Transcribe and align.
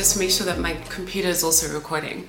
just 0.00 0.18
make 0.18 0.30
sure 0.30 0.46
that 0.46 0.58
my 0.58 0.72
computer 0.88 1.28
is 1.28 1.44
also 1.44 1.70
recording. 1.74 2.26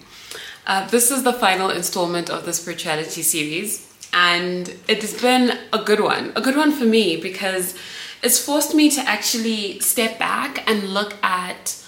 Uh, 0.67 0.85
this 0.89 1.09
is 1.09 1.23
the 1.23 1.31
final 1.31 1.69
installment 1.69 2.29
of 2.29 2.43
the 2.43 2.51
spirituality 2.51 3.21
series, 3.21 3.69
and 4.13 4.75
it 4.89 4.99
has 5.01 5.13
been 5.21 5.57
a 5.71 5.81
good 5.81 6.01
one. 6.01 6.33
A 6.35 6.41
good 6.41 6.57
one 6.57 6.73
for 6.73 6.83
me 6.83 7.15
because 7.15 7.73
it's 8.21 8.37
forced 8.37 8.75
me 8.75 8.89
to 8.91 9.01
actually 9.15 9.79
step 9.79 10.19
back 10.19 10.69
and 10.69 10.89
look 10.89 11.13
at 11.23 11.81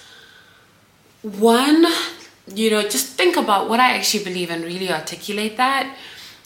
one, 1.21 1.85
you 2.47 2.69
know, 2.71 2.81
just 2.83 3.07
think 3.19 3.35
about 3.35 3.69
what 3.69 3.81
I 3.81 3.89
actually 3.97 4.23
believe 4.23 4.49
and 4.49 4.63
really 4.63 4.89
articulate 4.89 5.57
that. 5.57 5.85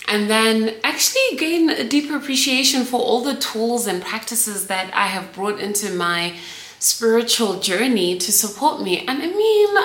And 0.08 0.32
then 0.32 0.78
actually 0.84 1.38
gain 1.38 1.70
a 1.70 1.84
deeper 1.84 2.16
appreciation 2.16 2.86
for 2.86 3.00
all 3.00 3.22
the 3.22 3.36
tools 3.36 3.86
and 3.86 4.02
practices 4.02 4.66
that 4.66 4.92
I 4.96 5.08
have 5.08 5.32
brought 5.32 5.60
into 5.60 5.94
my 5.94 6.34
spiritual 6.80 7.60
journey 7.60 8.18
to 8.18 8.32
support 8.32 8.82
me. 8.82 9.06
And 9.08 9.22
I 9.22 9.28
mean, 9.28 9.78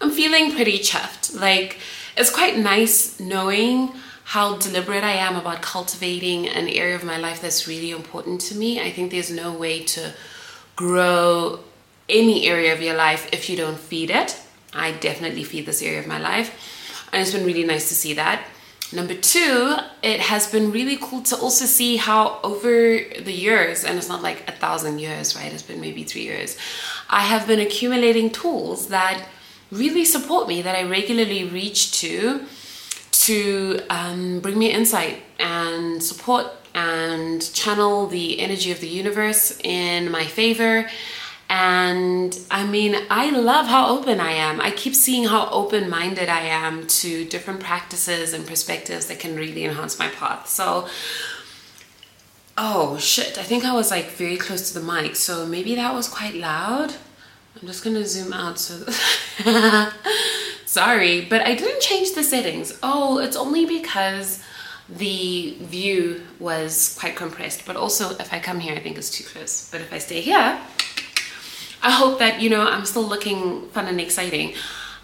I'm 0.00 0.10
feeling 0.10 0.52
pretty 0.52 0.78
chuffed. 0.78 1.38
Like, 1.38 1.78
it's 2.16 2.30
quite 2.30 2.58
nice 2.58 3.18
knowing 3.18 3.92
how 4.24 4.56
deliberate 4.56 5.04
I 5.04 5.12
am 5.12 5.36
about 5.36 5.62
cultivating 5.62 6.48
an 6.48 6.68
area 6.68 6.94
of 6.94 7.04
my 7.04 7.18
life 7.18 7.40
that's 7.40 7.66
really 7.66 7.90
important 7.90 8.40
to 8.42 8.54
me. 8.54 8.80
I 8.80 8.90
think 8.90 9.10
there's 9.10 9.30
no 9.30 9.52
way 9.52 9.82
to 9.84 10.12
grow 10.76 11.60
any 12.08 12.46
area 12.46 12.72
of 12.72 12.80
your 12.80 12.96
life 12.96 13.28
if 13.32 13.48
you 13.50 13.56
don't 13.56 13.78
feed 13.78 14.10
it. 14.10 14.40
I 14.74 14.92
definitely 14.92 15.44
feed 15.44 15.66
this 15.66 15.82
area 15.82 16.00
of 16.00 16.06
my 16.06 16.18
life, 16.18 17.08
and 17.12 17.20
it's 17.20 17.32
been 17.32 17.44
really 17.44 17.64
nice 17.64 17.88
to 17.88 17.94
see 17.94 18.14
that. 18.14 18.46
Number 18.92 19.14
two, 19.14 19.76
it 20.02 20.20
has 20.20 20.50
been 20.50 20.70
really 20.70 20.98
cool 21.00 21.22
to 21.22 21.36
also 21.36 21.64
see 21.64 21.96
how 21.96 22.40
over 22.44 22.98
the 23.28 23.32
years, 23.32 23.84
and 23.84 23.96
it's 23.96 24.08
not 24.08 24.22
like 24.22 24.46
a 24.48 24.52
thousand 24.52 24.98
years, 24.98 25.34
right? 25.34 25.50
It's 25.50 25.62
been 25.62 25.80
maybe 25.80 26.04
three 26.04 26.22
years, 26.22 26.58
I 27.08 27.22
have 27.22 27.46
been 27.46 27.58
accumulating 27.58 28.30
tools 28.30 28.88
that 28.88 29.26
really 29.70 30.04
support 30.04 30.46
me, 30.46 30.60
that 30.62 30.76
I 30.76 30.82
regularly 30.82 31.44
reach 31.44 32.00
to 32.00 32.46
to 33.12 33.80
um, 33.88 34.40
bring 34.40 34.58
me 34.58 34.70
insight 34.70 35.22
and 35.38 36.02
support 36.02 36.46
and 36.74 37.40
channel 37.54 38.06
the 38.06 38.40
energy 38.40 38.72
of 38.72 38.80
the 38.80 38.88
universe 38.88 39.58
in 39.62 40.10
my 40.10 40.24
favor. 40.24 40.88
And 41.54 42.38
I 42.50 42.64
mean, 42.64 42.96
I 43.10 43.28
love 43.28 43.66
how 43.66 43.86
open 43.94 44.20
I 44.20 44.30
am. 44.30 44.58
I 44.58 44.70
keep 44.70 44.94
seeing 44.94 45.24
how 45.24 45.50
open 45.50 45.90
minded 45.90 46.30
I 46.30 46.40
am 46.40 46.86
to 46.86 47.26
different 47.26 47.60
practices 47.60 48.32
and 48.32 48.46
perspectives 48.46 49.04
that 49.08 49.18
can 49.18 49.36
really 49.36 49.66
enhance 49.66 49.98
my 49.98 50.08
path. 50.08 50.48
So, 50.48 50.88
oh 52.56 52.96
shit, 52.96 53.36
I 53.36 53.42
think 53.42 53.66
I 53.66 53.74
was 53.74 53.90
like 53.90 54.12
very 54.12 54.38
close 54.38 54.72
to 54.72 54.80
the 54.80 54.92
mic, 54.92 55.14
so 55.14 55.46
maybe 55.46 55.74
that 55.74 55.92
was 55.92 56.08
quite 56.08 56.34
loud. 56.34 56.94
I'm 57.60 57.66
just 57.68 57.84
gonna 57.84 58.06
zoom 58.06 58.32
out 58.32 58.58
so. 58.58 58.90
Sorry, 60.64 61.20
but 61.20 61.42
I 61.42 61.54
didn't 61.54 61.82
change 61.82 62.14
the 62.14 62.24
settings. 62.24 62.78
Oh, 62.82 63.18
it's 63.18 63.36
only 63.36 63.66
because 63.66 64.42
the 64.88 65.56
view 65.60 66.22
was 66.38 66.96
quite 66.98 67.16
compressed. 67.16 67.66
But 67.66 67.76
also, 67.76 68.10
if 68.16 68.32
I 68.32 68.38
come 68.38 68.60
here, 68.60 68.74
I 68.74 68.80
think 68.80 68.96
it's 68.98 69.10
too 69.10 69.24
close. 69.24 69.68
But 69.70 69.80
if 69.80 69.92
I 69.92 69.98
stay 69.98 70.20
here, 70.20 70.58
I 71.82 71.90
hope 71.90 72.18
that, 72.20 72.40
you 72.40 72.48
know, 72.48 72.66
I'm 72.66 72.84
still 72.84 73.02
looking 73.02 73.68
fun 73.68 73.86
and 73.86 74.00
exciting. 74.00 74.54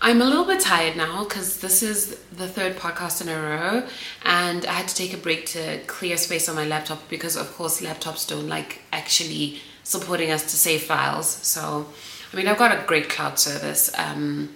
I'm 0.01 0.23
a 0.23 0.25
little 0.25 0.45
bit 0.45 0.61
tired 0.61 0.97
now 0.97 1.25
because 1.25 1.59
this 1.59 1.83
is 1.83 2.21
the 2.31 2.47
third 2.47 2.77
podcast 2.77 3.21
in 3.21 3.29
a 3.29 3.41
row 3.41 3.89
and 4.25 4.65
I 4.65 4.73
had 4.73 4.87
to 4.87 4.95
take 4.95 5.13
a 5.13 5.17
break 5.17 5.47
to 5.47 5.81
clear 5.89 6.17
space 6.17 6.49
on 6.49 6.55
my 6.55 6.65
laptop 6.65 7.09
because 7.09 7.37
of 7.37 7.53
course 7.57 7.81
laptops 7.81 8.29
don't 8.29 8.49
like 8.49 8.83
actually 8.93 9.61
supporting 9.83 10.31
us 10.31 10.43
to 10.43 10.57
save 10.57 10.85
files. 10.85 11.29
So, 11.29 11.89
I 12.33 12.37
mean, 12.37 12.47
I've 12.47 12.59
got 12.59 12.71
a 12.71 12.87
great 12.87 13.09
cloud 13.09 13.39
service. 13.41 13.91
Um, 13.99 14.51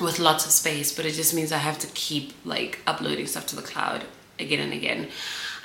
with 0.00 0.18
lots 0.18 0.44
of 0.44 0.50
space, 0.50 0.94
but 0.94 1.06
it 1.06 1.12
just 1.12 1.34
means 1.34 1.52
I 1.52 1.58
have 1.58 1.78
to 1.80 1.86
keep 1.88 2.32
like 2.44 2.80
uploading 2.86 3.26
stuff 3.26 3.46
to 3.48 3.56
the 3.56 3.62
cloud 3.62 4.04
again 4.38 4.60
and 4.60 4.72
again. 4.72 5.08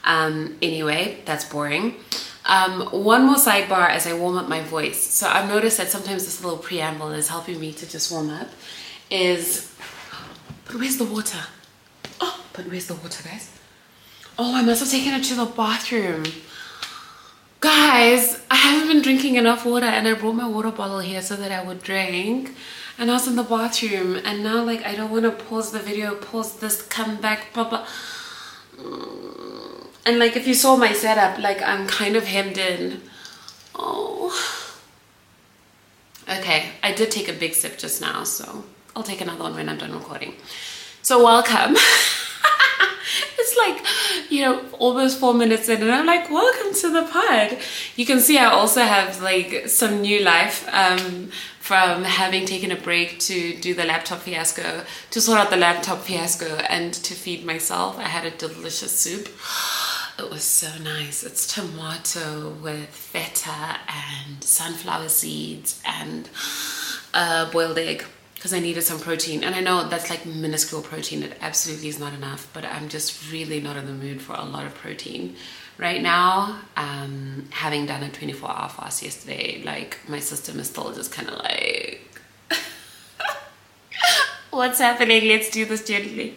Um, 0.03 0.57
anyway, 0.61 1.19
that's 1.25 1.45
boring. 1.45 1.95
Um, 2.49 2.87
one 2.87 3.27
more 3.27 3.35
sidebar 3.35 3.89
as 3.91 4.07
I 4.07 4.13
warm 4.13 4.35
up 4.35 4.49
my 4.49 4.61
voice. 4.61 4.99
So 4.99 5.27
I've 5.27 5.47
noticed 5.47 5.77
that 5.77 5.89
sometimes 5.89 6.25
this 6.25 6.43
little 6.43 6.57
preamble 6.57 7.11
is 7.11 7.27
helping 7.27 7.59
me 7.59 7.71
to 7.73 7.87
just 7.87 8.11
warm 8.11 8.31
up. 8.31 8.47
Is 9.11 9.71
but 10.65 10.75
where's 10.75 10.97
the 10.97 11.05
water? 11.05 11.37
Oh, 12.19 12.43
but 12.53 12.65
where's 12.65 12.87
the 12.87 12.95
water, 12.95 13.23
guys? 13.23 13.51
Oh, 14.39 14.55
I 14.55 14.63
must 14.63 14.79
have 14.79 14.89
taken 14.89 15.13
it 15.13 15.23
to 15.25 15.35
the 15.35 15.45
bathroom. 15.45 16.23
Guys, 17.59 18.41
I 18.49 18.55
haven't 18.55 18.87
been 18.87 19.01
drinking 19.03 19.35
enough 19.35 19.63
water 19.63 19.85
and 19.85 20.07
I 20.07 20.13
brought 20.13 20.33
my 20.33 20.47
water 20.47 20.71
bottle 20.71 20.99
here 20.99 21.21
so 21.21 21.35
that 21.35 21.51
I 21.51 21.63
would 21.63 21.83
drink 21.83 22.55
and 22.97 23.11
I 23.11 23.13
was 23.13 23.27
in 23.27 23.35
the 23.35 23.43
bathroom 23.43 24.19
and 24.25 24.43
now 24.43 24.63
like 24.63 24.83
I 24.85 24.95
don't 24.95 25.11
want 25.11 25.25
to 25.25 25.31
pause 25.31 25.71
the 25.71 25.79
video 25.79 26.15
pause 26.15 26.57
this 26.59 26.81
come 26.81 27.17
back 27.21 27.53
blah 27.53 27.85
and 30.05 30.19
like 30.19 30.35
if 30.35 30.47
you 30.47 30.53
saw 30.53 30.75
my 30.75 30.93
setup 30.93 31.39
like 31.39 31.61
I'm 31.61 31.87
kind 31.87 32.15
of 32.15 32.25
hemmed 32.25 32.57
in. 32.57 33.01
Oh. 33.75 34.33
Okay 36.29 36.71
I 36.83 36.91
did 36.93 37.11
take 37.11 37.27
a 37.27 37.33
big 37.33 37.53
sip 37.53 37.77
just 37.77 38.01
now 38.01 38.23
so 38.23 38.63
I'll 38.95 39.03
take 39.03 39.21
another 39.21 39.43
one 39.43 39.55
when 39.55 39.69
I'm 39.69 39.77
done 39.77 39.93
recording. 39.93 40.33
So 41.01 41.23
welcome. 41.23 41.75
It's 43.39 43.57
like 43.57 44.31
you 44.31 44.41
know 44.43 44.63
almost 44.77 45.19
four 45.19 45.33
minutes 45.33 45.69
in 45.69 45.81
and 45.81 45.91
i'm 45.91 46.05
like 46.05 46.29
welcome 46.29 46.73
to 46.73 46.89
the 46.91 47.03
pod. 47.03 47.57
You 47.95 48.05
can 48.05 48.19
see 48.19 48.37
i 48.37 48.45
also 48.45 48.81
have 48.81 49.21
like 49.21 49.67
some 49.67 50.01
new 50.01 50.21
life. 50.21 50.67
Um, 50.71 51.31
from 51.69 52.03
having 52.03 52.47
taken 52.47 52.71
a 52.71 52.75
break 52.75 53.19
to 53.19 53.53
do 53.59 53.75
the 53.75 53.85
laptop 53.85 54.17
fiasco, 54.21 54.83
to 55.11 55.21
sort 55.21 55.39
out 55.39 55.51
the 55.51 55.55
laptop 55.55 55.99
fiasco, 55.99 56.55
and 56.67 56.91
to 56.95 57.13
feed 57.13 57.45
myself. 57.45 57.95
I 57.99 58.07
had 58.07 58.25
a 58.25 58.31
delicious 58.31 58.91
soup. 58.99 59.29
It 60.17 60.31
was 60.31 60.41
so 60.41 60.67
nice. 60.81 61.23
It's 61.23 61.45
tomato 61.45 62.49
with 62.49 62.89
feta 62.89 63.77
and 63.87 64.43
sunflower 64.43 65.09
seeds 65.09 65.79
and 65.85 66.27
a 67.13 67.47
boiled 67.51 67.77
egg 67.77 68.03
because 68.33 68.51
I 68.51 68.59
needed 68.59 68.81
some 68.81 68.99
protein. 68.99 69.43
And 69.43 69.53
I 69.53 69.59
know 69.59 69.87
that's 69.87 70.09
like 70.09 70.25
minuscule 70.25 70.81
protein. 70.81 71.21
It 71.21 71.37
absolutely 71.39 71.89
is 71.89 71.99
not 71.99 72.15
enough, 72.15 72.49
but 72.51 72.65
I'm 72.65 72.89
just 72.89 73.31
really 73.31 73.61
not 73.61 73.77
in 73.77 73.85
the 73.85 73.93
mood 73.93 74.23
for 74.23 74.33
a 74.33 74.43
lot 74.43 74.65
of 74.65 74.73
protein 74.73 75.35
right 75.79 76.01
now 76.01 76.59
um, 76.75 77.47
having 77.51 77.85
done 77.85 78.03
a 78.03 78.09
24 78.09 78.49
hour 78.49 78.69
fast 78.69 79.01
yesterday 79.01 79.61
like 79.65 79.97
my 80.07 80.19
system 80.19 80.59
is 80.59 80.67
still 80.67 80.93
just 80.93 81.11
kind 81.11 81.29
of 81.29 81.37
like 81.39 82.05
what's 84.51 84.79
happening? 84.79 85.27
Let's 85.27 85.49
do 85.49 85.65
this 85.65 85.85
gently. 85.85 86.35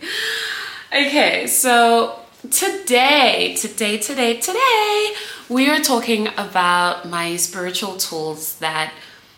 Okay 0.95 1.47
so 1.49 2.21
today 2.51 3.55
today 3.59 3.99
today 3.99 4.37
today 4.41 5.15
we 5.49 5.69
are 5.69 5.79
talking 5.79 6.29
about 6.37 7.09
my 7.09 7.37
spiritual 7.37 7.97
tools 7.97 8.59
that 8.59 8.93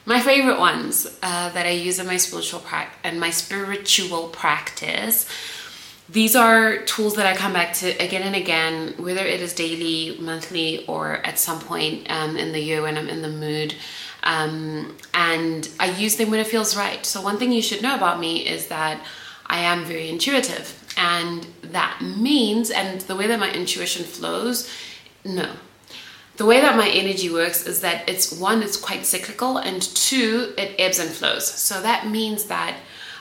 my 0.07 0.21
favorite 0.21 0.59
ones 0.59 1.07
uh, 1.23 1.51
that 1.51 1.67
i 1.67 1.71
use 1.71 1.99
in 1.99 2.07
my 2.07 2.17
spiritual 2.17 2.61
practice 2.61 2.99
and 3.05 3.21
my 3.21 3.29
spiritual 3.29 4.29
practice 4.29 5.27
these 6.09 6.37
are 6.37 6.79
tools 6.79 7.17
that 7.17 7.27
I 7.27 7.35
come 7.35 7.53
back 7.53 7.73
to 7.75 7.91
again 7.93 8.23
and 8.23 8.37
again, 8.37 8.95
whether 8.99 9.25
it 9.25 9.41
is 9.41 9.55
daily, 9.55 10.19
monthly, 10.21 10.87
or 10.87 11.17
at 11.27 11.39
some 11.39 11.61
point 11.61 12.11
um, 12.11 12.37
in 12.37 12.53
the 12.53 12.61
year 12.61 12.83
when 12.83 12.99
I'm 12.99 13.09
in 13.09 13.23
the 13.23 13.29
mood. 13.29 13.75
Um, 14.23 14.97
and 15.12 15.69
I 15.81 15.91
use 15.91 16.17
them 16.17 16.31
when 16.31 16.41
it 16.41 16.47
feels 16.47 16.77
right. 16.77 17.05
So, 17.05 17.21
one 17.21 17.39
thing 17.39 17.53
you 17.53 17.62
should 17.62 17.83
know 17.83 17.95
about 17.95 18.21
me 18.21 18.47
is 18.47 18.69
that 18.69 19.05
I 19.47 19.59
am 19.59 19.85
very 19.85 20.09
intuitive. 20.09 20.81
And 20.97 21.47
that 21.62 22.01
means, 22.03 22.71
and 22.71 23.00
the 23.03 23.17
way 23.17 23.27
that 23.27 23.41
my 23.41 23.50
intuition 23.50 24.05
flows, 24.05 24.71
no. 25.25 25.50
The 26.37 26.47
way 26.47 26.61
that 26.61 26.77
my 26.77 26.89
energy 26.89 27.31
works 27.31 27.67
is 27.67 27.81
that 27.81 28.09
it's 28.09 28.33
one, 28.33 28.62
it's 28.62 28.77
quite 28.77 29.07
cyclical, 29.07 29.59
and 29.59 29.81
two, 29.81 30.53
it 30.59 30.75
ebbs 30.79 30.99
and 30.99 31.11
flows. 31.11 31.47
So 31.47 31.81
that 31.83 32.09
means 32.09 32.45
that 32.45 32.77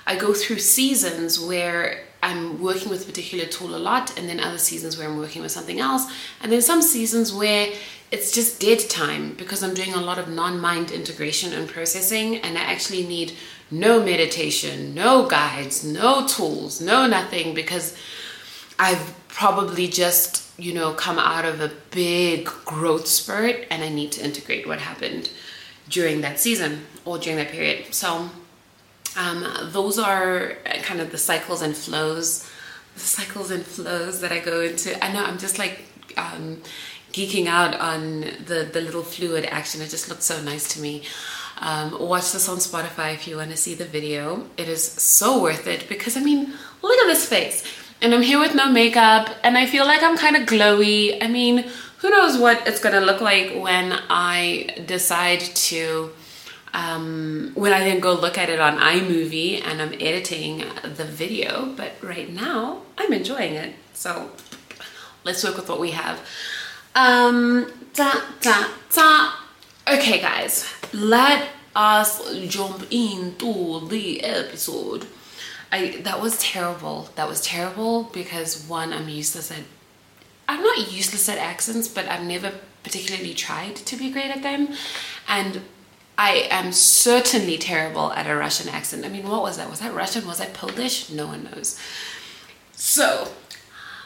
I 0.05 0.15
go 0.17 0.33
through 0.33 0.59
seasons 0.59 1.39
where 1.39 2.03
I'm 2.23 2.61
working 2.61 2.89
with 2.89 3.03
a 3.03 3.05
particular 3.05 3.45
tool 3.45 3.75
a 3.75 3.77
lot, 3.77 4.17
and 4.17 4.27
then 4.27 4.39
other 4.39 4.57
seasons 4.57 4.97
where 4.97 5.07
I'm 5.07 5.17
working 5.17 5.41
with 5.41 5.51
something 5.51 5.79
else, 5.79 6.11
and 6.41 6.51
then 6.51 6.61
some 6.61 6.81
seasons 6.81 7.33
where 7.33 7.67
it's 8.11 8.31
just 8.31 8.61
dead 8.61 8.79
time 8.89 9.33
because 9.33 9.61
I'm 9.61 9.73
doing 9.73 9.93
a 9.93 10.01
lot 10.01 10.17
of 10.17 10.29
non 10.29 10.59
mind 10.59 10.91
integration 10.91 11.51
and 11.51 11.67
processing, 11.67 12.37
and 12.37 12.57
I 12.57 12.61
actually 12.61 13.05
need 13.05 13.33
no 13.69 14.03
meditation, 14.03 14.93
no 14.93 15.27
guides, 15.27 15.83
no 15.83 16.25
tools, 16.27 16.79
no 16.79 17.07
nothing 17.07 17.53
because 17.53 17.97
I've 18.79 19.13
probably 19.27 19.87
just, 19.87 20.47
you 20.59 20.73
know, 20.73 20.93
come 20.93 21.17
out 21.17 21.45
of 21.45 21.59
a 21.59 21.71
big 21.91 22.45
growth 22.65 23.07
spurt 23.07 23.65
and 23.71 23.83
I 23.83 23.89
need 23.89 24.11
to 24.13 24.23
integrate 24.23 24.67
what 24.67 24.79
happened 24.79 25.31
during 25.89 26.21
that 26.21 26.39
season 26.39 26.85
or 27.03 27.17
during 27.17 27.37
that 27.37 27.49
period. 27.49 27.93
So, 27.93 28.29
um, 29.15 29.45
those 29.71 29.99
are 29.99 30.53
kind 30.81 30.99
of 30.99 31.11
the 31.11 31.17
cycles 31.17 31.61
and 31.61 31.75
flows, 31.75 32.49
the 32.93 32.99
cycles 32.99 33.51
and 33.51 33.65
flows 33.65 34.21
that 34.21 34.31
I 34.31 34.39
go 34.39 34.61
into. 34.61 35.03
I 35.03 35.11
know 35.11 35.23
I'm 35.23 35.37
just 35.37 35.59
like 35.59 35.85
um, 36.17 36.61
geeking 37.11 37.47
out 37.47 37.75
on 37.79 38.21
the, 38.21 38.67
the 38.71 38.81
little 38.81 39.03
fluid 39.03 39.45
action. 39.45 39.81
It 39.81 39.89
just 39.89 40.09
looks 40.09 40.25
so 40.25 40.41
nice 40.41 40.67
to 40.73 40.81
me. 40.81 41.03
Um, 41.59 41.97
watch 41.99 42.31
this 42.31 42.49
on 42.49 42.57
Spotify 42.57 43.13
if 43.13 43.27
you 43.27 43.37
want 43.37 43.51
to 43.51 43.57
see 43.57 43.75
the 43.75 43.85
video. 43.85 44.47
It 44.57 44.67
is 44.67 44.83
so 44.83 45.41
worth 45.41 45.67
it 45.67 45.87
because 45.87 46.17
I 46.17 46.21
mean, 46.21 46.53
look 46.81 46.99
at 46.99 47.07
this 47.07 47.25
face. 47.25 47.63
And 48.01 48.13
I'm 48.13 48.21
here 48.21 48.39
with 48.39 48.53
no 48.53 48.69
makeup 48.69 49.29
and 49.43 49.57
I 49.57 49.65
feel 49.65 49.85
like 49.85 50.03
I'm 50.03 50.17
kind 50.17 50.35
of 50.35 50.43
glowy. 50.43 51.23
I 51.23 51.27
mean, 51.27 51.65
who 51.99 52.09
knows 52.09 52.37
what 52.37 52.67
it's 52.67 52.79
gonna 52.79 52.99
look 52.99 53.21
like 53.21 53.53
when 53.55 53.93
I 54.09 54.83
decide 54.85 55.39
to 55.39 56.11
um, 56.73 57.51
when 57.53 57.71
I 57.71 57.79
then 57.79 57.99
go 57.99 58.13
look 58.13 58.37
at 58.37 58.49
it 58.49 58.59
on 58.59 58.79
iMovie 58.79 59.61
and 59.63 59.81
I'm 59.81 59.93
editing 59.93 60.63
the 60.83 61.05
video, 61.05 61.73
but 61.75 61.93
right 62.01 62.31
now 62.31 62.81
I'm 62.97 63.13
enjoying 63.13 63.53
it. 63.53 63.75
So 63.93 64.31
let's 65.23 65.43
work 65.43 65.57
with 65.57 65.69
what 65.69 65.79
we 65.79 65.91
have. 65.91 66.19
Um, 66.95 67.71
da, 67.93 68.13
da, 68.41 68.67
da. 68.93 69.33
Okay, 69.87 70.19
guys, 70.19 70.71
let 70.93 71.49
us 71.75 72.35
jump 72.47 72.85
into 72.91 73.87
the 73.87 74.23
episode. 74.23 75.05
I 75.71 75.97
that 76.03 76.21
was 76.21 76.37
terrible. 76.39 77.09
That 77.15 77.27
was 77.27 77.41
terrible 77.41 78.03
because 78.13 78.67
one, 78.67 78.93
I'm 78.93 79.09
useless 79.09 79.51
at. 79.51 79.63
I'm 80.47 80.61
not 80.61 80.91
useless 80.91 81.27
at 81.29 81.37
accents, 81.37 81.87
but 81.87 82.07
I've 82.07 82.23
never 82.23 82.51
particularly 82.83 83.33
tried 83.33 83.75
to 83.77 83.95
be 83.95 84.11
great 84.11 84.29
at 84.29 84.43
them, 84.43 84.69
and 85.27 85.61
I 86.17 86.47
am 86.49 86.71
certainly 86.71 87.57
terrible 87.57 88.11
at 88.13 88.27
a 88.27 88.35
Russian 88.35 88.69
accent. 88.69 89.05
I 89.05 89.09
mean, 89.09 89.27
what 89.27 89.41
was 89.41 89.57
that? 89.57 89.69
Was 89.69 89.79
that 89.79 89.93
Russian? 89.93 90.27
Was 90.27 90.37
that 90.37 90.53
Polish? 90.53 91.09
No 91.09 91.27
one 91.27 91.45
knows. 91.45 91.79
So, 92.73 93.29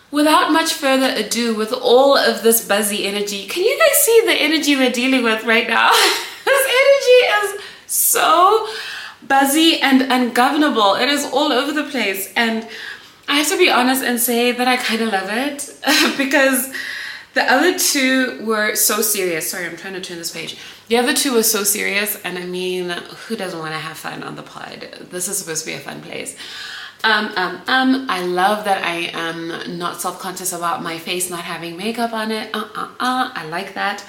without 0.10 0.52
much 0.52 0.74
further 0.74 1.14
ado, 1.14 1.54
with 1.54 1.74
all 1.74 2.16
of 2.16 2.44
this 2.44 2.66
buzzy 2.66 3.06
energy, 3.06 3.46
can 3.48 3.64
you 3.64 3.78
guys 3.78 3.98
see 3.98 4.22
the 4.26 4.34
energy 4.34 4.76
we're 4.76 4.92
dealing 4.92 5.24
with 5.24 5.44
right 5.44 5.68
now? 5.68 5.92
this 6.46 6.68
energy 6.68 7.58
is 7.58 7.62
so 7.88 8.68
buzzy 9.28 9.80
and 9.82 10.04
ungovernable. 10.04 10.96
It 10.96 11.10
is 11.10 11.26
all 11.26 11.52
over 11.52 11.74
the 11.74 11.90
place. 11.90 12.32
And 12.36 12.68
I 13.28 13.38
have 13.38 13.50
to 13.50 13.58
be 13.58 13.70
honest 13.70 14.04
and 14.04 14.20
say 14.20 14.54
that 14.54 14.68
I 14.68 14.78
kind 14.78 15.02
of 15.02 15.12
love 15.12 15.30
it 15.30 16.18
because 16.18 16.72
the 17.38 17.52
other 17.52 17.78
two 17.78 18.46
were 18.46 18.76
so 18.76 19.02
serious. 19.02 19.52
Sorry, 19.52 19.66
I'm 19.66 19.78
trying 19.78 19.94
to 19.94 20.02
turn 20.02 20.18
this 20.18 20.32
page 20.32 20.58
the 20.88 20.98
other 20.98 21.14
two 21.14 21.34
were 21.34 21.44
so 21.44 21.64
serious, 21.66 22.18
and 22.24 22.38
I 22.38 22.46
mean, 22.46 22.90
who 22.90 23.36
doesn't 23.36 23.60
want 23.60 23.74
to 23.74 23.80
have 23.80 23.98
fun 23.98 24.24
on 24.24 24.36
the 24.36 24.44
pod? 24.44 24.88
This 25.12 25.28
is 25.28 25.38
supposed 25.38 25.66
to 25.66 25.72
be 25.72 25.76
a 25.76 25.80
fun 25.80 26.02
place. 26.02 26.38
Um, 27.04 27.28
um, 27.36 27.62
um, 27.68 28.06
I 28.10 28.22
love 28.22 28.64
that 28.64 28.84
I 28.84 29.12
am 29.14 29.78
not 29.78 30.02
self-conscious 30.02 30.54
about 30.54 30.82
my 30.82 30.98
face 30.98 31.30
not 31.30 31.42
having 31.42 31.76
makeup 31.76 32.14
on 32.14 32.32
it. 32.32 32.50
Uh, 32.56 32.70
uh, 32.74 32.88
uh. 33.00 33.32
I 33.34 33.46
like 33.50 33.74
that. 33.74 34.04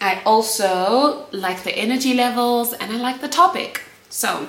I 0.00 0.20
also 0.26 1.26
like 1.32 1.62
the 1.62 1.72
energy 1.72 2.14
levels 2.14 2.72
and 2.72 2.92
I 2.92 2.96
like 2.96 3.20
the 3.20 3.28
topic. 3.28 3.82
So, 4.10 4.48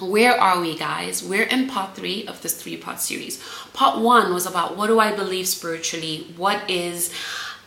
where 0.00 0.40
are 0.40 0.60
we, 0.60 0.76
guys? 0.76 1.22
We're 1.22 1.44
in 1.44 1.68
part 1.68 1.94
three 1.94 2.26
of 2.26 2.42
this 2.42 2.60
three-part 2.60 3.00
series. 3.00 3.42
Part 3.72 4.00
one 4.00 4.32
was 4.32 4.46
about 4.46 4.76
what 4.76 4.88
do 4.88 5.00
I 5.00 5.14
believe 5.14 5.48
spiritually? 5.48 6.32
What 6.36 6.70
is 6.70 7.12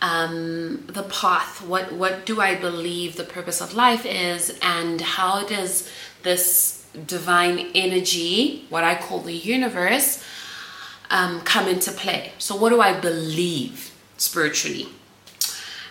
um, 0.02 0.84
the 0.88 1.04
path 1.04 1.62
what 1.62 1.92
what 1.92 2.26
do 2.26 2.40
i 2.40 2.56
believe 2.56 3.16
the 3.16 3.24
purpose 3.24 3.60
of 3.60 3.72
life 3.72 4.04
is 4.04 4.58
and 4.60 5.00
how 5.00 5.46
does 5.46 5.88
this 6.24 6.84
divine 7.06 7.70
energy 7.74 8.66
what 8.68 8.82
i 8.82 8.96
call 8.96 9.20
the 9.20 9.32
universe 9.32 10.22
um, 11.10 11.40
come 11.42 11.68
into 11.68 11.92
play 11.92 12.32
so 12.38 12.56
what 12.56 12.70
do 12.70 12.80
i 12.80 12.98
believe 12.98 13.94
spiritually 14.16 14.88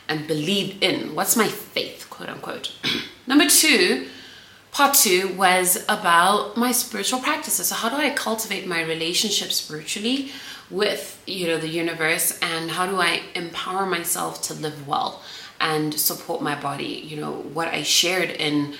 and 0.09 0.27
believe 0.27 0.77
in 0.83 1.15
what's 1.15 1.37
my 1.37 1.47
faith 1.47 2.05
quote 2.09 2.27
unquote 2.27 2.73
number 3.27 3.47
two 3.47 4.07
part 4.71 4.93
two 4.93 5.33
was 5.35 5.83
about 5.89 6.55
my 6.57 6.71
spiritual 6.71 7.19
practices 7.19 7.67
so 7.67 7.75
how 7.75 7.89
do 7.89 7.95
i 7.95 8.09
cultivate 8.09 8.65
my 8.67 8.81
relationship 8.81 9.51
spiritually 9.51 10.31
with 10.69 11.21
you 11.27 11.47
know 11.47 11.57
the 11.57 11.67
universe 11.67 12.39
and 12.41 12.71
how 12.71 12.85
do 12.85 12.99
i 12.99 13.21
empower 13.35 13.85
myself 13.85 14.41
to 14.41 14.53
live 14.53 14.87
well 14.87 15.21
and 15.59 15.93
support 15.93 16.41
my 16.41 16.59
body 16.59 17.03
you 17.05 17.17
know 17.17 17.31
what 17.31 17.67
i 17.67 17.83
shared 17.83 18.29
in 18.29 18.73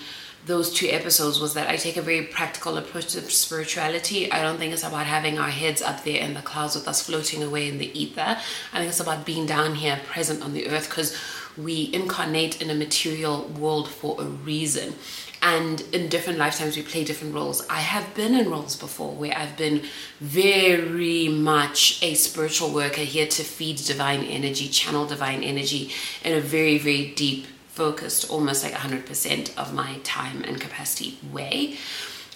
those 0.46 0.74
two 0.74 0.88
episodes 0.88 1.40
was 1.40 1.54
that 1.54 1.70
I 1.70 1.76
take 1.76 1.98
a 1.98 2.02
very 2.02 2.24
practical 2.24 2.78
approach 2.78 3.14
to 3.14 3.22
spirituality. 3.30 4.32
I 4.32 4.42
don't 4.42 4.58
think 4.58 4.74
it's 4.74 4.84
about 4.84 5.06
having 5.06 5.38
our 5.38 5.50
heads 5.50 5.84
up 5.84 6.04
there 6.04 6.20
in 6.20 6.34
the 6.34 6.42
clouds 6.42 6.74
with 6.74 6.88
us 6.88 7.06
floating 7.06 7.44
away 7.44 7.68
in 7.68 7.78
the 7.78 7.98
ether. 8.00 8.38
I 8.74 8.78
think 8.80 8.90
it's 8.90 9.00
about 9.00 9.24
being 9.24 9.46
down 9.46 9.76
here 9.76 10.00
present 10.08 10.42
on 10.44 10.54
the 10.54 10.68
earth 10.68 10.90
because 10.90 11.16
we 11.58 11.92
incarnate 11.94 12.62
in 12.62 12.70
a 12.70 12.74
material 12.74 13.44
world 13.50 13.88
for 13.88 14.20
a 14.20 14.26
reason 14.26 14.96
and 15.42 15.82
in 15.92 16.08
different 16.08 16.38
lifetimes 16.38 16.78
we 16.78 16.84
play 16.84 17.04
different 17.04 17.34
roles. 17.34 17.66
I 17.68 17.80
have 17.80 18.14
been 18.14 18.36
in 18.36 18.50
roles 18.50 18.76
before 18.76 19.14
where 19.14 19.36
i've 19.36 19.58
been 19.58 19.82
very 20.20 21.28
much 21.28 22.02
a 22.04 22.14
spiritual 22.14 22.72
worker 22.72 23.02
here 23.02 23.28
to 23.28 23.44
feed 23.44 23.78
divine 23.78 24.24
energy 24.24 24.68
channel 24.68 25.06
divine 25.06 25.44
energy 25.44 25.92
in 26.24 26.34
a 26.34 26.42
very 26.42 26.78
very 26.78 27.12
deep 27.12 27.48
focused 27.68 28.30
almost 28.30 28.64
like 28.64 28.74
100% 28.74 29.58
of 29.58 29.74
my 29.74 29.98
time 30.04 30.44
and 30.44 30.60
capacity 30.60 31.18
way. 31.32 31.78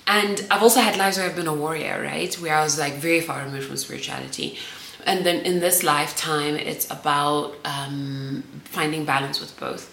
And 0.07 0.45
i've 0.49 0.63
also 0.63 0.79
had 0.79 0.97
lives 0.97 1.17
where 1.17 1.27
i've 1.27 1.35
been 1.35 1.47
a 1.47 1.53
warrior 1.53 2.01
right? 2.01 2.33
Where 2.35 2.55
i 2.55 2.63
was 2.63 2.79
like 2.79 2.93
very 2.93 3.21
far 3.21 3.43
removed 3.43 3.67
from 3.67 3.77
spirituality. 3.77 4.57
And 5.05 5.23
then 5.23 5.45
in 5.45 5.59
this 5.59 5.83
lifetime 5.83 6.55
it's 6.55 6.89
about 6.89 7.55
um, 7.65 8.43
finding 8.63 9.05
balance 9.05 9.39
with 9.39 9.59
both. 9.59 9.83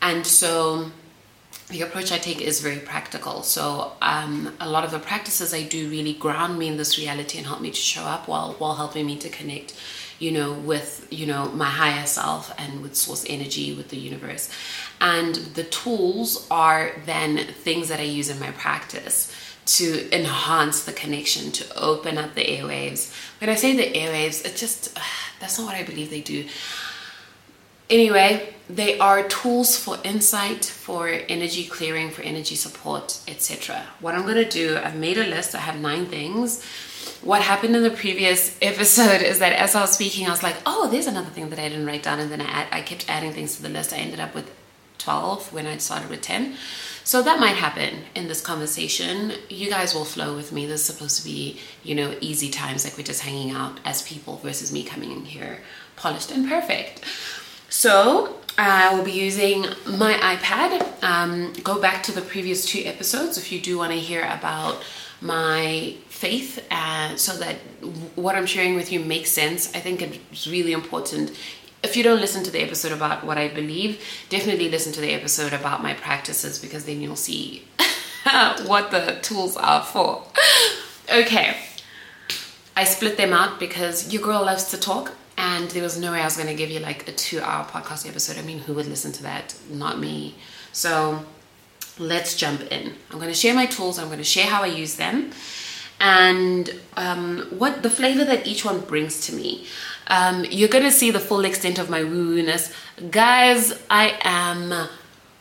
And 0.00 0.24
so 0.24 0.92
the 1.68 1.82
approach 1.82 2.12
I 2.12 2.18
take 2.18 2.40
is 2.40 2.60
very 2.60 2.78
practical. 2.78 3.42
So 3.42 3.92
um, 4.00 4.54
a 4.60 4.68
lot 4.68 4.84
of 4.84 4.92
the 4.92 5.00
practices 5.00 5.52
I 5.52 5.64
do 5.64 5.88
really 5.88 6.12
ground 6.12 6.58
me 6.58 6.68
in 6.68 6.76
this 6.76 6.96
reality 6.96 7.38
and 7.38 7.46
help 7.46 7.60
me 7.60 7.70
to 7.70 7.76
show 7.76 8.02
up 8.02 8.28
while 8.28 8.52
while 8.54 8.76
helping 8.76 9.04
me 9.04 9.16
to 9.18 9.28
connect, 9.28 9.74
you 10.20 10.30
know, 10.30 10.52
with 10.52 11.08
you 11.10 11.26
know 11.26 11.46
my 11.50 11.68
higher 11.68 12.06
self 12.06 12.54
and 12.56 12.82
with 12.82 12.94
source 12.94 13.24
energy, 13.28 13.74
with 13.74 13.88
the 13.88 13.96
universe. 13.96 14.48
And 15.00 15.34
the 15.34 15.64
tools 15.64 16.46
are 16.50 16.92
then 17.04 17.38
things 17.38 17.88
that 17.88 17.98
I 17.98 18.04
use 18.04 18.30
in 18.30 18.38
my 18.38 18.52
practice 18.52 19.34
to 19.66 20.08
enhance 20.16 20.84
the 20.84 20.92
connection, 20.92 21.50
to 21.50 21.76
open 21.76 22.16
up 22.16 22.36
the 22.36 22.44
airwaves. 22.44 23.12
When 23.40 23.50
I 23.50 23.56
say 23.56 23.74
the 23.76 23.98
airwaves, 23.98 24.46
it 24.46 24.54
just 24.56 24.96
that's 25.40 25.58
not 25.58 25.66
what 25.66 25.74
I 25.74 25.82
believe 25.82 26.10
they 26.10 26.20
do. 26.20 26.46
Anyway, 27.90 28.54
they 28.68 28.98
are 28.98 29.22
tools 29.28 29.78
for 29.78 29.98
insight, 30.02 30.64
for 30.64 31.08
energy 31.08 31.64
clearing, 31.64 32.10
for 32.10 32.22
energy 32.22 32.56
support, 32.56 33.20
etc. 33.28 33.86
What 34.00 34.14
I'm 34.14 34.22
going 34.22 34.36
to 34.36 34.48
do, 34.48 34.76
I've 34.76 34.96
made 34.96 35.18
a 35.18 35.24
list. 35.24 35.54
I 35.54 35.58
have 35.58 35.80
nine 35.80 36.06
things. 36.06 36.64
What 37.22 37.42
happened 37.42 37.76
in 37.76 37.82
the 37.82 37.90
previous 37.90 38.58
episode 38.60 39.22
is 39.22 39.38
that 39.38 39.52
as 39.52 39.74
I 39.74 39.82
was 39.82 39.92
speaking, 39.92 40.26
I 40.26 40.30
was 40.30 40.42
like, 40.42 40.56
oh, 40.66 40.88
there's 40.90 41.06
another 41.06 41.30
thing 41.30 41.48
that 41.50 41.58
I 41.58 41.68
didn't 41.68 41.86
write 41.86 42.02
down. 42.02 42.18
And 42.18 42.30
then 42.30 42.40
I, 42.40 42.44
add, 42.44 42.68
I 42.72 42.80
kept 42.82 43.08
adding 43.08 43.32
things 43.32 43.56
to 43.56 43.62
the 43.62 43.68
list. 43.68 43.92
I 43.92 43.98
ended 43.98 44.20
up 44.20 44.34
with 44.34 44.50
12 44.98 45.52
when 45.52 45.66
I 45.66 45.76
started 45.76 46.10
with 46.10 46.22
10. 46.22 46.56
So 47.04 47.22
that 47.22 47.38
might 47.38 47.54
happen 47.54 48.00
in 48.16 48.26
this 48.26 48.40
conversation. 48.40 49.34
You 49.48 49.70
guys 49.70 49.94
will 49.94 50.04
flow 50.04 50.34
with 50.34 50.50
me. 50.50 50.66
This 50.66 50.80
is 50.80 50.86
supposed 50.86 51.18
to 51.18 51.24
be, 51.24 51.60
you 51.84 51.94
know, 51.94 52.16
easy 52.20 52.50
times 52.50 52.84
like 52.84 52.96
we're 52.96 53.04
just 53.04 53.22
hanging 53.22 53.52
out 53.52 53.78
as 53.84 54.02
people 54.02 54.38
versus 54.38 54.72
me 54.72 54.82
coming 54.82 55.12
in 55.12 55.24
here 55.24 55.60
polished 55.94 56.32
and 56.32 56.48
perfect. 56.48 57.04
So 57.68 58.40
I 58.58 58.94
will 58.94 59.04
be 59.04 59.12
using 59.12 59.62
my 59.86 60.14
iPad. 60.14 61.02
Um, 61.02 61.52
go 61.62 61.80
back 61.80 62.02
to 62.04 62.12
the 62.12 62.22
previous 62.22 62.64
two 62.64 62.82
episodes 62.84 63.36
if 63.36 63.52
you 63.52 63.60
do 63.60 63.76
want 63.78 63.92
to 63.92 63.98
hear 63.98 64.22
about 64.22 64.82
my 65.20 65.94
faith 66.08 66.64
uh, 66.70 67.16
so 67.16 67.36
that 67.38 67.56
what 68.14 68.34
I'm 68.34 68.46
sharing 68.46 68.74
with 68.74 68.90
you 68.90 69.00
makes 69.00 69.30
sense. 69.30 69.74
I 69.74 69.80
think 69.80 70.02
it's 70.02 70.46
really 70.46 70.72
important. 70.72 71.32
If 71.82 71.96
you 71.96 72.02
don't 72.02 72.20
listen 72.20 72.42
to 72.44 72.50
the 72.50 72.60
episode 72.60 72.92
about 72.92 73.24
what 73.24 73.36
I 73.36 73.48
believe, 73.48 74.02
definitely 74.30 74.70
listen 74.70 74.92
to 74.94 75.00
the 75.00 75.12
episode 75.12 75.52
about 75.52 75.82
my 75.82 75.92
practices 75.94 76.58
because 76.58 76.86
then 76.86 77.00
you'll 77.00 77.16
see 77.16 77.64
what 78.66 78.90
the 78.90 79.18
tools 79.22 79.56
are 79.56 79.84
for. 79.84 80.24
Okay, 81.12 81.56
I 82.74 82.84
split 82.84 83.16
them 83.16 83.32
out 83.32 83.60
because 83.60 84.12
your 84.12 84.22
girl 84.22 84.44
loves 84.44 84.64
to 84.70 84.78
talk 84.78 85.12
and 85.46 85.70
there 85.70 85.82
was 85.82 85.96
no 85.96 86.10
way 86.10 86.20
I 86.20 86.24
was 86.24 86.36
going 86.36 86.48
to 86.48 86.54
give 86.62 86.70
you 86.70 86.80
like 86.80 87.08
a 87.08 87.12
two 87.12 87.40
hour 87.40 87.64
podcast 87.64 88.08
episode. 88.08 88.36
I 88.36 88.42
mean, 88.42 88.58
who 88.58 88.74
would 88.74 88.86
listen 88.86 89.12
to 89.12 89.22
that? 89.22 89.54
Not 89.70 90.00
me. 90.00 90.34
So 90.72 91.24
let's 91.98 92.36
jump 92.36 92.62
in. 92.72 92.94
I'm 93.10 93.18
going 93.18 93.34
to 93.36 93.40
share 93.44 93.54
my 93.54 93.66
tools, 93.66 93.98
I'm 93.98 94.06
going 94.06 94.18
to 94.18 94.32
share 94.36 94.46
how 94.46 94.62
I 94.64 94.66
use 94.66 94.96
them, 94.96 95.30
and 96.00 96.68
um, 96.96 97.46
what 97.50 97.84
the 97.84 97.90
flavor 97.90 98.24
that 98.24 98.46
each 98.46 98.64
one 98.64 98.80
brings 98.80 99.24
to 99.26 99.34
me. 99.34 99.66
Um, 100.08 100.44
you're 100.50 100.68
going 100.76 100.84
to 100.84 100.96
see 101.00 101.10
the 101.12 101.20
full 101.20 101.44
extent 101.44 101.78
of 101.78 101.88
my 101.88 102.02
woo 102.02 102.42
ness. 102.42 102.72
Guys, 103.10 103.72
I 103.88 104.18
am 104.22 104.88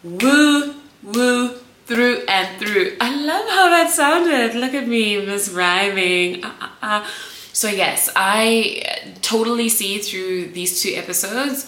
woo 0.03 0.75
woo 1.01 1.49
through 1.87 2.25
and 2.27 2.59
through. 2.59 2.95
I 2.99 3.09
love 3.31 3.49
how 3.49 3.69
that 3.69 3.89
sounded. 3.89 4.55
Look 4.55 4.73
at 4.75 4.87
me, 4.87 5.25
Miss 5.25 5.49
Rhyming. 5.49 6.43
Uh, 6.43 6.53
uh, 6.61 6.69
uh. 6.81 7.07
So 7.55 7.69
yes, 7.69 8.09
I 8.17 8.83
totally 9.21 9.69
see 9.69 9.99
through 9.99 10.47
these 10.47 10.81
two 10.81 10.91
episodes 10.93 11.65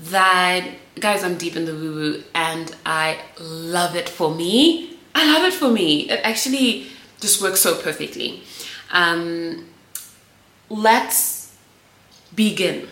that, 0.00 0.66
guys, 0.98 1.22
I'm 1.22 1.36
deep 1.36 1.56
in 1.56 1.66
the 1.66 1.74
woo 1.74 1.94
woo 1.94 2.22
and 2.34 2.74
I 2.86 3.18
love 3.38 3.94
it 3.96 4.08
for 4.08 4.34
me. 4.34 4.96
I 5.14 5.30
love 5.30 5.44
it 5.44 5.52
for 5.52 5.68
me. 5.68 6.08
It 6.08 6.20
actually 6.24 6.86
just 7.20 7.42
works 7.42 7.60
so 7.60 7.76
perfectly. 7.76 8.44
Um, 8.92 9.66
let's 10.70 11.54
begin. 12.34 12.88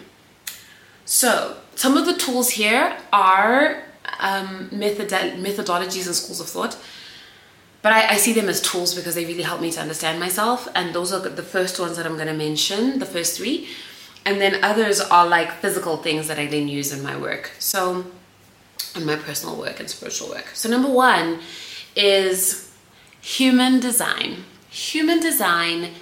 So, 1.07 1.57
some 1.77 1.97
of 1.97 2.05
the 2.05 2.13
tools 2.13 2.51
here 2.51 2.95
are 3.11 3.85
um, 4.21 4.69
method- 4.71 5.39
methodologies 5.43 6.05
and 6.05 6.15
schools 6.15 6.41
of 6.41 6.49
thought 6.49 6.77
but 7.83 7.93
I, 7.93 8.15
I, 8.15 8.17
see 8.17 8.33
them 8.33 8.49
as 8.49 8.61
tools 8.61 8.95
because 8.95 9.15
they 9.15 9.25
really 9.25 9.43
help 9.43 9.61
me 9.61 9.71
to 9.71 9.81
understand 9.81 10.19
myself. 10.19 10.69
And 10.75 10.95
those 10.95 11.13
are 11.13 11.21
the 11.21 11.43
first 11.43 11.79
ones 11.79 11.97
that 11.97 12.07
i'm 12.07 12.17
going 12.17 12.27
to 12.27 12.35
mention 12.35 12.99
the 12.99 13.07
first 13.07 13.37
three. 13.37 13.69
And 14.27 14.41
then 14.41 14.63
others 14.65 15.01
are 15.01 15.27
like 15.27 15.53
physical 15.53 15.97
things 15.97 16.29
that 16.29 16.39
i 16.39 16.47
then 16.47 16.69
use 16.69 16.93
in 16.93 17.03
my 17.03 17.17
work. 17.17 17.53
So 17.59 18.05
in 18.97 19.07
my 19.07 19.17
personal 19.17 19.57
work 19.57 19.81
and 19.81 19.89
spiritual 19.89 20.29
work. 20.29 20.49
So 20.55 20.69
number 20.69 20.91
one 20.91 21.41
is 21.95 22.73
human 23.21 23.81
design. 23.81 24.45
Human 24.71 25.21
design 25.21 25.93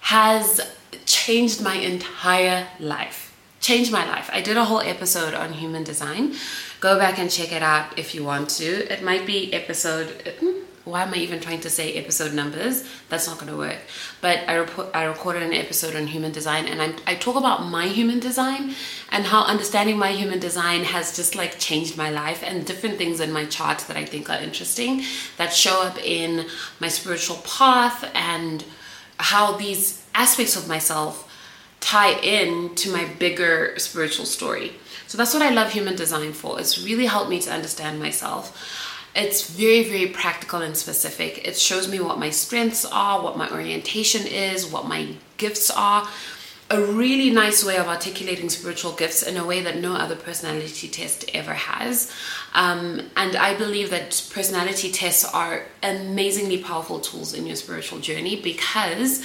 has 0.00 0.60
changed 1.04 1.62
my 1.62 1.74
entire 1.74 2.68
life. 2.78 3.34
Changed 3.60 3.90
my 3.92 4.06
life. 4.06 4.30
I 4.32 4.40
did 4.40 4.56
a 4.56 4.64
whole 4.64 4.80
episode 4.80 5.34
on 5.34 5.52
human 5.54 5.84
design. 5.84 6.34
Go 6.80 6.98
back 6.98 7.18
and 7.18 7.30
check 7.30 7.52
it 7.52 7.62
out 7.62 7.98
if 7.98 8.14
you 8.14 8.24
want 8.24 8.50
to. 8.50 8.92
It 8.92 9.02
might 9.02 9.26
be 9.26 9.52
episode 9.52 10.06
hmm, 10.40 10.62
why 10.88 11.02
am 11.02 11.12
I 11.12 11.18
even 11.18 11.40
trying 11.40 11.60
to 11.60 11.70
say 11.70 11.94
episode 11.94 12.32
numbers? 12.32 12.84
That's 13.08 13.26
not 13.26 13.38
going 13.38 13.52
to 13.52 13.58
work. 13.58 13.78
But 14.20 14.40
I, 14.48 14.54
report, 14.54 14.88
I 14.94 15.04
recorded 15.04 15.42
an 15.42 15.52
episode 15.52 15.94
on 15.94 16.06
human 16.06 16.32
design 16.32 16.66
and 16.66 16.80
I'm, 16.80 16.96
I 17.06 17.14
talk 17.14 17.36
about 17.36 17.66
my 17.66 17.86
human 17.86 18.20
design 18.20 18.74
and 19.12 19.26
how 19.26 19.44
understanding 19.44 19.98
my 19.98 20.12
human 20.12 20.38
design 20.38 20.84
has 20.84 21.14
just 21.14 21.36
like 21.36 21.58
changed 21.58 21.96
my 21.96 22.10
life 22.10 22.42
and 22.42 22.64
different 22.64 22.96
things 22.96 23.20
in 23.20 23.32
my 23.32 23.44
chart 23.44 23.80
that 23.80 23.96
I 23.96 24.04
think 24.04 24.30
are 24.30 24.40
interesting 24.40 25.02
that 25.36 25.52
show 25.52 25.82
up 25.82 25.98
in 26.02 26.46
my 26.80 26.88
spiritual 26.88 27.36
path 27.36 28.10
and 28.14 28.64
how 29.18 29.56
these 29.56 30.04
aspects 30.14 30.56
of 30.56 30.68
myself 30.68 31.24
tie 31.80 32.18
in 32.20 32.74
to 32.76 32.90
my 32.90 33.04
bigger 33.18 33.74
spiritual 33.76 34.24
story. 34.24 34.72
So 35.06 35.16
that's 35.16 35.32
what 35.32 35.42
I 35.42 35.50
love 35.50 35.72
human 35.72 35.96
design 35.96 36.32
for. 36.32 36.58
It's 36.60 36.82
really 36.82 37.06
helped 37.06 37.30
me 37.30 37.40
to 37.40 37.52
understand 37.52 38.00
myself 38.00 38.87
it's 39.18 39.50
very, 39.50 39.82
very 39.82 40.06
practical 40.06 40.62
and 40.62 40.76
specific. 40.76 41.46
It 41.46 41.56
shows 41.58 41.88
me 41.88 41.98
what 42.00 42.18
my 42.18 42.30
strengths 42.30 42.84
are, 42.84 43.22
what 43.22 43.36
my 43.36 43.50
orientation 43.50 44.26
is, 44.26 44.66
what 44.66 44.86
my 44.86 45.14
gifts 45.36 45.70
are. 45.70 46.08
A 46.70 46.80
really 46.80 47.30
nice 47.30 47.64
way 47.64 47.78
of 47.78 47.88
articulating 47.88 48.50
spiritual 48.50 48.92
gifts 48.92 49.22
in 49.22 49.38
a 49.38 49.44
way 49.44 49.62
that 49.62 49.78
no 49.78 49.94
other 49.94 50.14
personality 50.14 50.86
test 50.86 51.24
ever 51.32 51.54
has. 51.54 52.12
Um, 52.54 53.08
and 53.16 53.36
I 53.36 53.56
believe 53.56 53.90
that 53.90 54.28
personality 54.30 54.92
tests 54.92 55.24
are 55.24 55.64
amazingly 55.82 56.58
powerful 56.58 57.00
tools 57.00 57.32
in 57.32 57.46
your 57.46 57.56
spiritual 57.56 58.00
journey 58.00 58.40
because 58.40 59.24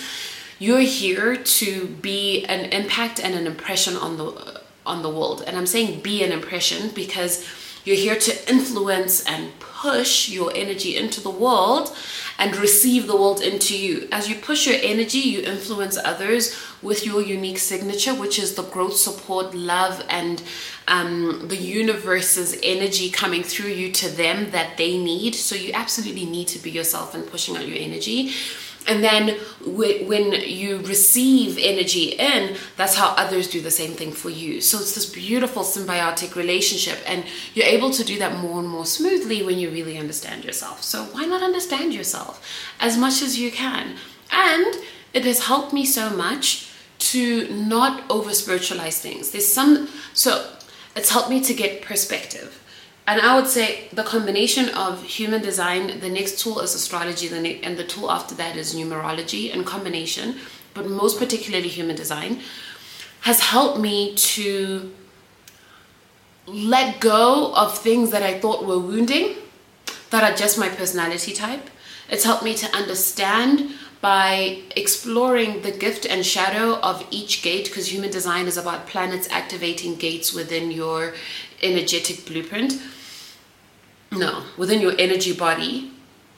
you're 0.57 0.79
here 0.79 1.35
to 1.35 1.87
be 1.87 2.45
an 2.45 2.71
impact 2.71 3.19
and 3.19 3.35
an 3.35 3.45
impression 3.45 3.97
on 3.97 4.17
the 4.17 4.61
on 4.85 5.01
the 5.01 5.09
world. 5.09 5.43
And 5.45 5.57
I'm 5.57 5.65
saying 5.65 6.01
be 6.01 6.23
an 6.23 6.31
impression 6.31 6.89
because 6.95 7.45
you're 7.83 7.95
here 7.95 8.15
to 8.15 8.49
influence 8.49 9.23
and 9.25 9.59
push 9.59 10.29
your 10.29 10.51
energy 10.55 10.95
into 10.95 11.19
the 11.19 11.29
world 11.29 11.93
and 12.39 12.55
receive 12.55 13.05
the 13.05 13.15
world 13.15 13.41
into 13.41 13.77
you. 13.77 14.07
As 14.11 14.29
you 14.29 14.35
push 14.35 14.65
your 14.65 14.79
energy, 14.81 15.19
you 15.19 15.41
influence 15.41 15.97
others 15.97 16.57
with 16.81 17.05
your 17.05 17.21
unique 17.21 17.57
signature, 17.57 18.13
which 18.13 18.39
is 18.39 18.55
the 18.55 18.63
growth, 18.63 18.95
support, 18.95 19.53
love, 19.53 20.03
and 20.09 20.41
um, 20.87 21.47
the 21.49 21.57
universe's 21.57 22.57
energy 22.63 23.09
coming 23.09 23.43
through 23.43 23.71
you 23.71 23.91
to 23.91 24.09
them 24.09 24.51
that 24.51 24.77
they 24.77 24.97
need. 24.97 25.35
So 25.35 25.55
you 25.55 25.71
absolutely 25.73 26.25
need 26.25 26.47
to 26.49 26.59
be 26.59 26.71
yourself 26.71 27.13
and 27.13 27.27
pushing 27.27 27.57
out 27.57 27.67
your 27.67 27.77
energy. 27.77 28.31
And 28.85 29.03
then 29.03 29.37
when 29.65 30.33
you 30.33 30.79
receive 30.79 31.57
energy 31.57 32.09
in, 32.09 32.57
that's 32.75 32.95
how 32.95 33.09
others 33.17 33.49
do 33.49 33.61
the 33.61 33.71
same 33.71 33.91
thing 33.91 34.11
for 34.11 34.29
you. 34.29 34.59
So 34.59 34.77
it's 34.79 34.95
this 34.95 35.09
beautiful 35.09 35.63
symbiotic 35.63 36.35
relationship, 36.35 36.99
and 37.07 37.23
you're 37.53 37.65
able 37.65 37.91
to 37.91 38.03
do 38.03 38.19
that 38.19 38.39
more 38.39 38.59
and 38.59 38.67
more 38.67 38.85
smoothly 38.85 39.41
when 39.41 39.57
you 39.57 39.69
really 39.69 39.97
understand 39.97 40.43
yourself. 40.43 40.83
So 40.83 41.05
why 41.05 41.25
not 41.25 41.41
understand 41.41 41.93
yourself 41.93 42.45
as 42.79 42.97
much 42.97 43.21
as 43.21 43.39
you 43.39 43.51
can? 43.51 43.95
And 44.31 44.75
it 45.13 45.23
has 45.25 45.45
helped 45.45 45.73
me 45.73 45.85
so 45.85 46.09
much 46.09 46.69
to 46.99 47.47
not 47.53 48.09
over 48.09 48.33
spiritualize 48.33 48.99
things. 48.99 49.31
There's 49.31 49.47
some, 49.47 49.87
so 50.13 50.49
it's 50.95 51.09
helped 51.09 51.29
me 51.29 51.41
to 51.41 51.53
get 51.53 51.81
perspective 51.81 52.62
and 53.05 53.21
I 53.21 53.35
would 53.35 53.47
say 53.47 53.89
the 53.91 54.03
combination 54.03 54.69
of 54.69 55.03
human 55.03 55.41
design, 55.41 55.99
the 55.99 56.09
next 56.09 56.39
tool 56.39 56.59
is 56.59 56.73
astrology, 56.73 57.27
the 57.27 57.41
ne- 57.41 57.61
and 57.61 57.77
the 57.77 57.83
tool 57.83 58.09
after 58.09 58.33
that 58.35 58.55
is 58.55 58.73
numerology 58.73 59.51
in 59.53 59.63
combination, 59.63 60.37
but 60.73 60.87
most 60.87 61.19
particularly 61.19 61.67
human 61.67 61.95
design, 61.95 62.39
has 63.21 63.39
helped 63.39 63.79
me 63.79 64.15
to 64.15 64.91
let 66.45 66.99
go 66.99 67.53
of 67.55 67.77
things 67.77 68.11
that 68.11 68.23
I 68.23 68.39
thought 68.39 68.65
were 68.65 68.79
wounding, 68.79 69.35
that 70.09 70.23
are 70.23 70.35
just 70.35 70.57
my 70.57 70.69
personality 70.69 71.33
type. 71.33 71.69
It's 72.09 72.23
helped 72.23 72.43
me 72.43 72.53
to 72.55 72.75
understand 72.75 73.71
by 74.01 74.59
exploring 74.75 75.61
the 75.61 75.71
gift 75.71 76.05
and 76.05 76.25
shadow 76.25 76.75
of 76.79 77.05
each 77.09 77.41
gate, 77.41 77.65
because 77.65 77.91
human 77.91 78.11
design 78.11 78.47
is 78.47 78.57
about 78.57 78.87
planets 78.87 79.29
activating 79.31 79.95
gates 79.95 80.33
within 80.33 80.71
your 80.71 81.13
energetic 81.63 82.25
blueprint. 82.25 82.79
No, 84.11 84.43
within 84.57 84.81
your 84.81 84.93
energy 84.99 85.33
body. 85.33 85.91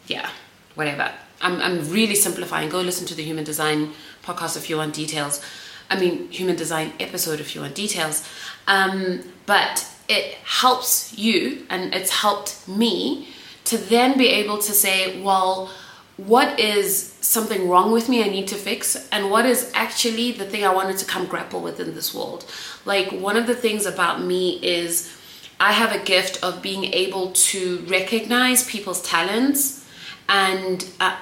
Yeah, 0.07 0.29
whatever. 0.75 1.11
I'm, 1.41 1.59
I'm 1.61 1.89
really 1.89 2.15
simplifying. 2.15 2.69
Go 2.69 2.81
listen 2.81 3.05
to 3.07 3.15
the 3.15 3.23
human 3.23 3.43
design 3.43 3.91
podcast 4.23 4.55
if 4.55 4.69
you 4.69 4.77
want 4.77 4.93
details. 4.93 5.43
I 5.89 5.99
mean, 5.99 6.31
human 6.31 6.55
design 6.55 6.93
episode 6.99 7.39
if 7.39 7.53
you 7.53 7.61
want 7.61 7.75
details. 7.75 8.27
Um, 8.67 9.21
but 9.45 9.87
it 10.07 10.35
helps 10.43 11.17
you 11.17 11.65
and 11.69 11.93
it's 11.93 12.11
helped 12.11 12.67
me 12.67 13.27
to 13.65 13.77
then 13.77 14.17
be 14.17 14.27
able 14.27 14.59
to 14.59 14.71
say, 14.71 15.21
well, 15.21 15.71
what 16.17 16.59
is 16.59 17.13
something 17.19 17.67
wrong 17.67 17.91
with 17.91 18.07
me 18.07 18.23
I 18.23 18.27
need 18.27 18.47
to 18.47 18.55
fix, 18.55 19.09
and 19.11 19.29
what 19.29 19.45
is 19.45 19.69
actually 19.73 20.31
the 20.31 20.45
thing 20.45 20.63
I 20.63 20.73
wanted 20.73 20.97
to 20.99 21.05
come 21.05 21.25
grapple 21.25 21.61
with 21.61 21.79
in 21.79 21.93
this 21.93 22.13
world. 22.13 22.45
Like, 22.85 23.11
one 23.11 23.35
of 23.35 23.47
the 23.47 23.55
things 23.55 23.85
about 23.85 24.21
me 24.21 24.59
is 24.63 25.14
I 25.59 25.71
have 25.71 25.93
a 25.93 26.03
gift 26.03 26.43
of 26.43 26.61
being 26.61 26.85
able 26.93 27.31
to 27.31 27.79
recognize 27.87 28.67
people's 28.67 29.01
talents 29.01 29.85
and 30.27 30.87
uh, 30.99 31.17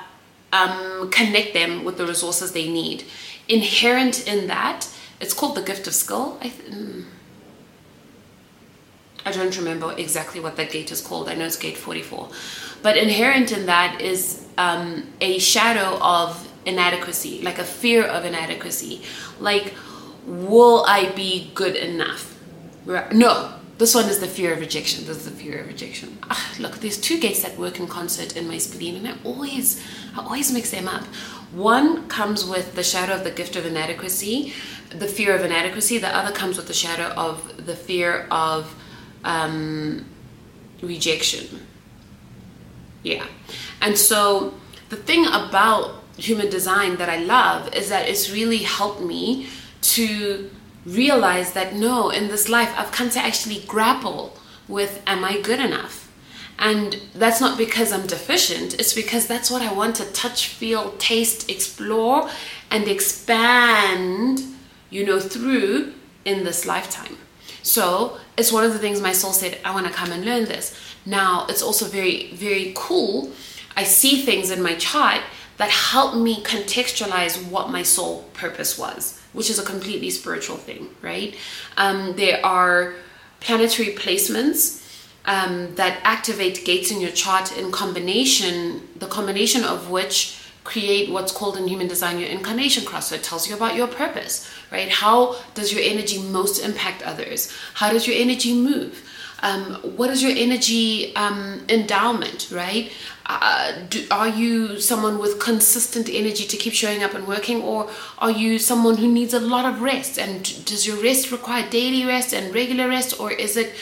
um, 0.52 1.10
connect 1.12 1.54
them 1.54 1.84
with 1.84 1.98
the 1.98 2.06
resources 2.08 2.52
they 2.52 2.70
need. 2.70 3.04
Inherent 3.48 4.28
in 4.28 4.48
that, 4.48 4.88
it's 5.20 5.34
called 5.34 5.56
the 5.56 5.62
gift 5.62 5.88
of 5.88 5.94
skill. 5.94 6.38
I, 6.42 6.50
th- 6.50 6.72
mm, 6.72 7.06
I 9.26 9.32
don't 9.32 9.56
remember 9.58 9.94
exactly 9.98 10.40
what 10.40 10.56
that 10.58 10.72
gate 10.72 10.92
is 10.92 11.02
called. 11.02 11.30
I 11.30 11.36
know 11.36 11.46
it's 11.46 11.58
gate 11.58 11.78
44. 11.78 12.30
But 12.82 12.98
inherent 12.98 13.52
in 13.52 13.68
that 13.68 14.02
is 14.02 14.46
um, 14.58 15.08
a 15.22 15.40
shadow 15.40 15.98
of 16.02 16.50
inadequacy, 16.66 17.42
like 17.42 17.60
a 17.60 17.64
fear 17.64 18.04
of 18.04 18.26
inadequacy. 18.26 19.02
Like, 19.40 19.74
will 20.26 20.86
I 20.88 21.10
be 21.10 21.52
good 21.54 21.76
enough? 21.76 22.38
No, 22.86 23.54
this 23.78 23.96
one 23.96 24.06
is 24.06 24.20
the 24.20 24.28
fear 24.28 24.54
of 24.54 24.60
rejection. 24.60 25.06
This 25.06 25.18
is 25.18 25.26
the 25.26 25.32
fear 25.32 25.62
of 25.62 25.68
rejection. 25.68 26.18
Ah, 26.30 26.54
look, 26.60 26.78
there's 26.78 26.98
two 26.98 27.20
gates 27.20 27.42
that 27.42 27.58
work 27.58 27.80
in 27.80 27.88
concert 27.88 28.38
in 28.38 28.48
my 28.48 28.58
spleen, 28.58 28.96
and 28.96 29.08
I 29.08 29.16
always, 29.24 29.84
I 30.16 30.20
always 30.24 30.52
mix 30.52 30.70
them 30.70 30.88
up. 30.88 31.04
One 31.52 32.08
comes 32.08 32.46
with 32.46 32.76
the 32.76 32.84
shadow 32.84 33.14
of 33.14 33.24
the 33.24 33.32
gift 33.32 33.56
of 33.56 33.66
inadequacy, 33.66 34.54
the 34.90 35.08
fear 35.08 35.36
of 35.36 35.44
inadequacy. 35.44 35.98
The 35.98 36.16
other 36.16 36.32
comes 36.32 36.58
with 36.58 36.68
the 36.68 36.74
shadow 36.74 37.14
of 37.16 37.66
the 37.66 37.76
fear 37.76 38.28
of 38.30 38.76
um, 39.24 40.06
rejection. 40.82 41.66
Yeah, 43.02 43.26
and 43.82 43.98
so 43.98 44.54
the 44.90 44.96
thing 44.96 45.26
about 45.26 46.04
human 46.18 46.50
design 46.50 46.98
that 46.98 47.10
I 47.10 47.18
love 47.18 47.74
is 47.76 47.90
that 47.90 48.08
it's 48.08 48.32
really 48.32 48.60
helped 48.60 49.02
me 49.02 49.48
to 49.82 50.50
realize 50.86 51.54
that 51.54 51.76
no, 51.76 52.10
in 52.10 52.28
this 52.28 52.50
life, 52.50 52.74
I've 52.78 52.92
come 52.92 53.10
to 53.12 53.20
actually 53.20 53.64
grapple 53.68 54.38
with 54.68 55.02
am 55.06 55.24
I 55.24 55.40
good 55.42 55.60
enough? 55.60 56.12
And 56.60 57.02
that's 57.14 57.42
not 57.42 57.58
because 57.58 57.92
I'm 57.92 58.08
deficient, 58.08 58.76
it's 58.76 58.94
because 58.94 59.28
that's 59.28 59.50
what 59.50 59.62
I 59.62 59.74
want 59.74 59.96
to 59.98 60.06
touch, 60.14 60.48
feel, 60.48 60.92
taste, 60.94 61.50
explore, 61.50 62.30
and 62.70 62.88
expand, 62.88 64.44
you 64.90 65.06
know, 65.06 65.20
through 65.20 65.94
in 66.26 66.44
this 66.44 66.66
lifetime. 66.66 67.18
So 67.64 68.18
it's 68.38 68.52
one 68.52 68.64
of 68.64 68.74
the 68.74 68.80
things 68.80 69.02
my 69.02 69.14
soul 69.14 69.34
said, 69.34 69.58
I 69.66 69.74
want 69.74 69.88
to 69.88 69.94
come 69.94 70.12
and 70.12 70.26
learn 70.26 70.46
this. 70.46 70.78
Now, 71.06 71.46
it's 71.50 71.62
also 71.62 71.86
very, 71.86 72.32
very 72.34 72.74
cool. 72.76 73.32
I 73.76 73.84
see 73.84 74.22
things 74.22 74.52
in 74.52 74.62
my 74.62 74.76
chart 74.76 75.22
that 75.58 75.70
help 75.70 76.16
me 76.16 76.44
contextualize 76.44 77.50
what 77.50 77.70
my 77.70 77.84
soul 77.84 78.24
purpose 78.34 78.78
was 78.78 79.20
which 79.34 79.50
is 79.50 79.60
a 79.60 79.66
completely 79.66 80.10
spiritual 80.10 80.58
thing, 80.58 80.90
right? 81.02 81.36
Um, 81.76 82.16
there 82.16 82.44
are 82.46 82.94
planetary 83.40 83.94
placements 83.94 84.80
um, 85.26 85.76
that 85.76 86.00
activate 86.04 86.64
gates 86.66 86.92
in 86.92 87.02
your 87.02 87.12
chart 87.12 87.58
in 87.58 87.72
combination, 87.72 88.88
the 88.96 89.08
combination 89.08 89.64
of 89.64 89.90
which 89.90 90.40
create 90.64 91.12
what's 91.12 91.32
called 91.34 91.58
in 91.58 91.68
human 91.68 91.88
design 91.88 92.20
your 92.20 92.30
incarnation 92.30 92.86
cross. 92.86 93.10
So 93.10 93.16
it 93.16 93.24
tells 93.24 93.50
you 93.50 93.56
about 93.56 93.76
your 93.76 93.88
purpose, 93.88 94.50
right? 94.72 94.90
How 94.90 95.36
does 95.56 95.74
your 95.74 95.82
energy 95.84 96.22
most 96.22 96.64
impact 96.64 97.02
others? 97.04 97.52
How 97.74 97.92
does 97.92 98.08
your 98.08 98.16
energy 98.16 98.54
move? 98.54 99.10
Um, 99.42 99.74
what 99.98 100.10
is 100.10 100.24
your 100.24 100.32
energy 100.32 101.14
um, 101.18 101.66
endowment, 101.68 102.50
right? 102.50 102.94
Uh, 103.26 103.72
do, 103.90 104.06
are 104.12 104.28
you 104.28 104.80
someone 104.80 105.18
with 105.18 105.40
consistent 105.40 106.10
energy 106.10 106.46
to 106.46 106.58
keep 106.58 106.74
showing 106.74 107.04
up 107.04 107.14
and 107.14 107.26
working, 107.28 107.62
or 107.62 107.90
are 108.20 108.32
you 108.32 108.60
someone 108.60 108.98
who 108.98 109.08
needs 109.08 109.34
a 109.34 109.40
lot 109.40 109.66
of 109.66 109.82
rest? 109.82 110.20
And 110.20 110.44
does 110.66 110.86
your 110.86 111.02
rest 111.02 111.32
require 111.32 111.70
daily 111.70 112.06
rest 112.06 112.34
and 112.34 112.54
regular 112.54 112.90
rest, 112.90 113.20
or 113.20 113.32
is 113.32 113.56
it 113.56 113.74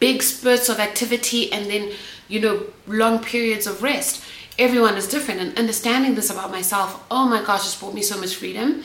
big 0.00 0.22
spurts 0.22 0.68
of 0.68 0.80
activity 0.80 1.52
and 1.52 1.66
then, 1.66 1.92
you 2.28 2.40
know, 2.40 2.64
long 2.86 3.22
periods 3.22 3.66
of 3.66 3.82
rest? 3.82 4.24
Everyone 4.58 4.96
is 4.96 5.06
different, 5.06 5.40
and 5.40 5.56
understanding 5.56 6.16
this 6.16 6.30
about 6.30 6.50
myself, 6.50 7.04
oh 7.10 7.28
my 7.28 7.44
gosh, 7.44 7.66
it's 7.66 7.78
brought 7.78 7.94
me 7.94 8.02
so 8.02 8.18
much 8.18 8.34
freedom. 8.34 8.82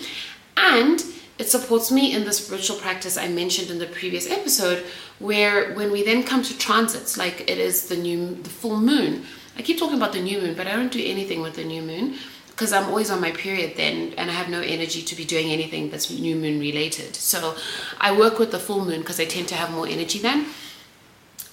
And 0.56 1.04
it 1.40 1.50
supports 1.50 1.92
me 1.92 2.14
in 2.14 2.26
the 2.26 2.34
spiritual 2.34 2.78
practice 2.78 3.18
I 3.18 3.28
mentioned 3.28 3.72
in 3.72 3.80
the 3.80 3.88
previous 3.88 4.30
episode, 4.30 4.86
where 5.18 5.74
when 5.74 5.92
we 5.92 6.04
then 6.04 6.22
come 6.22 6.44
to 6.44 6.58
transits, 6.58 7.18
like 7.18 7.50
it 7.50 7.58
is 7.58 7.88
the 7.88 7.98
new, 7.98 8.36
the 8.36 8.52
full 8.52 8.80
moon. 8.80 9.26
I 9.58 9.62
keep 9.62 9.78
talking 9.78 9.98
about 9.98 10.14
the 10.14 10.22
new 10.22 10.42
moon, 10.42 10.56
but 10.56 10.68
I 10.68 10.76
don't 10.76 10.92
do 10.92 11.04
anything 11.04 11.42
with 11.42 11.56
the 11.56 11.64
new 11.64 11.82
moon 11.82 12.16
because 12.48 12.72
I'm 12.72 12.86
always 12.86 13.10
on 13.10 13.20
my 13.20 13.32
period 13.32 13.78
then, 13.78 14.14
and 14.16 14.30
I 14.30 14.34
have 14.34 14.48
no 14.48 14.62
energy 14.62 15.02
to 15.02 15.16
be 15.16 15.26
doing 15.26 15.50
anything 15.50 15.90
that's 15.90 16.12
new 16.12 16.36
moon 16.36 16.60
related. 16.60 17.16
So 17.16 17.56
I 18.00 18.16
work 18.16 18.38
with 18.38 18.52
the 18.52 18.60
full 18.60 18.86
moon 18.86 19.00
because 19.00 19.20
I 19.20 19.26
tend 19.26 19.48
to 19.50 19.56
have 19.56 19.72
more 19.72 19.88
energy 19.88 20.20
then, 20.20 20.46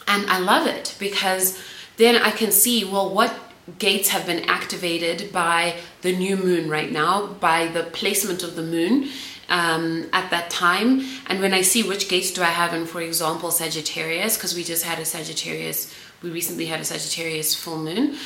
and 0.07 0.29
I 0.31 0.39
love 0.39 0.67
it 0.67 0.95
because 0.99 1.59
then 1.97 2.17
I 2.17 2.31
can 2.31 2.51
see 2.51 2.85
well 2.85 3.09
what 3.15 3.35
gates 3.79 4.09
have 4.09 4.27
been 4.27 4.45
activated 4.45 5.33
by 5.33 5.77
the 6.03 6.15
new 6.17 6.37
moon 6.37 6.69
right 6.69 6.91
now, 6.91 7.27
by 7.27 7.67
the 7.67 7.85
placement 7.85 8.43
of 8.43 8.57
the 8.57 8.63
moon 8.63 9.09
um, 9.49 10.09
at 10.13 10.31
that 10.31 10.51
time. 10.51 11.03
And 11.27 11.41
when 11.41 11.55
I 11.55 11.63
see 11.63 11.83
which 11.83 12.09
gates 12.09 12.31
do 12.33 12.43
I 12.43 12.47
have 12.47 12.75
in, 12.75 12.87
for 12.87 13.01
example, 13.01 13.51
Sagittarius, 13.51 14.37
because 14.37 14.55
we 14.55 14.65
just 14.65 14.85
had 14.85 14.99
a 14.99 15.05
Sagittarius, 15.05 15.95
we 16.23 16.31
recently 16.31 16.67
had 16.67 16.81
a 16.81 16.85
Sagittarius 16.85 17.55
full 17.55 17.79
moon, 17.79 18.17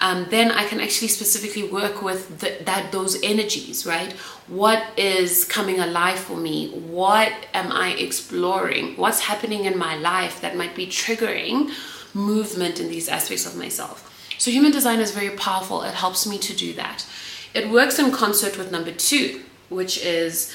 um, 0.00 0.26
then 0.30 0.50
I 0.50 0.66
can 0.66 0.80
actually 0.80 1.08
specifically 1.08 1.62
work 1.62 2.02
with 2.02 2.40
the, 2.40 2.56
that 2.64 2.90
those 2.90 3.22
energies, 3.22 3.86
right? 3.86 4.12
What 4.48 4.82
is 4.96 5.44
coming 5.44 5.78
alive 5.78 6.18
for 6.18 6.36
me? 6.36 6.70
What 6.70 7.32
am 7.54 7.70
I 7.70 7.90
exploring? 7.92 8.96
What's 8.96 9.20
happening 9.20 9.66
in 9.66 9.78
my 9.78 9.94
life 9.96 10.40
that 10.40 10.56
might 10.56 10.74
be 10.74 10.86
triggering 10.86 11.70
movement 12.12 12.80
in 12.80 12.88
these 12.88 13.08
aspects 13.08 13.46
of 13.46 13.56
myself? 13.56 14.10
So 14.38 14.50
human 14.50 14.72
design 14.72 14.98
is 14.98 15.12
very 15.12 15.36
powerful. 15.36 15.82
It 15.82 15.94
helps 15.94 16.26
me 16.26 16.38
to 16.38 16.54
do 16.54 16.72
that. 16.74 17.06
It 17.54 17.70
works 17.70 18.00
in 18.00 18.10
concert 18.10 18.58
with 18.58 18.72
number 18.72 18.90
two, 18.90 19.42
which 19.68 20.04
is 20.04 20.52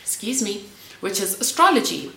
excuse 0.00 0.42
me, 0.42 0.66
which 1.00 1.20
is 1.20 1.40
astrology. 1.40 2.12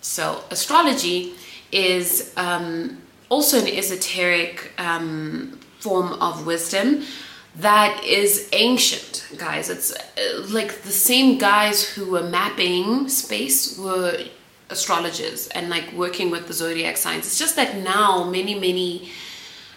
So, 0.00 0.44
astrology 0.50 1.34
is 1.72 2.32
um, 2.36 2.98
also 3.28 3.58
an 3.58 3.68
esoteric 3.68 4.72
um, 4.78 5.58
form 5.80 6.12
of 6.14 6.46
wisdom 6.46 7.04
that 7.56 8.04
is 8.04 8.48
ancient, 8.52 9.26
guys. 9.36 9.68
It's 9.68 9.92
uh, 9.92 10.46
like 10.48 10.82
the 10.82 10.92
same 10.92 11.38
guys 11.38 11.82
who 11.82 12.08
were 12.08 12.22
mapping 12.22 13.08
space 13.08 13.76
were 13.76 14.16
astrologers 14.70 15.48
and 15.48 15.68
like 15.68 15.92
working 15.92 16.30
with 16.30 16.46
the 16.46 16.52
zodiac 16.52 16.96
signs. 16.96 17.26
It's 17.26 17.38
just 17.38 17.56
that 17.56 17.78
now, 17.78 18.24
many, 18.24 18.54
many 18.54 19.10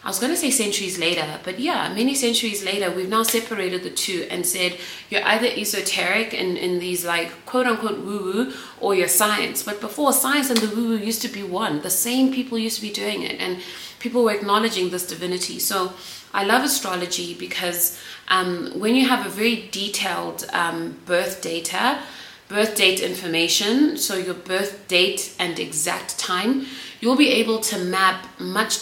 I 0.04 0.08
was 0.08 0.18
going 0.18 0.32
to 0.32 0.38
say 0.38 0.50
centuries 0.50 0.98
later, 0.98 1.40
but 1.44 1.60
yeah, 1.60 1.94
many 1.94 2.16
centuries 2.16 2.66
later, 2.66 2.90
we've 2.90 3.08
now 3.08 3.22
separated 3.22 3.84
the 3.84 3.92
two 3.92 4.28
and 4.32 4.44
said 4.44 4.78
you're 5.12 5.24
either 5.24 5.46
esoteric 5.46 6.34
and 6.34 6.58
in, 6.58 6.72
in 6.72 6.80
these 6.80 7.06
like 7.06 7.46
quote 7.46 7.68
unquote 7.68 8.00
woo 8.00 8.24
woo 8.24 8.54
or 8.80 8.96
you're 8.96 9.08
science. 9.08 9.62
But 9.62 9.80
before, 9.80 10.12
science 10.12 10.50
and 10.50 10.58
the 10.58 10.76
woo 10.76 10.90
woo 10.90 10.98
used 10.98 11.22
to 11.22 11.28
be 11.28 11.44
one. 11.44 11.84
The 11.84 11.92
same 11.92 12.34
people 12.34 12.58
used 12.58 12.78
to 12.78 12.82
be 12.82 12.92
doing 12.92 13.22
it, 13.22 13.40
and 13.40 13.60
people 14.00 14.24
were 14.24 14.34
acknowledging 14.34 14.90
this 14.90 15.06
divinity. 15.06 15.60
So 15.60 15.94
I 16.34 16.46
love 16.46 16.64
astrology 16.64 17.36
because 17.36 18.00
um, 18.28 18.80
when 18.80 18.96
you 18.96 19.08
have 19.08 19.26
a 19.26 19.30
very 19.30 19.68
detailed 19.70 20.48
um, 20.52 20.98
birth 21.06 21.44
data, 21.44 22.00
birth 22.48 22.76
date 22.76 23.02
information, 23.02 23.98
so 23.98 24.16
your 24.16 24.34
birth 24.34 24.88
date 24.88 25.36
and 25.38 25.60
exact 25.60 26.18
time, 26.18 26.66
you'll 27.02 27.16
be 27.16 27.30
able 27.30 27.60
to 27.60 27.78
map 27.78 28.26
much 28.40 28.80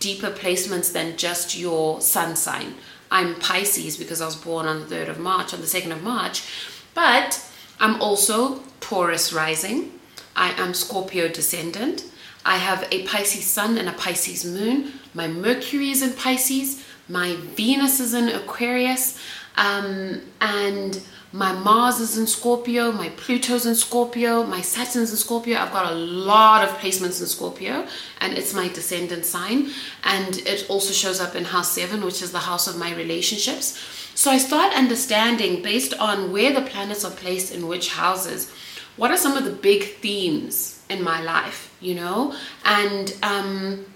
deeper 0.00 0.30
placements 0.30 0.92
than 0.92 1.16
just 1.16 1.56
your 1.56 2.00
sun 2.00 2.34
sign. 2.34 2.74
I'm 3.10 3.36
Pisces 3.36 3.96
because 3.96 4.20
I 4.20 4.26
was 4.26 4.36
born 4.36 4.66
on 4.66 4.80
the 4.80 4.96
3rd 4.96 5.10
of 5.10 5.18
March, 5.18 5.54
on 5.54 5.60
the 5.60 5.66
2nd 5.66 5.92
of 5.92 6.02
March, 6.02 6.42
but 6.94 7.44
I'm 7.78 8.00
also 8.00 8.60
Taurus 8.80 9.32
rising. 9.32 9.92
I 10.34 10.50
am 10.60 10.74
Scorpio 10.74 11.28
descendant. 11.28 12.04
I 12.44 12.56
have 12.56 12.88
a 12.90 13.06
Pisces 13.06 13.44
sun 13.44 13.78
and 13.78 13.88
a 13.88 13.92
Pisces 13.92 14.44
moon. 14.44 14.92
My 15.12 15.28
Mercury 15.28 15.90
is 15.90 16.02
in 16.02 16.14
Pisces. 16.14 16.84
My 17.08 17.36
Venus 17.36 18.00
is 18.00 18.14
in 18.14 18.28
Aquarius. 18.28 19.20
Um, 19.56 20.22
and 20.40 21.00
my 21.32 21.52
Mars 21.52 22.00
is 22.00 22.18
in 22.18 22.26
Scorpio, 22.26 22.90
my 22.90 23.08
Pluto's 23.10 23.64
in 23.64 23.76
Scorpio, 23.76 24.42
my 24.42 24.60
Saturn's 24.60 25.12
in 25.12 25.16
Scorpio. 25.16 25.58
I've 25.58 25.72
got 25.72 25.92
a 25.92 25.94
lot 25.94 26.64
of 26.64 26.76
placements 26.78 27.20
in 27.20 27.26
Scorpio, 27.28 27.86
and 28.20 28.36
it's 28.36 28.52
my 28.52 28.66
descendant 28.66 29.24
sign. 29.24 29.70
And 30.02 30.38
it 30.38 30.66
also 30.68 30.92
shows 30.92 31.20
up 31.20 31.36
in 31.36 31.44
house 31.44 31.70
seven, 31.70 32.04
which 32.04 32.20
is 32.20 32.32
the 32.32 32.40
house 32.40 32.66
of 32.66 32.76
my 32.76 32.92
relationships. 32.94 33.78
So 34.16 34.30
I 34.30 34.38
start 34.38 34.74
understanding 34.74 35.62
based 35.62 35.94
on 35.94 36.32
where 36.32 36.52
the 36.52 36.62
planets 36.62 37.04
are 37.04 37.12
placed 37.12 37.54
in 37.54 37.68
which 37.68 37.92
houses, 37.92 38.52
what 38.96 39.12
are 39.12 39.16
some 39.16 39.36
of 39.36 39.44
the 39.44 39.52
big 39.52 39.84
themes 39.84 40.82
in 40.90 41.02
my 41.02 41.22
life, 41.22 41.72
you 41.80 41.94
know? 41.94 42.34
And 42.64 43.16
um, 43.22 43.86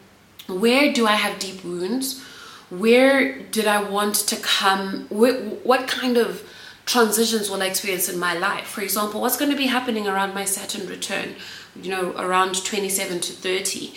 where 0.47 0.93
do 0.93 1.07
I 1.07 1.17
have 1.17 1.41
deep 1.41 1.65
wounds? 1.65 2.23
Where 2.71 3.41
did 3.41 3.67
I 3.67 3.83
want 3.83 4.15
to 4.15 4.37
come? 4.37 5.07
what 5.11 5.89
kind 5.89 6.17
of 6.17 6.49
transitions 6.87 7.51
will 7.51 7.63
I 7.63 7.67
experience 7.67 8.09
in 8.09 8.19
my 8.19 8.35
life. 8.35 8.67
For 8.67 8.83
example, 8.83 9.21
what's 9.21 9.37
going 9.37 9.51
to 9.51 9.57
be 9.57 9.67
happening 9.67 10.07
around 10.07 10.35
my 10.35 10.45
Saturn 10.45 10.87
return, 10.87 11.35
you 11.81 11.91
know, 11.91 12.13
around 12.17 12.65
27 12.65 13.21
to 13.21 13.33
30, 13.33 13.95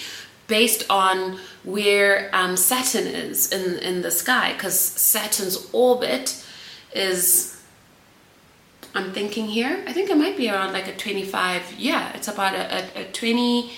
based 0.47 0.89
on 0.89 1.39
where 1.63 2.29
um, 2.33 2.55
Saturn 2.55 3.05
is 3.05 3.51
in, 3.51 3.79
in 3.79 4.01
the 4.01 4.11
sky, 4.11 4.53
because 4.53 4.79
Saturn's 4.79 5.67
orbit 5.73 6.45
is, 6.93 7.61
I'm 8.95 9.11
thinking 9.11 9.47
here, 9.47 9.83
I 9.85 9.93
think 9.93 10.09
it 10.09 10.17
might 10.17 10.37
be 10.37 10.49
around 10.49 10.71
like 10.71 10.87
a 10.87 10.95
25, 10.95 11.75
yeah, 11.77 12.13
it's 12.13 12.29
about 12.29 12.55
a, 12.55 12.99
a, 12.99 13.01
a 13.01 13.11
20 13.11 13.71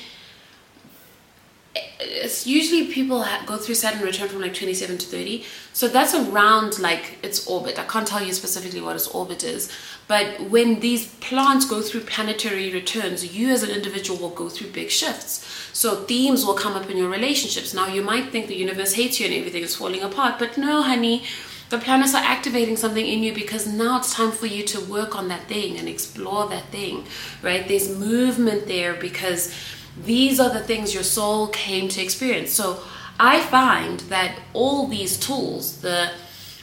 it's 2.00 2.48
usually 2.48 2.88
people 2.88 3.26
go 3.46 3.58
through 3.58 3.76
Saturn 3.76 4.02
return 4.02 4.30
from 4.30 4.42
like 4.42 4.54
27 4.54 4.98
to 5.00 5.06
30. 5.06 5.44
So 5.74 5.90
that's 5.90 6.14
around 6.14 6.80
like 6.80 7.18
its 7.24 7.46
orbit. 7.46 7.78
I 7.78 7.84
can't 7.84 8.08
tell 8.08 8.24
you 8.24 8.32
specifically 8.32 8.80
what 8.80 8.96
its 8.96 9.08
orbit 9.08 9.44
is. 9.44 9.72
But 10.08 10.50
when 10.50 10.80
these 10.80 11.08
plants 11.16 11.66
go 11.66 11.82
through 11.82 12.02
planetary 12.02 12.72
returns, 12.72 13.36
you 13.36 13.50
as 13.50 13.64
an 13.64 13.70
individual 13.70 14.18
will 14.18 14.30
go 14.30 14.48
through 14.48 14.72
big 14.72 14.90
shifts. 14.90 15.46
So 15.74 16.04
themes 16.06 16.46
will 16.46 16.54
come 16.54 16.74
up 16.74 16.90
in 16.90 16.98
your 16.98 17.10
relationships. 17.10 17.74
Now 17.74 17.88
you 17.88 18.02
might 18.02 18.32
think 18.32 18.48
the 18.48 18.56
universe 18.56 18.94
hates 18.94 19.20
you 19.20 19.26
and 19.26 19.36
everything 19.36 19.64
is 19.64 19.76
falling 19.76 20.02
apart. 20.02 20.40
But 20.40 20.58
no, 20.58 20.82
honey, 20.82 21.24
the 21.70 21.78
planets 21.78 22.16
are 22.16 22.24
activating 22.24 22.78
something 22.78 23.06
in 23.06 23.22
you 23.24 23.34
because 23.34 23.68
now 23.68 23.98
it's 23.98 24.14
time 24.14 24.32
for 24.32 24.48
you 24.48 24.64
to 24.64 24.80
work 24.80 25.16
on 25.16 25.28
that 25.28 25.48
thing 25.48 25.78
and 25.78 25.88
explore 25.88 26.48
that 26.48 26.66
thing, 26.68 27.06
right? 27.44 27.68
There's 27.68 27.96
movement 27.96 28.68
there 28.68 28.96
because 28.96 29.54
these 29.97 30.39
are 30.39 30.49
the 30.49 30.60
things 30.60 30.93
your 30.93 31.04
soul 31.04 31.47
came 31.47 31.88
to 31.89 32.02
experience. 32.02 32.52
So 32.52 32.82
I 33.19 33.41
find 33.41 33.99
that 34.02 34.39
all 34.54 34.88
these 34.88 35.17
tools, 35.17 35.82
the 35.82 36.12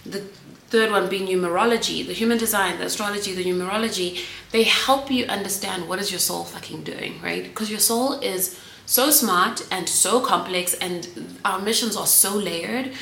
the 0.04 0.22
third 0.68 0.90
one 0.90 1.08
being 1.08 1.26
numerology, 1.26 2.06
the 2.06 2.12
human 2.12 2.38
design, 2.38 2.78
the 2.78 2.86
astrology, 2.86 3.34
the 3.34 3.44
numerology, 3.44 4.24
they 4.50 4.64
help 4.64 5.10
you 5.10 5.24
understand 5.26 5.88
what 5.88 5.98
is 5.98 6.10
your 6.10 6.18
soul 6.18 6.44
fucking 6.44 6.82
doing, 6.82 7.20
right? 7.22 7.44
Because 7.44 7.70
your 7.70 7.78
soul 7.78 8.14
is 8.20 8.58
so 8.84 9.10
smart 9.10 9.66
and 9.70 9.88
so 9.88 10.20
complex 10.20 10.74
and 10.74 11.08
our 11.44 11.60
missions 11.60 11.96
are 11.96 12.06
so 12.06 12.34
layered 12.34 12.92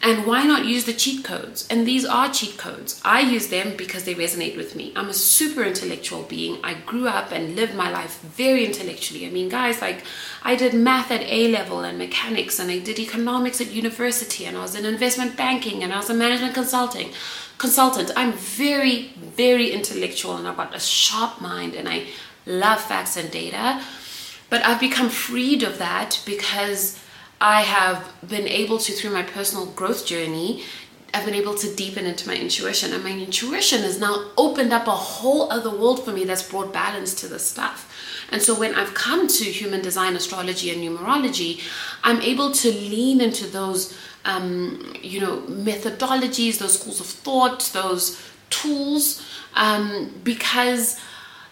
and 0.00 0.26
why 0.26 0.44
not 0.44 0.64
use 0.64 0.84
the 0.84 0.92
cheat 0.92 1.24
codes? 1.24 1.66
And 1.68 1.86
these 1.86 2.04
are 2.04 2.32
cheat 2.32 2.56
codes. 2.56 3.00
I 3.04 3.20
use 3.20 3.48
them 3.48 3.76
because 3.76 4.04
they 4.04 4.14
resonate 4.14 4.56
with 4.56 4.76
me. 4.76 4.92
I'm 4.94 5.08
a 5.08 5.14
super 5.14 5.64
intellectual 5.64 6.22
being. 6.22 6.58
I 6.62 6.74
grew 6.74 7.08
up 7.08 7.32
and 7.32 7.56
lived 7.56 7.74
my 7.74 7.90
life 7.90 8.20
very 8.20 8.64
intellectually. 8.64 9.26
I 9.26 9.30
mean, 9.30 9.48
guys, 9.48 9.80
like 9.80 10.04
I 10.42 10.54
did 10.54 10.72
math 10.72 11.10
at 11.10 11.22
A 11.22 11.48
level 11.48 11.80
and 11.80 11.98
mechanics, 11.98 12.58
and 12.58 12.70
I 12.70 12.78
did 12.78 12.98
economics 12.98 13.60
at 13.60 13.72
university, 13.72 14.44
and 14.44 14.56
I 14.56 14.62
was 14.62 14.74
in 14.74 14.84
investment 14.84 15.36
banking, 15.36 15.82
and 15.82 15.92
I 15.92 15.96
was 15.96 16.10
a 16.10 16.14
management 16.14 16.54
consulting 16.54 17.10
consultant. 17.58 18.12
I'm 18.16 18.32
very, 18.32 19.08
very 19.16 19.70
intellectual, 19.72 20.36
and 20.36 20.46
I've 20.46 20.56
got 20.56 20.74
a 20.74 20.80
sharp 20.80 21.40
mind, 21.40 21.74
and 21.74 21.88
I 21.88 22.06
love 22.46 22.80
facts 22.80 23.16
and 23.16 23.30
data. 23.30 23.82
But 24.48 24.64
I've 24.64 24.80
become 24.80 25.10
freed 25.10 25.62
of 25.62 25.78
that 25.78 26.22
because 26.24 26.98
I 27.40 27.62
have 27.62 28.12
been 28.26 28.48
able 28.48 28.78
to, 28.78 28.92
through 28.92 29.10
my 29.10 29.22
personal 29.22 29.66
growth 29.66 30.06
journey, 30.06 30.64
I've 31.14 31.24
been 31.24 31.34
able 31.34 31.54
to 31.54 31.74
deepen 31.74 32.04
into 32.04 32.28
my 32.28 32.36
intuition. 32.36 32.92
And 32.92 33.02
my 33.02 33.12
intuition 33.12 33.82
has 33.82 33.98
now 33.98 34.30
opened 34.36 34.72
up 34.72 34.86
a 34.86 34.92
whole 34.92 35.50
other 35.50 35.70
world 35.70 36.04
for 36.04 36.12
me 36.12 36.24
that's 36.24 36.48
brought 36.48 36.72
balance 36.72 37.14
to 37.20 37.28
the 37.28 37.38
stuff. 37.38 37.90
And 38.30 38.42
so 38.42 38.54
when 38.58 38.74
I've 38.74 38.92
come 38.92 39.26
to 39.26 39.44
human 39.44 39.80
design, 39.80 40.16
astrology, 40.16 40.70
and 40.70 40.82
numerology, 40.82 41.62
I'm 42.04 42.20
able 42.20 42.52
to 42.52 42.70
lean 42.70 43.20
into 43.22 43.46
those, 43.46 43.96
um, 44.24 44.94
you 45.00 45.20
know, 45.20 45.38
methodologies, 45.48 46.58
those 46.58 46.78
schools 46.78 47.00
of 47.00 47.06
thought, 47.06 47.70
those 47.72 48.20
tools, 48.50 49.24
um, 49.54 50.12
because 50.24 51.00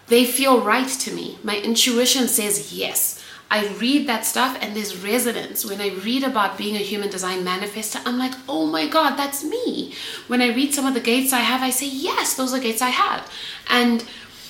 they 0.09 0.25
feel 0.27 0.61
right 0.61 0.88
to 0.88 1.14
me. 1.14 1.38
My 1.42 1.57
intuition 1.57 2.29
says 2.29 2.75
yes. 2.75 3.22
I 3.51 3.69
read 3.79 4.09
that 4.09 4.25
stuff 4.25 4.59
and 4.61 4.75
there's 4.75 4.97
resonance. 4.97 5.65
When 5.65 5.81
I 5.81 5.91
read 5.91 6.25
about 6.25 6.59
being 6.59 6.75
a 6.75 6.81
human 6.81 7.11
design 7.11 7.45
manifester, 7.45 8.01
I'm 8.05 8.19
like, 8.19 8.33
oh 8.49 8.67
my 8.67 8.89
God, 8.89 9.17
that's 9.17 9.45
me. 9.45 9.95
When 10.27 10.43
I 10.43 10.49
read 10.49 10.75
some 10.75 10.87
of 10.87 10.95
the 10.95 11.01
gates 11.01 11.33
I 11.33 11.41
have, 11.41 11.63
I 11.63 11.71
say, 11.71 11.87
yes, 11.89 12.35
those 12.35 12.53
are 12.53 12.59
gates 12.61 12.83
I 12.83 12.91
have. 12.91 13.31
And 13.71 14.05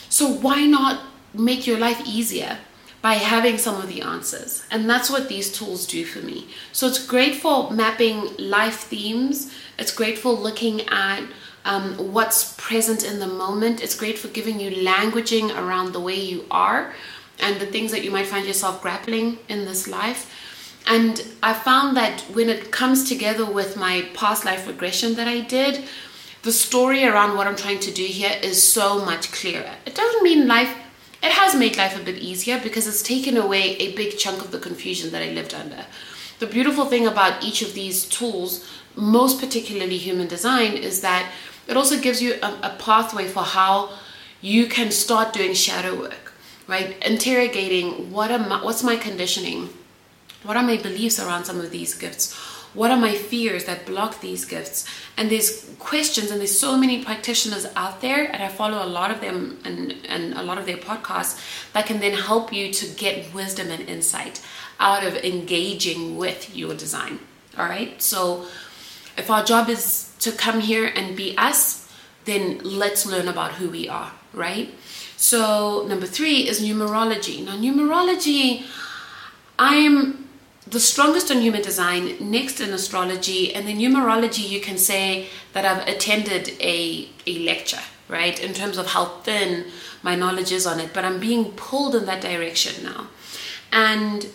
so 0.09 0.29
why 0.29 0.65
not 0.65 1.03
make 1.35 1.67
your 1.67 1.79
life 1.79 2.01
easier 2.07 2.59
by 3.03 3.15
having 3.15 3.59
some 3.59 3.77
of 3.77 3.89
the 3.89 4.01
answers? 4.01 4.65
And 4.71 4.89
that's 4.89 5.11
what 5.11 5.29
these 5.29 5.53
tools 5.53 5.87
do 5.87 6.07
for 6.07 6.21
me. 6.21 6.49
So 6.73 6.87
it's 6.87 7.05
great 7.05 7.35
for 7.37 7.71
mapping 7.71 8.35
life 8.39 8.81
themes, 8.81 9.53
it's 9.79 9.93
great 9.93 10.19
for 10.19 10.33
looking 10.33 10.89
at 10.89 11.23
um, 11.67 12.13
what's 12.15 12.55
present 12.57 13.05
in 13.05 13.19
the 13.19 13.27
moment. 13.27 13.83
It's 13.83 13.97
great 13.97 14.19
for 14.19 14.29
giving 14.29 14.59
you 14.61 14.71
languaging 14.71 15.55
around 15.55 15.93
the 15.93 16.01
way 16.01 16.15
you 16.15 16.47
are 16.51 16.95
and 17.40 17.61
the 17.61 17.66
things 17.66 17.90
that 17.92 18.05
you 18.05 18.11
might 18.11 18.27
find 18.27 18.46
yourself 18.46 18.83
grappling 18.83 19.38
in 19.49 19.64
this 19.64 19.87
life. 19.87 20.33
And 20.87 21.25
I 21.42 21.53
found 21.53 21.96
that 21.96 22.20
when 22.33 22.49
it 22.49 22.70
comes 22.70 23.09
together 23.09 23.44
with 23.44 23.77
my 23.77 24.09
past 24.14 24.44
life 24.44 24.66
regression 24.66 25.14
that 25.14 25.27
I 25.27 25.40
did, 25.40 25.85
the 26.42 26.53
story 26.53 27.05
around 27.05 27.37
what 27.37 27.49
I'm 27.49 27.57
trying 27.57 27.81
to 27.81 27.90
do 27.90 28.05
here 28.05 28.38
is 28.40 28.62
so 28.62 29.05
much 29.05 29.33
clearer. 29.33 29.72
It 29.85 29.96
doesn't 29.96 30.22
mean 30.22 30.46
life, 30.46 30.72
it 31.22 31.33
has 31.33 31.57
made 31.57 31.77
life 31.77 32.01
a 32.01 32.05
bit 32.05 32.18
easier 32.18 32.61
because 32.61 32.87
it's 32.87 33.03
taken 33.03 33.37
away 33.37 33.77
a 33.77 33.96
big 33.96 34.16
chunk 34.16 34.42
of 34.42 34.53
the 34.53 34.61
confusion 34.61 35.11
that 35.11 35.22
I 35.22 35.33
lived 35.33 35.55
under. 35.55 35.85
The 36.38 36.46
beautiful 36.46 36.85
thing 36.85 37.07
about 37.07 37.42
each 37.42 37.62
of 37.62 37.75
these 37.75 38.05
tools, 38.05 38.68
most 38.94 39.40
particularly 39.40 39.96
human 39.96 40.29
design, 40.29 40.75
is 40.75 41.01
that 41.01 41.33
it 41.66 41.77
also 41.77 41.99
gives 41.99 42.22
you 42.22 42.35
a, 42.42 42.59
a 42.62 42.77
pathway 42.79 43.27
for 43.27 43.42
how 43.42 43.90
you 44.40 44.66
can 44.66 44.90
start 44.90 45.33
doing 45.33 45.55
shadow 45.55 45.99
work, 45.99 46.33
right? 46.66 46.96
Interrogating 47.05 48.12
what 48.12 48.31
am 48.31 48.52
I, 48.52 48.64
what's 48.64 48.83
my 48.83 48.96
conditioning? 48.96 49.68
What 50.42 50.57
are 50.57 50.62
my 50.62 50.76
beliefs 50.76 51.18
around 51.18 51.44
some 51.44 51.61
of 51.61 51.70
these 51.70 51.94
gifts? 51.94 52.35
What 52.74 52.90
are 52.90 52.98
my 52.98 53.14
fears 53.14 53.64
that 53.64 53.87
block 53.87 54.20
these 54.20 54.44
gifts? 54.44 54.87
And 55.16 55.31
there's 55.31 55.74
questions, 55.79 56.31
and 56.31 56.40
there's 56.40 56.59
so 56.59 56.76
many 56.76 57.02
practitioners 57.02 57.66
out 57.74 58.02
there, 58.02 58.31
and 58.31 58.42
I 58.42 58.48
follow 58.48 58.85
a 58.85 58.87
lot 58.87 59.11
of 59.11 59.22
them 59.22 59.59
and, 59.64 59.94
and 60.09 60.35
a 60.35 60.42
lot 60.42 60.59
of 60.59 60.66
their 60.66 60.76
podcasts 60.76 61.40
that 61.72 61.87
can 61.87 62.00
then 62.00 62.12
help 62.12 62.52
you 62.52 62.70
to 62.74 62.87
get 62.94 63.33
wisdom 63.33 63.70
and 63.70 63.88
insight 63.88 64.42
out 64.79 65.07
of 65.07 65.16
engaging 65.16 66.18
with 66.18 66.55
your 66.55 66.74
design. 66.74 67.18
All 67.57 67.64
right. 67.66 68.00
So 68.02 68.46
if 69.16 69.31
our 69.31 69.42
job 69.42 69.70
is 69.70 70.12
to 70.20 70.33
come 70.33 70.61
here 70.61 70.92
and 70.94 71.16
be 71.16 71.35
us, 71.38 71.90
then 72.26 72.59
let's 72.62 73.07
learn 73.07 73.29
about 73.29 73.52
who 73.52 73.70
we 73.70 73.88
are, 73.88 74.12
right? 74.35 74.74
So, 75.27 75.85
number 75.89 76.07
three 76.07 76.47
is 76.47 76.61
numerology. 76.61 77.45
Now, 77.45 77.57
numerology, 77.57 78.62
I'm 79.59 80.29
the 80.69 80.79
strongest 80.79 81.33
on 81.33 81.41
human 81.41 81.62
design, 81.62 82.31
next 82.31 82.61
in 82.61 82.73
astrology, 82.73 83.53
and 83.53 83.67
then 83.67 83.79
numerology, 83.79 84.49
you 84.49 84.61
can 84.61 84.79
say 84.79 85.27
that 85.53 85.65
I've 85.65 85.85
attended 85.89 86.51
a, 86.61 87.09
a 87.27 87.41
lecture, 87.41 87.83
right, 88.07 88.39
in 88.41 88.55
terms 88.55 88.79
of 88.79 88.87
how 88.87 89.07
thin 89.25 89.65
my 90.01 90.15
knowledge 90.15 90.53
is 90.53 90.65
on 90.65 90.79
it, 90.79 90.95
but 90.95 91.05
I'm 91.05 91.19
being 91.19 91.51
pulled 91.57 91.97
in 91.97 92.07
that 92.07 92.21
direction 92.21 92.85
now. 92.85 93.09
And 93.73 94.29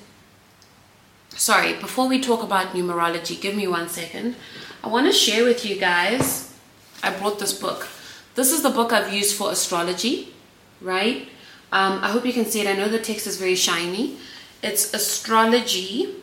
sorry, 1.29 1.71
before 1.75 2.09
we 2.09 2.19
talk 2.19 2.43
about 2.43 2.73
numerology, 2.73 3.39
give 3.39 3.55
me 3.55 3.65
one 3.65 3.87
second. 3.87 4.35
I 4.83 4.89
want 4.89 5.05
to 5.07 5.13
share 5.13 5.45
with 5.45 5.65
you 5.65 5.79
guys. 5.79 6.53
I 7.01 7.17
brought 7.17 7.39
this 7.39 7.57
book. 7.57 7.87
This 8.35 8.51
is 8.51 8.61
the 8.61 8.69
book 8.69 8.91
I've 8.91 9.13
used 9.13 9.37
for 9.37 9.53
astrology, 9.53 10.33
right? 10.81 11.27
Um, 11.71 12.03
I 12.03 12.09
hope 12.09 12.25
you 12.25 12.33
can 12.33 12.45
see 12.45 12.61
it. 12.61 12.67
I 12.67 12.73
know 12.73 12.89
the 12.89 12.99
text 12.99 13.27
is 13.27 13.37
very 13.37 13.55
shiny. 13.55 14.17
It's 14.61 14.93
astrology 14.93 16.15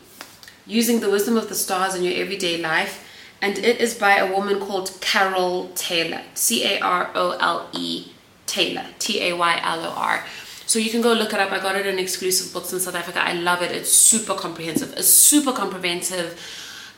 using 0.65 0.99
the 0.99 1.09
wisdom 1.09 1.37
of 1.37 1.49
the 1.49 1.55
stars 1.55 1.95
in 1.95 2.03
your 2.03 2.13
everyday 2.15 2.57
life. 2.57 3.05
And 3.41 3.57
it 3.57 3.79
is 3.79 3.93
by 3.95 4.17
a 4.17 4.31
woman 4.31 4.59
called 4.59 4.97
Carole 5.01 5.69
Taylor. 5.73 6.21
C 6.33 6.63
A 6.65 6.79
R 6.79 7.09
O 7.15 7.37
L 7.39 7.69
E 7.73 8.11
Taylor. 8.45 8.85
T 8.99 9.21
A 9.29 9.35
Y 9.35 9.61
L 9.63 9.85
O 9.85 9.89
R. 9.89 10.23
So 10.65 10.77
you 10.77 10.91
can 10.91 11.01
go 11.01 11.13
look 11.13 11.33
it 11.33 11.39
up. 11.39 11.51
I 11.51 11.59
got 11.59 11.75
it 11.75 11.87
in 11.87 11.97
exclusive 11.97 12.53
books 12.53 12.71
in 12.73 12.79
South 12.79 12.95
Africa. 12.95 13.19
I 13.23 13.33
love 13.33 13.63
it. 13.63 13.71
It's 13.71 13.91
super 13.91 14.35
comprehensive. 14.35 14.93
It's 14.95 15.07
super 15.07 15.51
comprehensive 15.51 16.39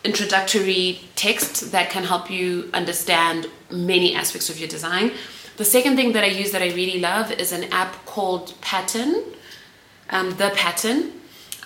introductory 0.04 1.00
text 1.16 1.72
that 1.72 1.90
can 1.90 2.04
help 2.04 2.30
you 2.30 2.70
understand 2.74 3.48
many 3.70 4.16
aspects 4.16 4.50
of 4.50 4.60
your 4.60 4.68
design. 4.68 5.12
The 5.58 5.66
second 5.66 5.96
thing 5.96 6.14
that 6.14 6.24
I 6.24 6.28
use 6.28 6.52
that 6.52 6.62
I 6.62 6.70
really 6.74 7.00
love 7.00 7.32
is 7.32 7.52
an 7.52 7.66
app 7.66 8.06
called 8.06 8.60
Pattern, 8.62 9.24
um, 10.10 10.32
The 10.32 10.52
Pattern. 10.56 11.12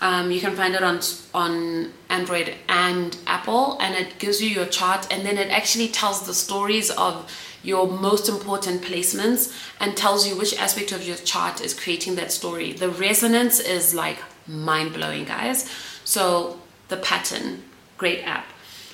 Um, 0.02 0.32
you 0.32 0.42
can 0.42 0.56
find 0.56 0.76
it 0.76 0.84
on 0.84 1.00
on 1.34 1.94
Android 2.10 2.54
and 2.68 3.18
Apple, 3.26 3.78
and 3.80 3.96
it 3.96 4.20
gives 4.20 4.42
you 4.42 4.50
your 4.50 4.66
chart, 4.66 5.08
and 5.10 5.26
then 5.26 5.38
it 5.38 5.50
actually 5.50 5.88
tells 5.88 6.26
the 6.26 6.34
stories 6.34 6.90
of 6.92 7.32
your 7.64 7.88
most 7.88 8.30
important 8.30 8.82
placements 8.82 9.54
and 9.80 9.96
tells 9.96 10.28
you 10.28 10.38
which 10.38 10.56
aspect 10.60 10.92
of 10.92 11.08
your 11.08 11.16
chart 11.18 11.62
is 11.62 11.74
creating 11.74 12.16
that 12.16 12.32
story. 12.32 12.74
The 12.74 12.90
resonance 12.90 13.60
is 13.60 13.96
like 13.96 14.20
mind 14.46 14.94
blowing, 14.94 15.26
guys. 15.26 15.70
So 16.04 16.60
the 16.90 16.98
pattern 16.98 17.64
great 17.98 18.24
app. 18.24 18.46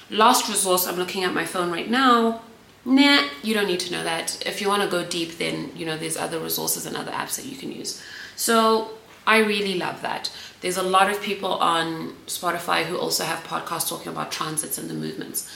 Last 0.09 0.49
resource, 0.49 0.87
I'm 0.87 0.97
looking 0.97 1.23
at 1.23 1.33
my 1.33 1.45
phone 1.45 1.71
right 1.71 1.89
now. 1.89 2.41
Nah, 2.83 3.27
you 3.43 3.53
don't 3.53 3.67
need 3.67 3.79
to 3.81 3.91
know 3.91 4.03
that. 4.03 4.41
If 4.45 4.59
you 4.59 4.67
want 4.67 4.81
to 4.81 4.89
go 4.89 5.05
deep, 5.05 5.37
then 5.37 5.71
you 5.75 5.85
know 5.85 5.97
there's 5.97 6.17
other 6.17 6.39
resources 6.39 6.85
and 6.85 6.95
other 6.97 7.11
apps 7.11 7.35
that 7.35 7.45
you 7.45 7.55
can 7.55 7.71
use. 7.71 8.01
So 8.35 8.91
I 9.27 9.39
really 9.39 9.75
love 9.75 10.01
that. 10.01 10.31
There's 10.61 10.77
a 10.77 10.83
lot 10.83 11.09
of 11.09 11.21
people 11.21 11.53
on 11.53 12.15
Spotify 12.27 12.83
who 12.83 12.97
also 12.97 13.23
have 13.23 13.43
podcasts 13.43 13.87
talking 13.87 14.11
about 14.11 14.31
transits 14.31 14.77
and 14.77 14.89
the 14.89 14.93
movements. 14.93 15.49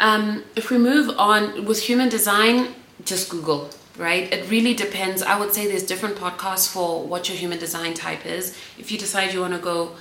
Um, 0.00 0.44
if 0.56 0.70
we 0.70 0.78
move 0.78 1.14
on 1.18 1.64
with 1.64 1.82
human 1.82 2.08
design, 2.08 2.74
just 3.04 3.30
Google, 3.30 3.70
right? 3.96 4.30
It 4.32 4.50
really 4.50 4.74
depends. 4.74 5.22
I 5.22 5.38
would 5.38 5.52
say 5.52 5.66
there's 5.66 5.84
different 5.84 6.16
podcasts 6.16 6.70
for 6.70 7.06
what 7.06 7.28
your 7.28 7.38
human 7.38 7.58
design 7.58 7.94
type 7.94 8.26
is. 8.26 8.56
If 8.78 8.90
you 8.90 8.98
decide 8.98 9.32
you 9.32 9.40
want 9.40 9.54
to 9.54 9.58
go 9.58 9.96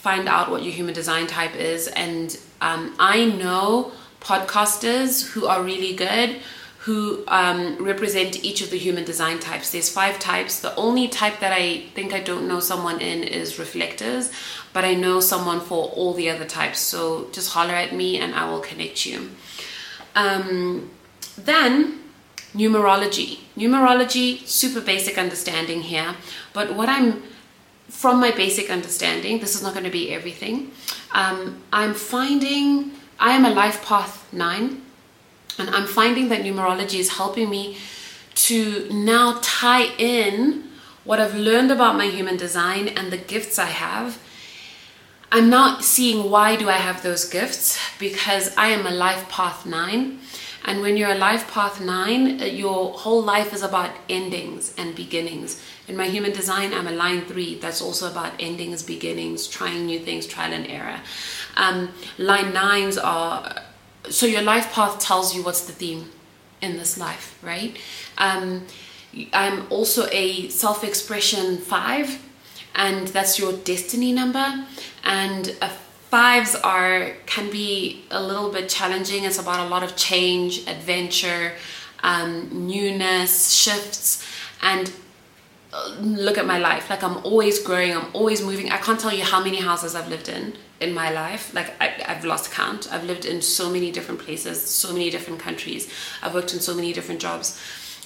find 0.00 0.28
out 0.28 0.50
what 0.50 0.62
your 0.62 0.72
human 0.72 0.94
design 0.94 1.26
type 1.26 1.54
is. 1.54 1.86
And 1.88 2.38
um, 2.62 2.94
I 2.98 3.26
know 3.26 3.92
podcasters 4.20 5.30
who 5.30 5.46
are 5.46 5.62
really 5.62 5.94
good 5.94 6.40
who 6.84 7.22
um, 7.28 7.76
represent 7.84 8.42
each 8.42 8.62
of 8.62 8.70
the 8.70 8.78
human 8.78 9.04
design 9.04 9.38
types. 9.38 9.70
There's 9.70 9.90
five 9.90 10.18
types. 10.18 10.60
The 10.60 10.74
only 10.76 11.08
type 11.08 11.40
that 11.40 11.52
I 11.52 11.82
think 11.94 12.14
I 12.14 12.20
don't 12.20 12.48
know 12.48 12.58
someone 12.58 13.02
in 13.02 13.22
is 13.22 13.58
reflectors, 13.58 14.32
but 14.72 14.82
I 14.82 14.94
know 14.94 15.20
someone 15.20 15.60
for 15.60 15.88
all 15.88 16.14
the 16.14 16.30
other 16.30 16.46
types. 16.46 16.78
So 16.80 17.28
just 17.32 17.52
holler 17.52 17.74
at 17.74 17.94
me 17.94 18.16
and 18.16 18.34
I 18.34 18.48
will 18.50 18.60
connect 18.60 19.04
you. 19.04 19.30
Um, 20.14 20.90
then 21.36 22.00
numerology. 22.54 23.40
Numerology, 23.58 24.46
super 24.46 24.80
basic 24.80 25.18
understanding 25.18 25.82
here, 25.82 26.16
but 26.54 26.74
what 26.74 26.88
I'm 26.88 27.22
from 27.88 28.20
my 28.20 28.30
basic 28.30 28.70
understanding, 28.70 29.40
this 29.40 29.54
is 29.54 29.62
not 29.62 29.74
going 29.74 29.84
to 29.84 29.90
be 29.90 30.14
everything. 30.14 30.70
Um, 31.12 31.60
I'm 31.72 31.92
finding 31.92 32.92
I 33.20 33.32
am 33.32 33.44
a 33.44 33.50
life 33.50 33.84
path 33.84 34.26
nine, 34.32 34.80
and 35.58 35.68
I'm 35.68 35.86
finding 35.86 36.30
that 36.30 36.40
numerology 36.40 36.98
is 36.98 37.18
helping 37.18 37.50
me 37.50 37.76
to 38.46 38.88
now 38.90 39.38
tie 39.42 39.92
in 39.98 40.64
what 41.04 41.20
I've 41.20 41.34
learned 41.34 41.70
about 41.70 41.96
my 41.96 42.06
human 42.06 42.38
design 42.38 42.88
and 42.88 43.12
the 43.12 43.18
gifts 43.18 43.58
I 43.58 43.66
have. 43.66 44.18
I'm 45.30 45.50
now 45.50 45.80
seeing 45.80 46.30
why 46.30 46.56
do 46.56 46.70
I 46.70 46.78
have 46.78 47.02
those 47.02 47.28
gifts 47.28 47.78
because 47.98 48.56
I 48.56 48.68
am 48.68 48.86
a 48.86 48.90
life 48.90 49.28
path 49.28 49.66
nine. 49.66 50.20
And 50.64 50.80
when 50.82 50.96
you're 50.96 51.12
a 51.12 51.18
life 51.18 51.50
path 51.50 51.80
nine, 51.80 52.40
uh, 52.40 52.44
your 52.44 52.92
whole 52.92 53.22
life 53.22 53.52
is 53.54 53.62
about 53.62 53.90
endings 54.08 54.74
and 54.76 54.94
beginnings. 54.94 55.62
In 55.88 55.96
my 55.96 56.06
human 56.06 56.32
design, 56.32 56.74
I'm 56.74 56.86
a 56.86 56.92
line 56.92 57.22
three. 57.22 57.58
That's 57.58 57.80
also 57.80 58.10
about 58.10 58.32
endings, 58.38 58.82
beginnings, 58.82 59.48
trying 59.48 59.86
new 59.86 59.98
things, 59.98 60.26
trial 60.26 60.52
and 60.52 60.66
error. 60.66 61.00
Um, 61.56 61.90
line 62.18 62.52
nines 62.52 62.98
are 62.98 63.62
so 64.08 64.26
your 64.26 64.42
life 64.42 64.72
path 64.72 64.98
tells 64.98 65.34
you 65.34 65.42
what's 65.42 65.62
the 65.62 65.72
theme 65.72 66.10
in 66.62 66.76
this 66.76 66.98
life, 66.98 67.38
right? 67.42 67.76
Um, 68.18 68.66
I'm 69.32 69.66
also 69.70 70.06
a 70.10 70.48
self 70.48 70.84
expression 70.84 71.58
five. 71.58 72.20
and 72.74 73.08
that's 73.08 73.38
your 73.38 73.52
destiny 73.52 74.12
number. 74.12 74.64
And 75.04 75.56
a 75.60 75.68
fives 76.10 76.54
are 76.56 77.12
can 77.26 77.50
be 77.50 78.04
a 78.10 78.22
little 78.22 78.50
bit 78.50 78.68
challenging. 78.68 79.24
It's 79.24 79.38
about 79.38 79.60
a 79.66 79.68
lot 79.68 79.82
of 79.82 79.96
change, 79.96 80.66
adventure, 80.68 81.52
um, 82.02 82.66
newness, 82.68 83.50
shifts, 83.52 84.24
and 84.62 84.90
uh, 85.72 85.94
look 86.00 86.38
at 86.38 86.46
my 86.46 86.58
life. 86.58 86.90
Like 86.90 87.02
I'm 87.02 87.18
always 87.18 87.62
growing. 87.62 87.92
I'm 87.96 88.08
always 88.12 88.42
moving. 88.42 88.70
I 88.70 88.78
can't 88.78 88.98
tell 89.00 89.12
you 89.12 89.24
how 89.24 89.42
many 89.42 89.58
houses 89.58 89.94
I've 89.94 90.08
lived 90.08 90.28
in 90.28 90.54
in 90.80 90.94
my 90.94 91.10
life. 91.10 91.54
Like 91.54 91.72
I, 91.80 91.88
have 92.12 92.24
lost 92.24 92.50
count. 92.50 92.92
I've 92.92 93.04
lived 93.04 93.24
in 93.24 93.42
so 93.42 93.70
many 93.70 93.90
different 93.92 94.20
places, 94.20 94.62
so 94.62 94.92
many 94.92 95.10
different 95.10 95.38
countries. 95.38 95.92
I've 96.22 96.34
worked 96.34 96.54
in 96.54 96.60
so 96.60 96.74
many 96.74 96.92
different 96.92 97.20
jobs 97.20 97.60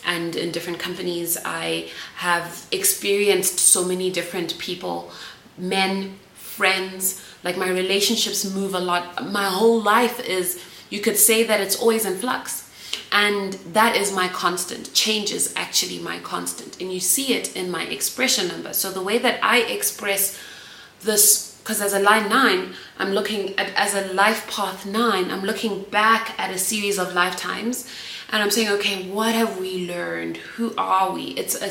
and 0.04 0.36
in 0.36 0.50
different 0.50 0.78
companies. 0.78 1.38
I 1.44 1.90
have 2.16 2.66
experienced 2.72 3.58
so 3.58 3.84
many 3.84 4.10
different 4.10 4.58
people, 4.58 5.10
men, 5.56 6.18
friends, 6.34 7.24
like 7.42 7.56
my 7.56 7.68
relationships 7.68 8.44
move 8.54 8.74
a 8.74 8.80
lot. 8.80 9.30
My 9.30 9.44
whole 9.46 9.80
life 9.80 10.20
is, 10.20 10.62
you 10.90 11.00
could 11.00 11.16
say 11.16 11.44
that 11.44 11.60
it's 11.60 11.80
always 11.80 12.04
in 12.04 12.16
flux. 12.16 12.62
And 13.12 13.52
that 13.72 13.96
is 13.96 14.12
my 14.12 14.28
constant. 14.28 14.92
Change 14.92 15.30
is 15.30 15.54
actually 15.56 16.00
my 16.00 16.18
constant. 16.18 16.80
And 16.80 16.92
you 16.92 17.00
see 17.00 17.34
it 17.34 17.54
in 17.54 17.70
my 17.70 17.84
expression 17.84 18.48
number. 18.48 18.72
So 18.72 18.90
the 18.90 19.02
way 19.02 19.18
that 19.18 19.38
I 19.42 19.60
express 19.60 20.38
this, 21.02 21.53
because 21.64 21.80
as 21.80 21.94
a 21.94 21.98
line 21.98 22.28
nine, 22.28 22.74
I'm 22.98 23.12
looking 23.12 23.58
at, 23.58 23.70
as 23.74 23.94
a 23.94 24.12
life 24.12 24.50
path 24.50 24.84
nine, 24.84 25.30
I'm 25.30 25.40
looking 25.40 25.84
back 25.84 26.38
at 26.38 26.50
a 26.50 26.58
series 26.58 26.98
of 26.98 27.14
lifetimes 27.14 27.88
and 28.30 28.42
I'm 28.42 28.50
saying, 28.50 28.68
okay, 28.68 29.08
what 29.08 29.34
have 29.34 29.58
we 29.58 29.88
learned? 29.88 30.36
Who 30.36 30.74
are 30.76 31.12
we? 31.12 31.28
It's 31.38 31.54
a, 31.54 31.66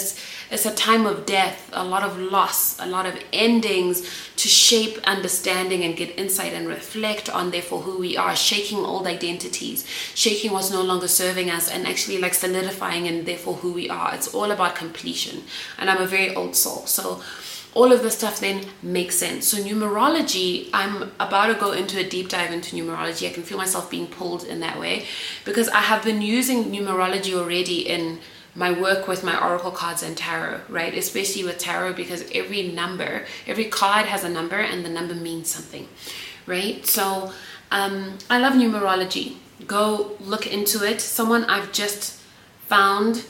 it's 0.51 0.65
a 0.65 0.73
time 0.73 1.06
of 1.06 1.27
death, 1.27 1.69
a 1.73 1.84
lot 1.84 2.01
of 2.01 2.17
loss, 2.17 2.79
a 2.79 2.88
lot 2.88 3.06
of 3.06 3.19
endings 3.32 4.01
to 4.38 4.47
shape 4.47 4.97
understanding 5.03 5.84
and 5.84 5.95
get 5.95 6.17
insight 6.17 6.53
and 6.53 6.67
reflect 6.67 7.29
on, 7.29 7.51
therefore, 7.51 7.82
who 7.82 7.99
we 7.99 8.17
are, 8.17 8.36
shaking 8.36 8.79
old 8.79 9.06
identities, 9.06 9.86
shaking 10.15 10.53
what's 10.53 10.71
no 10.71 10.82
longer 10.82 11.08
serving 11.08 11.51
us, 11.51 11.69
and 11.69 11.86
actually 11.86 12.17
like 12.17 12.34
solidifying 12.34 13.08
and 13.08 13.27
therefore 13.27 13.56
who 13.56 13.73
we 13.73 13.89
are. 13.89 14.15
It's 14.15 14.34
all 14.34 14.49
about 14.49 14.75
completion. 14.75 15.43
And 15.77 15.88
I'm 15.88 16.01
a 16.01 16.08
very 16.08 16.34
old 16.34 16.56
soul. 16.56 16.88
So, 16.88 17.21
all 17.75 17.91
of 17.91 18.03
this 18.03 18.17
stuff 18.17 18.39
then 18.39 18.65
makes 18.81 19.15
sense. 19.15 19.47
So 19.47 19.57
numerology, 19.57 20.69
I'm 20.73 21.12
about 21.19 21.47
to 21.47 21.55
go 21.55 21.71
into 21.71 21.99
a 21.99 22.07
deep 22.07 22.29
dive 22.29 22.51
into 22.51 22.75
numerology. 22.75 23.27
I 23.27 23.33
can 23.33 23.43
feel 23.43 23.57
myself 23.57 23.89
being 23.89 24.07
pulled 24.07 24.43
in 24.43 24.59
that 24.59 24.79
way 24.79 25.05
because 25.43 25.69
I 25.69 25.79
have 25.79 26.03
been 26.03 26.21
using 26.21 26.65
numerology 26.65 27.33
already 27.33 27.88
in 27.88 28.19
my 28.55 28.71
work 28.71 29.07
with 29.07 29.23
my 29.23 29.41
oracle 29.43 29.71
cards 29.71 30.03
and 30.03 30.15
tarot, 30.15 30.62
right? 30.69 30.93
Especially 30.95 31.43
with 31.43 31.57
tarot 31.57 31.93
because 31.93 32.23
every 32.33 32.67
number, 32.67 33.25
every 33.47 33.65
card 33.65 34.05
has 34.05 34.23
a 34.23 34.29
number 34.29 34.59
and 34.59 34.86
the 34.86 34.89
number 34.89 35.15
means 35.15 35.49
something, 35.49 35.88
right? 36.45 36.86
So 36.86 37.33
um, 37.71 38.19
I 38.29 38.38
love 38.38 38.53
numerology. 38.53 39.38
Go 39.65 40.12
look 40.19 40.45
into 40.45 40.83
it. 40.86 41.01
Someone 41.01 41.45
I've 41.45 41.71
just 41.71 42.19
found 42.67 43.25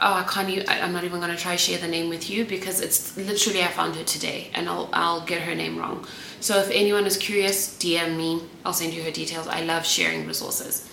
oh 0.00 0.14
i 0.14 0.22
can't 0.22 0.68
i'm 0.68 0.92
not 0.92 1.04
even 1.04 1.20
going 1.20 1.34
to 1.34 1.42
try 1.42 1.56
share 1.56 1.78
the 1.78 1.88
name 1.88 2.08
with 2.08 2.30
you 2.30 2.44
because 2.44 2.80
it's 2.80 3.16
literally 3.16 3.62
i 3.62 3.66
found 3.66 3.96
her 3.96 4.04
today 4.04 4.50
and 4.54 4.68
i'll 4.68 4.88
i'll 4.92 5.20
get 5.22 5.42
her 5.42 5.54
name 5.54 5.78
wrong. 5.78 6.06
So 6.40 6.58
if 6.58 6.70
anyone 6.70 7.04
is 7.06 7.16
curious 7.16 7.76
dm 7.78 8.16
me. 8.16 8.42
I'll 8.64 8.72
send 8.72 8.94
you 8.94 9.02
her 9.02 9.10
details. 9.10 9.48
I 9.48 9.62
love 9.62 9.84
sharing 9.84 10.26
resources. 10.26 10.88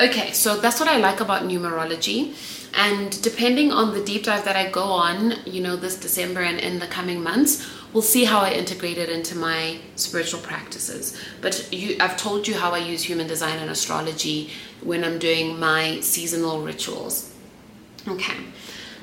Okay 0.00 0.32
so 0.32 0.56
that's 0.56 0.80
what 0.80 0.88
i 0.88 0.96
like 0.96 1.20
about 1.20 1.42
numerology. 1.42 2.34
And 2.72 3.20
depending 3.22 3.72
on 3.72 3.92
the 3.92 4.02
deep 4.02 4.24
dive 4.24 4.44
that 4.44 4.56
i 4.56 4.70
go 4.70 4.84
on 4.84 5.34
you 5.44 5.60
know 5.62 5.76
this 5.76 5.98
december 5.98 6.40
and 6.40 6.58
in 6.58 6.78
the 6.78 6.86
coming 6.86 7.22
months 7.22 7.68
we'll 7.92 8.02
see 8.02 8.24
how 8.24 8.40
i 8.40 8.52
integrate 8.52 8.96
it 8.96 9.10
into 9.10 9.36
my 9.36 9.78
spiritual 9.96 10.40
practices. 10.40 11.20
But 11.42 11.68
you, 11.72 11.96
i've 12.00 12.16
told 12.16 12.48
you 12.48 12.54
how 12.54 12.70
i 12.70 12.78
use 12.78 13.02
human 13.02 13.26
design 13.26 13.58
and 13.58 13.70
astrology 13.70 14.50
when 14.82 15.04
i'm 15.04 15.18
doing 15.18 15.58
my 15.60 16.00
seasonal 16.00 16.62
rituals 16.62 17.29
Okay, 18.08 18.36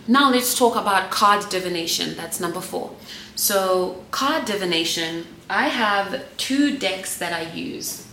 now 0.07 0.31
let's 0.31 0.57
talk 0.57 0.75
about 0.75 1.11
card 1.11 1.49
divination. 1.49 2.15
That's 2.15 2.39
number 2.39 2.61
four. 2.61 2.95
So, 3.35 4.03
card 4.09 4.45
divination, 4.45 5.27
I 5.49 5.67
have 5.67 6.25
two 6.37 6.77
decks 6.77 7.17
that 7.19 7.31
I 7.31 7.53
use. 7.53 8.07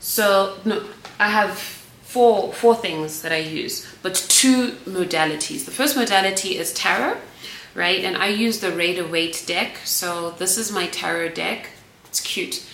So, 0.00 0.56
no, 0.64 0.84
I 1.18 1.28
have 1.28 1.58
four 1.58 2.52
four 2.52 2.74
things 2.74 3.20
that 3.22 3.32
I 3.32 3.38
use, 3.38 3.86
but 4.02 4.14
two 4.14 4.72
modalities. 4.86 5.66
The 5.66 5.70
first 5.70 5.96
modality 5.96 6.56
is 6.56 6.72
tarot, 6.72 7.18
right? 7.74 8.02
And 8.02 8.16
I 8.16 8.28
use 8.28 8.60
the 8.60 8.72
Rider 8.72 9.06
Waite 9.06 9.44
deck. 9.46 9.78
So, 9.84 10.30
this 10.30 10.56
is 10.56 10.72
my 10.72 10.86
tarot 10.86 11.30
deck. 11.30 11.68
It's 12.06 12.20
cute. 12.20 12.64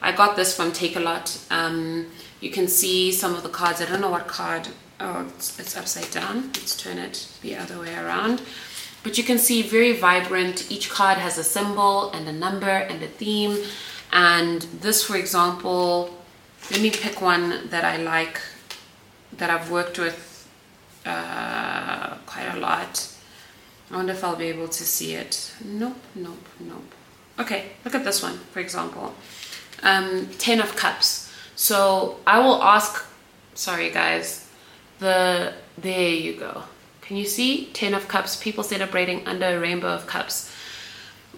I 0.00 0.12
got 0.12 0.36
this 0.36 0.54
from 0.54 0.70
Takealot. 0.70 1.50
Um, 1.50 2.06
you 2.40 2.50
can 2.50 2.68
see 2.68 3.10
some 3.10 3.34
of 3.34 3.42
the 3.42 3.48
cards. 3.48 3.80
I 3.80 3.86
don't 3.86 4.00
know 4.00 4.10
what 4.10 4.28
card 4.28 4.68
oh, 5.02 5.26
it's, 5.36 5.58
it's 5.58 5.76
upside 5.76 6.10
down. 6.10 6.44
Let's 6.54 6.76
turn 6.76 6.98
it 6.98 7.28
the 7.42 7.56
other 7.56 7.78
way 7.78 7.94
around. 7.94 8.42
But 9.02 9.18
you 9.18 9.24
can 9.24 9.38
see 9.38 9.62
very 9.62 9.92
vibrant. 9.92 10.70
Each 10.70 10.88
card 10.88 11.18
has 11.18 11.36
a 11.36 11.44
symbol 11.44 12.10
and 12.12 12.28
a 12.28 12.32
number 12.32 12.70
and 12.70 13.02
a 13.02 13.08
theme. 13.08 13.58
And 14.12 14.62
this, 14.62 15.02
for 15.04 15.16
example, 15.16 16.16
let 16.70 16.80
me 16.80 16.90
pick 16.90 17.20
one 17.20 17.68
that 17.70 17.84
I 17.84 17.96
like, 17.96 18.40
that 19.36 19.50
I've 19.50 19.70
worked 19.70 19.98
with 19.98 20.48
uh, 21.04 22.16
quite 22.26 22.48
a 22.54 22.58
lot. 22.58 23.08
I 23.90 23.96
wonder 23.96 24.12
if 24.12 24.22
I'll 24.22 24.36
be 24.36 24.46
able 24.46 24.68
to 24.68 24.84
see 24.84 25.14
it. 25.14 25.52
Nope, 25.64 25.98
nope, 26.14 26.46
nope. 26.60 26.94
Okay, 27.38 27.72
look 27.84 27.94
at 27.94 28.04
this 28.04 28.22
one, 28.22 28.38
for 28.52 28.60
example. 28.60 29.14
Um, 29.82 30.28
Ten 30.38 30.60
of 30.60 30.76
Cups. 30.76 31.32
So 31.56 32.20
I 32.26 32.38
will 32.38 32.62
ask, 32.62 33.04
sorry 33.54 33.90
guys, 33.90 34.41
the 35.02 35.52
there 35.76 36.08
you 36.08 36.34
go. 36.34 36.62
Can 37.02 37.16
you 37.16 37.26
see? 37.26 37.66
10 37.74 37.94
of 37.94 38.08
cups. 38.08 38.36
People 38.36 38.64
celebrating 38.64 39.26
under 39.26 39.56
a 39.56 39.60
rainbow 39.60 39.88
of 39.88 40.06
cups. 40.06 40.50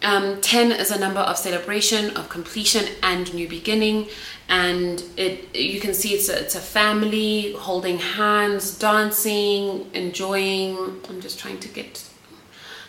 Um, 0.03 0.41
10 0.41 0.73
is 0.73 0.91
a 0.91 0.99
number 0.99 1.21
of 1.21 1.39
celebration 1.39 2.17
of 2.17 2.29
completion 2.29 2.87
and 3.03 3.33
new 3.35 3.49
beginning. 3.49 4.09
And 4.49 5.03
it 5.17 5.57
you 5.57 5.81
can 5.81 5.95
see 5.95 6.11
it's 6.11 6.29
a, 6.29 6.39
it's 6.39 6.55
a 6.55 6.61
family 6.61 7.53
holding 7.55 7.99
hands 7.99 8.79
dancing 8.79 9.91
enjoying. 9.95 10.77
I'm 11.09 11.21
just 11.21 11.39
trying 11.39 11.61
to 11.61 11.69
get 11.69 12.05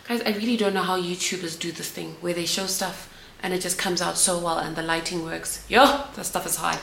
guys 0.06 0.22
i 0.22 0.30
really 0.32 0.56
don't 0.56 0.74
know 0.74 0.82
how 0.82 1.00
youtubers 1.00 1.58
do 1.58 1.72
this 1.72 1.90
thing 1.90 2.14
where 2.20 2.32
they 2.32 2.46
show 2.46 2.66
stuff 2.66 3.12
and 3.42 3.52
it 3.52 3.60
just 3.60 3.76
comes 3.76 4.00
out 4.00 4.16
so 4.16 4.38
well 4.38 4.58
and 4.58 4.76
the 4.76 4.82
lighting 4.82 5.24
works. 5.24 5.64
Yo 5.68 5.84
that 6.14 6.26
stuff 6.26 6.46
is 6.46 6.56
hard 6.56 6.78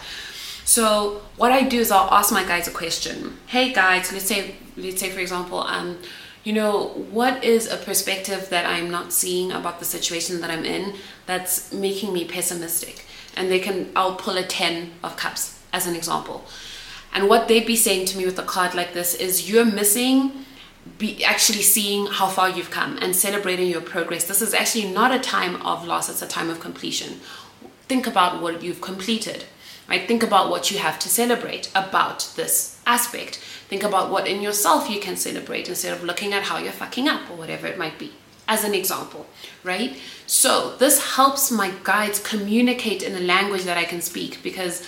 so 0.65 1.21
what 1.37 1.51
I 1.51 1.63
do 1.63 1.79
is 1.79 1.91
I'll 1.91 2.11
ask 2.13 2.31
my 2.31 2.43
guides 2.43 2.67
a 2.67 2.71
question. 2.71 3.37
Hey 3.47 3.73
guides, 3.73 4.11
let's 4.11 4.25
say 4.25 4.55
let's 4.77 4.99
say 4.99 5.09
for 5.09 5.19
example, 5.19 5.59
um, 5.59 5.97
you 6.43 6.53
know, 6.53 6.87
what 7.11 7.43
is 7.43 7.71
a 7.71 7.77
perspective 7.77 8.49
that 8.49 8.65
I'm 8.65 8.89
not 8.91 9.13
seeing 9.13 9.51
about 9.51 9.79
the 9.79 9.85
situation 9.85 10.41
that 10.41 10.49
I'm 10.49 10.65
in 10.65 10.95
that's 11.25 11.73
making 11.73 12.13
me 12.13 12.25
pessimistic? 12.25 13.05
And 13.35 13.49
they 13.49 13.59
can 13.59 13.91
I'll 13.95 14.15
pull 14.15 14.37
a 14.37 14.43
10 14.43 14.91
of 15.03 15.17
cups 15.17 15.59
as 15.71 15.87
an 15.87 15.95
example. 15.95 16.45
And 17.13 17.29
what 17.29 17.47
they'd 17.47 17.65
be 17.65 17.75
saying 17.75 18.05
to 18.07 18.17
me 18.17 18.25
with 18.25 18.39
a 18.39 18.43
card 18.43 18.73
like 18.73 18.93
this 18.93 19.15
is 19.15 19.49
you're 19.49 19.65
missing 19.65 20.45
be 20.97 21.23
actually 21.23 21.61
seeing 21.61 22.07
how 22.07 22.27
far 22.27 22.49
you've 22.49 22.69
come 22.69 22.97
and 23.01 23.15
celebrating 23.15 23.69
your 23.69 23.81
progress. 23.81 24.25
This 24.25 24.41
is 24.41 24.53
actually 24.53 24.91
not 24.91 25.13
a 25.13 25.19
time 25.19 25.61
of 25.61 25.85
loss, 25.87 26.09
it's 26.09 26.21
a 26.21 26.27
time 26.27 26.49
of 26.49 26.59
completion. 26.59 27.19
Think 27.87 28.05
about 28.05 28.41
what 28.41 28.63
you've 28.63 28.81
completed 28.81 29.45
right? 29.87 30.07
Think 30.07 30.23
about 30.23 30.49
what 30.49 30.71
you 30.71 30.77
have 30.79 30.99
to 30.99 31.09
celebrate 31.09 31.69
about 31.75 32.31
this 32.35 32.79
aspect. 32.85 33.37
Think 33.67 33.83
about 33.83 34.09
what 34.11 34.27
in 34.27 34.41
yourself 34.41 34.89
you 34.89 34.99
can 34.99 35.15
celebrate 35.15 35.67
instead 35.69 35.93
of 35.93 36.03
looking 36.03 36.33
at 36.33 36.43
how 36.43 36.57
you're 36.57 36.71
fucking 36.71 37.07
up 37.07 37.29
or 37.29 37.35
whatever 37.35 37.67
it 37.67 37.77
might 37.77 37.97
be, 37.97 38.13
as 38.47 38.63
an 38.63 38.73
example, 38.73 39.25
right? 39.63 39.97
So, 40.25 40.75
this 40.77 41.15
helps 41.15 41.51
my 41.51 41.71
guides 41.83 42.19
communicate 42.19 43.03
in 43.03 43.15
a 43.15 43.19
language 43.19 43.63
that 43.63 43.77
I 43.77 43.83
can 43.83 44.01
speak 44.01 44.41
because 44.43 44.87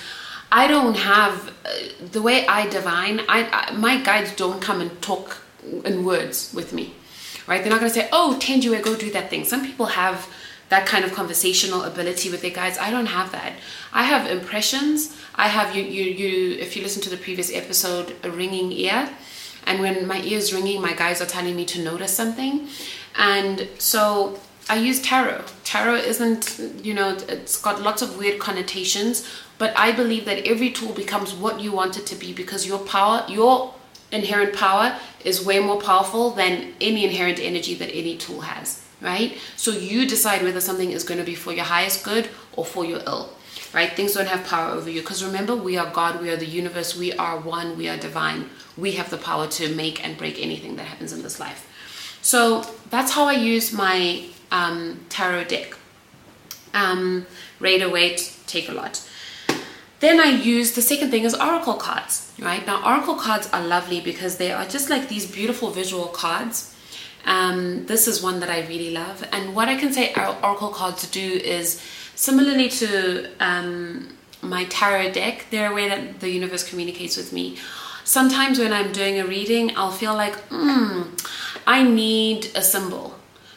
I 0.52 0.68
don't 0.68 0.96
have 0.96 1.50
uh, 1.66 1.70
the 2.12 2.22
way 2.22 2.46
I 2.48 2.68
divine, 2.70 3.22
I, 3.28 3.50
I 3.52 3.72
my 3.74 4.02
guides 4.02 4.36
don't 4.36 4.62
come 4.62 4.82
and 4.82 5.02
talk 5.02 5.38
in 5.84 6.06
words 6.06 6.54
with 6.54 6.72
me, 6.74 6.94
right? 7.48 7.62
They're 7.62 7.72
not 7.72 7.80
going 7.80 7.92
to 7.92 8.00
say, 8.00 8.08
"Oh, 8.12 8.38
Tenjiwe, 8.40 8.82
go 8.82 8.96
do 8.96 9.12
that 9.12 9.30
thing." 9.30 9.44
Some 9.44 9.66
people 9.66 9.88
have 9.88 10.28
that 10.70 10.86
kind 10.86 11.06
of 11.06 11.14
conversational 11.14 11.84
ability 11.84 12.30
with 12.30 12.42
their 12.42 12.52
guides. 12.52 12.78
I 12.78 12.90
don't 12.90 13.06
have 13.08 13.32
that. 13.32 13.54
I 13.94 14.04
have 14.04 14.30
impressions. 14.30 15.16
I 15.36 15.48
have 15.48 15.76
you 15.76 15.84
you 15.84 16.04
you 16.04 16.58
if 16.58 16.76
you 16.76 16.82
listen 16.82 17.02
to 17.04 17.10
the 17.10 17.18
previous 17.18 17.54
episode, 17.54 18.16
a 18.24 18.32
ringing 18.32 18.72
ear. 18.72 19.10
And 19.68 19.80
when 19.80 20.08
my 20.08 20.22
ear 20.22 20.38
is 20.38 20.54
ringing, 20.54 20.82
my 20.82 20.94
guides 20.94 21.22
are 21.22 21.26
telling 21.26 21.56
me 21.56 21.66
to 21.66 21.84
notice 21.84 22.14
something. 22.14 22.68
And 23.16 23.68
so 23.80 24.40
I 24.70 24.76
use 24.76 25.02
tarot. 25.02 25.44
Tarot 25.64 25.96
isn't, 25.96 26.60
you 26.84 26.94
know, 26.94 27.18
it's 27.28 27.60
got 27.60 27.82
lots 27.82 28.02
of 28.04 28.18
weird 28.18 28.40
connotations, 28.40 29.28
but 29.58 29.74
I 29.76 29.92
believe 29.92 30.26
that 30.26 30.46
every 30.46 30.70
tool 30.72 30.94
becomes 30.94 31.34
what 31.34 31.62
you 31.62 31.72
want 31.72 31.98
it 31.98 32.06
to 32.08 32.16
be 32.16 32.32
because 32.32 32.68
your 32.68 32.80
power, 32.80 33.26
your 33.28 33.74
inherent 34.12 34.56
power 34.56 34.98
is 35.24 35.44
way 35.44 35.60
more 35.60 35.82
powerful 35.82 36.30
than 36.32 36.74
any 36.80 37.04
inherent 37.04 37.40
energy 37.40 37.74
that 37.76 37.90
any 37.90 38.18
tool 38.18 38.42
has 38.42 38.85
right? 39.02 39.38
So 39.56 39.72
you 39.72 40.08
decide 40.08 40.44
whether 40.44 40.62
something 40.62 40.92
is 40.92 41.04
going 41.04 41.20
to 41.20 41.26
be 41.26 41.36
for 41.36 41.54
your 41.54 41.66
highest 41.66 42.04
good 42.04 42.30
or 42.54 42.66
for 42.66 42.86
your 42.86 43.02
ill, 43.06 43.30
right? 43.74 43.92
Things 43.92 44.14
don't 44.14 44.28
have 44.28 44.46
power 44.46 44.74
over 44.74 44.90
you 44.90 45.02
because 45.02 45.24
remember, 45.24 45.56
we 45.56 45.78
are 45.78 45.92
God, 45.92 46.22
we 46.22 46.30
are 46.30 46.38
the 46.38 46.46
universe, 46.46 46.98
we 46.98 47.14
are 47.14 47.40
one, 47.40 47.78
we 47.78 47.88
are 47.90 47.98
divine. 47.98 48.50
We 48.78 48.94
have 48.94 49.10
the 49.10 49.18
power 49.18 49.48
to 49.48 49.74
make 49.74 50.06
and 50.06 50.18
break 50.18 50.42
anything 50.42 50.76
that 50.76 50.84
happens 50.84 51.14
in 51.14 51.22
this 51.24 51.40
life. 51.40 51.70
So 52.22 52.66
that's 52.90 53.12
how 53.12 53.26
I 53.26 53.34
use 53.34 53.72
my 53.72 54.26
um, 54.52 55.06
tarot 55.10 55.46
deck. 55.46 55.78
Um, 56.74 57.26
Rider 57.60 57.90
Waite, 57.90 58.36
take 58.48 58.68
a 58.68 58.74
lot. 58.74 59.08
Then 60.00 60.20
I 60.20 60.26
use 60.26 60.74
the 60.74 60.82
second 60.82 61.10
thing 61.12 61.24
is 61.24 61.34
oracle 61.34 61.76
cards, 61.76 62.34
right? 62.40 62.66
Now, 62.66 62.86
oracle 62.86 63.16
cards 63.16 63.50
are 63.54 63.66
lovely 63.66 64.02
because 64.02 64.38
they 64.38 64.52
are 64.52 64.66
just 64.66 64.90
like 64.90 65.08
these 65.08 65.26
beautiful 65.26 65.72
visual 65.72 66.08
cards. 66.08 66.75
Um, 67.26 67.86
this 67.88 68.08
is 68.08 68.22
one 68.22 68.40
that 68.40 68.50
I 68.50 68.62
really 68.68 68.92
love. 68.92 69.28
And 69.32 69.56
what 69.56 69.68
I 69.68 69.76
can 69.76 69.92
say 69.92 70.14
oracle 70.16 70.70
cards 70.70 71.10
do 71.10 71.20
is 71.20 71.82
similarly 72.16 72.70
to 72.70 73.30
um, 73.40 74.16
my 74.42 74.66
tarot 74.66 75.12
deck, 75.12 75.48
they're 75.50 75.72
a 75.72 75.76
way 75.76 75.90
that 75.90 76.20
the 76.20 76.30
universe 76.30 76.68
communicates 76.68 77.18
with 77.18 77.34
me. 77.34 77.58
Sometimes 78.04 78.60
when 78.60 78.72
I'm 78.72 78.92
doing 78.92 79.20
a 79.20 79.26
reading, 79.26 79.76
I'll 79.76 79.92
feel 79.92 80.14
like, 80.14 80.36
hmm, 80.50 81.02
I 81.66 81.84
need 81.84 82.52
a 82.56 82.62
symbol 82.62 83.16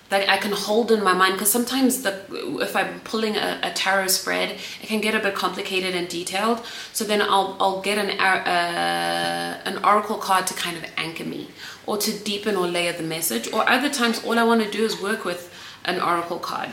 that 0.09 0.26
I 0.28 0.38
can 0.38 0.52
hold 0.52 0.90
in 0.90 1.02
my 1.02 1.12
mind 1.12 1.35
because 1.35 1.52
sometimes 1.52 2.02
the 2.02 2.18
if 2.62 2.74
I'm 2.74 3.00
pulling 3.00 3.37
a, 3.37 3.61
a, 3.62 3.70
tarot 3.72 4.07
spread, 4.07 4.52
it 4.83 4.87
can 4.87 5.02
get 5.02 5.14
a 5.14 5.18
bit 5.18 5.35
complicated 5.35 5.94
and 5.94 6.09
detailed. 6.09 6.64
So 6.94 7.04
then 7.04 7.20
I'll 7.20 7.59
I'll 7.61 7.83
get 7.83 7.98
an 7.98 8.18
uh, 8.18 9.61
an 9.66 9.85
oracle 9.85 10.16
card 10.16 10.46
to 10.46 10.54
kind 10.54 10.78
of 10.78 10.85
anchor 10.96 11.24
me 11.24 11.48
or 11.88 11.96
to 11.96 12.12
deepen 12.18 12.55
or 12.55 12.66
layer 12.66 12.92
the 12.92 13.03
message. 13.03 13.51
Or 13.51 13.66
other 13.66 13.88
times, 13.88 14.22
all 14.22 14.38
I 14.38 14.44
want 14.44 14.62
to 14.62 14.70
do 14.70 14.85
is 14.85 15.01
work 15.01 15.24
with 15.24 15.51
an 15.87 16.01
oracle 16.03 16.38
card. 16.38 16.70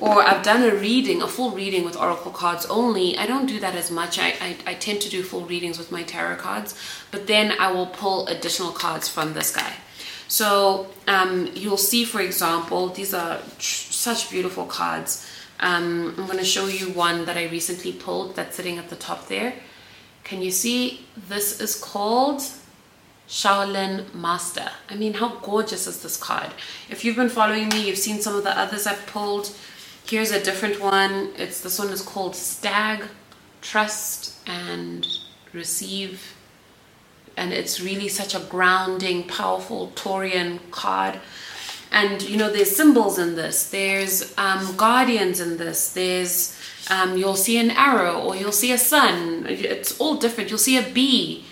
Or 0.00 0.22
I've 0.22 0.42
done 0.42 0.62
a 0.62 0.74
reading, 0.74 1.20
a 1.20 1.28
full 1.28 1.50
reading 1.50 1.84
with 1.84 1.96
oracle 1.96 2.32
cards 2.32 2.64
only. 2.66 3.16
I 3.18 3.26
don't 3.26 3.46
do 3.46 3.60
that 3.60 3.74
as 3.74 3.90
much. 3.90 4.18
I, 4.18 4.28
I, 4.40 4.56
I 4.66 4.74
tend 4.74 5.02
to 5.02 5.10
do 5.10 5.22
full 5.22 5.44
readings 5.44 5.78
with 5.78 5.92
my 5.92 6.02
tarot 6.02 6.36
cards, 6.36 6.74
but 7.10 7.26
then 7.26 7.52
I 7.60 7.70
will 7.72 7.86
pull 7.86 8.26
additional 8.26 8.72
cards 8.72 9.06
from 9.06 9.34
this 9.34 9.54
guy. 9.54 9.74
So 10.28 10.88
um, 11.06 11.50
you'll 11.54 11.76
see, 11.76 12.06
for 12.06 12.22
example, 12.22 12.88
these 12.88 13.12
are 13.12 13.40
such 13.58 14.30
beautiful 14.30 14.64
cards. 14.64 15.28
Um, 15.60 16.14
I'm 16.16 16.26
going 16.26 16.38
to 16.38 16.44
show 16.44 16.66
you 16.66 16.86
one 16.88 17.26
that 17.26 17.36
I 17.36 17.44
recently 17.48 17.92
pulled 17.92 18.34
that's 18.34 18.56
sitting 18.56 18.78
at 18.78 18.88
the 18.88 18.96
top 18.96 19.28
there. 19.28 19.52
Can 20.24 20.40
you 20.40 20.50
see? 20.50 21.06
This 21.28 21.60
is 21.60 21.78
called 21.78 22.42
Shaolin 23.28 24.12
Master. 24.14 24.70
I 24.88 24.96
mean, 24.96 25.14
how 25.14 25.36
gorgeous 25.36 25.86
is 25.86 26.02
this 26.02 26.16
card? 26.16 26.50
If 26.90 27.04
you've 27.04 27.16
been 27.16 27.28
following 27.28 27.68
me, 27.68 27.86
you've 27.86 27.98
seen 27.98 28.20
some 28.20 28.36
of 28.36 28.44
the 28.44 28.58
others 28.58 28.86
I've 28.86 29.06
pulled. 29.06 29.56
Here's 30.06 30.30
a 30.30 30.42
different 30.42 30.80
one. 30.80 31.32
It's 31.36 31.60
This 31.60 31.78
one 31.78 31.88
is 31.88 32.02
called 32.02 32.36
Stag, 32.36 33.04
Trust, 33.62 34.34
and 34.46 35.06
Receive 35.52 36.34
and 37.36 37.52
it's 37.52 37.80
really 37.80 38.08
such 38.08 38.34
a 38.34 38.40
grounding, 38.40 39.24
powerful 39.24 39.92
Taurian 39.94 40.58
card. 40.70 41.20
And 41.90 42.22
you 42.22 42.36
know, 42.36 42.50
there's 42.50 42.74
symbols 42.74 43.18
in 43.18 43.36
this. 43.36 43.70
There's 43.70 44.36
um, 44.38 44.76
guardians 44.76 45.40
in 45.40 45.56
this. 45.56 45.92
There's 45.92 46.58
um, 46.90 47.16
you'll 47.16 47.36
see 47.36 47.58
an 47.58 47.70
arrow 47.70 48.20
or 48.20 48.36
you'll 48.36 48.52
see 48.52 48.72
a 48.72 48.78
sun. 48.78 49.46
It's 49.48 49.98
all 49.98 50.16
different. 50.16 50.50
You'll 50.50 50.58
see 50.58 50.76
a 50.76 50.82
bee, 50.82 51.44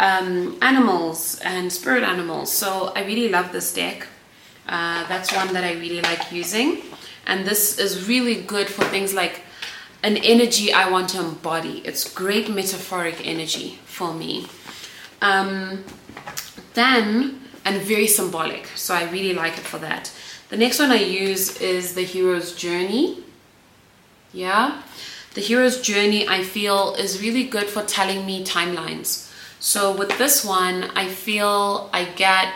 um, 0.00 0.56
animals 0.62 1.38
and 1.44 1.70
spirit 1.70 2.02
animals. 2.02 2.50
So 2.50 2.90
I 2.96 3.04
really 3.04 3.28
love 3.28 3.52
this 3.52 3.72
deck. 3.72 4.06
Uh, 4.66 5.06
that's 5.06 5.32
one 5.32 5.52
that 5.52 5.62
I 5.62 5.74
really 5.74 6.00
like 6.00 6.32
using. 6.32 6.82
And 7.26 7.46
this 7.46 7.78
is 7.78 8.08
really 8.08 8.42
good 8.42 8.68
for 8.68 8.84
things 8.84 9.12
like 9.12 9.42
an 10.02 10.16
energy 10.16 10.72
I 10.72 10.88
want 10.90 11.10
to 11.10 11.20
embody. 11.20 11.82
It's 11.84 12.12
great 12.12 12.48
metaphoric 12.48 13.26
energy 13.26 13.78
for 13.84 14.14
me. 14.14 14.48
Um, 15.20 15.84
then, 16.72 17.42
and 17.66 17.82
very 17.82 18.06
symbolic, 18.06 18.66
so 18.68 18.94
I 18.94 19.10
really 19.10 19.34
like 19.34 19.58
it 19.58 19.64
for 19.64 19.78
that. 19.78 20.10
The 20.48 20.56
next 20.56 20.78
one 20.78 20.90
I 20.90 21.02
use 21.02 21.60
is 21.60 21.94
the 21.94 22.02
hero's 22.02 22.54
journey. 22.54 23.22
Yeah, 24.32 24.80
the 25.34 25.42
hero's 25.42 25.82
journey 25.82 26.26
I 26.26 26.42
feel 26.42 26.94
is 26.94 27.20
really 27.20 27.44
good 27.44 27.66
for 27.66 27.82
telling 27.82 28.24
me 28.24 28.44
timelines. 28.44 29.29
So 29.60 29.92
with 29.92 30.16
this 30.16 30.42
one, 30.42 30.84
I 30.96 31.06
feel 31.08 31.90
I 31.92 32.04
get 32.04 32.54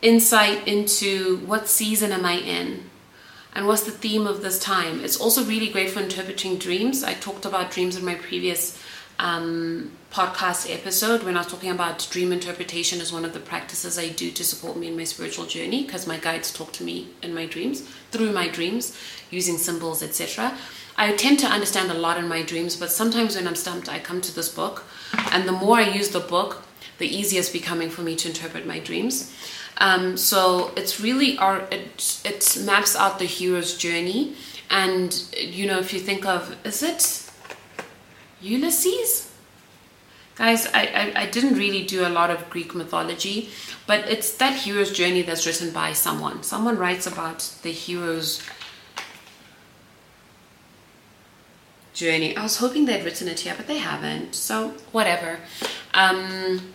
insight 0.00 0.66
into 0.66 1.38
what 1.44 1.68
season 1.68 2.10
am 2.10 2.24
I 2.24 2.38
in 2.38 2.88
and 3.54 3.66
what's 3.66 3.82
the 3.82 3.90
theme 3.90 4.26
of 4.26 4.40
this 4.40 4.58
time. 4.58 5.04
It's 5.04 5.20
also 5.20 5.44
really 5.44 5.68
great 5.68 5.90
for 5.90 6.00
interpreting 6.00 6.56
dreams. 6.56 7.04
I 7.04 7.12
talked 7.12 7.44
about 7.44 7.70
dreams 7.70 7.96
in 7.96 8.04
my 8.04 8.14
previous 8.14 8.82
um, 9.18 9.92
podcast 10.10 10.72
episode 10.72 11.22
when 11.22 11.36
I 11.36 11.40
was 11.40 11.48
talking 11.48 11.70
about 11.70 12.08
dream 12.10 12.32
interpretation 12.32 13.00
as 13.02 13.12
one 13.12 13.26
of 13.26 13.34
the 13.34 13.40
practices 13.40 13.98
I 13.98 14.08
do 14.08 14.30
to 14.30 14.42
support 14.42 14.78
me 14.78 14.88
in 14.88 14.96
my 14.96 15.04
spiritual 15.04 15.44
journey 15.44 15.84
because 15.84 16.06
my 16.06 16.16
guides 16.16 16.50
talk 16.50 16.72
to 16.74 16.84
me 16.84 17.08
in 17.22 17.34
my 17.34 17.44
dreams 17.44 17.82
through 18.10 18.32
my 18.32 18.48
dreams 18.48 18.96
using 19.30 19.58
symbols 19.58 20.02
etc. 20.02 20.56
I 20.96 21.12
tend 21.12 21.38
to 21.40 21.46
understand 21.46 21.92
a 21.92 21.94
lot 21.94 22.18
in 22.18 22.26
my 22.26 22.42
dreams, 22.42 22.74
but 22.74 22.90
sometimes 22.90 23.36
when 23.36 23.46
I'm 23.46 23.54
stumped, 23.54 23.88
I 23.88 24.00
come 24.00 24.20
to 24.20 24.34
this 24.34 24.48
book, 24.48 24.84
and 25.32 25.48
the 25.48 25.52
more 25.52 25.76
I 25.78 25.88
use 25.88 26.10
the 26.10 26.20
book, 26.20 26.62
the 26.98 27.06
easier 27.06 27.40
it's 27.40 27.48
becoming 27.48 27.90
for 27.90 28.02
me 28.02 28.16
to 28.16 28.28
interpret 28.28 28.66
my 28.66 28.78
dreams. 28.78 29.32
Um, 29.78 30.16
so 30.16 30.72
it's 30.76 31.00
really 31.00 31.38
our 31.38 31.60
it, 31.70 32.20
it 32.24 32.58
maps 32.64 32.96
out 32.96 33.18
the 33.18 33.26
hero's 33.26 33.76
journey, 33.76 34.34
and 34.70 35.24
you 35.36 35.66
know 35.66 35.78
if 35.78 35.92
you 35.92 36.00
think 36.00 36.26
of 36.26 36.56
is 36.64 36.82
it 36.82 37.30
Ulysses? 38.40 39.30
Guys, 40.34 40.66
I, 40.68 41.12
I, 41.16 41.22
I, 41.22 41.26
didn't 41.26 41.54
really 41.54 41.84
do 41.84 42.06
a 42.06 42.08
lot 42.08 42.30
of 42.30 42.48
Greek 42.48 42.72
mythology, 42.72 43.48
but 43.88 44.08
it's 44.08 44.36
that 44.36 44.54
hero's 44.54 44.92
journey 44.92 45.22
that's 45.22 45.44
written 45.44 45.72
by 45.72 45.92
someone. 45.92 46.44
Someone 46.44 46.78
writes 46.78 47.08
about 47.08 47.40
the 47.62 47.72
hero's 47.72 48.40
journey. 51.98 52.36
I 52.36 52.42
was 52.44 52.58
hoping 52.58 52.86
they'd 52.86 53.04
written 53.04 53.28
it 53.28 53.40
here, 53.40 53.54
but 53.56 53.66
they 53.66 53.78
haven't. 53.78 54.34
So, 54.34 54.74
whatever. 54.92 55.40
Um, 55.92 56.72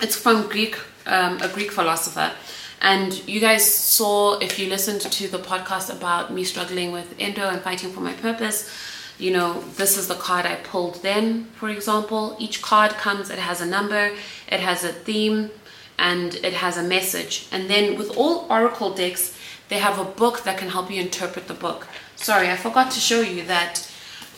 it's 0.00 0.16
from 0.16 0.48
Greek, 0.48 0.76
um, 1.06 1.42
a 1.42 1.48
Greek 1.48 1.72
philosopher. 1.72 2.32
And 2.80 3.26
you 3.28 3.40
guys 3.40 3.64
saw, 3.64 4.38
if 4.38 4.58
you 4.58 4.68
listened 4.68 5.00
to 5.00 5.28
the 5.28 5.38
podcast 5.38 5.94
about 5.94 6.32
me 6.32 6.44
struggling 6.44 6.92
with 6.92 7.14
endo 7.18 7.48
and 7.48 7.60
fighting 7.60 7.90
for 7.92 8.00
my 8.00 8.12
purpose, 8.12 8.70
you 9.18 9.30
know, 9.30 9.60
this 9.76 9.96
is 9.96 10.08
the 10.08 10.14
card 10.14 10.46
I 10.46 10.56
pulled 10.56 11.02
then, 11.02 11.44
for 11.54 11.68
example. 11.68 12.36
Each 12.38 12.62
card 12.62 12.92
comes, 12.92 13.30
it 13.30 13.38
has 13.38 13.60
a 13.60 13.66
number, 13.66 14.12
it 14.50 14.60
has 14.60 14.82
a 14.84 14.92
theme, 14.92 15.50
and 15.98 16.34
it 16.36 16.54
has 16.54 16.76
a 16.76 16.82
message. 16.82 17.46
And 17.52 17.70
then 17.70 17.96
with 17.96 18.16
all 18.16 18.46
Oracle 18.50 18.92
decks, 18.94 19.36
they 19.68 19.78
have 19.78 19.98
a 19.98 20.04
book 20.04 20.42
that 20.42 20.58
can 20.58 20.70
help 20.70 20.90
you 20.90 21.00
interpret 21.00 21.46
the 21.46 21.54
book. 21.54 21.86
Sorry, 22.16 22.50
I 22.50 22.56
forgot 22.56 22.90
to 22.92 23.00
show 23.00 23.20
you 23.20 23.44
that 23.44 23.88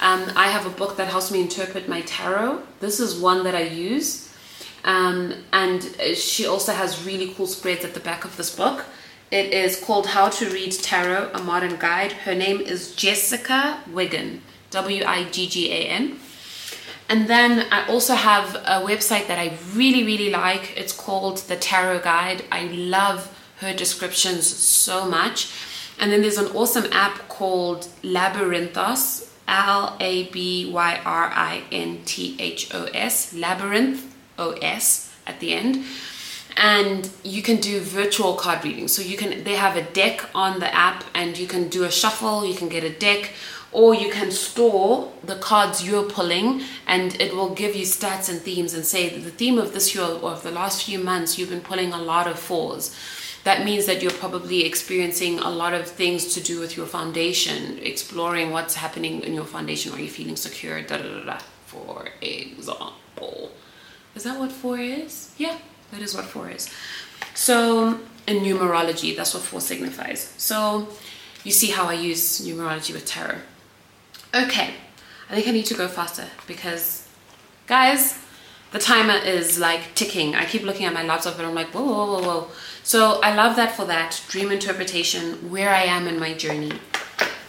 um, 0.00 0.30
I 0.36 0.48
have 0.48 0.66
a 0.66 0.70
book 0.70 0.96
that 0.96 1.08
helps 1.08 1.30
me 1.30 1.40
interpret 1.40 1.88
my 1.88 2.02
tarot. 2.02 2.62
This 2.80 3.00
is 3.00 3.18
one 3.18 3.44
that 3.44 3.54
I 3.54 3.62
use. 3.62 4.32
Um, 4.84 5.34
and 5.52 5.82
she 6.14 6.46
also 6.46 6.72
has 6.72 7.04
really 7.06 7.32
cool 7.34 7.46
spreads 7.46 7.84
at 7.84 7.94
the 7.94 8.00
back 8.00 8.24
of 8.24 8.36
this 8.36 8.54
book. 8.54 8.84
It 9.30 9.52
is 9.52 9.80
called 9.80 10.08
How 10.08 10.28
to 10.28 10.50
Read 10.50 10.72
Tarot, 10.72 11.30
a 11.32 11.42
Modern 11.42 11.76
Guide. 11.76 12.12
Her 12.12 12.34
name 12.34 12.60
is 12.60 12.94
Jessica 12.94 13.80
Wiggan. 13.90 14.42
W 14.70 15.04
I 15.04 15.24
G 15.24 15.48
G 15.48 15.72
A 15.72 15.86
N. 15.88 16.18
And 17.08 17.28
then 17.28 17.66
I 17.70 17.86
also 17.88 18.14
have 18.14 18.54
a 18.56 18.84
website 18.84 19.26
that 19.28 19.38
I 19.38 19.56
really, 19.74 20.04
really 20.04 20.30
like. 20.30 20.76
It's 20.76 20.92
called 20.92 21.38
The 21.38 21.56
Tarot 21.56 22.00
Guide. 22.00 22.44
I 22.50 22.64
love 22.66 23.30
her 23.58 23.72
descriptions 23.72 24.46
so 24.46 25.06
much. 25.06 25.52
And 25.98 26.10
then 26.10 26.22
there's 26.22 26.38
an 26.38 26.48
awesome 26.56 26.86
app 26.92 27.28
called 27.28 27.88
Labyrinthos, 28.02 29.28
L 29.48 29.96
A 30.00 30.24
B 30.24 30.70
Y 30.70 31.00
R 31.04 31.30
I 31.34 31.62
N 31.70 32.00
T 32.04 32.36
H 32.38 32.74
O 32.74 32.84
S, 32.84 33.34
Labyrinth 33.34 34.14
O 34.38 34.52
S 34.52 35.12
at 35.26 35.40
the 35.40 35.52
end. 35.52 35.84
And 36.56 37.10
you 37.24 37.42
can 37.42 37.56
do 37.56 37.80
virtual 37.80 38.34
card 38.34 38.64
readings. 38.64 38.92
So 38.92 39.02
you 39.02 39.16
can 39.16 39.44
they 39.44 39.56
have 39.56 39.76
a 39.76 39.82
deck 39.82 40.28
on 40.34 40.60
the 40.60 40.72
app 40.74 41.04
and 41.14 41.36
you 41.36 41.46
can 41.46 41.68
do 41.68 41.84
a 41.84 41.90
shuffle, 41.90 42.46
you 42.46 42.54
can 42.54 42.68
get 42.68 42.84
a 42.84 42.90
deck 42.90 43.32
or 43.74 43.92
you 43.92 44.08
can 44.08 44.30
store 44.30 45.12
the 45.24 45.34
cards 45.34 45.84
you're 45.84 46.08
pulling 46.08 46.62
and 46.86 47.20
it 47.20 47.34
will 47.34 47.52
give 47.52 47.74
you 47.74 47.84
stats 47.84 48.30
and 48.30 48.40
themes 48.40 48.72
and 48.72 48.86
say 48.86 49.08
the 49.08 49.30
theme 49.30 49.58
of 49.58 49.74
this 49.74 49.94
year 49.94 50.04
or 50.04 50.30
of 50.30 50.42
the 50.44 50.50
last 50.50 50.84
few 50.84 50.98
months 50.98 51.36
you've 51.36 51.50
been 51.50 51.60
pulling 51.60 51.92
a 51.92 52.00
lot 52.00 52.28
of 52.28 52.38
fours 52.38 52.94
that 53.44 53.64
means 53.64 53.86
that 53.86 54.02
you're 54.02 54.12
probably 54.12 54.64
experiencing 54.64 55.38
a 55.38 55.50
lot 55.50 55.74
of 55.74 55.86
things 55.86 56.34
to 56.34 56.40
do 56.42 56.60
with 56.60 56.76
your 56.76 56.86
foundation 56.86 57.78
exploring 57.78 58.50
what's 58.50 58.74
happening 58.74 59.22
in 59.22 59.34
your 59.34 59.44
foundation 59.44 59.92
are 59.92 60.00
you 60.00 60.08
feeling 60.08 60.36
secure 60.36 60.82
da, 60.82 60.96
da, 60.96 61.02
da, 61.02 61.24
da, 61.24 61.38
for 61.66 62.08
example 62.20 63.50
is 64.14 64.22
that 64.24 64.38
what 64.38 64.50
four 64.50 64.78
is 64.78 65.32
yeah 65.38 65.58
that 65.90 66.00
is 66.00 66.14
what 66.14 66.24
four 66.24 66.50
is 66.50 66.70
so 67.34 68.00
in 68.26 68.38
numerology, 68.38 69.16
that's 69.16 69.34
what 69.34 69.42
four 69.42 69.60
signifies. 69.60 70.32
So 70.38 70.88
you 71.42 71.52
see 71.52 71.70
how 71.70 71.86
I 71.86 71.94
use 71.94 72.40
numerology 72.40 72.92
with 72.92 73.06
tarot. 73.06 73.38
Okay, 74.34 74.74
I 75.30 75.34
think 75.34 75.46
I 75.46 75.50
need 75.50 75.66
to 75.66 75.74
go 75.74 75.88
faster 75.88 76.26
because, 76.46 77.06
guys, 77.66 78.18
the 78.72 78.78
timer 78.78 79.14
is 79.14 79.58
like 79.58 79.94
ticking. 79.94 80.34
I 80.34 80.44
keep 80.44 80.62
looking 80.62 80.86
at 80.86 80.94
my 80.94 81.04
laptop 81.04 81.38
and 81.38 81.46
I'm 81.46 81.54
like, 81.54 81.68
whoa, 81.68 81.84
whoa, 81.84 82.06
whoa, 82.06 82.22
whoa. 82.22 82.50
So 82.84 83.18
I 83.22 83.34
love 83.34 83.56
that 83.56 83.74
for 83.74 83.86
that 83.86 84.22
dream 84.28 84.52
interpretation, 84.52 85.50
where 85.50 85.70
I 85.70 85.84
am 85.84 86.06
in 86.06 86.20
my 86.20 86.34
journey. 86.34 86.72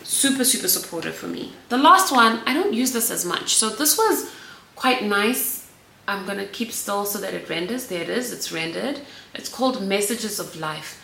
Super, 0.01 0.45
super 0.45 0.69
supportive 0.69 1.13
for 1.13 1.27
me. 1.27 1.51
The 1.67 1.77
last 1.77 2.09
one, 2.09 2.39
I 2.45 2.53
don't 2.53 2.73
use 2.73 2.93
this 2.93 3.11
as 3.11 3.25
much. 3.25 3.53
So 3.53 3.69
this 3.69 3.97
was 3.97 4.31
quite 4.77 5.03
nice. 5.03 5.69
I'm 6.07 6.25
gonna 6.25 6.45
keep 6.45 6.71
still 6.71 7.05
so 7.05 7.19
that 7.19 7.33
it 7.33 7.49
renders. 7.49 7.88
There 7.88 8.01
it 8.01 8.09
is, 8.09 8.31
it's 8.31 8.53
rendered. 8.53 9.01
It's 9.33 9.49
called 9.49 9.86
Messages 9.86 10.39
of 10.39 10.55
Life. 10.55 11.01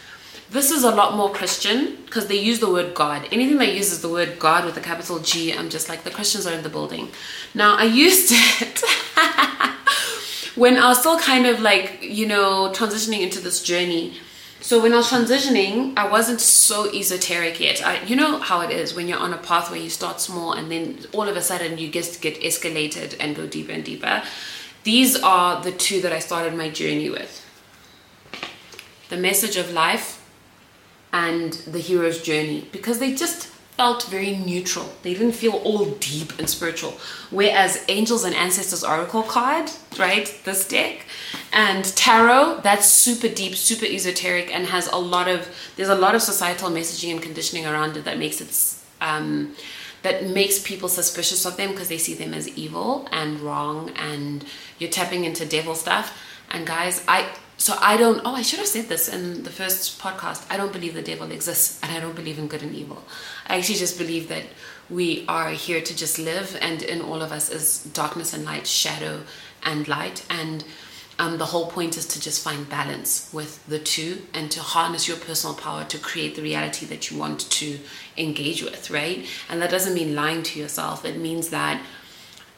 This 0.49 0.71
is 0.71 0.83
a 0.83 0.95
lot 0.95 1.17
more 1.17 1.29
Christian 1.29 1.97
because 2.05 2.27
they 2.27 2.39
use 2.39 2.61
the 2.61 2.71
word 2.71 2.93
God. 2.93 3.27
Anything 3.33 3.57
that 3.57 3.73
uses 3.73 4.01
the 4.01 4.09
word 4.09 4.39
God 4.39 4.63
with 4.63 4.77
a 4.77 4.81
capital 4.81 5.19
G, 5.19 5.53
I'm 5.53 5.69
just 5.69 5.89
like, 5.89 6.05
the 6.05 6.09
Christians 6.09 6.47
are 6.47 6.53
in 6.53 6.63
the 6.63 6.69
building. 6.69 7.09
Now, 7.53 7.75
I 7.75 7.83
used 7.83 8.31
it 8.33 8.81
when 10.55 10.77
I 10.77 10.89
was 10.89 10.99
still 10.99 11.17
kind 11.19 11.45
of 11.45 11.59
like, 11.61 11.99
you 12.01 12.27
know, 12.27 12.71
transitioning 12.73 13.21
into 13.21 13.39
this 13.39 13.63
journey. 13.63 14.17
So 14.59 14.81
when 14.81 14.93
I 14.93 14.97
was 14.97 15.09
transitioning, 15.09 15.93
I 15.97 16.07
wasn't 16.09 16.39
so 16.39 16.93
esoteric 16.93 17.59
yet. 17.59 17.85
I, 17.85 18.03
you 18.03 18.15
know 18.15 18.37
how 18.37 18.61
it 18.61 18.69
is 18.69 18.93
when 18.93 19.07
you're 19.07 19.17
on 19.17 19.33
a 19.33 19.37
path 19.37 19.71
where 19.71 19.79
you 19.79 19.89
start 19.89 20.21
small 20.21 20.53
and 20.53 20.71
then 20.71 20.99
all 21.13 21.27
of 21.27 21.35
a 21.35 21.41
sudden 21.41 21.77
you 21.77 21.89
just 21.89 22.21
get 22.21 22.39
escalated 22.41 23.15
and 23.19 23.35
go 23.35 23.47
deeper 23.47 23.71
and 23.71 23.83
deeper. 23.83 24.21
These 24.83 25.21
are 25.21 25.63
the 25.63 25.71
two 25.71 26.01
that 26.01 26.11
I 26.11 26.19
started 26.19 26.53
my 26.53 26.69
journey 26.69 27.09
with. 27.09 27.45
The 29.09 29.17
message 29.17 29.57
of 29.57 29.71
life 29.71 30.23
and 31.11 31.53
the 31.53 31.79
hero's 31.79 32.21
journey 32.21 32.67
because 32.71 32.99
they 32.99 33.13
just 33.13 33.50
felt 33.81 34.03
very 34.03 34.37
neutral. 34.37 34.87
They 35.01 35.15
didn't 35.15 35.31
feel 35.31 35.53
all 35.53 35.85
deep 36.11 36.37
and 36.37 36.47
spiritual. 36.47 36.93
Whereas 37.31 37.83
Angels 37.87 38.23
and 38.23 38.35
Ancestors 38.35 38.83
Oracle 38.83 39.23
card, 39.23 39.71
right, 39.97 40.27
this 40.45 40.67
deck, 40.67 41.07
and 41.51 41.83
Tarot, 41.95 42.61
that's 42.61 42.85
super 42.85 43.27
deep, 43.27 43.55
super 43.55 43.87
esoteric, 43.87 44.53
and 44.53 44.67
has 44.67 44.85
a 44.85 44.97
lot 44.97 45.27
of 45.27 45.39
there's 45.77 45.89
a 45.89 45.95
lot 45.95 46.13
of 46.13 46.21
societal 46.21 46.69
messaging 46.69 47.11
and 47.13 47.23
conditioning 47.23 47.65
around 47.65 47.97
it 47.97 48.05
that 48.05 48.19
makes 48.19 48.39
it 48.39 48.51
um, 49.01 49.55
that 50.03 50.27
makes 50.27 50.59
people 50.59 50.87
suspicious 50.87 51.43
of 51.47 51.57
them 51.57 51.71
because 51.71 51.89
they 51.89 51.97
see 51.97 52.13
them 52.13 52.35
as 52.35 52.47
evil 52.49 53.07
and 53.11 53.39
wrong, 53.39 53.89
and 53.95 54.45
you're 54.77 54.91
tapping 54.91 55.25
into 55.25 55.43
devil 55.43 55.73
stuff. 55.73 56.05
And 56.51 56.67
guys, 56.67 57.03
I 57.07 57.19
so 57.61 57.77
I 57.79 57.95
don't, 57.95 58.21
oh, 58.25 58.33
I 58.33 58.41
should 58.41 58.57
have 58.57 58.67
said 58.67 58.89
this 58.89 59.07
in 59.07 59.43
the 59.43 59.51
first 59.51 59.99
podcast. 59.99 60.43
I 60.49 60.57
don't 60.57 60.73
believe 60.73 60.95
the 60.95 61.03
devil 61.03 61.31
exists 61.31 61.79
and 61.83 61.95
I 61.95 61.99
don't 61.99 62.15
believe 62.15 62.39
in 62.39 62.47
good 62.47 62.63
and 62.63 62.73
evil. 62.73 63.03
I 63.47 63.59
actually 63.59 63.75
just 63.75 63.99
believe 63.99 64.29
that 64.29 64.45
we 64.89 65.25
are 65.27 65.51
here 65.51 65.79
to 65.79 65.95
just 65.95 66.17
live 66.17 66.57
and 66.59 66.81
in 66.81 67.01
all 67.01 67.21
of 67.21 67.31
us 67.31 67.51
is 67.51 67.83
darkness 67.93 68.33
and 68.33 68.45
light, 68.45 68.65
shadow 68.65 69.21
and 69.61 69.87
light. 69.87 70.25
And 70.27 70.63
um, 71.19 71.37
the 71.37 71.45
whole 71.45 71.67
point 71.67 71.97
is 71.97 72.07
to 72.07 72.19
just 72.19 72.43
find 72.43 72.67
balance 72.67 73.29
with 73.31 73.63
the 73.67 73.77
two 73.77 74.23
and 74.33 74.49
to 74.49 74.59
harness 74.59 75.07
your 75.07 75.17
personal 75.17 75.55
power 75.55 75.83
to 75.83 75.99
create 75.99 76.33
the 76.33 76.41
reality 76.41 76.87
that 76.87 77.11
you 77.11 77.19
want 77.19 77.41
to 77.51 77.77
engage 78.17 78.63
with, 78.63 78.89
right? 78.89 79.27
And 79.51 79.61
that 79.61 79.69
doesn't 79.69 79.93
mean 79.93 80.15
lying 80.15 80.41
to 80.41 80.59
yourself. 80.59 81.05
It 81.05 81.19
means 81.19 81.49
that 81.49 81.79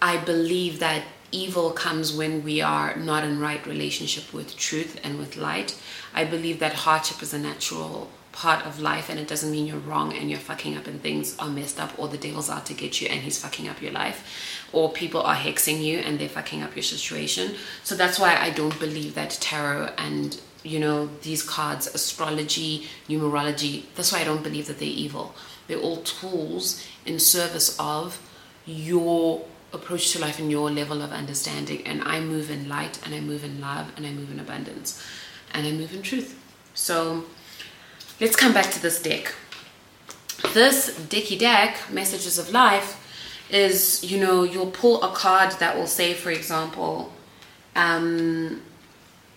I 0.01 0.15
believe 0.15 0.79
that 0.79 1.03
evil 1.33 1.71
comes 1.71 2.13
when 2.13 2.43
we 2.43 2.61
are 2.61 2.95
not 2.95 3.23
in 3.23 3.39
right 3.39 3.65
relationship 3.65 4.33
with 4.33 4.55
truth 4.55 4.99
and 5.03 5.17
with 5.17 5.35
light. 5.35 5.75
I 6.13 6.23
believe 6.23 6.59
that 6.59 6.73
hardship 6.73 7.21
is 7.21 7.33
a 7.33 7.39
natural 7.39 8.09
part 8.31 8.65
of 8.65 8.79
life 8.79 9.09
and 9.09 9.19
it 9.19 9.27
doesn't 9.27 9.51
mean 9.51 9.67
you're 9.67 9.77
wrong 9.77 10.11
and 10.13 10.29
you're 10.29 10.39
fucking 10.39 10.75
up 10.75 10.87
and 10.87 11.01
things 11.01 11.37
are 11.37 11.49
messed 11.49 11.79
up 11.79 11.97
or 11.99 12.07
the 12.07 12.17
devil's 12.17 12.49
out 12.49 12.65
to 12.65 12.73
get 12.73 12.99
you 12.99 13.07
and 13.07 13.21
he's 13.21 13.39
fucking 13.39 13.67
up 13.67 13.81
your 13.81 13.91
life 13.91 14.67
or 14.73 14.91
people 14.91 15.21
are 15.21 15.35
hexing 15.35 15.83
you 15.83 15.99
and 15.99 16.17
they're 16.19 16.27
fucking 16.27 16.63
up 16.63 16.75
your 16.75 16.83
situation. 16.83 17.55
So 17.83 17.95
that's 17.95 18.19
why 18.19 18.35
I 18.35 18.49
don't 18.49 18.77
believe 18.79 19.13
that 19.15 19.31
tarot 19.39 19.93
and 19.97 20.39
you 20.63 20.79
know 20.79 21.09
these 21.23 21.43
cards 21.43 21.93
astrology 21.93 22.87
numerology 23.09 23.83
that's 23.95 24.13
why 24.13 24.21
i 24.21 24.23
don't 24.23 24.43
believe 24.43 24.67
that 24.67 24.79
they're 24.79 24.87
evil 24.87 25.35
they're 25.67 25.77
all 25.77 25.97
tools 25.97 26.81
in 27.05 27.19
service 27.19 27.77
of 27.79 28.21
your 28.65 29.43
approach 29.73 30.11
to 30.11 30.19
life 30.19 30.39
and 30.39 30.51
your 30.51 30.69
level 30.69 31.01
of 31.01 31.11
understanding. 31.11 31.85
And 31.85 32.03
I 32.03 32.19
move 32.19 32.49
in 32.49 32.69
light 32.69 32.99
and 33.05 33.13
I 33.13 33.19
move 33.19 33.43
in 33.43 33.59
love 33.59 33.91
and 33.97 34.05
I 34.05 34.11
move 34.11 34.31
in 34.31 34.39
abundance 34.39 35.03
and 35.53 35.67
I 35.67 35.71
move 35.71 35.93
in 35.93 36.01
truth. 36.01 36.39
So 36.73 37.25
let's 38.19 38.35
come 38.35 38.53
back 38.53 38.71
to 38.71 38.81
this 38.81 39.01
deck. 39.01 39.33
This 40.53 40.97
decky 40.99 41.37
deck, 41.39 41.77
Messages 41.89 42.37
of 42.37 42.51
Life, 42.51 42.99
is 43.49 44.03
you 44.03 44.19
know, 44.19 44.43
you'll 44.43 44.71
pull 44.71 45.01
a 45.03 45.13
card 45.13 45.51
that 45.59 45.77
will 45.77 45.87
say, 45.87 46.13
for 46.13 46.31
example, 46.31 47.11
um, 47.75 48.61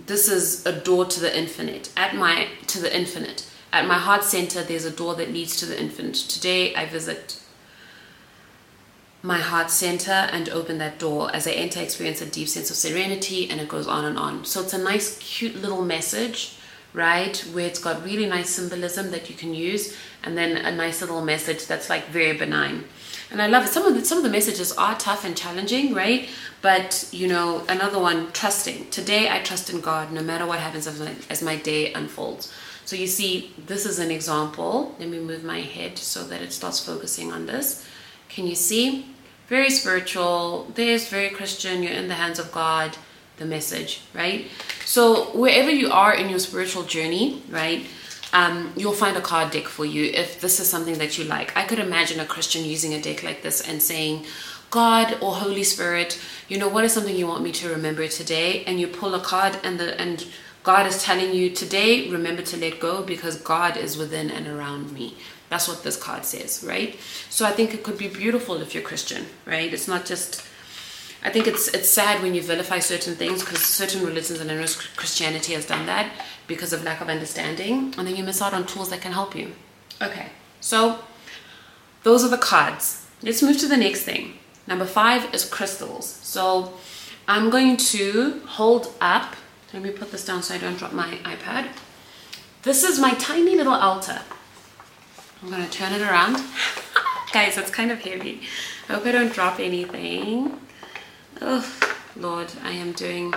this 0.05 0.28
is 0.28 0.64
a 0.66 0.72
door 0.72 1.05
to 1.05 1.20
the 1.20 1.37
infinite. 1.37 1.91
At 1.97 2.14
my 2.14 2.49
to 2.68 2.80
the 2.80 2.95
infinite. 2.95 3.49
At 3.72 3.87
my 3.87 3.99
heart 3.99 4.24
center, 4.24 4.62
there's 4.62 4.84
a 4.84 4.91
door 4.91 5.14
that 5.16 5.32
leads 5.32 5.57
to 5.57 5.66
the 5.66 5.78
infinite. 5.78 6.14
Today 6.14 6.74
I 6.74 6.87
visit 6.87 7.41
my 9.27 9.39
heart 9.39 9.72
center 9.72 10.12
and 10.12 10.49
open 10.51 10.79
that 10.79 11.01
door. 11.01 11.35
As 11.35 11.49
I 11.49 11.51
enter, 11.51 11.81
experience 11.81 12.20
a 12.20 12.27
deep 12.27 12.49
sense 12.49 12.70
of 12.70 12.77
serenity, 12.77 13.51
and 13.51 13.61
it 13.61 13.68
goes 13.68 13.89
on 13.89 14.05
and 14.05 14.16
on. 14.16 14.45
So 14.45 14.62
it's 14.62 14.72
a 14.72 14.79
nice, 14.79 15.18
cute 15.18 15.57
little 15.57 15.85
message, 15.85 16.57
right? 16.93 17.37
Where 17.53 17.66
it's 17.66 17.81
got 17.81 18.05
really 18.05 18.27
nice 18.27 18.51
symbolism 18.51 19.11
that 19.11 19.29
you 19.29 19.35
can 19.35 19.53
use, 19.53 19.97
and 20.22 20.39
then 20.39 20.57
a 20.57 20.70
nice 20.70 21.01
little 21.01 21.24
message 21.24 21.66
that's 21.66 21.91
like 21.91 22.07
very 22.07 22.39
benign. 22.39 22.85
And 23.33 23.43
I 23.43 23.49
love 23.49 23.64
it. 23.64 23.70
Some 23.70 23.85
of 23.85 23.95
the, 23.95 24.05
some 24.05 24.18
of 24.18 24.22
the 24.22 24.31
messages 24.31 24.72
are 24.79 24.97
tough 24.97 25.24
and 25.24 25.37
challenging, 25.37 25.93
right? 25.93 26.29
But 26.62 27.09
you 27.11 27.27
know, 27.27 27.64
another 27.68 27.99
one, 27.99 28.31
trusting. 28.31 28.91
Today, 28.91 29.29
I 29.29 29.41
trust 29.41 29.70
in 29.70 29.81
God, 29.81 30.12
no 30.12 30.22
matter 30.22 30.47
what 30.47 30.61
happens 30.61 30.87
as 30.87 31.01
my, 31.01 31.12
as 31.29 31.43
my 31.43 31.57
day 31.57 31.93
unfolds. 31.95 32.53
So 32.85 32.95
you 32.95 33.09
see, 33.09 33.53
this 33.66 33.87
is 33.87 33.99
an 33.99 34.12
example. 34.12 34.95
Let 35.01 35.09
me 35.09 35.18
move 35.18 35.43
my 35.43 35.62
head 35.62 35.99
so 35.99 36.22
that 36.22 36.41
it 36.43 36.53
starts 36.53 36.79
focusing 36.79 37.33
on 37.33 37.47
this. 37.47 37.85
Can 38.29 38.47
you 38.47 38.55
see? 38.55 39.07
Very 39.49 39.70
spiritual, 39.70 40.70
this, 40.74 41.09
very 41.09 41.30
Christian, 41.30 41.82
you're 41.82 41.92
in 41.92 42.09
the 42.09 42.14
hands 42.14 42.38
of 42.38 42.51
God, 42.53 42.97
the 43.36 43.44
message, 43.44 44.03
right? 44.12 44.47
So 44.84 45.36
wherever 45.36 45.70
you 45.70 45.90
are 45.90 46.14
in 46.14 46.28
your 46.28 46.38
spiritual 46.38 46.82
journey, 46.82 47.42
right, 47.51 47.86
um, 48.32 48.72
you'll 48.76 48.92
find 48.92 49.16
a 49.16 49.20
card 49.20 49.53
deck 49.53 49.64
for 49.64 49.84
you 49.84 50.11
if 50.12 50.40
this 50.40 50.59
is 50.59 50.68
something 50.68 50.99
that 50.99 51.16
you 51.16 51.24
like. 51.24 51.57
I 51.57 51.64
could 51.64 51.78
imagine 51.78 52.18
a 52.20 52.26
Christian 52.26 52.64
using 52.64 52.92
a 52.94 53.01
deck 53.01 53.22
like 53.22 53.42
this 53.42 53.66
and 53.66 53.80
saying, 53.80 54.24
God 54.70 55.18
or 55.22 55.36
Holy 55.36 55.62
Spirit, 55.62 56.20
you 56.49 56.59
know, 56.59 56.68
what 56.68 56.84
is 56.84 56.92
something 56.92 57.14
you 57.14 57.26
want 57.26 57.44
me 57.44 57.53
to 57.53 57.68
remember 57.68 58.09
today? 58.09 58.64
And 58.64 58.80
you 58.80 58.88
pull 58.88 59.14
a 59.14 59.20
card 59.20 59.59
and 59.62 59.78
the 59.78 59.99
and 60.01 60.26
God 60.64 60.88
is 60.88 61.01
telling 61.01 61.32
you 61.32 61.51
today, 61.51 62.11
remember 62.11 62.42
to 62.42 62.57
let 62.57 62.80
go 62.80 63.01
because 63.05 63.38
God 63.38 63.76
is 63.76 63.97
within 63.97 64.32
and 64.32 64.49
around 64.49 64.92
me. 64.92 65.16
That's 65.49 65.68
what 65.68 65.82
this 65.82 65.97
card 65.97 66.24
says, 66.24 66.64
right? 66.66 66.99
So 67.30 67.47
I 67.47 67.53
think 67.53 67.72
it 67.72 67.82
could 67.82 67.99
be 67.99 68.09
beautiful 68.09 68.61
if 68.61 68.74
you're 68.74 68.82
Christian, 68.82 69.26
right? 69.44 69.72
It's 69.72 69.88
not 69.88 70.05
just. 70.05 70.44
I 71.22 71.30
think 71.30 71.47
it's 71.47 71.68
it's 71.68 71.88
sad 71.88 72.22
when 72.22 72.34
you 72.34 72.42
vilify 72.42 72.78
certain 72.78 73.14
things 73.14 73.42
because 73.42 73.61
certain 73.61 74.05
religions 74.05 74.40
and 74.40 74.51
I 74.51 74.55
know 74.55 74.66
Christianity 74.97 75.55
has 75.55 75.66
done 75.66 75.86
that 75.86 76.12
because 76.47 76.72
of 76.72 76.84
lack 76.84 77.01
of 77.01 77.09
understanding, 77.09 77.94
and 77.97 78.07
then 78.07 78.16
you 78.16 78.24
miss 78.24 78.42
out 78.42 78.55
on 78.55 78.66
tools 78.66 78.90
that 78.90 79.01
can 79.01 79.12
help 79.12 79.34
you. 79.34 79.53
Okay, 80.01 80.26
so 80.61 80.99
those 82.03 82.24
are 82.24 82.28
the 82.28 82.38
cards. 82.38 83.07
Let's 83.22 83.42
move 83.42 83.59
to 83.59 83.68
the 83.68 83.76
next 83.76 84.03
thing. 84.03 84.34
Number 84.66 84.84
five 84.84 85.34
is 85.34 85.44
crystals. 85.44 86.07
So 86.07 86.74
I'm 87.28 87.51
going 87.51 87.76
to 87.78 88.42
hold 88.47 88.94
up. 89.01 89.34
Let 89.72 89.82
me 89.82 89.90
put 89.90 90.12
this 90.12 90.24
down 90.24 90.42
so 90.42 90.55
I 90.55 90.59
don't 90.59 90.78
drop 90.78 90.92
my 90.92 91.18
iPad. 91.24 91.68
This 92.62 92.84
is 92.84 92.99
my 92.99 93.12
tiny 93.14 93.57
little 93.57 93.72
altar. 93.72 94.22
I'm 95.43 95.51
gonna 95.51 95.68
turn 95.68 95.93
it 95.93 96.01
around. 96.01 96.37
Guys, 97.32 97.59
it's 97.59 97.70
kind 97.70 97.91
of 97.91 98.01
heavy. 98.01 98.43
I 98.89 98.95
hope 98.95 99.07
I 99.07 99.12
don't 99.12 99.32
drop 99.32 99.61
anything. 99.61 100.59
Oh, 101.43 101.70
Lord, 102.16 102.51
I 102.64 102.70
am 102.70 102.93
doing 102.93 103.34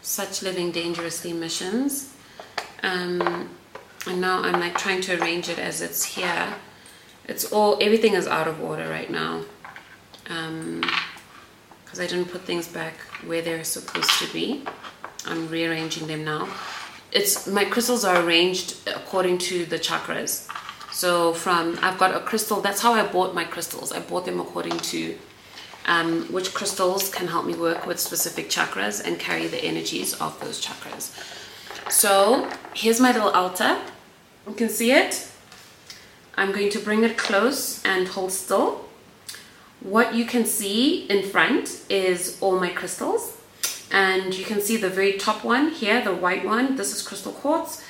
such 0.00 0.42
living 0.42 0.70
dangerously 0.70 1.32
missions. 1.32 2.14
Um, 2.82 3.50
and 4.06 4.20
now 4.20 4.42
I'm 4.42 4.60
like 4.60 4.78
trying 4.78 5.00
to 5.02 5.20
arrange 5.20 5.48
it 5.48 5.58
as 5.58 5.80
it's 5.80 6.04
here. 6.04 6.54
It's 7.26 7.50
all, 7.50 7.78
everything 7.80 8.14
is 8.14 8.28
out 8.28 8.46
of 8.46 8.62
order 8.62 8.88
right 8.88 9.10
now. 9.10 9.42
Um, 10.28 10.82
because 11.84 11.98
I 11.98 12.06
didn't 12.06 12.30
put 12.30 12.42
things 12.42 12.68
back 12.68 12.94
where 13.26 13.42
they're 13.42 13.64
supposed 13.64 14.10
to 14.20 14.32
be. 14.32 14.64
I'm 15.26 15.48
rearranging 15.48 16.06
them 16.06 16.24
now. 16.24 16.48
It's 17.12 17.46
my 17.46 17.64
crystals 17.64 18.04
are 18.04 18.22
arranged 18.24 18.76
according 18.88 19.38
to 19.38 19.64
the 19.64 19.78
chakras. 19.78 20.48
So 20.94 21.32
from 21.34 21.76
I've 21.82 21.98
got 21.98 22.14
a 22.14 22.20
crystal. 22.20 22.60
That's 22.60 22.80
how 22.80 22.92
I 22.94 23.04
bought 23.04 23.34
my 23.34 23.44
crystals. 23.44 23.90
I 23.90 23.98
bought 23.98 24.26
them 24.26 24.38
according 24.38 24.78
to 24.78 25.18
um, 25.86 26.32
which 26.32 26.54
crystals 26.54 27.12
can 27.12 27.26
help 27.26 27.46
me 27.46 27.54
work 27.54 27.84
with 27.84 27.98
specific 27.98 28.48
chakras 28.48 29.04
and 29.04 29.18
carry 29.18 29.48
the 29.48 29.62
energies 29.62 30.14
of 30.14 30.38
those 30.40 30.64
chakras. 30.64 31.10
So 31.90 32.48
here's 32.74 33.00
my 33.00 33.10
little 33.12 33.30
altar. 33.30 33.78
You 34.46 34.54
can 34.54 34.68
see 34.68 34.92
it. 34.92 35.28
I'm 36.36 36.52
going 36.52 36.70
to 36.70 36.78
bring 36.78 37.02
it 37.02 37.18
close 37.18 37.84
and 37.84 38.06
hold 38.06 38.30
still. 38.30 38.84
What 39.80 40.14
you 40.14 40.24
can 40.24 40.46
see 40.46 41.06
in 41.10 41.28
front 41.28 41.82
is 41.90 42.38
all 42.40 42.58
my 42.58 42.70
crystals. 42.70 43.36
And 43.90 44.32
you 44.32 44.44
can 44.44 44.60
see 44.60 44.76
the 44.76 44.88
very 44.88 45.14
top 45.14 45.44
one 45.44 45.70
here, 45.70 46.02
the 46.02 46.14
white 46.14 46.44
one. 46.44 46.76
This 46.76 46.94
is 46.94 47.02
crystal 47.02 47.32
quartz. 47.32 47.83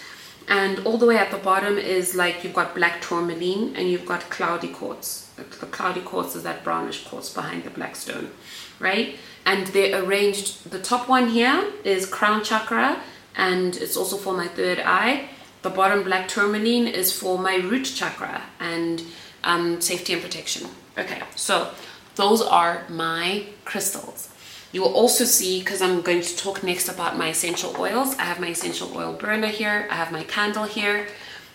And 0.48 0.86
all 0.86 0.98
the 0.98 1.06
way 1.06 1.16
at 1.16 1.30
the 1.30 1.38
bottom 1.38 1.78
is 1.78 2.14
like 2.14 2.44
you've 2.44 2.54
got 2.54 2.74
black 2.74 3.00
tourmaline 3.00 3.74
and 3.76 3.90
you've 3.90 4.06
got 4.06 4.28
cloudy 4.30 4.68
quartz. 4.68 5.30
The 5.36 5.44
cloudy 5.44 6.00
quartz 6.00 6.36
is 6.36 6.42
that 6.42 6.62
brownish 6.62 7.04
quartz 7.04 7.30
behind 7.30 7.64
the 7.64 7.70
black 7.70 7.96
stone, 7.96 8.30
right? 8.78 9.16
And 9.46 9.66
they're 9.68 10.04
arranged, 10.04 10.70
the 10.70 10.80
top 10.80 11.08
one 11.08 11.28
here 11.28 11.72
is 11.82 12.06
crown 12.06 12.44
chakra 12.44 13.00
and 13.34 13.76
it's 13.76 13.96
also 13.96 14.16
for 14.16 14.34
my 14.34 14.46
third 14.48 14.80
eye. 14.80 15.28
The 15.62 15.70
bottom 15.70 16.04
black 16.04 16.28
tourmaline 16.28 16.86
is 16.86 17.10
for 17.10 17.38
my 17.38 17.56
root 17.56 17.84
chakra 17.84 18.42
and 18.60 19.02
um, 19.42 19.80
safety 19.80 20.12
and 20.12 20.22
protection. 20.22 20.68
Okay, 20.98 21.22
so 21.34 21.70
those 22.16 22.42
are 22.42 22.84
my 22.88 23.46
crystals. 23.64 24.28
You 24.74 24.82
will 24.82 24.92
also 24.92 25.24
see, 25.24 25.60
because 25.60 25.80
I'm 25.80 26.02
going 26.02 26.20
to 26.20 26.36
talk 26.36 26.64
next 26.64 26.88
about 26.88 27.16
my 27.16 27.28
essential 27.28 27.76
oils, 27.78 28.18
I 28.18 28.24
have 28.24 28.40
my 28.40 28.48
essential 28.48 28.90
oil 28.96 29.12
burner 29.12 29.46
here, 29.46 29.86
I 29.88 29.94
have 29.94 30.10
my 30.10 30.24
candle 30.24 30.64
here, 30.64 31.06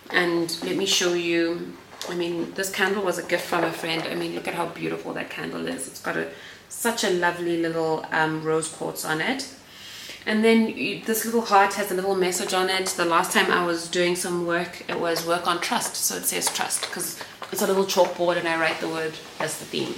and 0.09 0.57
let 0.63 0.77
me 0.77 0.85
show 0.85 1.13
you. 1.13 1.75
I 2.07 2.15
mean, 2.15 2.53
this 2.53 2.71
candle 2.71 3.03
was 3.03 3.17
a 3.17 3.23
gift 3.23 3.45
from 3.45 3.65
a 3.65 3.73
friend. 3.73 4.03
I 4.03 4.15
mean, 4.15 4.35
look 4.35 4.47
at 4.47 4.53
how 4.53 4.67
beautiful 4.67 5.11
that 5.15 5.29
candle 5.29 5.67
is. 5.67 5.85
It's 5.85 6.01
got 6.01 6.15
a 6.15 6.29
such 6.69 7.03
a 7.03 7.09
lovely 7.09 7.61
little 7.61 8.05
um, 8.11 8.41
rose 8.41 8.69
quartz 8.69 9.03
on 9.03 9.19
it. 9.19 9.53
And 10.25 10.41
then 10.41 10.69
you, 10.69 11.03
this 11.03 11.25
little 11.25 11.41
heart 11.41 11.73
has 11.73 11.91
a 11.91 11.95
little 11.95 12.15
message 12.15 12.53
on 12.53 12.69
it. 12.69 12.85
The 12.87 13.03
last 13.03 13.33
time 13.33 13.51
I 13.51 13.65
was 13.65 13.89
doing 13.89 14.15
some 14.15 14.45
work, 14.45 14.89
it 14.89 14.97
was 14.97 15.27
work 15.27 15.45
on 15.45 15.59
trust. 15.59 15.97
So 15.97 16.15
it 16.15 16.23
says 16.23 16.47
trust 16.53 16.81
because 16.83 17.19
it's 17.51 17.61
a 17.61 17.67
little 17.67 17.83
chalkboard 17.85 18.37
and 18.37 18.47
I 18.47 18.57
write 18.57 18.79
the 18.79 18.87
word 18.87 19.13
as 19.41 19.59
the 19.59 19.65
theme. 19.65 19.95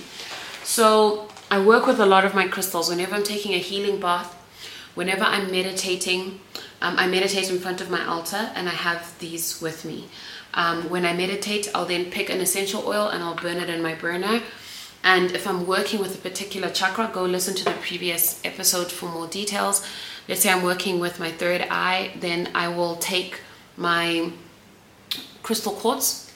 So 0.64 1.28
I 1.52 1.60
work 1.60 1.86
with 1.86 2.00
a 2.00 2.06
lot 2.06 2.24
of 2.24 2.34
my 2.34 2.48
crystals. 2.48 2.90
Whenever 2.90 3.14
I'm 3.14 3.24
taking 3.24 3.54
a 3.54 3.58
healing 3.58 4.00
bath, 4.00 4.34
whenever 4.96 5.26
I'm 5.26 5.52
meditating, 5.52 6.40
um, 6.82 6.96
I 6.98 7.08
meditate 7.08 7.50
in 7.50 7.60
front 7.60 7.82
of 7.82 7.90
my 7.90 8.06
altar 8.06 8.52
and 8.56 8.70
I 8.70 8.72
have 8.72 9.20
these 9.20 9.62
with 9.62 9.84
me. 9.84 10.08
Um, 10.54 10.90
when 10.90 11.06
I 11.06 11.12
meditate, 11.12 11.68
I'll 11.76 11.86
then 11.86 12.06
pick 12.10 12.30
an 12.30 12.40
essential 12.40 12.88
oil 12.88 13.10
and 13.10 13.22
I'll 13.22 13.36
burn 13.36 13.58
it 13.58 13.70
in 13.70 13.84
my 13.84 13.96
burner. 13.96 14.42
And 15.04 15.32
if 15.32 15.46
I'm 15.46 15.68
working 15.68 16.00
with 16.00 16.16
a 16.16 16.20
particular 16.20 16.70
chakra, 16.70 17.12
go 17.12 17.24
listen 17.26 17.54
to 17.56 17.66
the 17.66 17.72
previous 17.72 18.40
episode 18.46 18.90
for 18.90 19.10
more 19.10 19.28
details. 19.28 19.86
Let's 20.30 20.40
say 20.40 20.52
I'm 20.54 20.64
working 20.64 21.02
with 21.02 21.20
my 21.20 21.32
third 21.32 21.68
eye, 21.70 22.14
then 22.18 22.50
I 22.56 22.70
will 22.70 22.96
take 22.96 23.42
my 23.76 24.32
crystal 25.44 25.74
quartz. 25.74 26.31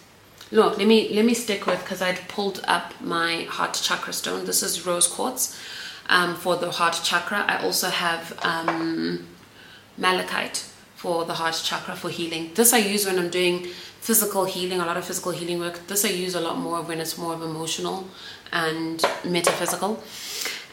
No, 0.55 0.69
let 0.69 0.87
me 0.87 1.13
let 1.13 1.25
me 1.25 1.33
stick 1.33 1.65
with 1.65 1.81
because 1.83 2.01
I'd 2.01 2.29
pulled 2.29 2.61
up 2.65 2.93
my 3.01 3.41
heart 3.49 3.73
chakra 3.73 4.13
stone. 4.13 4.45
This 4.45 4.63
is 4.63 4.85
rose 4.85 5.05
quartz 5.05 5.59
um, 6.07 6.33
for 6.35 6.55
the 6.55 6.71
heart 6.71 6.97
chakra. 7.03 7.43
I 7.45 7.57
also 7.57 7.89
have 7.89 8.39
um, 8.41 9.27
malachite 9.97 10.63
for 10.95 11.25
the 11.25 11.33
heart 11.33 11.61
chakra 11.61 11.97
for 11.97 12.09
healing. 12.09 12.51
This 12.55 12.71
I 12.71 12.77
use 12.77 13.05
when 13.05 13.19
I'm 13.19 13.29
doing 13.29 13.65
physical 13.99 14.45
healing, 14.45 14.79
a 14.79 14.85
lot 14.85 14.95
of 14.95 15.03
physical 15.03 15.33
healing 15.33 15.59
work. 15.59 15.87
This 15.87 16.05
I 16.05 16.09
use 16.11 16.35
a 16.35 16.39
lot 16.39 16.57
more 16.57 16.81
when 16.81 17.01
it's 17.01 17.17
more 17.17 17.33
of 17.33 17.41
emotional 17.41 18.07
and 18.53 19.03
metaphysical. 19.25 20.01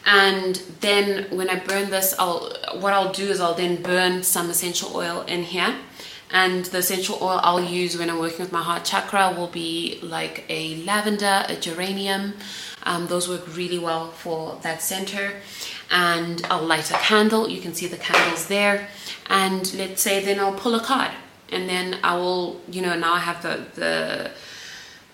And 0.05 0.55
then 0.79 1.35
when 1.35 1.49
I 1.49 1.59
burn 1.59 1.89
this, 1.89 2.15
I'll 2.17 2.55
what 2.79 2.93
I'll 2.93 3.11
do 3.11 3.25
is 3.25 3.41
I'll 3.41 3.53
then 3.53 3.81
burn 3.81 4.23
some 4.23 4.49
essential 4.49 4.95
oil 4.95 5.23
in 5.23 5.43
here. 5.43 5.75
And 6.33 6.65
the 6.65 6.79
essential 6.79 7.19
oil 7.21 7.39
I'll 7.43 7.63
use 7.63 7.95
when 7.95 8.09
I'm 8.09 8.17
working 8.17 8.39
with 8.39 8.51
my 8.51 8.63
heart 8.63 8.83
chakra 8.83 9.33
will 9.37 9.47
be 9.47 9.99
like 10.01 10.43
a 10.49 10.83
lavender, 10.83 11.45
a 11.47 11.55
geranium. 11.55 12.33
Um, 12.83 13.05
those 13.07 13.29
work 13.29 13.55
really 13.55 13.77
well 13.77 14.09
for 14.11 14.59
that 14.63 14.81
center. 14.81 15.33
And 15.91 16.43
I'll 16.49 16.65
light 16.65 16.89
a 16.89 16.95
candle. 16.95 17.47
You 17.47 17.61
can 17.61 17.75
see 17.75 17.87
the 17.87 17.97
candles 17.97 18.47
there. 18.47 18.89
And 19.29 19.71
let's 19.75 20.01
say 20.01 20.25
then 20.25 20.39
I'll 20.39 20.55
pull 20.55 20.73
a 20.73 20.81
card. 20.81 21.11
And 21.51 21.69
then 21.69 21.99
I 22.03 22.15
will, 22.15 22.59
you 22.67 22.81
know, 22.81 22.97
now 22.97 23.13
I 23.13 23.19
have 23.19 23.43
the 23.43 23.65
the 23.75 24.31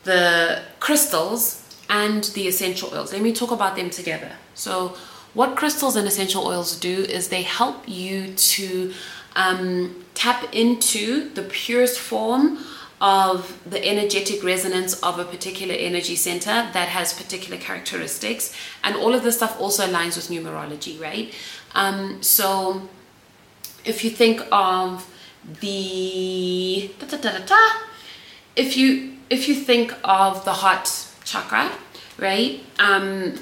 the 0.03 0.61
crystals 0.79 1.61
and 1.89 2.23
the 2.23 2.47
essential 2.47 2.89
oils. 2.93 3.11
Let 3.11 3.21
me 3.21 3.33
talk 3.33 3.51
about 3.51 3.75
them 3.75 3.89
together. 3.89 4.31
So, 4.53 4.95
what 5.33 5.55
crystals 5.55 5.95
and 5.95 6.07
essential 6.07 6.47
oils 6.47 6.79
do 6.79 7.03
is 7.03 7.27
they 7.27 7.41
help 7.41 7.87
you 7.87 8.33
to 8.33 8.93
um, 9.35 10.03
tap 10.13 10.53
into 10.53 11.29
the 11.29 11.43
purest 11.43 11.99
form 11.99 12.59
of 13.01 13.57
the 13.69 13.83
energetic 13.85 14.43
resonance 14.43 15.01
of 15.01 15.19
a 15.19 15.23
particular 15.23 15.73
energy 15.73 16.15
center 16.15 16.69
that 16.73 16.89
has 16.89 17.13
particular 17.13 17.57
characteristics. 17.57 18.53
And 18.83 18.95
all 18.95 19.13
of 19.15 19.23
this 19.23 19.37
stuff 19.37 19.59
also 19.59 19.85
aligns 19.85 20.17
with 20.17 20.27
numerology, 20.27 20.99
right? 20.99 21.33
Um, 21.75 22.21
so, 22.21 22.89
if 23.85 24.03
you 24.03 24.09
think 24.09 24.41
of 24.51 25.09
the 25.61 26.91
da, 26.99 27.07
da, 27.07 27.37
da, 27.45 27.69
if 28.55 28.75
you 28.75 29.13
if 29.29 29.47
you 29.47 29.55
think 29.55 29.93
of 30.03 30.43
the 30.43 30.51
heart 30.51 30.89
chakra, 31.23 31.71
right? 32.17 32.61
Um, 32.79 33.35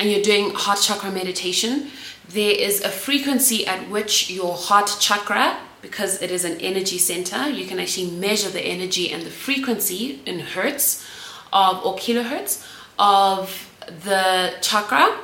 and 0.00 0.10
you're 0.10 0.22
doing 0.22 0.50
heart 0.50 0.80
chakra 0.80 1.10
meditation, 1.10 1.90
there 2.28 2.52
is 2.52 2.82
a 2.82 2.90
frequency 2.90 3.66
at 3.66 3.88
which 3.88 4.30
your 4.30 4.54
heart 4.54 4.96
chakra, 5.00 5.58
because 5.80 6.20
it 6.20 6.30
is 6.30 6.44
an 6.44 6.60
energy 6.60 6.98
center, 6.98 7.48
you 7.48 7.66
can 7.66 7.78
actually 7.78 8.10
measure 8.10 8.50
the 8.50 8.60
energy 8.60 9.10
and 9.10 9.22
the 9.22 9.30
frequency 9.30 10.20
in 10.26 10.40
hertz 10.40 11.06
of 11.52 11.84
or 11.84 11.96
kilohertz 11.96 12.66
of 12.98 13.70
the 14.04 14.54
chakra. 14.60 15.16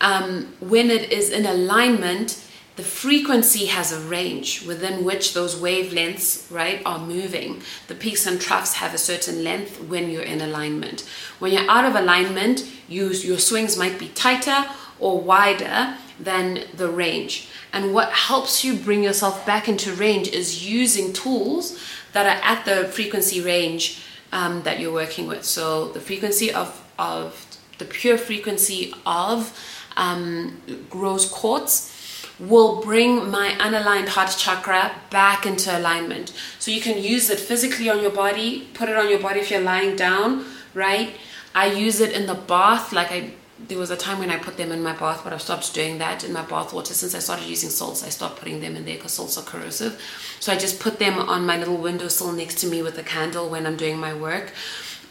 Um, 0.00 0.52
when 0.60 0.90
it 0.90 1.12
is 1.12 1.30
in 1.30 1.46
alignment, 1.46 2.42
the 2.76 2.82
frequency 2.82 3.66
has 3.66 3.92
a 3.92 4.00
range 4.00 4.66
within 4.66 5.04
which 5.04 5.34
those 5.34 5.54
wavelengths 5.54 6.50
right 6.50 6.82
are 6.86 6.98
moving 6.98 7.60
the 7.86 7.94
peaks 7.94 8.26
and 8.26 8.40
troughs 8.40 8.74
have 8.74 8.94
a 8.94 8.98
certain 8.98 9.44
length 9.44 9.78
when 9.82 10.10
you're 10.10 10.22
in 10.22 10.40
alignment 10.40 11.02
when 11.38 11.52
you're 11.52 11.70
out 11.70 11.84
of 11.84 11.94
alignment 11.94 12.66
you, 12.88 13.08
your 13.08 13.38
swings 13.38 13.76
might 13.76 13.98
be 13.98 14.08
tighter 14.08 14.64
or 14.98 15.20
wider 15.20 15.96
than 16.18 16.64
the 16.76 16.88
range 16.88 17.48
and 17.72 17.94
what 17.94 18.10
helps 18.10 18.64
you 18.64 18.76
bring 18.76 19.02
yourself 19.02 19.44
back 19.46 19.68
into 19.68 19.92
range 19.94 20.28
is 20.28 20.68
using 20.68 21.12
tools 21.12 21.78
that 22.12 22.26
are 22.26 22.42
at 22.44 22.64
the 22.64 22.88
frequency 22.88 23.40
range 23.40 24.02
um, 24.32 24.62
that 24.62 24.78
you're 24.80 24.92
working 24.92 25.26
with 25.26 25.44
so 25.44 25.88
the 25.88 26.00
frequency 26.00 26.52
of 26.52 26.78
of 26.98 27.46
the 27.78 27.84
pure 27.84 28.18
frequency 28.18 28.94
of 29.06 29.58
um, 29.96 30.60
rose 30.92 31.28
quartz 31.28 31.92
will 32.38 32.80
bring 32.82 33.30
my 33.30 33.50
unaligned 33.58 34.08
heart 34.08 34.34
chakra 34.36 34.92
back 35.10 35.46
into 35.46 35.76
alignment. 35.76 36.32
So 36.58 36.70
you 36.70 36.80
can 36.80 37.02
use 37.02 37.30
it 37.30 37.38
physically 37.38 37.88
on 37.88 38.00
your 38.00 38.10
body, 38.10 38.68
put 38.74 38.88
it 38.88 38.96
on 38.96 39.08
your 39.08 39.20
body 39.20 39.40
if 39.40 39.50
you're 39.50 39.60
lying 39.60 39.96
down, 39.96 40.44
right? 40.74 41.16
I 41.54 41.66
use 41.66 42.00
it 42.00 42.12
in 42.12 42.26
the 42.26 42.34
bath, 42.34 42.92
like 42.92 43.12
I 43.12 43.32
there 43.68 43.78
was 43.78 43.90
a 43.90 43.96
time 43.96 44.18
when 44.18 44.30
I 44.30 44.38
put 44.38 44.56
them 44.56 44.72
in 44.72 44.82
my 44.82 44.92
bath, 44.92 45.22
but 45.24 45.32
I've 45.32 45.42
stopped 45.42 45.72
doing 45.74 45.98
that 45.98 46.24
in 46.24 46.32
my 46.32 46.42
bath 46.42 46.72
water 46.72 46.94
since 46.94 47.14
I 47.14 47.18
started 47.18 47.46
using 47.46 47.70
salts. 47.70 48.04
I 48.04 48.08
stopped 48.08 48.38
putting 48.38 48.60
them 48.60 48.76
in 48.76 48.84
there 48.84 48.96
because 48.96 49.12
salts 49.12 49.38
are 49.38 49.44
corrosive. 49.44 50.00
So 50.40 50.52
I 50.52 50.56
just 50.56 50.80
put 50.80 50.98
them 50.98 51.18
on 51.18 51.46
my 51.46 51.56
little 51.56 51.76
windowsill 51.76 52.32
next 52.32 52.58
to 52.60 52.66
me 52.66 52.82
with 52.82 52.98
a 52.98 53.02
candle 53.02 53.48
when 53.48 53.66
I'm 53.66 53.76
doing 53.76 53.98
my 53.98 54.14
work. 54.14 54.52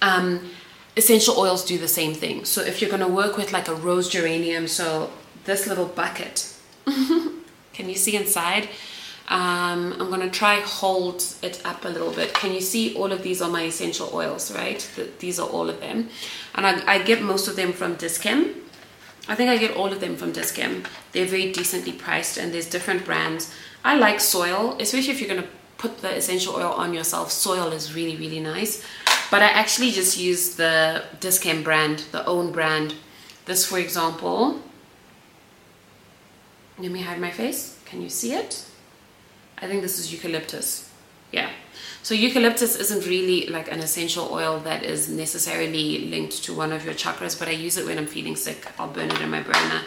Um, 0.01 0.51
essential 0.97 1.37
oils 1.37 1.63
do 1.65 1.77
the 1.77 1.87
same 1.87 2.13
thing. 2.13 2.45
So 2.45 2.61
if 2.61 2.81
you're 2.81 2.89
going 2.89 3.01
to 3.01 3.07
work 3.07 3.37
with 3.37 3.51
like 3.53 3.67
a 3.67 3.75
rose 3.75 4.09
geranium, 4.09 4.67
so 4.67 5.11
this 5.45 5.67
little 5.67 5.85
bucket 5.85 6.51
Can 7.73 7.89
you 7.89 7.95
see 7.95 8.15
inside? 8.15 8.69
Um, 9.32 9.93
I'm 9.93 10.09
going 10.09 10.19
to 10.19 10.29
try 10.29 10.59
hold 10.59 11.23
it 11.41 11.61
up 11.63 11.86
a 11.86 11.88
little 11.88 12.11
bit. 12.11 12.34
Can 12.34 12.51
you 12.51 12.59
see 12.59 12.93
all 12.95 13.13
of 13.13 13.23
these 13.23 13.41
are 13.41 13.49
my 13.49 13.63
essential 13.63 14.09
oils, 14.13 14.53
right? 14.53 14.79
The, 14.97 15.09
these 15.19 15.39
are 15.39 15.47
all 15.47 15.69
of 15.69 15.79
them. 15.79 16.09
And 16.53 16.67
I, 16.67 16.95
I 16.95 17.01
get 17.01 17.21
most 17.21 17.47
of 17.47 17.55
them 17.55 17.71
from 17.71 17.95
Dis-Chem. 17.95 18.53
I 19.29 19.36
think 19.36 19.49
I 19.49 19.57
get 19.57 19.77
all 19.77 19.93
of 19.93 20.01
them 20.01 20.17
from 20.17 20.34
Dis-Chem. 20.34 20.84
They're 21.13 21.25
very 21.25 21.49
decently 21.53 21.93
priced 21.93 22.38
and 22.38 22.53
there's 22.53 22.69
different 22.69 23.05
brands. 23.05 23.53
I 23.86 23.95
like 23.95 24.19
soil, 24.19 24.75
especially 24.82 25.13
if 25.13 25.21
you're 25.21 25.29
going 25.29 25.43
to 25.43 25.49
put 25.77 25.99
the 25.99 26.13
essential 26.13 26.55
oil 26.55 26.73
on 26.73 26.93
yourself. 26.93 27.32
Soil 27.32 27.71
is 27.71 27.95
really, 27.95 28.17
really 28.17 28.41
nice. 28.41 28.84
But 29.32 29.41
I 29.41 29.45
actually 29.45 29.91
just 29.91 30.19
use 30.19 30.57
the 30.57 31.05
Dis-Chem 31.21 31.63
brand, 31.63 31.99
the 32.11 32.25
own 32.25 32.51
brand. 32.51 32.95
This, 33.45 33.65
for 33.65 33.79
example, 33.79 34.59
let 36.77 36.91
me 36.91 37.01
hide 37.01 37.21
my 37.21 37.32
face. 37.32 37.79
Can 37.86 38.01
you 38.01 38.09
see 38.09 38.34
it? 38.34 38.65
I 39.62 39.68
think 39.68 39.82
this 39.82 39.99
is 39.99 40.12
eucalyptus. 40.12 40.89
Yeah. 41.32 41.49
So 42.03 42.16
eucalyptus 42.16 42.76
isn't 42.76 43.05
really 43.05 43.47
like 43.47 43.72
an 43.72 43.80
essential 43.80 44.30
oil 44.32 44.59
that 44.62 44.84
is 44.84 45.07
necessarily 45.07 46.09
linked 46.09 46.43
to 46.43 46.53
one 46.53 46.72
of 46.72 46.84
your 46.84 46.95
chakras, 46.95 47.38
but 47.38 47.47
I 47.47 47.51
use 47.51 47.78
it 47.78 47.86
when 47.86 47.97
I'm 47.97 48.07
feeling 48.07 48.36
sick. 48.36 48.68
I'll 48.80 48.88
burn 48.88 49.12
it 49.12 49.22
in 49.22 49.30
my 49.30 49.41
burner. 49.41 49.82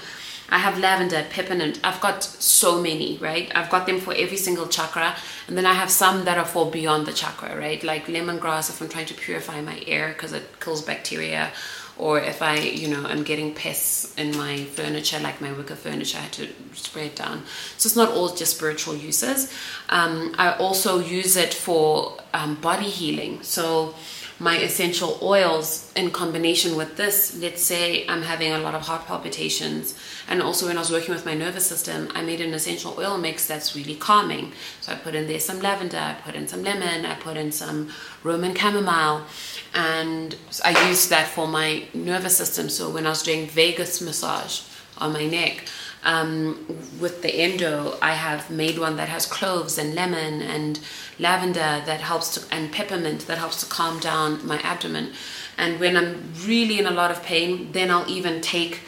I 0.49 0.59
have 0.59 0.79
lavender, 0.79 1.25
peppermint. 1.31 1.81
I've 1.83 2.01
got 2.01 2.23
so 2.23 2.81
many, 2.81 3.17
right? 3.19 3.51
I've 3.57 3.71
got 3.71 3.87
them 3.87 3.99
for 3.99 4.15
every 4.15 4.37
single 4.37 4.69
chakra. 4.69 5.17
And 5.49 5.57
then 5.57 5.67
I 5.67 5.73
have 5.73 5.91
some 5.91 6.25
that 6.27 6.39
are 6.39 6.45
for 6.45 6.71
beyond 6.71 7.07
the 7.07 7.13
chakra, 7.13 7.59
right? 7.59 7.83
Like 7.83 8.07
lemongrass 8.07 8.71
if 8.71 8.81
I'm 8.81 8.89
trying 8.89 9.07
to 9.07 9.15
purify 9.15 9.61
my 9.61 9.83
air 9.87 10.09
because 10.09 10.33
it 10.33 10.61
kills 10.61 10.83
bacteria. 10.83 11.51
Or 11.97 12.19
if 12.19 12.43
I, 12.43 12.57
you 12.59 12.89
know, 12.89 13.05
I'm 13.07 13.23
getting 13.23 13.55
pests 13.55 14.15
in 14.17 14.37
my 14.37 14.65
furniture, 14.65 15.21
like 15.21 15.41
my 15.41 15.53
wicker 15.53 15.77
furniture, 15.77 16.19
I 16.19 16.23
had 16.23 16.33
to 16.33 16.49
spray 16.73 17.07
it 17.07 17.17
down. 17.17 17.45
So 17.79 17.87
it's 17.87 17.97
not 17.97 18.11
all 18.11 18.35
just 18.35 18.57
spiritual 18.57 18.97
uses. 18.97 19.53
Um, 19.89 20.35
I 20.37 20.53
also 20.55 20.99
use 20.99 21.37
it 21.37 21.55
for 21.55 22.19
um, 22.33 22.57
body 22.57 22.89
healing. 22.89 23.43
So 23.43 23.95
my 24.41 24.59
essential 24.59 25.19
oils 25.23 25.93
in 25.95 26.11
combination 26.11 26.77
with 26.77 26.97
this, 26.97 27.37
let's 27.41 27.63
say 27.63 28.07
I'm 28.09 28.23
having 28.23 28.53
a 28.53 28.59
lot 28.59 28.75
of 28.75 28.83
heart 28.83 29.07
palpitations, 29.07 29.97
and 30.29 30.43
also 30.43 30.67
when 30.67 30.77
I 30.77 30.81
was 30.81 30.91
working 30.91 31.15
with 31.15 31.25
my 31.25 31.35
nervous 31.35 31.67
system, 31.67 32.09
I 32.15 32.23
made 32.23 32.41
an 32.41 32.53
essential 32.53 32.95
oil 32.99 33.17
mix 33.17 33.47
that's 33.47 33.77
really 33.77 33.95
calming. 33.95 34.53
So 34.81 34.93
I 34.93 34.97
put 34.97 35.15
in 35.15 35.29
there 35.29 35.39
some 35.39 35.61
lavender, 35.61 35.99
I 35.99 36.15
put 36.15 36.35
in 36.35 36.49
some 36.49 36.65
lemon, 36.65 37.07
I 37.07 37.15
put 37.15 37.37
in 37.37 37.53
some 37.53 37.91
Roman 38.23 38.55
chamomile, 38.55 39.25
and 39.73 40.37
I 40.65 40.89
used 40.89 41.11
that 41.11 41.29
for 41.29 41.47
my 41.47 41.87
nervous 41.95 42.37
system. 42.37 42.69
So 42.69 42.91
when 42.91 43.07
I 43.07 43.11
was 43.11 43.23
doing 43.23 43.47
vagus 43.47 44.01
massage 44.01 44.63
on 44.99 45.13
my 45.13 45.27
neck, 45.27 45.67
um, 46.05 46.67
with 47.01 47.23
the 47.23 47.35
endo, 47.35 47.97
I 48.01 48.13
have 48.13 48.51
made 48.51 48.79
one 48.79 48.97
that 48.97 49.09
has 49.09 49.27
cloves 49.27 49.79
and 49.79 49.95
lemon 49.95 50.43
and 50.43 50.79
lavender 51.19 51.83
that 51.87 52.01
helps 52.01 52.35
to, 52.35 52.55
and 52.55 52.71
peppermint 52.71 53.27
that 53.27 53.39
helps 53.39 53.61
to 53.61 53.67
calm 53.67 53.99
down 54.01 54.47
my 54.47 54.59
abdomen. 54.61 55.13
And 55.57 55.81
when 55.81 55.97
I'm 55.97 56.33
really 56.47 56.79
in 56.79 56.87
a 56.87 56.91
lot 56.91 57.11
of 57.11 57.23
pain, 57.23 57.73
then 57.73 57.91
I'll 57.91 58.09
even 58.09 58.41
take 58.41 58.81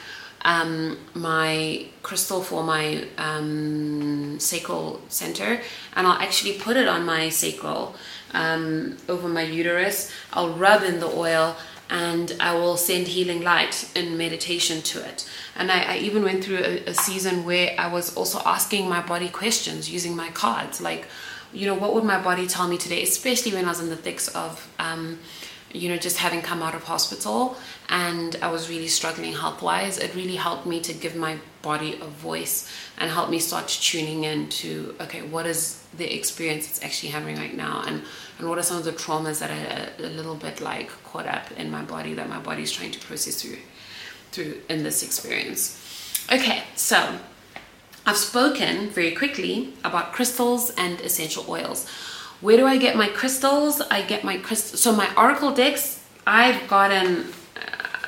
um, 0.42 0.98
my 1.14 1.86
crystal 2.02 2.42
for 2.42 2.62
my 2.62 3.04
um, 3.18 4.38
sacral 4.38 5.00
center 5.08 5.60
and 5.96 6.06
I'll 6.06 6.20
actually 6.20 6.58
put 6.58 6.76
it 6.76 6.86
on 6.86 7.04
my 7.04 7.30
sacral 7.30 7.96
um, 8.32 8.96
over 9.08 9.28
my 9.28 9.42
uterus. 9.42 10.12
I'll 10.32 10.52
rub 10.52 10.82
in 10.82 11.00
the 11.00 11.08
oil 11.08 11.56
and 11.88 12.34
I 12.40 12.54
will 12.54 12.76
send 12.76 13.06
healing 13.06 13.42
light 13.42 13.90
in 13.94 14.18
meditation 14.18 14.82
to 14.82 15.04
it. 15.08 15.28
And 15.54 15.70
I, 15.70 15.94
I 15.94 15.96
even 15.98 16.24
went 16.24 16.44
through 16.44 16.58
a, 16.58 16.84
a, 16.86 16.94
season 16.94 17.44
where 17.44 17.74
I 17.78 17.86
was 17.86 18.14
also 18.16 18.40
asking 18.44 18.88
my 18.88 19.00
body 19.00 19.28
questions 19.28 19.90
using 19.90 20.16
my 20.16 20.30
cards, 20.30 20.80
like, 20.80 21.06
you 21.52 21.66
know, 21.66 21.74
what 21.74 21.94
would 21.94 22.04
my 22.04 22.20
body 22.20 22.46
tell 22.46 22.66
me 22.66 22.76
today, 22.76 23.02
especially 23.02 23.52
when 23.52 23.64
I 23.64 23.68
was 23.68 23.80
in 23.80 23.88
the 23.88 23.96
thicks 23.96 24.28
of, 24.28 24.68
um, 24.78 25.18
you 25.76 25.88
know, 25.88 25.96
just 25.96 26.16
having 26.18 26.42
come 26.42 26.62
out 26.62 26.74
of 26.74 26.84
hospital 26.84 27.56
and 27.88 28.36
I 28.42 28.50
was 28.50 28.68
really 28.68 28.88
struggling 28.88 29.32
health 29.32 29.62
wise. 29.62 29.98
It 29.98 30.14
really 30.14 30.36
helped 30.36 30.66
me 30.66 30.80
to 30.80 30.92
give 30.92 31.14
my 31.14 31.38
body 31.62 31.98
a 32.00 32.06
voice 32.06 32.70
and 32.98 33.10
help 33.10 33.28
me 33.30 33.38
start 33.38 33.68
tuning 33.68 34.24
in 34.24 34.48
to, 34.48 34.94
okay, 35.00 35.22
what 35.22 35.46
is 35.46 35.82
the 35.96 36.14
experience 36.14 36.68
it's 36.68 36.82
actually 36.82 37.10
having 37.10 37.36
right 37.36 37.54
now 37.54 37.82
and 37.86 38.02
and 38.38 38.48
what 38.48 38.58
are 38.58 38.62
some 38.62 38.76
of 38.76 38.84
the 38.84 38.92
traumas 38.92 39.40
that 39.40 39.50
are 39.50 40.04
a, 40.04 40.08
little 40.08 40.34
bit 40.34 40.60
like 40.60 40.90
caught 41.04 41.26
up 41.26 41.50
in 41.52 41.70
my 41.70 41.82
body 41.82 42.14
that 42.14 42.28
my 42.28 42.38
body 42.38 42.62
is 42.62 42.72
trying 42.72 42.90
to 42.90 43.00
process 43.00 43.40
through 43.40 43.58
through 44.32 44.60
in 44.68 44.82
this 44.82 45.02
experience 45.02 45.80
okay 46.30 46.62
so 46.74 47.18
i've 48.04 48.16
spoken 48.16 48.88
very 48.90 49.12
quickly 49.12 49.72
about 49.84 50.12
crystals 50.12 50.70
and 50.76 51.00
essential 51.00 51.44
oils 51.48 51.88
where 52.40 52.56
do 52.56 52.66
i 52.66 52.76
get 52.76 52.96
my 52.96 53.08
crystals 53.08 53.80
i 53.90 54.02
get 54.02 54.24
my 54.24 54.36
crystal 54.38 54.78
so 54.78 54.92
my 54.92 55.08
oracle 55.16 55.52
decks 55.52 56.04
i've 56.26 56.68
gotten 56.68 57.26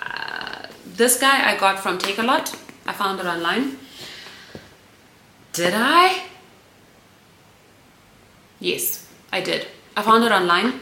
uh, 0.03 0.67
this 0.85 1.19
guy 1.21 1.51
i 1.51 1.57
got 1.57 1.79
from 1.79 1.99
Takealot. 1.99 2.55
i 2.87 2.93
found 2.93 3.21
it 3.21 3.27
online 3.27 3.77
did 5.53 5.75
i 5.77 6.23
yes 8.61 9.07
i 9.33 9.41
did 9.41 9.67
I 9.99 10.03
found 10.03 10.23
it 10.23 10.31
online. 10.31 10.75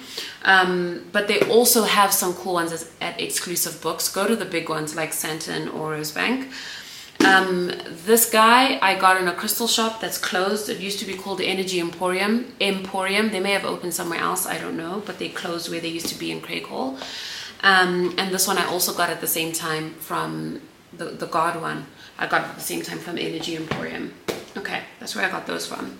Um, 0.44 1.06
but 1.10 1.26
they 1.26 1.40
also 1.48 1.84
have 1.84 2.12
some 2.12 2.34
cool 2.34 2.52
ones 2.52 2.86
at 3.00 3.18
exclusive 3.18 3.80
books. 3.80 4.10
Go 4.10 4.28
to 4.28 4.36
the 4.36 4.44
big 4.44 4.68
ones 4.68 4.94
like 4.94 5.12
Sandton 5.12 5.72
or 5.74 5.94
Rosebank. 5.94 6.52
Um, 7.26 7.72
this 8.04 8.30
guy 8.30 8.78
I 8.80 8.94
got 8.98 9.20
in 9.20 9.26
a 9.28 9.32
crystal 9.32 9.66
shop 9.66 10.00
that's 10.00 10.18
closed. 10.18 10.68
It 10.68 10.78
used 10.80 10.98
to 11.00 11.06
be 11.06 11.14
called 11.14 11.40
Energy 11.40 11.80
Emporium. 11.80 12.54
Emporium. 12.60 13.30
They 13.30 13.40
may 13.40 13.52
have 13.52 13.64
opened 13.64 13.94
somewhere 13.94 14.20
else. 14.20 14.46
I 14.46 14.58
don't 14.58 14.76
know, 14.76 15.02
but 15.04 15.18
they 15.18 15.28
closed 15.28 15.70
where 15.70 15.80
they 15.80 15.88
used 15.88 16.08
to 16.08 16.18
be 16.18 16.30
in 16.30 16.40
Craighall. 16.40 16.98
Um, 17.62 18.14
and 18.18 18.32
this 18.32 18.46
one 18.46 18.58
I 18.58 18.66
also 18.66 18.92
got 18.94 19.10
at 19.10 19.20
the 19.20 19.26
same 19.26 19.52
time 19.52 19.94
from 19.94 20.60
the 20.92 21.06
the 21.06 21.26
God 21.26 21.60
one. 21.60 21.86
I 22.18 22.26
got 22.26 22.42
at 22.42 22.54
the 22.54 22.62
same 22.72 22.82
time 22.82 22.98
from 22.98 23.18
Energy 23.18 23.56
Emporium. 23.56 24.14
Okay, 24.56 24.82
that's 25.00 25.14
where 25.14 25.24
I 25.24 25.30
got 25.30 25.46
those 25.46 25.66
from. 25.66 25.98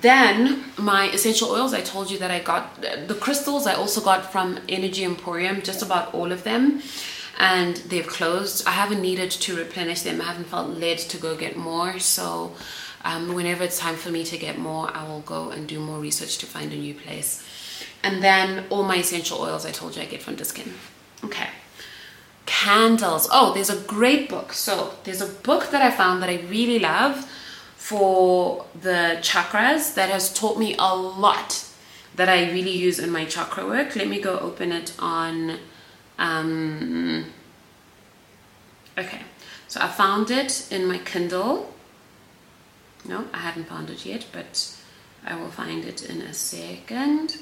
Then 0.00 0.64
my 0.76 1.10
essential 1.10 1.50
oils, 1.50 1.72
I 1.72 1.80
told 1.80 2.10
you 2.10 2.18
that 2.18 2.30
I 2.30 2.40
got 2.40 2.80
the 2.80 3.14
crystals. 3.20 3.66
I 3.66 3.74
also 3.74 4.00
got 4.00 4.32
from 4.32 4.58
Energy 4.68 5.04
Emporium, 5.04 5.62
just 5.62 5.80
about 5.80 6.12
all 6.12 6.32
of 6.32 6.42
them, 6.42 6.82
and 7.42 7.78
they've 7.88 8.06
closed. 8.06 8.64
I 8.68 8.70
haven't 8.70 9.02
needed 9.02 9.32
to 9.32 9.56
replenish 9.56 10.02
them. 10.02 10.20
I 10.20 10.26
haven't 10.26 10.46
felt 10.46 10.78
led 10.78 10.98
to 10.98 11.18
go 11.18 11.36
get 11.36 11.56
more. 11.56 11.98
So 11.98 12.52
um, 13.04 13.34
whenever 13.34 13.64
it's 13.64 13.80
time 13.80 13.96
for 13.96 14.10
me 14.10 14.22
to 14.24 14.38
get 14.38 14.58
more, 14.58 14.88
I 14.94 15.02
will 15.08 15.22
go 15.22 15.50
and 15.50 15.66
do 15.66 15.80
more 15.80 15.98
research 15.98 16.38
to 16.38 16.46
find 16.46 16.72
a 16.72 16.76
new 16.76 16.94
place. 16.94 17.44
And 18.04 18.22
then 18.22 18.66
all 18.70 18.84
my 18.84 18.98
essential 18.98 19.40
oils, 19.40 19.66
I 19.66 19.72
told 19.72 19.96
you 19.96 20.02
I 20.02 20.04
get 20.04 20.22
from 20.22 20.36
Dis-Chem. 20.36 20.72
Okay. 21.24 21.48
Candles. 22.46 23.28
Oh, 23.32 23.52
there's 23.52 23.70
a 23.70 23.80
great 23.88 24.28
book. 24.28 24.52
So 24.52 24.94
there's 25.02 25.20
a 25.20 25.26
book 25.26 25.72
that 25.72 25.82
I 25.82 25.90
found 25.90 26.22
that 26.22 26.30
I 26.30 26.42
really 26.48 26.78
love 26.78 27.28
for 27.74 28.66
the 28.80 29.18
chakras 29.20 29.94
that 29.94 30.10
has 30.10 30.32
taught 30.32 30.60
me 30.60 30.76
a 30.78 30.94
lot 30.94 31.66
that 32.14 32.28
I 32.28 32.52
really 32.52 32.70
use 32.70 33.00
in 33.00 33.10
my 33.10 33.24
chakra 33.24 33.66
work. 33.66 33.96
Let 33.96 34.06
me 34.06 34.20
go 34.20 34.38
open 34.38 34.70
it 34.70 34.94
on. 35.00 35.58
Um, 36.22 37.26
okay, 38.96 39.22
so 39.66 39.80
I 39.80 39.88
found 39.88 40.30
it 40.30 40.68
in 40.70 40.86
my 40.86 40.98
Kindle. 40.98 41.74
No, 43.04 43.26
I 43.34 43.38
haven't 43.38 43.64
found 43.64 43.90
it 43.90 44.06
yet, 44.06 44.26
but 44.32 44.74
I 45.26 45.34
will 45.34 45.50
find 45.50 45.84
it 45.84 46.08
in 46.08 46.22
a 46.22 46.32
second. 46.32 47.38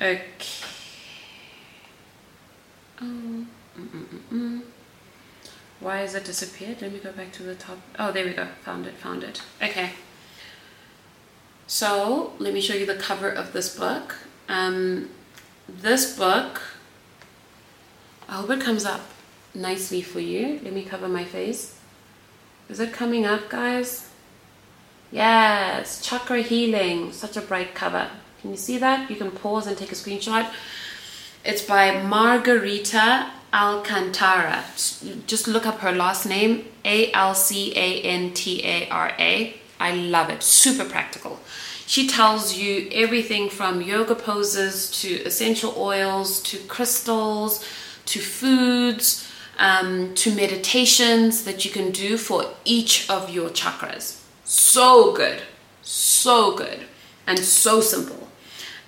Okay. 0.00 0.22
Um, 3.00 3.48
mm 3.76 3.88
-mm 3.92 4.20
-mm 4.30 4.62
why 5.84 5.98
has 5.98 6.14
it 6.14 6.24
disappeared? 6.24 6.80
Let 6.80 6.92
me 6.92 6.98
go 6.98 7.12
back 7.12 7.30
to 7.32 7.42
the 7.42 7.54
top. 7.54 7.78
Oh, 7.98 8.10
there 8.10 8.24
we 8.24 8.32
go. 8.32 8.46
Found 8.62 8.86
it, 8.86 8.94
found 8.94 9.22
it. 9.22 9.42
Okay. 9.62 9.90
So, 11.66 12.32
let 12.38 12.54
me 12.54 12.60
show 12.60 12.74
you 12.74 12.86
the 12.86 12.96
cover 12.96 13.28
of 13.28 13.52
this 13.52 13.76
book. 13.76 14.16
Um, 14.48 15.10
this 15.68 16.16
book, 16.16 16.62
I 18.28 18.36
hope 18.36 18.50
it 18.50 18.60
comes 18.60 18.84
up 18.84 19.02
nicely 19.54 20.02
for 20.02 20.20
you. 20.20 20.60
Let 20.62 20.72
me 20.72 20.82
cover 20.82 21.08
my 21.08 21.24
face. 21.24 21.78
Is 22.68 22.80
it 22.80 22.92
coming 22.92 23.26
up, 23.26 23.48
guys? 23.48 24.08
Yes, 25.12 26.00
chakra 26.00 26.42
healing. 26.42 27.12
Such 27.12 27.36
a 27.36 27.40
bright 27.40 27.74
cover. 27.74 28.08
Can 28.40 28.50
you 28.50 28.56
see 28.56 28.78
that? 28.78 29.10
You 29.10 29.16
can 29.16 29.30
pause 29.30 29.66
and 29.66 29.76
take 29.76 29.92
a 29.92 29.94
screenshot. 29.94 30.50
It's 31.44 31.62
by 31.62 32.02
Margarita 32.02 33.30
Alcantara. 33.52 34.64
Just 35.26 35.46
look 35.46 35.66
up 35.66 35.78
her 35.80 35.92
last 35.92 36.26
name, 36.26 36.64
A 36.84 37.12
L 37.12 37.34
C 37.34 37.72
A 37.76 38.02
N 38.02 38.32
T 38.32 38.62
A 38.64 38.88
R 38.88 39.12
A. 39.18 39.54
I 39.78 39.94
love 39.94 40.30
it. 40.30 40.42
Super 40.42 40.84
practical. 40.84 41.38
She 41.86 42.08
tells 42.08 42.56
you 42.56 42.88
everything 42.92 43.50
from 43.50 43.82
yoga 43.82 44.14
poses 44.14 44.90
to 45.02 45.08
essential 45.24 45.74
oils 45.76 46.42
to 46.44 46.58
crystals 46.58 47.62
to 48.06 48.20
foods 48.20 49.30
um, 49.58 50.14
to 50.14 50.34
meditations 50.34 51.44
that 51.44 51.64
you 51.64 51.70
can 51.70 51.90
do 51.90 52.16
for 52.16 52.46
each 52.64 53.08
of 53.08 53.30
your 53.30 53.50
chakras. 53.50 54.22
So 54.44 55.14
good. 55.14 55.42
So 55.82 56.56
good. 56.56 56.80
And 57.26 57.38
so 57.38 57.80
simple. 57.80 58.28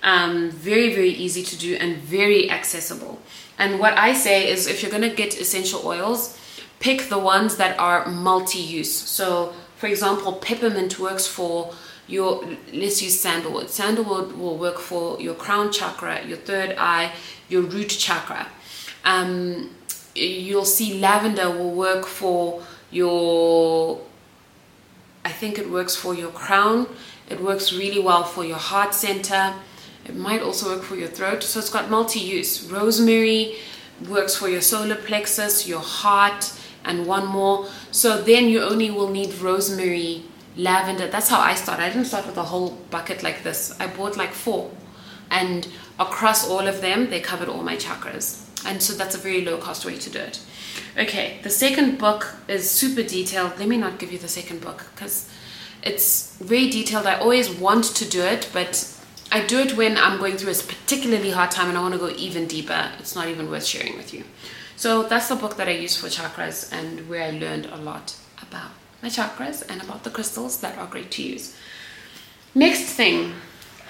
Um, 0.03 0.51
very, 0.51 0.95
very 0.95 1.11
easy 1.11 1.43
to 1.43 1.57
do 1.57 1.77
and 1.77 1.97
very 1.99 2.51
accessible. 2.51 3.21
And 3.59 3.81
what 3.81 3.97
I 3.97 4.13
say 4.13 4.51
is 4.51 4.67
if 4.67 4.83
you're 4.83 4.91
to 4.93 5.11
get 5.11 5.41
essential 5.41 5.87
oils, 5.87 6.39
pick 6.79 7.09
the 7.09 7.19
ones 7.19 7.57
that 7.57 7.79
are 7.79 8.07
multi-use. 8.07 8.93
So 8.93 9.55
for 9.77 9.87
example, 9.87 10.33
peppermint 10.35 10.99
works 10.99 11.27
for 11.27 11.75
your, 12.07 12.45
let's 12.73 13.03
use 13.03 13.19
sandalwood. 13.19 13.69
Sandalwood 13.69 14.33
will 14.33 14.57
work 14.57 14.79
for 14.79 15.21
your 15.21 15.35
crown 15.35 15.73
chakra, 15.73 16.25
your 16.25 16.39
third 16.39 16.75
eye, 16.79 17.13
your 17.49 17.63
root 17.63 17.91
chakra. 17.91 18.47
Um, 19.07 19.71
you'll 20.15 20.67
see 20.67 21.01
lavender 21.01 21.51
will 21.51 21.73
work 21.73 22.05
for 22.05 22.63
your, 22.91 24.01
I 25.25 25.33
think 25.33 25.59
it 25.59 25.71
works 25.71 25.97
for 25.97 26.15
your 26.15 26.31
crown. 26.31 26.87
It 27.31 27.41
works 27.41 27.73
really 27.73 28.01
well 28.01 28.25
for 28.25 28.45
your 28.45 28.59
heart 28.59 28.95
center 28.95 29.55
it 30.09 30.15
might 30.15 30.41
also 30.41 30.75
work 30.75 30.85
for 30.85 30.95
your 30.95 31.09
throat. 31.09 31.43
So 31.43 31.59
it's 31.59 31.71
got 31.71 31.91
multi-use. 31.91 32.71
Rosemary 32.71 33.57
works 34.09 34.37
for 34.37 34.49
your 34.49 34.61
solar 34.61 34.95
plexus, 34.95 35.67
your 35.67 35.81
heart, 35.81 36.53
and 36.85 37.07
one 37.07 37.27
more. 37.27 37.69
So 37.91 38.23
then 38.23 38.49
you 38.49 38.63
only 38.63 38.91
will 38.91 39.11
need 39.11 39.35
rosemary, 39.39 40.23
lavender. 40.57 41.09
That's 41.09 41.29
how 41.29 41.41
I 41.41 41.55
started. 41.55 41.83
I 41.83 41.89
didn't 41.89 42.05
start 42.05 42.27
with 42.27 42.37
a 42.37 42.45
whole 42.45 42.71
bucket 42.91 43.25
like 43.25 43.43
this. 43.43 43.75
I 43.81 43.89
bought 43.89 44.17
like 44.17 44.33
four. 44.33 44.71
And 45.31 45.67
across 45.99 46.49
all 46.49 46.69
of 46.69 46.81
them, 46.81 47.11
they 47.11 47.21
covered 47.21 47.49
all 47.49 47.63
my 47.63 47.77
chakras. 47.77 48.46
And 48.65 48.83
so 48.83 48.95
that's 48.95 49.15
a 49.15 49.19
very 49.19 49.45
low 49.45 49.59
cost 49.59 49.85
way 49.85 49.97
to 49.99 50.11
do 50.11 50.19
it. 50.19 50.41
Okay, 50.99 51.39
the 51.43 51.51
second 51.51 51.99
book 51.99 52.35
is 52.49 52.71
super 52.71 53.03
detailed. 53.03 53.59
Let 53.59 53.69
me 53.69 53.77
not 53.77 53.99
give 53.99 54.13
you 54.13 54.19
the 54.19 54.29
second 54.29 54.61
book 54.61 54.87
because 54.95 55.29
it's 55.83 56.37
very 56.39 56.71
detailed. 56.71 57.07
I 57.07 57.19
always 57.19 57.51
want 57.51 57.85
to 57.85 58.09
do 58.09 58.23
it, 58.23 58.49
but 58.53 58.93
I 59.31 59.45
do 59.45 59.59
it 59.59 59.77
when 59.77 59.97
I'm 59.97 60.19
going 60.19 60.37
through 60.37 60.53
a 60.53 60.55
particularly 60.55 61.31
hard 61.31 61.51
time 61.51 61.69
and 61.69 61.77
I 61.77 61.81
want 61.81 61.95
to 61.95 62.01
go 62.01 62.09
even 62.11 62.47
deeper. 62.47 62.91
It's 62.99 63.15
not 63.15 63.29
even 63.29 63.51
worth 63.51 63.67
sharing 63.67 63.97
with 63.97 64.15
you. 64.15 64.25
So 64.77 65.03
that's 65.03 65.29
the 65.29 65.37
book 65.37 65.57
that 65.57 65.69
I 65.69 65.73
use 65.73 65.97
for 65.97 66.09
chakras 66.09 66.73
and 66.73 67.09
where 67.09 67.23
I 67.23 67.31
learned 67.31 67.67
a 67.67 67.77
lot 67.77 68.17
about 68.41 68.71
my 69.03 69.09
chakras 69.09 69.63
and 69.69 69.83
about 69.83 70.05
the 70.05 70.11
crystals 70.11 70.61
that 70.61 70.77
are 70.79 70.87
great 70.87 71.11
to 71.13 71.23
use. 71.23 71.57
Next 72.55 72.85
thing. 72.93 73.35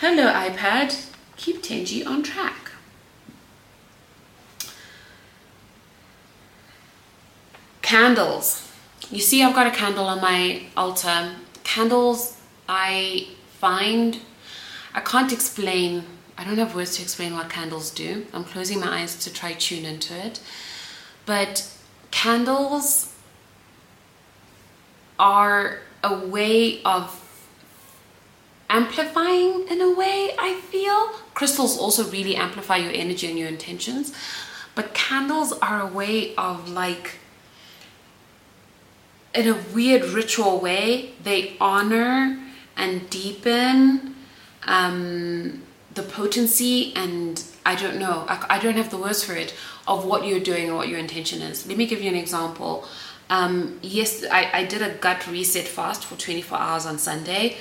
Hello 0.01 0.33
iPad. 0.33 1.09
Keep 1.37 1.63
Tenji 1.63 2.07
on 2.07 2.23
track. 2.23 2.66
Candles. 7.99 8.71
You 9.11 9.21
see 9.21 9.43
I've 9.43 9.55
got 9.55 9.67
a 9.67 9.71
candle 9.71 10.05
on 10.05 10.21
my 10.21 10.65
altar. 10.77 11.33
Candles 11.65 12.37
I 12.69 13.29
find 13.59 14.21
I 14.93 15.01
can't 15.01 15.33
explain 15.33 16.05
I 16.37 16.45
don't 16.45 16.59
have 16.59 16.75
words 16.75 16.97
to 16.97 17.03
explain 17.03 17.33
what 17.33 17.49
candles 17.49 17.91
do. 17.91 18.27
I'm 18.35 18.45
closing 18.45 18.81
my 18.81 19.01
eyes 19.01 19.17
to 19.25 19.33
try 19.33 19.55
tune 19.55 19.87
into 19.87 20.15
it. 20.15 20.41
But 21.25 21.67
candles 22.11 23.15
are 25.19 25.79
a 26.05 26.19
way 26.19 26.83
of 26.83 27.03
amplifying 28.69 29.69
in 29.71 29.81
a 29.81 29.91
way 29.91 30.35
I 30.39 30.61
feel. 30.71 31.01
Crystals 31.33 31.79
also 31.79 32.05
really 32.11 32.37
amplify 32.37 32.77
your 32.77 32.93
energy 32.93 33.27
and 33.27 33.39
your 33.39 33.49
intentions. 33.49 34.13
But 34.75 34.93
candles 34.93 35.55
are 35.63 35.81
a 35.81 35.87
way 35.87 36.35
of 36.35 36.69
like 36.69 37.21
in 39.37 39.49
a 39.49 39.57
weird 39.75 40.05
ritual 40.05 40.59
way, 40.59 41.13
they 41.23 41.57
honor 41.61 42.41
and 42.77 43.09
deepen 43.11 44.15
um, 44.67 45.63
the 45.95 46.03
potency 46.03 46.95
and 46.97 47.43
I 47.65 47.75
don't 47.75 47.99
know, 47.99 48.25
I, 48.29 48.47
I, 48.51 48.59
don't 48.59 48.77
have 48.77 48.91
the 48.91 48.97
words 48.97 49.25
for 49.25 49.35
it, 49.35 49.55
of 49.87 50.05
what 50.05 50.27
you're 50.27 50.41
doing 50.41 50.69
and 50.69 50.77
what 50.77 50.89
your 50.89 50.99
intention 50.99 51.43
is. 51.43 51.67
Let 51.67 51.77
me 51.77 51.87
give 51.87 52.01
you 52.01 52.09
an 52.09 52.17
example. 52.17 52.87
Um, 53.29 53.79
yes, 53.83 54.25
I, 54.31 54.51
I 54.53 54.65
did 54.65 54.83
a 54.83 54.95
gut 54.95 55.27
reset 55.27 55.67
fast 55.67 56.05
for 56.05 56.17
24 56.17 56.59
hours 56.59 56.87
on 56.87 56.99
Sunday 56.99 57.57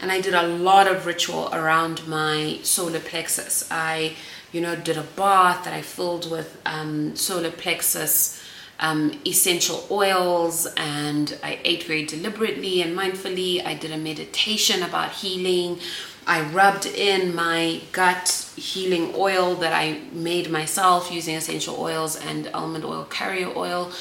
and 0.00 0.10
I 0.10 0.20
did 0.20 0.34
a 0.34 0.46
lot 0.46 0.88
of 0.88 1.06
ritual 1.06 1.50
around 1.52 2.06
my 2.06 2.58
solar 2.62 3.00
plexus. 3.00 3.68
I, 3.70 4.14
you 4.52 4.60
know, 4.60 4.76
did 4.76 4.96
a 4.96 5.02
bath 5.02 5.64
that 5.64 5.74
I 5.74 5.82
filled 5.82 6.30
with 6.30 6.60
um, 6.64 7.14
solar 7.16 7.50
plexus 7.50 8.39
um, 8.80 9.12
essential 9.26 9.86
oils 9.90 10.66
and 10.76 11.38
I 11.42 11.58
ate 11.64 11.84
very 11.84 12.04
deliberately 12.04 12.80
and 12.80 12.96
mindfully. 12.98 13.64
I 13.64 13.74
did 13.74 13.92
a 13.92 13.98
meditation 13.98 14.82
about 14.82 15.12
healing. 15.12 15.78
I 16.26 16.40
rubbed 16.42 16.86
in 16.86 17.34
my 17.34 17.82
gut 17.92 18.50
healing 18.56 19.12
oil 19.14 19.54
that 19.56 19.74
I 19.74 20.00
made 20.12 20.50
myself 20.50 21.12
using 21.12 21.34
essential 21.36 21.76
oils 21.78 22.16
and 22.16 22.48
almond 22.54 22.84
oil 22.84 23.04
carrier 23.04 23.52
oil. 23.54 23.92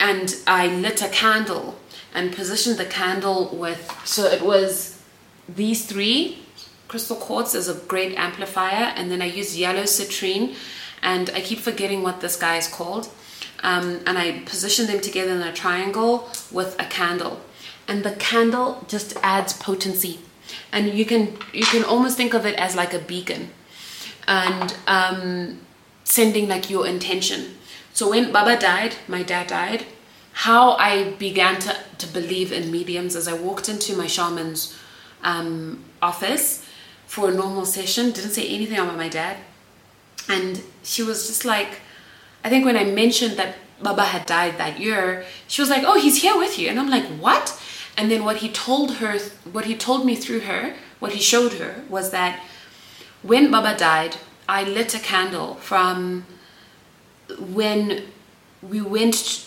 And 0.00 0.34
I 0.46 0.68
lit 0.68 1.02
a 1.02 1.08
candle 1.08 1.78
and 2.14 2.34
positioned 2.34 2.78
the 2.78 2.86
candle 2.86 3.54
with, 3.54 3.94
so 4.04 4.24
it 4.24 4.42
was 4.42 4.98
these 5.48 5.86
three. 5.86 6.38
Crystal 6.88 7.16
quartz 7.16 7.54
is 7.54 7.68
a 7.68 7.74
great 7.74 8.16
amplifier. 8.16 8.92
And 8.96 9.10
then 9.10 9.20
I 9.20 9.26
used 9.26 9.56
yellow 9.56 9.82
citrine. 9.82 10.54
And 11.02 11.30
I 11.30 11.40
keep 11.40 11.58
forgetting 11.58 12.02
what 12.02 12.20
this 12.20 12.36
guy 12.36 12.56
is 12.56 12.68
called. 12.68 13.10
Um, 13.62 14.00
and 14.06 14.18
I 14.18 14.40
position 14.40 14.86
them 14.86 15.00
together 15.00 15.32
in 15.32 15.42
a 15.42 15.52
triangle 15.52 16.30
with 16.50 16.76
a 16.80 16.84
candle. 16.84 17.40
And 17.88 18.04
the 18.04 18.12
candle 18.12 18.84
just 18.88 19.16
adds 19.22 19.52
potency. 19.52 20.20
And 20.72 20.94
you 20.94 21.04
can 21.04 21.36
you 21.52 21.64
can 21.64 21.84
almost 21.84 22.16
think 22.16 22.34
of 22.34 22.46
it 22.46 22.56
as 22.56 22.76
like 22.76 22.94
a 22.94 22.98
beacon. 22.98 23.50
And 24.28 24.76
um, 24.86 25.60
sending 26.04 26.48
like 26.48 26.70
your 26.70 26.86
intention. 26.86 27.56
So 27.92 28.10
when 28.10 28.32
baba 28.32 28.58
died 28.58 28.96
my 29.08 29.22
dad 29.22 29.46
died 29.46 29.86
how 30.32 30.72
i 30.72 31.12
began 31.12 31.58
to, 31.58 31.74
to 31.96 32.06
believe 32.08 32.52
in 32.52 32.70
mediums 32.70 33.16
as 33.16 33.26
i 33.26 33.32
walked 33.32 33.70
into 33.70 33.96
my 33.96 34.06
shaman's 34.06 34.76
um, 35.22 35.82
office 36.02 36.66
for 37.06 37.30
a 37.30 37.34
normal 37.34 37.64
session 37.64 38.10
didn't 38.10 38.32
say 38.32 38.46
anything 38.48 38.78
about 38.78 38.96
my 38.96 39.08
dad. 39.08 39.38
And 40.28 40.62
she 40.82 41.02
was 41.02 41.28
just 41.28 41.44
like 41.44 41.80
i 42.46 42.48
think 42.50 42.64
when 42.68 42.78
i 42.82 42.84
mentioned 43.02 43.34
that 43.40 43.52
baba 43.82 44.04
had 44.14 44.24
died 44.36 44.54
that 44.56 44.74
year 44.86 45.24
she 45.52 45.60
was 45.62 45.70
like 45.74 45.84
oh 45.90 45.98
he's 46.04 46.18
here 46.24 46.36
with 46.44 46.54
you 46.58 46.66
and 46.70 46.78
i'm 46.80 46.90
like 46.96 47.06
what 47.24 47.46
and 47.96 48.10
then 48.10 48.24
what 48.24 48.38
he 48.38 48.50
told 48.50 48.96
her, 48.96 49.18
what 49.50 49.64
he 49.64 49.74
told 49.74 50.04
me 50.04 50.14
through 50.16 50.40
her, 50.40 50.74
what 50.98 51.12
he 51.12 51.20
showed 51.20 51.54
her 51.54 51.82
was 51.88 52.10
that 52.10 52.40
when 53.22 53.50
Baba 53.50 53.76
died, 53.76 54.16
I 54.48 54.64
lit 54.64 54.94
a 54.94 54.98
candle 54.98 55.54
from 55.54 56.26
when 57.40 58.04
we 58.62 58.80
went 58.80 59.46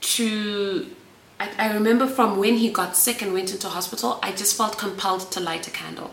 to 0.00 0.86
I, 1.38 1.50
I, 1.58 1.72
remember 1.72 2.06
from 2.06 2.36
when 2.36 2.56
he 2.56 2.70
got 2.70 2.96
sick 2.96 3.22
and 3.22 3.32
went 3.32 3.50
into 3.50 3.66
hospital, 3.68 4.18
I 4.22 4.32
just 4.32 4.58
felt 4.58 4.76
compelled 4.76 5.32
to 5.32 5.40
light 5.40 5.66
a 5.66 5.70
candle. 5.70 6.12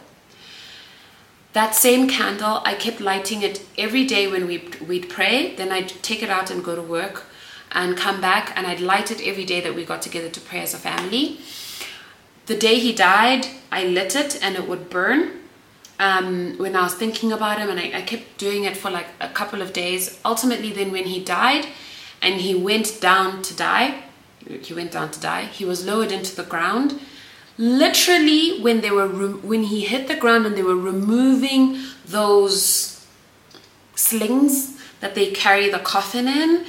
That 1.57 1.73
same 1.73 2.07
candle, 2.07 2.61
I 2.65 2.75
kept 2.75 3.01
lighting 3.01 3.41
it 3.41 3.65
every 3.79 4.05
day 4.05 4.27
when 4.27 4.45
we, 4.45 4.69
we'd 4.87 5.09
pray. 5.09 5.55
Then 5.55 5.71
I'd 5.71 5.89
take 6.03 6.21
it 6.21 6.29
out 6.29 6.51
and 6.51 6.63
go 6.63 6.75
to 6.75 6.83
work 6.83 7.25
and 7.71 7.97
come 7.97 8.21
back 8.21 8.53
and 8.55 8.67
I'd 8.67 8.79
light 8.79 9.09
it 9.09 9.25
every 9.25 9.43
day 9.43 9.59
that 9.61 9.73
we 9.73 9.83
got 9.83 10.03
together 10.03 10.29
to 10.29 10.39
pray 10.39 10.59
as 10.59 10.75
a 10.75 10.77
family. 10.77 11.39
The 12.45 12.55
day 12.55 12.77
he 12.77 12.93
died, 12.93 13.47
I 13.71 13.85
lit 13.85 14.15
it 14.15 14.37
and 14.43 14.55
it 14.55 14.67
would 14.67 14.91
burn. 14.91 15.31
Um, 15.97 16.59
when 16.59 16.75
I 16.75 16.83
was 16.83 16.93
thinking 16.93 17.31
about 17.31 17.57
him, 17.57 17.71
and 17.71 17.79
I, 17.79 17.91
I 17.91 18.01
kept 18.03 18.37
doing 18.37 18.65
it 18.65 18.77
for 18.77 18.91
like 18.91 19.07
a 19.19 19.29
couple 19.29 19.63
of 19.63 19.73
days. 19.73 20.19
Ultimately, 20.23 20.71
then 20.71 20.91
when 20.91 21.05
he 21.05 21.23
died 21.23 21.65
and 22.21 22.39
he 22.39 22.53
went 22.53 23.01
down 23.01 23.41
to 23.41 23.55
die, 23.55 24.03
he 24.47 24.75
went 24.75 24.91
down 24.91 25.09
to 25.09 25.19
die, 25.19 25.45
he 25.45 25.65
was 25.65 25.83
lowered 25.83 26.11
into 26.11 26.35
the 26.35 26.43
ground. 26.43 26.99
Literally, 27.57 28.61
when 28.61 28.81
they 28.81 28.91
were 28.91 29.07
when 29.07 29.63
he 29.63 29.81
hit 29.81 30.07
the 30.07 30.15
ground 30.15 30.45
and 30.45 30.55
they 30.55 30.63
were 30.63 30.75
removing 30.75 31.79
those 32.05 33.05
slings 33.95 34.79
that 34.99 35.15
they 35.15 35.31
carry 35.31 35.69
the 35.69 35.79
coffin 35.79 36.27
in, 36.27 36.65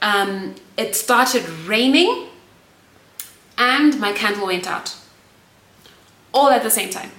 um, 0.00 0.54
it 0.76 0.96
started 0.96 1.48
raining 1.66 2.28
and 3.58 4.00
my 4.00 4.12
candle 4.12 4.46
went 4.46 4.66
out 4.66 4.96
all 6.32 6.50
at 6.50 6.62
the 6.62 6.70
same 6.70 6.90
time. 6.90 7.10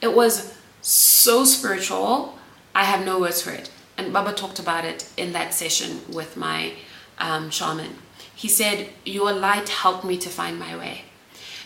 It 0.00 0.14
was 0.14 0.56
so 0.82 1.44
spiritual, 1.44 2.38
I 2.74 2.84
have 2.84 3.04
no 3.04 3.18
words 3.18 3.42
for 3.42 3.50
it. 3.50 3.70
And 3.98 4.12
Baba 4.12 4.32
talked 4.32 4.58
about 4.58 4.84
it 4.84 5.10
in 5.16 5.32
that 5.32 5.54
session 5.54 6.02
with 6.12 6.36
my 6.36 6.74
um, 7.18 7.50
shaman. 7.50 7.96
He 8.34 8.48
said, 8.48 8.90
Your 9.04 9.32
light 9.32 9.70
helped 9.70 10.04
me 10.04 10.18
to 10.18 10.28
find 10.28 10.58
my 10.58 10.76
way. 10.76 11.05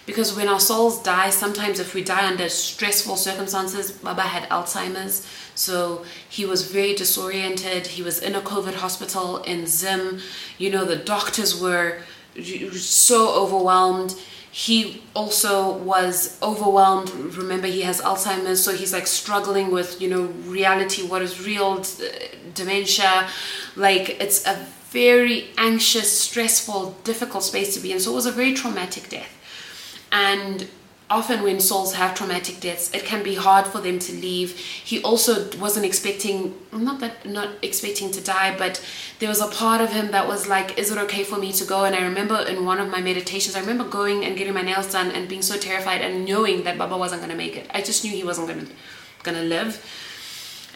Because 0.06 0.34
when 0.34 0.48
our 0.48 0.60
souls 0.60 1.02
die, 1.02 1.30
sometimes 1.30 1.78
if 1.78 1.94
we 1.94 2.02
die 2.02 2.26
under 2.26 2.48
stressful 2.48 3.16
circumstances, 3.16 3.92
Baba 3.92 4.22
had 4.22 4.48
Alzheimer's, 4.48 5.26
so 5.54 6.04
he 6.28 6.44
was 6.46 6.70
very 6.70 6.94
disoriented. 6.94 7.86
He 7.86 8.02
was 8.02 8.18
in 8.18 8.34
a 8.34 8.40
COVID 8.40 8.74
hospital 8.74 9.42
in 9.42 9.66
Zim. 9.66 10.20
You 10.58 10.70
know, 10.70 10.84
the 10.84 10.96
doctors 10.96 11.60
were 11.60 11.98
so 12.72 13.34
overwhelmed. 13.34 14.16
He 14.50 15.02
also 15.14 15.76
was 15.76 16.38
overwhelmed. 16.42 17.10
Remember 17.10 17.66
he 17.66 17.82
has 17.82 18.00
alzheimer's 18.00 18.62
so 18.64 18.74
he's 18.74 18.92
like 18.92 19.06
struggling 19.06 19.70
with 19.70 20.00
you 20.02 20.08
know 20.08 20.22
reality 20.44 21.06
what 21.06 21.22
is 21.22 21.46
real 21.46 21.84
dementia. 22.54 23.28
Like 23.76 24.20
it's 24.20 24.44
a 24.46 24.66
very 24.90 25.50
anxious 25.56 26.20
stressful 26.20 26.96
difficult 27.04 27.44
space 27.44 27.74
to 27.74 27.80
be 27.80 27.92
in. 27.92 28.00
So 28.00 28.10
it 28.10 28.14
was 28.16 28.26
a 28.26 28.32
very 28.32 28.54
traumatic 28.54 29.08
death 29.08 29.39
and 30.12 30.68
often 31.10 31.42
when 31.42 31.58
souls 31.58 31.94
have 31.94 32.14
traumatic 32.14 32.60
deaths 32.60 32.88
it 32.94 33.04
can 33.04 33.22
be 33.24 33.34
hard 33.34 33.66
for 33.66 33.80
them 33.80 33.98
to 33.98 34.12
leave. 34.12 34.56
He 34.56 35.02
also 35.02 35.50
wasn't 35.58 35.84
expecting 35.84 36.54
not 36.72 37.00
that 37.00 37.26
not 37.26 37.48
expecting 37.62 38.12
to 38.12 38.20
die 38.20 38.56
but 38.56 38.84
there 39.18 39.28
was 39.28 39.40
a 39.40 39.48
part 39.48 39.80
of 39.80 39.90
him 39.92 40.12
that 40.12 40.28
was 40.28 40.46
like 40.46 40.78
is 40.78 40.92
it 40.92 40.98
okay 40.98 41.24
for 41.24 41.38
me 41.38 41.52
to 41.52 41.64
go? 41.64 41.84
And 41.84 41.96
i 41.96 42.02
remember 42.02 42.40
in 42.42 42.64
one 42.64 42.78
of 42.78 42.88
my 42.88 43.00
meditations 43.00 43.56
i 43.56 43.60
remember 43.60 43.84
going 43.84 44.24
and 44.24 44.36
getting 44.36 44.54
my 44.54 44.62
nails 44.62 44.92
done 44.92 45.10
and 45.10 45.28
being 45.28 45.42
so 45.42 45.56
terrified 45.58 46.00
and 46.00 46.24
knowing 46.24 46.62
that 46.62 46.78
baba 46.78 46.96
wasn't 46.96 47.20
going 47.22 47.32
to 47.32 47.36
make 47.36 47.56
it. 47.56 47.66
I 47.74 47.82
just 47.82 48.04
knew 48.04 48.12
he 48.12 48.24
wasn't 48.24 48.46
going 48.46 48.66
to 48.66 48.72
going 49.22 49.36
to 49.36 49.42
live 49.42 49.84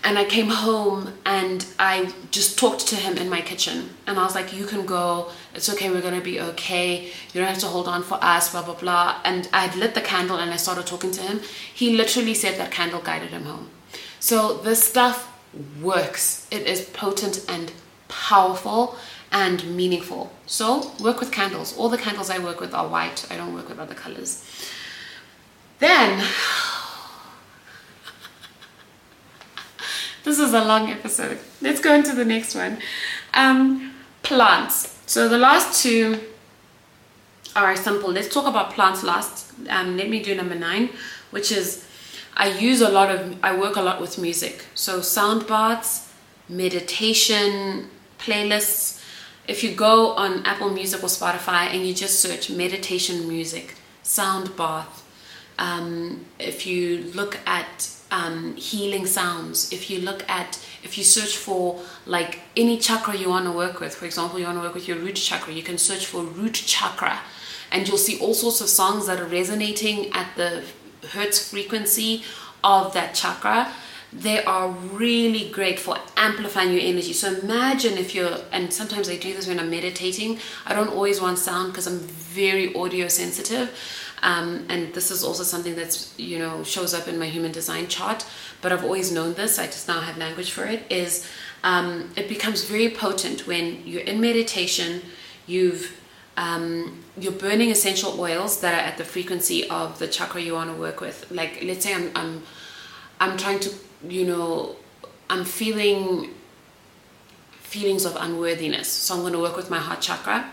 and 0.05 0.19
I 0.19 0.25
came 0.27 0.49
home 0.49 1.15
and 1.25 1.65
I 1.79 2.13
just 2.31 2.59
talked 2.59 2.87
to 2.89 2.97
him 2.97 3.17
in 3.17 3.31
my 3.31 3.41
kitchen. 3.41 3.89
And 4.07 4.19
I 4.19 4.23
was 4.25 4.35
like, 4.35 4.53
You 4.53 4.67
can 4.67 4.85
go. 4.85 5.31
It's 5.55 5.71
okay. 5.71 5.91
We're 5.91 6.03
going 6.03 6.15
to 6.15 6.25
be 6.25 6.41
okay. 6.41 7.07
You 7.07 7.41
don't 7.41 7.49
have 7.49 7.59
to 7.61 7.67
hold 7.67 7.89
on 7.89 8.03
for 8.03 8.19
us, 8.23 8.51
blah, 8.53 8.63
blah, 8.63 8.75
blah. 8.75 9.21
And 9.25 9.49
I 9.53 9.67
had 9.67 9.77
lit 9.77 9.95
the 9.95 10.03
candle 10.03 10.37
and 10.37 10.51
I 10.51 10.57
started 10.57 10.87
talking 10.87 11.11
to 11.13 11.23
him. 11.23 11.41
He 11.73 11.97
literally 11.97 12.35
said 12.35 12.59
that 12.59 12.71
candle 12.71 13.01
guided 13.01 13.31
him 13.31 13.45
home. 13.45 13.71
So 14.21 14.59
this 14.59 14.85
stuff 14.85 15.33
works. 15.81 16.47
It 16.51 16.67
is 16.67 16.83
potent 16.83 17.45
and 17.49 17.73
powerful 18.09 18.97
and 19.33 19.75
meaningful. 19.75 20.33
So 20.47 20.93
work 21.01 21.19
with 21.19 21.33
candles. 21.33 21.77
All 21.79 21.89
the 21.89 21.99
candles 21.99 22.29
I 22.29 22.39
work 22.39 22.61
with 22.61 22.75
are 22.75 22.87
white. 22.87 23.27
I 23.31 23.37
don't 23.37 23.55
work 23.55 23.71
with 23.71 23.79
other 23.79 23.95
colors. 23.95 24.45
Then 25.79 26.25
this 30.25 30.39
is 30.39 30.53
a 30.53 30.65
long 30.65 30.91
episode. 30.91 31.39
Let's 31.61 31.81
go 31.81 31.95
into 31.95 32.15
the 32.15 32.25
next 32.25 32.55
one. 32.55 32.79
Um, 33.33 33.95
plants. 34.23 34.99
So 35.07 35.29
the 35.29 35.39
last 35.39 35.83
two 35.83 36.19
are 37.55 37.77
simple. 37.77 38.11
Let's 38.11 38.33
talk 38.33 38.47
about 38.47 38.73
plants 38.73 39.03
last. 39.05 39.53
Um, 39.69 39.97
let 39.97 40.09
me 40.11 40.23
do 40.23 40.35
number 40.35 40.55
nine, 40.55 40.91
which 41.31 41.53
is 41.53 41.87
I 42.37 42.49
use 42.49 42.81
a 42.81 42.89
lot 42.89 43.11
of, 43.11 43.37
I 43.45 43.57
work 43.57 43.77
a 43.77 43.83
lot 43.83 44.01
with 44.01 44.19
music. 44.19 44.65
So 44.75 45.01
sound 45.01 45.47
baths, 45.47 46.13
meditation 46.49 47.91
playlists. 48.19 49.01
If 49.47 49.63
you 49.63 49.75
go 49.75 50.15
on 50.15 50.45
Apple 50.45 50.71
Music 50.71 51.03
or 51.03 51.07
Spotify 51.07 51.67
and 51.67 51.87
you 51.87 51.95
just 51.95 52.19
search 52.19 52.51
meditation 52.51 53.29
music, 53.29 53.77
sound 54.03 54.57
bath, 54.57 55.04
um, 55.59 56.25
if 56.39 56.67
you 56.67 57.05
look 57.15 57.39
at 57.47 57.91
um, 58.11 58.55
healing 58.57 59.07
sounds, 59.07 59.73
if 59.73 59.91
you 59.91 60.01
look 60.01 60.29
at, 60.29 60.65
if 60.83 60.97
you 60.99 61.05
search 61.05 61.37
for 61.37 61.81
like 62.07 62.41
any 62.57 62.79
chakra 62.79 63.17
you 63.17 63.29
want 63.29 63.45
to 63.47 63.53
work 63.53 63.81
with, 63.81 63.95
for 63.95 64.07
example, 64.07 64.39
you 64.39 64.47
want 64.47 64.59
to 64.59 64.63
work 64.63 64.75
with 64.75 64.89
your 64.89 64.99
root 64.99 65.17
chakra, 65.17 65.53
you 65.53 65.63
can 65.63 65.79
search 65.79 66.07
for 66.07 66.23
root 66.23 66.55
chakra 66.55 67.21
and 67.73 67.89
you'll 67.89 67.99
see 67.99 68.19
all 68.21 68.35
sorts 68.35 68.61
of 68.61 68.69
songs 68.69 69.07
that 69.07 69.21
are 69.21 69.27
resonating 69.27 70.13
at 70.13 70.35
the 70.37 70.63
hertz 71.09 71.51
frequency 71.51 72.23
of 72.63 72.95
that 72.95 73.15
chakra. 73.15 73.73
They 74.13 74.45
are 74.45 74.69
really 74.71 75.51
great 75.51 75.81
for 75.81 75.99
amplifying 76.17 76.73
your 76.73 76.83
energy. 76.83 77.13
So 77.13 77.35
imagine 77.35 77.99
if 77.99 78.15
you're, 78.15 78.39
and 78.53 78.73
sometimes 78.73 79.09
I 79.09 79.17
do 79.17 79.35
this 79.35 79.49
when 79.49 79.59
I'm 79.59 79.71
meditating. 79.71 80.39
I 80.65 80.73
don't 80.73 80.91
always 80.91 81.21
want 81.21 81.39
sound 81.39 81.73
because 81.73 81.89
I'm 81.89 81.99
very 81.99 82.73
audio 82.77 83.09
sensitive 83.09 83.77
um, 84.25 84.67
and 84.71 84.93
this 84.95 85.11
is 85.11 85.23
also 85.23 85.43
something 85.43 85.77
that's, 85.77 86.19
you 86.19 86.39
know, 86.39 86.65
shows 86.65 86.95
up 86.95 87.07
in 87.07 87.19
my 87.19 87.27
human 87.27 87.53
design 87.53 87.89
chart, 87.89 88.27
but 88.63 88.73
I've 88.73 88.83
always 88.83 89.13
known 89.13 89.35
this, 89.35 89.59
I 89.59 89.67
just 89.67 89.87
now 89.87 90.01
have 90.01 90.17
language 90.17 90.51
for 90.51 90.65
it, 90.65 90.83
is 90.91 91.29
um, 91.63 92.11
it 92.17 92.27
becomes 92.27 92.65
very 92.65 92.89
potent 92.89 93.47
when 93.47 93.87
you're 93.87 94.03
in 94.03 94.21
meditation, 94.21 95.03
you've 95.47 96.01
um, 96.37 97.05
you're 97.17 97.33
burning 97.33 97.71
essential 97.71 98.19
oils 98.19 98.61
that 98.61 98.75
are 98.75 98.87
at 98.89 98.99
the 98.99 99.05
frequency 99.05 99.69
of 99.71 99.99
the 100.01 100.09
chakra 100.09 100.41
you 100.41 100.55
want 100.55 100.69
to 100.69 100.77
work 100.77 101.01
with. 101.01 101.31
Like, 101.31 101.63
let's 101.63 101.85
say 101.85 101.95
I'm, 101.95 102.11
I'm, 102.17 102.43
I'm 103.21 103.37
trying 103.37 103.61
to, 103.61 103.71
you 104.09 104.27
know, 104.27 104.75
I'm 105.31 105.45
feeling 105.45 106.35
feelings 107.61 108.05
of 108.05 108.17
unworthiness. 108.17 108.89
So 108.89 109.15
I'm 109.15 109.21
going 109.21 109.33
to 109.33 109.39
work 109.39 109.57
with 109.57 109.71
my 109.71 109.79
heart 109.79 110.01
chakra. 110.01 110.51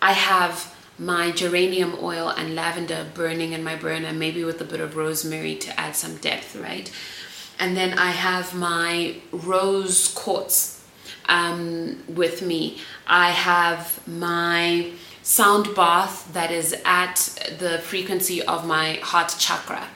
I 0.00 0.12
have 0.12 0.74
my 0.98 1.30
geranium 1.30 1.96
oil 2.02 2.28
and 2.28 2.54
lavender 2.54 3.06
burning 3.14 3.52
in 3.52 3.62
my 3.62 3.76
burner, 3.76 4.12
maybe 4.12 4.44
with 4.44 4.60
a 4.60 4.64
bit 4.64 4.80
of 4.80 4.96
rosemary 4.96 5.54
to 5.56 5.80
add 5.80 5.94
some 5.94 6.16
depth, 6.16 6.56
right? 6.56 6.90
And 7.58 7.76
then 7.76 7.98
I 7.98 8.10
have 8.10 8.54
my 8.54 9.16
rose 9.32 10.08
quartz 10.08 10.84
um, 11.28 12.02
with 12.08 12.42
me. 12.42 12.78
I 13.06 13.30
have 13.30 14.06
my 14.06 14.92
sound 15.22 15.74
bath 15.74 16.32
that 16.32 16.50
is 16.50 16.74
at 16.84 17.16
the 17.58 17.78
frequency 17.78 18.42
of 18.42 18.66
my 18.66 18.94
heart 18.94 19.34
chakra. 19.38 19.86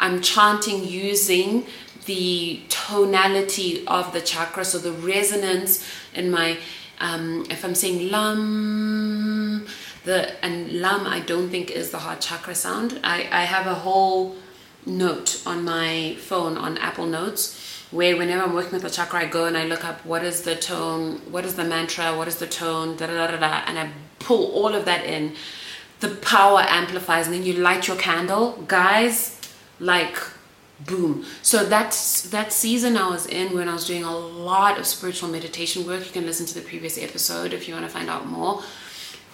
I'm 0.00 0.20
chanting 0.20 0.84
using 0.84 1.66
the 2.06 2.62
tonality 2.68 3.86
of 3.86 4.12
the 4.12 4.20
chakra, 4.20 4.64
so 4.64 4.78
the 4.78 4.92
resonance 4.92 5.88
in 6.14 6.30
my, 6.30 6.58
um, 6.98 7.46
if 7.48 7.64
I'm 7.64 7.76
saying 7.76 8.10
lam, 8.10 9.66
the 10.04 10.44
and 10.44 10.80
lam 10.80 11.06
I 11.06 11.20
don't 11.20 11.50
think 11.50 11.70
is 11.70 11.90
the 11.90 11.98
heart 11.98 12.20
chakra 12.20 12.54
sound. 12.54 13.00
I, 13.04 13.28
I 13.30 13.44
have 13.44 13.66
a 13.66 13.74
whole 13.74 14.36
note 14.84 15.42
on 15.46 15.64
my 15.64 16.16
phone 16.18 16.56
on 16.56 16.78
Apple 16.78 17.06
Notes 17.06 17.58
where 17.90 18.16
whenever 18.16 18.42
I'm 18.42 18.54
working 18.54 18.72
with 18.72 18.84
a 18.84 18.90
chakra, 18.90 19.20
I 19.20 19.26
go 19.26 19.44
and 19.44 19.56
I 19.56 19.64
look 19.64 19.84
up 19.84 20.04
what 20.04 20.24
is 20.24 20.42
the 20.42 20.56
tone, 20.56 21.18
what 21.30 21.44
is 21.44 21.56
the 21.56 21.64
mantra, 21.64 22.16
what 22.16 22.26
is 22.26 22.36
the 22.36 22.46
tone, 22.46 22.96
da 22.96 23.06
da 23.06 23.26
da 23.26 23.36
da, 23.36 23.62
and 23.66 23.78
I 23.78 23.90
pull 24.18 24.50
all 24.52 24.74
of 24.74 24.86
that 24.86 25.04
in. 25.04 25.34
The 26.00 26.08
power 26.08 26.60
amplifies, 26.60 27.26
and 27.26 27.34
then 27.36 27.44
you 27.44 27.52
light 27.52 27.86
your 27.86 27.96
candle, 27.96 28.64
guys. 28.66 29.38
Like 29.78 30.16
boom 30.86 31.24
so 31.42 31.64
that's 31.64 32.22
that 32.30 32.52
season 32.52 32.96
i 32.96 33.08
was 33.08 33.26
in 33.26 33.54
when 33.54 33.68
i 33.68 33.72
was 33.72 33.86
doing 33.86 34.02
a 34.02 34.16
lot 34.16 34.78
of 34.78 34.86
spiritual 34.86 35.28
meditation 35.28 35.86
work 35.86 36.04
you 36.04 36.10
can 36.10 36.26
listen 36.26 36.44
to 36.44 36.54
the 36.54 36.60
previous 36.60 36.98
episode 36.98 37.52
if 37.52 37.68
you 37.68 37.74
want 37.74 37.86
to 37.86 37.92
find 37.92 38.10
out 38.10 38.26
more 38.26 38.62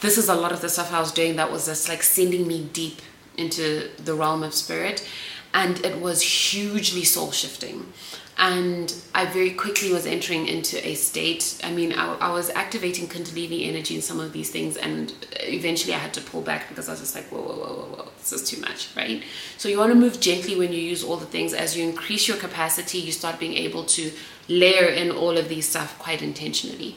this 0.00 0.18
is 0.18 0.28
a 0.28 0.34
lot 0.34 0.52
of 0.52 0.60
the 0.60 0.68
stuff 0.68 0.92
I 0.92 1.00
was 1.00 1.12
doing 1.12 1.36
that 1.36 1.50
was 1.50 1.66
just 1.66 1.88
like 1.88 2.02
sending 2.02 2.46
me 2.46 2.68
deep 2.72 3.00
into 3.36 3.88
the 4.04 4.14
realm 4.14 4.42
of 4.42 4.54
spirit. 4.54 5.08
And 5.54 5.84
it 5.84 6.00
was 6.00 6.20
hugely 6.20 7.04
soul 7.04 7.32
shifting. 7.32 7.92
And 8.40 8.94
I 9.14 9.24
very 9.24 9.50
quickly 9.50 9.92
was 9.92 10.06
entering 10.06 10.46
into 10.46 10.86
a 10.86 10.94
state. 10.94 11.58
I 11.64 11.72
mean, 11.72 11.92
I, 11.92 12.14
I, 12.18 12.30
was 12.30 12.50
activating 12.50 13.08
Kundalini 13.08 13.66
energy 13.66 13.96
in 13.96 14.02
some 14.02 14.20
of 14.20 14.32
these 14.32 14.48
things, 14.48 14.76
and 14.76 15.12
eventually 15.40 15.92
I 15.92 15.98
had 15.98 16.14
to 16.14 16.20
pull 16.20 16.42
back 16.42 16.68
because 16.68 16.88
I 16.88 16.92
was 16.92 17.00
just 17.00 17.16
like, 17.16 17.24
whoa, 17.32 17.40
whoa, 17.40 17.56
whoa, 17.56 17.74
whoa, 17.74 17.96
whoa, 17.96 18.08
this 18.16 18.32
is 18.32 18.48
too 18.48 18.60
much, 18.60 18.90
right? 18.96 19.24
So, 19.56 19.68
you 19.68 19.78
want 19.78 19.90
to 19.90 19.98
move 19.98 20.20
gently 20.20 20.54
when 20.54 20.72
you 20.72 20.78
use 20.78 21.02
all 21.02 21.16
the 21.16 21.26
things. 21.26 21.52
As 21.52 21.76
you 21.76 21.82
increase 21.88 22.28
your 22.28 22.36
capacity, 22.36 22.98
you 22.98 23.10
start 23.10 23.40
being 23.40 23.54
able 23.54 23.84
to 23.86 24.12
layer 24.46 24.86
in 24.86 25.10
all 25.10 25.36
of 25.36 25.48
these 25.48 25.68
stuff 25.68 25.98
quite 25.98 26.22
intentionally. 26.22 26.94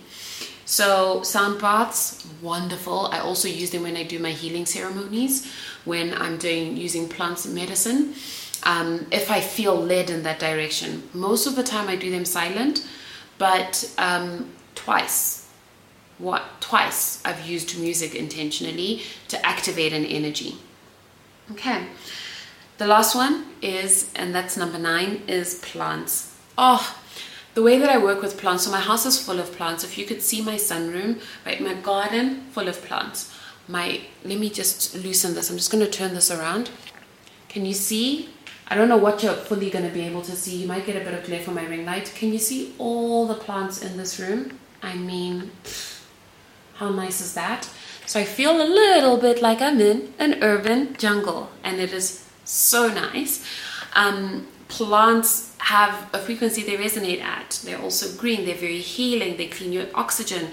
So 0.72 1.22
sound 1.24 1.60
baths, 1.60 2.26
wonderful. 2.42 3.08
I 3.08 3.20
also 3.20 3.50
use 3.50 3.72
them 3.72 3.84
when 3.84 3.98
I 3.98 4.04
do 4.04 4.20
my 4.20 4.32
healing 4.32 4.66
ceremonies, 4.66 5.52
when 5.84 6.14
I'm 6.14 6.38
doing 6.38 6.78
using 6.78 7.10
plants 7.10 7.46
medicine. 7.46 8.14
Um, 8.64 9.06
if 9.12 9.30
I 9.30 9.42
feel 9.42 9.76
led 9.76 10.10
in 10.10 10.24
that 10.24 10.40
direction, 10.40 11.10
most 11.14 11.46
of 11.46 11.58
the 11.58 11.64
time 11.64 11.90
I 11.90 11.98
do 11.98 12.10
them 12.10 12.24
silent, 12.24 12.88
but 13.38 13.94
um, 13.98 14.50
twice, 14.74 15.50
what 16.20 16.44
twice 16.62 17.22
I've 17.26 17.46
used 17.46 17.78
music 17.78 18.16
intentionally 18.16 19.02
to 19.28 19.46
activate 19.46 19.92
an 19.92 20.06
energy. 20.06 20.56
Okay, 21.52 21.86
the 22.78 22.88
last 22.88 23.14
one 23.14 23.46
is, 23.62 24.10
and 24.16 24.34
that's 24.34 24.56
number 24.56 24.80
nine, 24.80 25.24
is 25.28 25.56
plants. 25.56 26.34
Oh, 26.58 26.96
the 27.54 27.62
way 27.62 27.78
that 27.78 27.90
I 27.90 27.98
work 27.98 28.22
with 28.22 28.38
plants, 28.38 28.66
so 28.66 28.72
my 28.72 28.80
house 28.80 29.06
is 29.06 29.22
full 29.22 29.40
of 29.40 29.52
plants. 29.54 29.84
If 29.84 29.98
you 29.98 30.06
could 30.06 30.22
see 30.22 30.42
my 30.42 30.56
sunroom, 30.56 31.22
right, 31.46 31.62
my 31.62 31.74
garden 31.74 32.46
full 32.52 32.68
of 32.68 32.82
plants. 32.84 33.34
My 33.68 34.02
let 34.24 34.40
me 34.40 34.50
just 34.50 34.96
loosen 34.96 35.34
this. 35.34 35.50
I'm 35.50 35.58
just 35.58 35.72
going 35.72 35.84
to 35.84 35.92
turn 35.92 36.14
this 36.14 36.32
around. 36.32 36.72
Can 37.50 37.66
you 37.66 37.74
see? 37.74 38.30
I 38.68 38.76
don't 38.76 38.88
know 38.88 38.98
what 38.98 39.22
you're 39.22 39.34
fully 39.34 39.70
going 39.70 39.86
to 39.86 39.94
be 39.94 40.02
able 40.02 40.22
to 40.22 40.32
see. 40.32 40.56
You 40.56 40.68
might 40.68 40.86
get 40.86 40.96
a 40.96 41.04
bit 41.04 41.14
of 41.14 41.26
glare 41.26 41.42
from 41.42 41.56
my 41.56 41.66
ring 41.66 41.86
light. 41.86 42.14
Can 42.16 42.32
you 42.32 42.40
see 42.40 42.74
all 42.78 43.28
the 43.28 43.34
plants 43.34 43.82
in 43.82 43.98
this 43.98 44.18
room? 44.18 44.58
I 44.82 44.96
mean, 44.96 45.52
how 46.76 46.90
nice 46.90 47.20
is 47.20 47.34
that? 47.34 47.70
So 48.06 48.20
I 48.20 48.24
feel 48.24 48.62
a 48.62 48.64
little 48.64 49.18
bit 49.18 49.42
like 49.42 49.62
I'm 49.62 49.80
in 49.82 50.14
an 50.20 50.42
urban 50.42 50.96
jungle, 50.98 51.50
and 51.64 51.80
it 51.80 51.92
is 51.92 52.26
so 52.46 52.88
nice. 52.88 53.46
Um, 53.94 54.48
plants 54.72 55.54
have 55.60 56.10
a 56.14 56.18
frequency 56.18 56.64
they 56.64 56.78
resonate 56.78 57.22
at. 57.22 57.62
They're 57.64 57.82
also 57.82 58.18
green, 58.18 58.46
they're 58.46 58.56
very 58.56 58.80
healing, 58.80 59.38
they 59.38 59.48
clean 59.48 59.74
your 59.74 59.88
oxygen. 59.94 60.48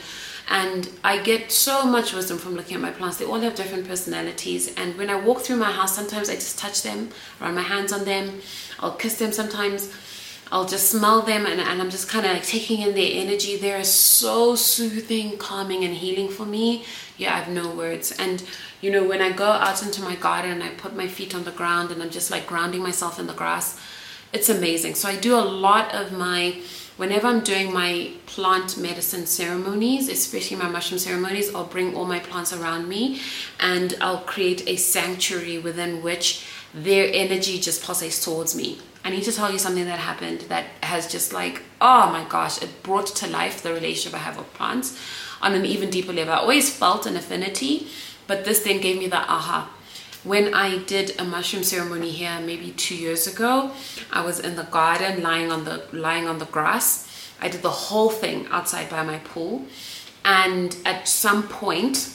And 0.50 0.90
I 1.04 1.18
get 1.18 1.52
so 1.52 1.84
much 1.84 2.14
wisdom 2.14 2.38
from 2.38 2.54
looking 2.54 2.74
at 2.74 2.80
my 2.82 2.90
plants. 2.90 3.18
They 3.18 3.24
all 3.24 3.40
have 3.40 3.54
different 3.54 3.86
personalities. 3.86 4.74
And 4.76 4.96
when 4.96 5.10
I 5.10 5.16
walk 5.16 5.42
through 5.42 5.56
my 5.56 5.70
house, 5.70 5.94
sometimes 5.94 6.28
I 6.28 6.34
just 6.34 6.58
touch 6.58 6.82
them, 6.82 7.10
run 7.38 7.54
my 7.54 7.62
hands 7.62 7.92
on 7.92 8.04
them, 8.04 8.40
I'll 8.80 8.96
kiss 8.96 9.18
them 9.18 9.32
sometimes. 9.32 9.94
I'll 10.50 10.64
just 10.64 10.90
smell 10.90 11.20
them 11.20 11.44
and, 11.44 11.60
and 11.60 11.82
I'm 11.82 11.90
just 11.90 12.08
kind 12.08 12.24
of 12.24 12.32
like 12.32 12.42
taking 12.42 12.80
in 12.80 12.94
their 12.94 13.10
energy. 13.22 13.56
They're 13.56 13.84
so 13.84 14.54
soothing, 14.54 15.36
calming, 15.36 15.84
and 15.84 15.94
healing 15.94 16.30
for 16.30 16.46
me. 16.46 16.84
Yeah, 17.18 17.34
I 17.34 17.40
have 17.40 17.52
no 17.52 17.70
words. 17.70 18.12
And 18.18 18.42
you 18.80 18.90
know, 18.90 19.04
when 19.04 19.20
I 19.20 19.30
go 19.30 19.44
out 19.44 19.82
into 19.82 20.02
my 20.02 20.16
garden 20.16 20.52
and 20.52 20.62
I 20.62 20.70
put 20.70 20.96
my 20.96 21.06
feet 21.06 21.34
on 21.34 21.44
the 21.44 21.50
ground 21.50 21.90
and 21.90 22.02
I'm 22.02 22.10
just 22.10 22.30
like 22.30 22.46
grounding 22.46 22.82
myself 22.82 23.18
in 23.18 23.26
the 23.26 23.34
grass, 23.34 23.78
it's 24.32 24.48
amazing. 24.48 24.94
So 24.94 25.08
I 25.08 25.16
do 25.16 25.34
a 25.36 25.40
lot 25.40 25.94
of 25.94 26.12
my 26.12 26.60
whenever 26.96 27.28
I'm 27.28 27.40
doing 27.40 27.72
my 27.72 28.10
plant 28.26 28.76
medicine 28.76 29.24
ceremonies, 29.24 30.08
especially 30.08 30.56
my 30.56 30.68
mushroom 30.68 30.98
ceremonies, 30.98 31.54
I'll 31.54 31.64
bring 31.64 31.94
all 31.94 32.04
my 32.04 32.18
plants 32.18 32.52
around 32.52 32.88
me 32.88 33.20
and 33.60 33.96
I'll 34.00 34.18
create 34.18 34.68
a 34.68 34.76
sanctuary 34.76 35.58
within 35.58 36.02
which 36.02 36.44
their 36.74 37.08
energy 37.12 37.58
just 37.60 37.82
pulsates 37.82 38.22
towards 38.22 38.54
me. 38.54 38.78
I 39.04 39.10
need 39.10 39.22
to 39.22 39.32
tell 39.32 39.50
you 39.50 39.58
something 39.58 39.86
that 39.86 40.00
happened 40.00 40.40
that 40.48 40.66
has 40.82 41.10
just 41.10 41.32
like, 41.32 41.62
oh 41.80 42.10
my 42.10 42.24
gosh, 42.28 42.60
it 42.60 42.82
brought 42.82 43.06
to 43.06 43.28
life 43.28 43.62
the 43.62 43.72
relationship 43.72 44.14
I 44.14 44.22
have 44.22 44.36
with 44.36 44.52
plants 44.54 44.98
on 45.40 45.54
an 45.54 45.64
even 45.64 45.88
deeper 45.88 46.12
level. 46.12 46.34
I 46.34 46.38
always 46.38 46.68
felt 46.68 47.06
an 47.06 47.16
affinity, 47.16 47.86
but 48.26 48.44
this 48.44 48.60
then 48.60 48.80
gave 48.80 48.98
me 48.98 49.06
the 49.06 49.18
aha. 49.18 49.70
When 50.28 50.52
I 50.52 50.76
did 50.84 51.18
a 51.18 51.24
mushroom 51.24 51.62
ceremony 51.62 52.10
here 52.10 52.38
maybe 52.38 52.72
two 52.72 52.94
years 52.94 53.26
ago, 53.26 53.70
I 54.12 54.22
was 54.22 54.38
in 54.38 54.56
the 54.56 54.64
garden 54.64 55.22
lying 55.22 55.50
on 55.50 55.64
the 55.64 55.84
lying 55.90 56.28
on 56.28 56.38
the 56.38 56.44
grass. 56.44 57.08
I 57.40 57.48
did 57.48 57.62
the 57.62 57.70
whole 57.70 58.10
thing 58.10 58.46
outside 58.50 58.90
by 58.90 59.02
my 59.04 59.20
pool. 59.20 59.64
And 60.26 60.76
at 60.84 61.08
some 61.08 61.48
point, 61.48 62.14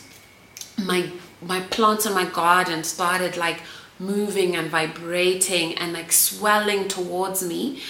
my 0.78 1.10
my 1.42 1.62
plants 1.62 2.06
in 2.06 2.14
my 2.14 2.26
garden 2.26 2.84
started 2.84 3.36
like 3.36 3.62
moving 3.98 4.56
and 4.56 4.70
vibrating 4.70 5.76
and 5.80 5.92
like 5.92 6.12
swelling 6.12 6.88
towards 6.88 7.42
me. 7.42 7.82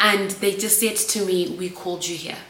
And 0.00 0.32
they 0.42 0.56
just 0.56 0.80
said 0.80 0.96
to 0.96 1.24
me, 1.24 1.54
We 1.56 1.70
called 1.70 2.04
you 2.04 2.16
here. 2.16 2.42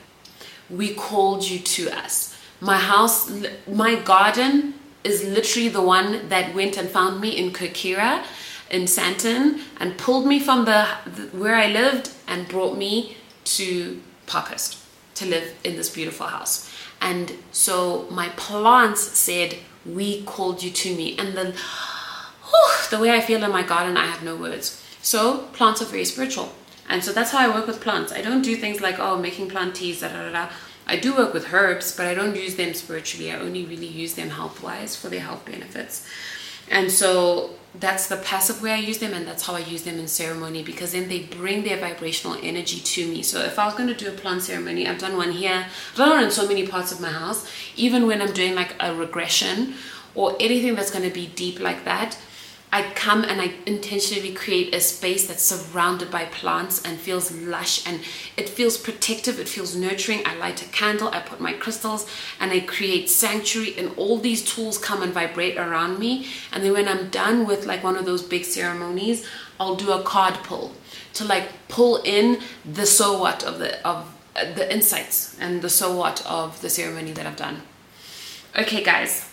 We 0.71 0.95
called 0.95 1.45
you 1.45 1.59
to 1.59 1.91
us. 1.91 2.35
My 2.63 2.79
house, 2.79 3.31
my 3.67 3.97
garden 3.97 4.78
is 5.05 5.25
literally 5.25 5.69
the 5.69 5.83
one 5.83 6.29
that 6.29 6.55
went 6.55 6.77
and 6.77 6.89
found 6.89 7.21
me 7.21 7.31
in 7.31 7.53
Kirkira 7.53 8.25
in 8.71 8.83
Sandton 8.83 9.63
and 9.79 9.97
pulled 9.97 10.27
me 10.27 10.39
from 10.39 10.65
the, 10.65 10.87
the 11.07 11.23
where 11.37 11.57
I 11.57 11.69
lived 11.69 12.11
and 12.27 12.49
brought 12.49 12.77
me 12.77 13.17
to 13.45 14.01
Parkhurst 14.27 14.79
to 15.15 15.27
live 15.27 15.55
in 15.65 15.77
this 15.77 15.91
beautiful 15.91 16.27
house. 16.27 16.71
And 17.01 17.33
so 17.53 18.07
my 18.11 18.29
plants 18.31 19.01
said, 19.19 19.57
We 19.87 20.23
called 20.23 20.63
you 20.63 20.71
to 20.71 20.95
me. 20.95 21.17
And 21.19 21.37
the 21.37 21.53
whew, 21.53 22.91
the 22.91 22.99
way 22.99 23.11
I 23.11 23.21
feel 23.21 23.43
in 23.43 23.51
my 23.51 23.63
garden, 23.63 23.97
I 23.97 24.07
have 24.07 24.23
no 24.23 24.37
words. 24.37 24.85
So 25.01 25.49
plants 25.53 25.81
are 25.81 25.87
very 25.87 26.05
spiritual. 26.05 26.53
And 26.89 27.05
so 27.05 27.13
that's 27.13 27.31
how 27.31 27.39
I 27.39 27.55
work 27.55 27.67
with 27.67 27.81
plants. 27.81 28.13
I 28.13 28.23
don't 28.23 28.43
do 28.43 28.57
things 28.57 28.81
like, 28.81 28.99
oh, 28.99 29.19
making 29.19 29.49
plant 29.49 29.75
teas, 29.77 30.01
da, 30.01 30.09
da, 30.09 30.23
da, 30.25 30.33
da. 30.33 30.49
I 30.89 30.97
do 30.97 31.15
work 31.15 31.35
with 31.35 31.53
herbs, 31.53 31.95
but 31.95 32.07
I 32.07 32.15
don't 32.15 32.35
use 32.35 32.57
them 32.57 32.73
spiritually. 32.73 33.31
I 33.31 33.39
only 33.39 33.65
really 33.67 33.87
use 33.87 34.15
them 34.15 34.31
health 34.31 34.63
wise 34.63 34.97
for 34.97 35.09
their 35.09 35.21
health 35.21 35.45
benefits. 35.45 36.09
And 36.71 36.91
so 36.91 37.51
that's 37.75 38.09
the 38.09 38.17
passive 38.17 38.63
way 38.63 38.73
I 38.73 38.79
use 38.79 38.99
them, 38.99 39.13
and 39.13 39.27
that's 39.27 39.47
how 39.47 39.55
I 39.55 39.61
use 39.61 39.85
them 39.85 39.99
in 39.99 40.09
ceremony 40.09 40.63
because 40.63 40.93
then 40.93 41.09
they 41.09 41.21
bring 41.21 41.65
their 41.65 41.77
vibrational 41.77 42.39
energy 42.43 42.81
to 42.81 43.07
me. 43.07 43.23
So 43.23 43.41
if 43.41 43.59
I 43.59 43.67
was 43.67 43.75
going 43.75 43.89
to 43.89 43.95
do 43.95 44.09
a 44.09 44.13
plant 44.13 44.43
ceremony, 44.43 44.89
I've 44.89 44.99
done 44.99 45.17
one 45.17 45.33
here, 45.33 45.67
I've 45.91 45.97
done 45.97 46.11
one 46.11 46.25
in 46.25 46.31
so 46.31 46.49
many 46.49 46.67
parts 46.67 46.91
of 46.91 47.01
my 47.01 47.11
house. 47.11 47.49
Even 47.77 48.07
when 48.07 48.23
I'm 48.23 48.33
doing 48.33 48.55
like 48.55 48.75
a 48.81 48.95
regression 48.95 49.75
or 50.15 50.37
anything 50.41 50.75
that's 50.75 50.91
going 50.91 51.05
to 51.05 51.15
be 51.15 51.27
deep 51.27 51.61
like 51.61 51.85
that, 51.85 52.19
I 52.71 52.83
come 52.95 53.25
and 53.25 53.41
I 53.41 53.55
intentionally 53.65 54.35
create 54.35 54.75
a 54.75 54.81
space 54.81 55.27
that's 55.27 55.43
surrounded 55.43 56.11
by 56.11 56.27
plants 56.27 56.83
and 56.83 56.99
feels 56.99 57.33
lush 57.33 57.87
and 57.87 58.01
it 58.37 58.49
feels 58.49 58.77
protective, 58.77 59.41
it 59.41 59.49
feels 59.49 59.75
nurturing. 59.75 60.21
I 60.27 60.37
light 60.37 60.61
a 60.63 60.69
candle, 60.69 61.09
I 61.09 61.21
put 61.21 61.41
my 61.41 61.55
crystals 61.55 62.07
and 62.39 62.53
I 62.53 62.61
create 62.61 63.09
sanctuary 63.09 63.75
and 63.79 63.97
all 63.97 64.19
these 64.19 64.45
tools 64.45 64.77
come 64.77 65.03
and 65.03 65.15
vibrate 65.15 65.57
around 65.57 65.99
me. 65.99 66.27
And 66.53 66.63
then 66.63 66.75
when 66.75 66.89
I'm 66.89 67.09
done 67.09 67.47
with 67.47 67.65
like 67.65 67.83
one 67.83 67.97
of 67.97 68.05
those 68.05 68.23
big 68.23 68.45
ceremonies, 68.45 69.27
I'll 69.59 69.77
do 69.77 69.93
a 69.93 70.03
card 70.03 70.35
pull 70.45 70.75
to 71.15 71.25
like 71.25 71.49
pull 71.69 72.03
in 72.03 72.41
the 72.71 72.85
so 72.85 73.19
what 73.19 73.43
of 73.45 73.59
the 73.59 73.85
of 73.87 74.15
uh, 74.37 74.53
the 74.53 74.71
insights 74.73 75.37
and 75.41 75.63
the 75.63 75.71
so 75.71 75.97
what 75.97 76.25
of 76.27 76.61
the 76.61 76.69
ceremony 76.69 77.13
that 77.13 77.25
I've 77.27 77.37
done. 77.37 77.63
Okay 78.57 78.85
guys, 78.85 79.31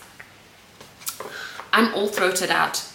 I'm 1.72 1.94
all 1.94 2.08
throated 2.08 2.50
out 2.50 2.85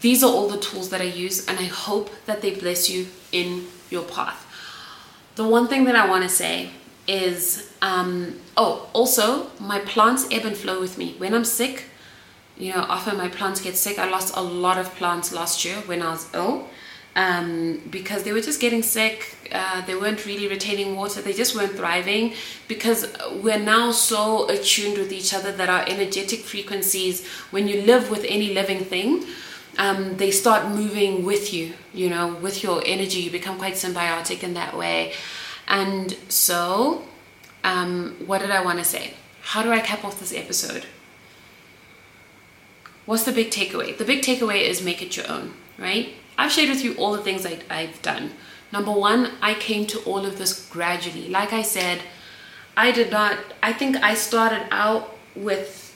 these 0.00 0.22
are 0.22 0.30
all 0.30 0.48
the 0.48 0.58
tools 0.58 0.90
that 0.90 1.00
I 1.00 1.04
use, 1.04 1.46
and 1.46 1.58
I 1.58 1.64
hope 1.64 2.10
that 2.26 2.42
they 2.42 2.54
bless 2.54 2.88
you 2.88 3.06
in 3.32 3.66
your 3.90 4.04
path. 4.04 4.46
The 5.36 5.46
one 5.46 5.68
thing 5.68 5.84
that 5.84 5.96
I 5.96 6.08
want 6.08 6.22
to 6.22 6.28
say 6.28 6.70
is 7.06 7.72
um, 7.82 8.38
oh, 8.56 8.88
also, 8.92 9.50
my 9.58 9.78
plants 9.80 10.26
ebb 10.30 10.44
and 10.44 10.56
flow 10.56 10.80
with 10.80 10.98
me. 10.98 11.14
When 11.18 11.34
I'm 11.34 11.44
sick, 11.44 11.84
you 12.56 12.72
know, 12.72 12.80
often 12.88 13.16
my 13.16 13.28
plants 13.28 13.60
get 13.60 13.76
sick. 13.76 13.98
I 13.98 14.08
lost 14.08 14.36
a 14.36 14.42
lot 14.42 14.78
of 14.78 14.94
plants 14.96 15.32
last 15.32 15.64
year 15.64 15.76
when 15.86 16.02
I 16.02 16.10
was 16.10 16.28
ill 16.34 16.68
um, 17.16 17.80
because 17.90 18.22
they 18.22 18.32
were 18.32 18.40
just 18.40 18.60
getting 18.60 18.82
sick. 18.82 19.48
Uh, 19.52 19.84
they 19.86 19.94
weren't 19.94 20.24
really 20.26 20.46
retaining 20.46 20.94
water. 20.94 21.22
They 21.22 21.32
just 21.32 21.56
weren't 21.56 21.72
thriving 21.72 22.34
because 22.68 23.06
we're 23.42 23.58
now 23.58 23.92
so 23.92 24.48
attuned 24.48 24.98
with 24.98 25.10
each 25.10 25.32
other 25.34 25.52
that 25.52 25.68
our 25.68 25.84
energetic 25.88 26.40
frequencies, 26.40 27.26
when 27.50 27.66
you 27.66 27.82
live 27.82 28.10
with 28.10 28.24
any 28.28 28.52
living 28.52 28.84
thing, 28.84 29.24
um, 29.80 30.18
they 30.18 30.30
start 30.30 30.68
moving 30.68 31.24
with 31.24 31.54
you, 31.54 31.72
you 31.94 32.10
know, 32.10 32.34
with 32.34 32.62
your 32.62 32.82
energy. 32.84 33.20
You 33.20 33.30
become 33.30 33.56
quite 33.56 33.74
symbiotic 33.74 34.42
in 34.42 34.52
that 34.52 34.76
way. 34.76 35.14
And 35.66 36.12
so, 36.28 37.04
um, 37.64 38.14
what 38.26 38.42
did 38.42 38.50
I 38.50 38.62
want 38.62 38.78
to 38.78 38.84
say? 38.84 39.14
How 39.40 39.62
do 39.62 39.72
I 39.72 39.80
cap 39.80 40.04
off 40.04 40.20
this 40.20 40.34
episode? 40.34 40.84
What's 43.06 43.24
the 43.24 43.32
big 43.32 43.50
takeaway? 43.50 43.96
The 43.96 44.04
big 44.04 44.22
takeaway 44.22 44.60
is 44.68 44.84
make 44.84 45.00
it 45.00 45.16
your 45.16 45.28
own, 45.30 45.54
right? 45.78 46.10
I've 46.36 46.52
shared 46.52 46.68
with 46.68 46.84
you 46.84 46.94
all 46.96 47.12
the 47.12 47.22
things 47.22 47.46
I, 47.46 47.60
I've 47.70 48.02
done. 48.02 48.32
Number 48.70 48.92
one, 48.92 49.32
I 49.40 49.54
came 49.54 49.86
to 49.86 49.98
all 50.00 50.26
of 50.26 50.36
this 50.36 50.68
gradually. 50.68 51.28
Like 51.28 51.54
I 51.54 51.62
said, 51.62 52.02
I 52.76 52.92
did 52.92 53.10
not, 53.10 53.38
I 53.62 53.72
think 53.72 53.96
I 53.96 54.12
started 54.12 54.66
out 54.70 55.16
with 55.34 55.89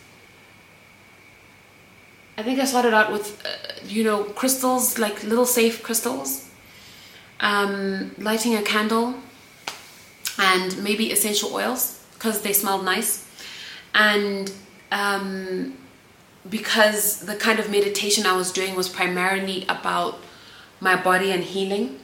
I 2.36 2.42
think 2.42 2.58
I 2.58 2.64
started 2.64 2.92
out 2.92 3.12
with, 3.12 3.44
uh, 3.46 3.86
you 3.86 4.02
know, 4.02 4.24
crystals, 4.24 4.98
like 4.98 5.22
little 5.22 5.46
safe 5.46 5.82
crystals, 5.84 6.48
um, 7.38 8.12
lighting 8.18 8.56
a 8.56 8.62
candle, 8.62 9.14
and 10.38 10.82
maybe 10.82 11.12
essential 11.12 11.54
oils 11.54 12.04
because 12.14 12.42
they 12.42 12.52
smelled 12.52 12.84
nice. 12.84 13.28
And 13.94 14.50
um, 14.90 15.76
because 16.50 17.20
the 17.20 17.36
kind 17.36 17.60
of 17.60 17.70
meditation 17.70 18.26
I 18.26 18.36
was 18.36 18.50
doing 18.50 18.74
was 18.74 18.88
primarily 18.88 19.64
about 19.68 20.18
my 20.80 21.00
body 21.00 21.30
and 21.30 21.44
healing, 21.44 22.00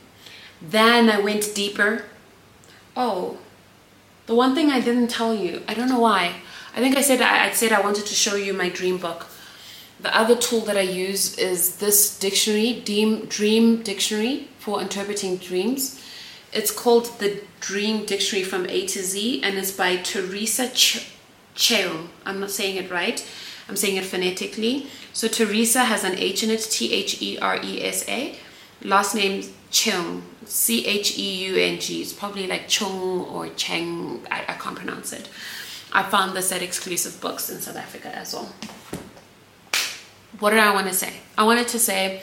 then 0.62 1.11
I 1.11 1.18
went 1.18 1.57
deeper. 1.57 2.05
Oh, 2.97 3.39
the 4.26 4.37
one 4.37 4.55
thing 4.55 4.70
I 4.70 4.81
didn't 4.81 5.09
tell 5.09 5.35
you, 5.35 5.62
I 5.66 5.74
don't 5.74 5.89
know 5.89 5.99
why. 5.99 6.37
I 6.76 6.78
think 6.78 6.97
I 6.97 7.01
said 7.01 7.20
I, 7.20 7.49
I 7.49 7.51
said 7.51 7.72
I 7.72 7.81
wanted 7.81 8.07
to 8.07 8.14
show 8.14 8.37
you 8.37 8.53
my 8.53 8.68
dream 8.68 8.97
book 8.97 9.26
the 10.03 10.16
other 10.16 10.36
tool 10.36 10.61
that 10.62 10.76
I 10.76 10.82
use 10.82 11.36
is 11.38 11.76
this 11.76 12.18
dictionary, 12.18 12.80
Dream, 12.84 13.26
Dream 13.26 13.82
Dictionary 13.82 14.48
for 14.59 14.80
interpreting 14.80 15.36
dreams. 15.36 16.01
It's 16.53 16.70
called 16.70 17.18
the 17.18 17.42
Dream 17.61 18.07
Dictionary 18.07 18.44
from 18.44 18.66
A 18.66 18.86
to 18.86 19.03
Z 19.03 19.42
and 19.42 19.59
it's 19.59 19.72
by 19.72 19.96
Theresa 19.96 20.68
Ch-. 20.70 21.07
I'm 22.24 22.40
not 22.40 22.51
saying 22.51 22.76
it 22.76 22.90
right. 22.90 23.24
I'm 23.68 23.76
saying 23.76 23.96
it 23.96 24.05
phonetically. 24.05 24.86
So 25.12 25.28
Theresa 25.28 25.84
has 25.84 26.03
an 26.05 26.16
H 26.16 26.42
in 26.42 26.51
it, 26.51 26.61
T 26.70 26.92
H 26.92 27.20
E 27.20 27.38
R 27.38 27.61
E 27.62 27.84
S 27.84 28.09
A. 28.09 28.36
Last 28.82 29.14
name 29.14 29.42
Cheung, 29.70 30.22
C 30.46 30.86
H 30.86 31.18
E 31.18 31.46
U 31.46 31.57
N 31.57 31.78
G. 31.78 32.01
It's 32.01 32.14
probably 32.14 32.46
like 32.46 32.68
Chung 32.68 33.26
or 33.26 33.48
Cheng. 33.51 34.26
I, 34.30 34.44
I 34.48 34.55
can't 34.55 34.76
pronounce 34.76 35.12
it. 35.12 35.28
I 35.92 36.03
found 36.05 36.34
this 36.34 36.51
at 36.53 36.62
exclusive 36.62 37.20
books 37.20 37.51
in 37.51 37.61
South 37.61 37.76
Africa 37.76 38.16
as 38.16 38.32
well 38.32 38.51
what 40.41 40.51
did 40.51 40.59
I 40.59 40.72
want 40.72 40.88
to 40.88 40.95
say? 40.95 41.12
I 41.38 41.45
wanted 41.45 41.68
to 41.68 41.78
say 41.78 42.22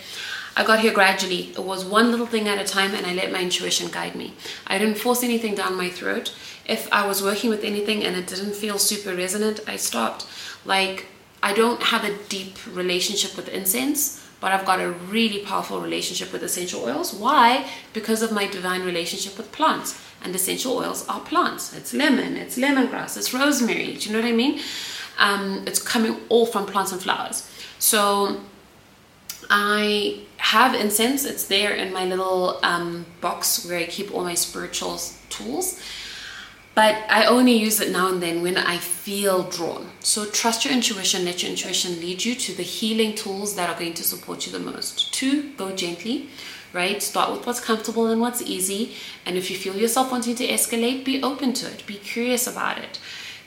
I 0.56 0.64
got 0.66 0.80
here 0.80 0.92
gradually. 0.92 1.52
It 1.52 1.64
was 1.64 1.86
one 1.86 2.10
little 2.10 2.26
thing 2.26 2.48
at 2.48 2.60
a 2.60 2.64
time 2.64 2.96
and 2.96 3.06
I 3.06 3.14
let 3.14 3.32
my 3.32 3.42
intuition 3.42 3.90
guide 3.90 4.16
me. 4.16 4.34
I 4.66 4.80
didn't 4.80 4.98
force 4.98 5.24
anything 5.24 5.54
down 5.54 5.78
my 5.78 5.90
throat. 5.90 6.34
If 6.66 6.92
I 6.92 7.08
was 7.08 7.22
working 7.22 7.52
with 7.52 7.64
anything 7.64 8.04
and 8.04 8.16
it 8.16 8.26
didn't 8.26 8.56
feel 8.56 8.80
super 8.80 9.16
resonant, 9.16 9.60
I 9.68 9.76
stopped. 9.76 10.26
Like, 10.66 11.06
I 11.44 11.54
don't 11.54 11.82
have 11.84 12.04
a 12.04 12.18
deep 12.28 12.58
relationship 12.76 13.38
with 13.38 13.50
incense, 13.50 14.28
but 14.40 14.52
I've 14.52 14.66
got 14.66 14.80
a 14.80 14.90
really 14.90 15.46
powerful 15.46 15.80
relationship 15.80 16.34
with 16.34 16.42
essential 16.42 16.84
oils. 16.84 17.14
Why? 17.14 17.70
Because 17.94 18.24
of 18.24 18.32
my 18.32 18.48
divine 18.48 18.84
relationship 18.84 19.38
with 19.38 19.52
plants. 19.52 20.02
And 20.24 20.34
essential 20.36 20.76
oils 20.76 21.08
are 21.08 21.20
plants. 21.20 21.76
It's 21.76 21.94
lemon, 21.94 22.36
it's 22.36 22.58
lemongrass, 22.58 23.16
it's 23.16 23.32
rosemary. 23.32 23.94
Do 23.94 24.10
you 24.10 24.16
know 24.16 24.22
what 24.22 24.28
I 24.28 24.36
mean? 24.36 24.60
Um, 25.20 25.64
it's 25.68 25.82
coming 25.82 26.18
all 26.30 26.48
from 26.48 26.66
plants 26.66 26.92
and 26.92 27.02
flowers. 27.02 27.48
So 27.80 28.42
I 29.50 30.22
have 30.38 30.74
incense. 30.74 31.26
It's 31.26 31.46
there 31.46 31.72
in 31.72 31.94
my 31.94 32.06
little 32.06 32.60
um, 32.64 33.06
box 33.22 33.66
where 33.66 33.80
I 33.80 33.86
keep 33.86 34.14
all 34.14 34.24
my 34.24 34.34
spiritual 34.34 35.00
tools. 35.30 35.82
But 36.76 36.96
I 37.10 37.26
only 37.26 37.54
use 37.54 37.80
it 37.80 37.92
now 37.92 38.12
and 38.12 38.22
then 38.22 38.44
when 38.44 38.56
I 38.56 38.78
feel 38.78 39.42
drawn. 39.44 39.90
So 40.00 40.26
trust 40.26 40.64
your 40.64 40.74
intuition, 40.76 41.26
let 41.26 41.42
your 41.42 41.50
intuition 41.50 42.00
lead 42.00 42.24
you 42.24 42.36
to 42.36 42.54
the 42.54 42.62
healing 42.62 43.16
tools 43.16 43.56
that 43.56 43.68
are 43.68 43.80
going 43.80 43.96
to 43.96 44.04
support 44.04 44.46
you 44.46 44.52
the 44.52 44.60
most. 44.60 45.12
Two, 45.12 45.54
go 45.58 45.76
gently, 45.76 46.30
right? 46.74 47.02
Start 47.02 47.32
with 47.32 47.48
what's 47.48 47.60
comfortable 47.60 48.06
and 48.06 48.22
what's 48.22 48.44
easy. 48.44 48.94
And 49.26 49.38
if 49.38 49.50
you 49.50 49.58
feel 49.58 49.76
yourself 49.76 50.12
wanting 50.12 50.36
to 50.36 50.48
escalate, 50.48 51.04
be 51.04 51.24
open 51.24 51.54
to 51.54 51.66
it, 51.66 51.84
be 51.88 51.96
curious 51.96 52.46
about 52.46 52.78
it. 52.78 53.00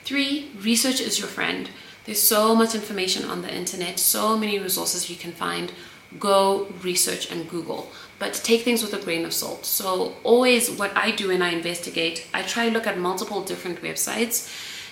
Three, 0.04 0.50
research 0.60 1.00
is 1.00 1.20
your 1.20 1.28
friend. 1.28 1.70
There's 2.04 2.22
so 2.22 2.54
much 2.54 2.74
information 2.74 3.24
on 3.24 3.42
the 3.42 3.54
internet, 3.54 3.98
so 3.98 4.36
many 4.36 4.58
resources 4.58 5.10
you 5.10 5.16
can 5.16 5.32
find. 5.32 5.72
Go 6.18 6.66
research 6.82 7.30
and 7.30 7.48
Google. 7.48 7.90
but 8.20 8.34
take 8.34 8.62
things 8.62 8.82
with 8.82 8.92
a 8.92 9.02
grain 9.02 9.24
of 9.24 9.32
salt. 9.32 9.64
So 9.64 10.14
always 10.22 10.70
what 10.70 10.94
I 10.94 11.10
do 11.10 11.28
when 11.28 11.40
I 11.40 11.50
investigate, 11.50 12.26
I 12.34 12.42
try 12.42 12.66
to 12.68 12.70
look 12.70 12.86
at 12.86 12.98
multiple 12.98 13.40
different 13.42 13.80
websites 13.82 14.46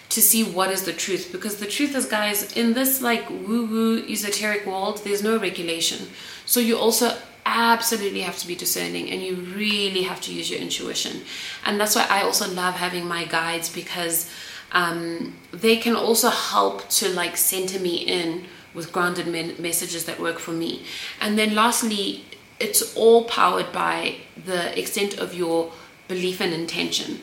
to 0.08 0.22
see 0.22 0.42
what 0.42 0.70
is 0.70 0.84
the 0.84 0.92
truth 0.92 1.28
because 1.30 1.56
the 1.56 1.66
truth 1.66 1.94
is 1.94 2.06
guys 2.06 2.52
in 2.56 2.72
this 2.72 3.02
like 3.02 3.28
woo 3.28 3.66
woo 3.66 3.98
esoteric 4.08 4.64
world 4.66 5.02
there's 5.04 5.22
no 5.22 5.38
regulation 5.38 6.08
so 6.46 6.60
you 6.60 6.78
also 6.78 7.14
absolutely 7.44 8.22
have 8.22 8.38
to 8.38 8.46
be 8.46 8.54
discerning 8.54 9.10
and 9.10 9.22
you 9.22 9.34
really 9.34 10.02
have 10.02 10.20
to 10.20 10.32
use 10.32 10.50
your 10.50 10.60
intuition 10.60 11.20
and 11.66 11.78
that's 11.78 11.94
why 11.94 12.06
i 12.08 12.22
also 12.22 12.50
love 12.52 12.74
having 12.74 13.06
my 13.06 13.24
guides 13.24 13.68
because 13.68 14.30
um, 14.72 15.36
they 15.52 15.76
can 15.76 15.96
also 15.96 16.28
help 16.28 16.88
to 16.90 17.08
like 17.08 17.36
center 17.36 17.78
me 17.78 17.96
in 17.96 18.46
with 18.74 18.92
grounded 18.92 19.26
messages 19.58 20.04
that 20.04 20.20
work 20.20 20.38
for 20.38 20.52
me. 20.52 20.84
And 21.20 21.38
then 21.38 21.54
lastly 21.54 22.24
it's 22.60 22.94
all 22.96 23.24
powered 23.24 23.72
by 23.72 24.16
the 24.44 24.78
extent 24.78 25.18
of 25.18 25.34
your 25.34 25.72
belief 26.06 26.40
and 26.40 26.52
intention. 26.52 27.20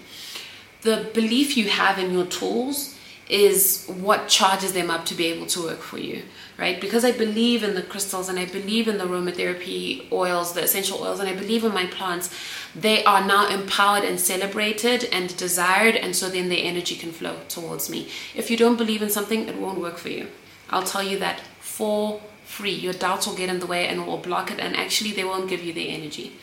The 0.82 1.10
belief 1.14 1.58
you 1.58 1.70
have 1.70 1.98
in 1.98 2.14
your 2.14 2.26
tools 2.26 2.95
is 3.28 3.86
what 3.88 4.28
charges 4.28 4.74
them 4.74 4.92
up 4.92 5.04
to 5.06 5.16
be 5.16 5.26
able 5.26 5.48
to 5.48 5.64
work 5.64 5.80
for 5.80 5.98
you, 5.98 6.22
right? 6.60 6.80
Because 6.80 7.04
I 7.04 7.12
believe 7.12 7.64
in 7.64 7.74
the 7.74 7.82
crystals 7.82 8.30
and 8.30 8.38
I 8.38 8.46
believe 8.46 8.88
in 8.88 9.00
the 9.00 9.06
aromatherapy 9.06 10.12
oils, 10.12 10.54
the 10.54 10.64
essential 10.64 11.02
oils, 11.02 11.20
and 11.20 11.28
I 11.28 11.34
believe 11.34 11.64
in 11.64 11.74
my 11.74 11.88
plants, 11.88 12.30
they 12.76 13.04
are 13.04 13.26
now 13.26 13.50
empowered 13.50 14.04
and 14.04 14.20
celebrated 14.20 15.06
and 15.12 15.36
desired, 15.38 15.96
and 15.96 16.16
so 16.16 16.30
then 16.30 16.50
their 16.50 16.64
energy 16.64 16.96
can 16.96 17.12
flow 17.12 17.38
towards 17.50 17.90
me. 17.90 18.10
If 18.36 18.52
you 18.52 18.58
don't 18.58 18.78
believe 18.78 19.02
in 19.02 19.10
something, 19.10 19.48
it 19.48 19.58
won't 19.58 19.82
work 19.82 19.98
for 19.98 20.10
you. 20.10 20.28
I'll 20.70 20.84
tell 20.84 21.04
you 21.04 21.18
that 21.20 21.42
for 21.60 22.22
free. 22.44 22.74
Your 22.74 22.94
doubts 22.94 23.26
will 23.26 23.36
get 23.36 23.50
in 23.50 23.60
the 23.60 23.66
way 23.66 23.88
and 23.88 24.06
will 24.06 24.18
block 24.18 24.52
it, 24.52 24.60
and 24.60 24.76
actually, 24.76 25.14
they 25.14 25.24
won't 25.24 25.50
give 25.50 25.64
you 25.64 25.74
the 25.74 25.90
energy 25.90 26.34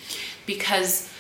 because 0.47 1.13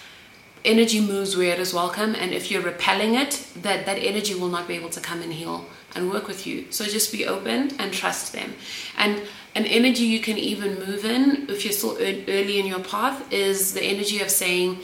energy 0.64 1.00
moves 1.00 1.36
where 1.36 1.52
it 1.52 1.58
is 1.58 1.74
welcome 1.74 2.14
and 2.14 2.32
if 2.32 2.50
you're 2.50 2.62
repelling 2.62 3.14
it 3.14 3.46
that 3.56 3.86
that 3.86 3.98
energy 3.98 4.34
will 4.34 4.48
not 4.48 4.68
be 4.68 4.74
able 4.74 4.90
to 4.90 5.00
come 5.00 5.22
and 5.22 5.32
heal 5.32 5.66
and 5.94 6.10
work 6.10 6.26
with 6.26 6.46
you. 6.46 6.66
So 6.70 6.84
just 6.84 7.12
be 7.12 7.26
open 7.26 7.72
and 7.78 7.92
trust 7.92 8.32
them. 8.32 8.54
And 8.96 9.22
an 9.54 9.66
energy 9.66 10.04
you 10.04 10.20
can 10.20 10.38
even 10.38 10.78
move 10.78 11.04
in 11.04 11.46
if 11.50 11.64
you're 11.64 11.72
still 11.72 11.96
early 11.98 12.58
in 12.58 12.66
your 12.66 12.80
path 12.80 13.30
is 13.32 13.74
the 13.74 13.82
energy 13.82 14.22
of 14.22 14.30
saying 14.30 14.78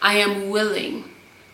i 0.00 0.14
am 0.14 0.48
willing 0.48 1.04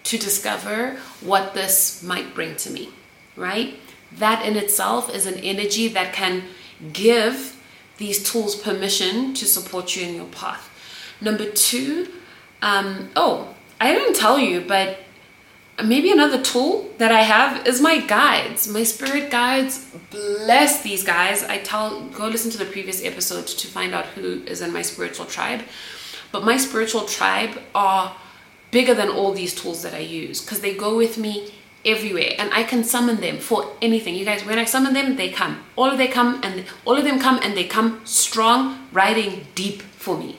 to 0.04 0.18
discover 0.18 0.98
what 1.22 1.54
this 1.54 2.02
might 2.02 2.34
bring 2.34 2.54
to 2.56 2.70
me 2.70 2.90
right? 3.38 3.78
That 4.12 4.44
in 4.44 4.56
itself 4.56 5.14
is 5.14 5.24
an 5.26 5.38
energy 5.38 5.88
that 5.88 6.12
can 6.12 6.42
give 6.92 7.56
these 7.96 8.30
tools 8.30 8.56
permission 8.56 9.34
to 9.34 9.46
support 9.46 9.96
you 9.96 10.06
in 10.06 10.14
your 10.14 10.26
path. 10.26 10.68
Number 11.20 11.50
two 11.50 12.08
um, 12.60 13.10
oh 13.14 13.54
I 13.80 13.92
didn't 13.92 14.16
tell 14.16 14.38
you, 14.38 14.60
but 14.60 14.98
maybe 15.84 16.10
another 16.10 16.42
tool 16.42 16.90
that 16.98 17.12
I 17.12 17.22
have 17.22 17.66
is 17.66 17.80
my 17.80 17.98
guides, 17.98 18.66
my 18.66 18.82
spirit 18.82 19.30
guides. 19.30 19.86
Bless 20.10 20.82
these 20.82 21.04
guys. 21.04 21.44
I 21.44 21.58
tell, 21.58 22.02
go 22.06 22.26
listen 22.26 22.50
to 22.50 22.58
the 22.58 22.64
previous 22.64 23.04
episode 23.04 23.46
to 23.46 23.66
find 23.68 23.94
out 23.94 24.06
who 24.06 24.42
is 24.44 24.60
in 24.62 24.72
my 24.72 24.82
spiritual 24.82 25.26
tribe. 25.26 25.62
But 26.32 26.44
my 26.44 26.56
spiritual 26.56 27.04
tribe 27.04 27.60
are 27.74 28.16
bigger 28.70 28.94
than 28.94 29.08
all 29.08 29.32
these 29.32 29.54
tools 29.54 29.82
that 29.82 29.94
I 29.94 30.00
use 30.00 30.40
because 30.40 30.60
they 30.60 30.74
go 30.74 30.96
with 30.96 31.16
me 31.16 31.54
everywhere 31.84 32.32
and 32.38 32.52
I 32.52 32.64
can 32.64 32.82
summon 32.82 33.20
them 33.20 33.38
for 33.38 33.76
anything. 33.80 34.16
You 34.16 34.24
guys, 34.24 34.44
when 34.44 34.58
I 34.58 34.64
summon 34.64 34.92
them, 34.92 35.16
they 35.16 35.30
come. 35.30 35.64
All 35.76 35.88
of 35.88 35.98
them 35.98 36.10
come 36.10 36.40
and 36.42 36.64
all 36.84 36.98
of 36.98 37.04
them 37.04 37.20
come 37.20 37.38
and 37.42 37.56
they 37.56 37.64
come 37.64 38.00
strong, 38.04 38.88
riding 38.92 39.46
deep 39.54 39.82
for 39.82 40.18
me 40.18 40.37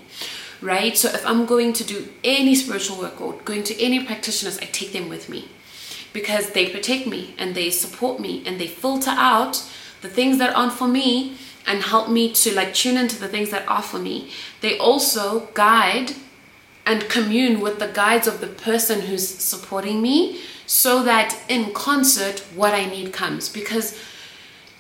right? 0.61 0.97
So 0.97 1.09
if 1.09 1.25
I'm 1.25 1.45
going 1.45 1.73
to 1.73 1.83
do 1.83 2.09
any 2.23 2.55
spiritual 2.55 2.97
work 2.97 3.21
or 3.21 3.33
going 3.45 3.63
to 3.63 3.81
any 3.81 4.03
practitioners, 4.03 4.57
I 4.59 4.65
take 4.65 4.93
them 4.93 5.09
with 5.09 5.29
me 5.29 5.49
because 6.13 6.51
they 6.51 6.69
protect 6.69 7.07
me 7.07 7.35
and 7.37 7.55
they 7.55 7.69
support 7.69 8.19
me 8.19 8.43
and 8.45 8.59
they 8.59 8.67
filter 8.67 9.11
out 9.11 9.63
the 10.01 10.09
things 10.09 10.37
that 10.39 10.55
aren't 10.55 10.73
for 10.73 10.87
me 10.87 11.37
and 11.67 11.83
help 11.83 12.09
me 12.09 12.31
to 12.33 12.53
like 12.55 12.73
tune 12.73 12.97
into 12.97 13.19
the 13.19 13.27
things 13.27 13.51
that 13.51 13.67
are 13.67 13.81
for 13.81 13.99
me. 13.99 14.31
They 14.61 14.77
also 14.77 15.47
guide 15.53 16.13
and 16.85 17.07
commune 17.09 17.59
with 17.59 17.77
the 17.79 17.87
guides 17.87 18.27
of 18.27 18.41
the 18.41 18.47
person 18.47 19.01
who's 19.01 19.27
supporting 19.27 20.01
me 20.01 20.41
so 20.65 21.03
that 21.03 21.39
in 21.47 21.73
concert 21.73 22.39
what 22.55 22.73
I 22.73 22.85
need 22.85 23.13
comes 23.13 23.49
because 23.49 23.99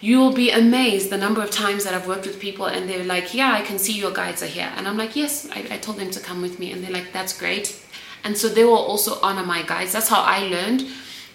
you 0.01 0.17
will 0.17 0.33
be 0.33 0.49
amazed 0.49 1.09
the 1.09 1.17
number 1.17 1.41
of 1.41 1.51
times 1.51 1.83
that 1.83 1.93
I've 1.93 2.07
worked 2.07 2.25
with 2.25 2.39
people 2.39 2.65
and 2.65 2.89
they're 2.89 3.03
like, 3.03 3.33
Yeah, 3.33 3.51
I 3.51 3.61
can 3.61 3.77
see 3.77 3.93
your 3.93 4.11
guides 4.11 4.41
are 4.41 4.47
here. 4.47 4.71
And 4.75 4.87
I'm 4.87 4.97
like, 4.97 5.15
Yes, 5.15 5.49
I, 5.51 5.65
I 5.71 5.77
told 5.77 5.97
them 5.97 6.11
to 6.11 6.19
come 6.19 6.41
with 6.41 6.59
me. 6.59 6.71
And 6.71 6.83
they're 6.83 6.91
like, 6.91 7.11
That's 7.11 7.37
great. 7.37 7.79
And 8.23 8.37
so 8.37 8.49
they 8.49 8.63
will 8.63 8.77
also 8.77 9.19
honor 9.21 9.45
my 9.45 9.63
guides. 9.63 9.93
That's 9.93 10.09
how 10.09 10.21
I 10.21 10.47
learned 10.47 10.85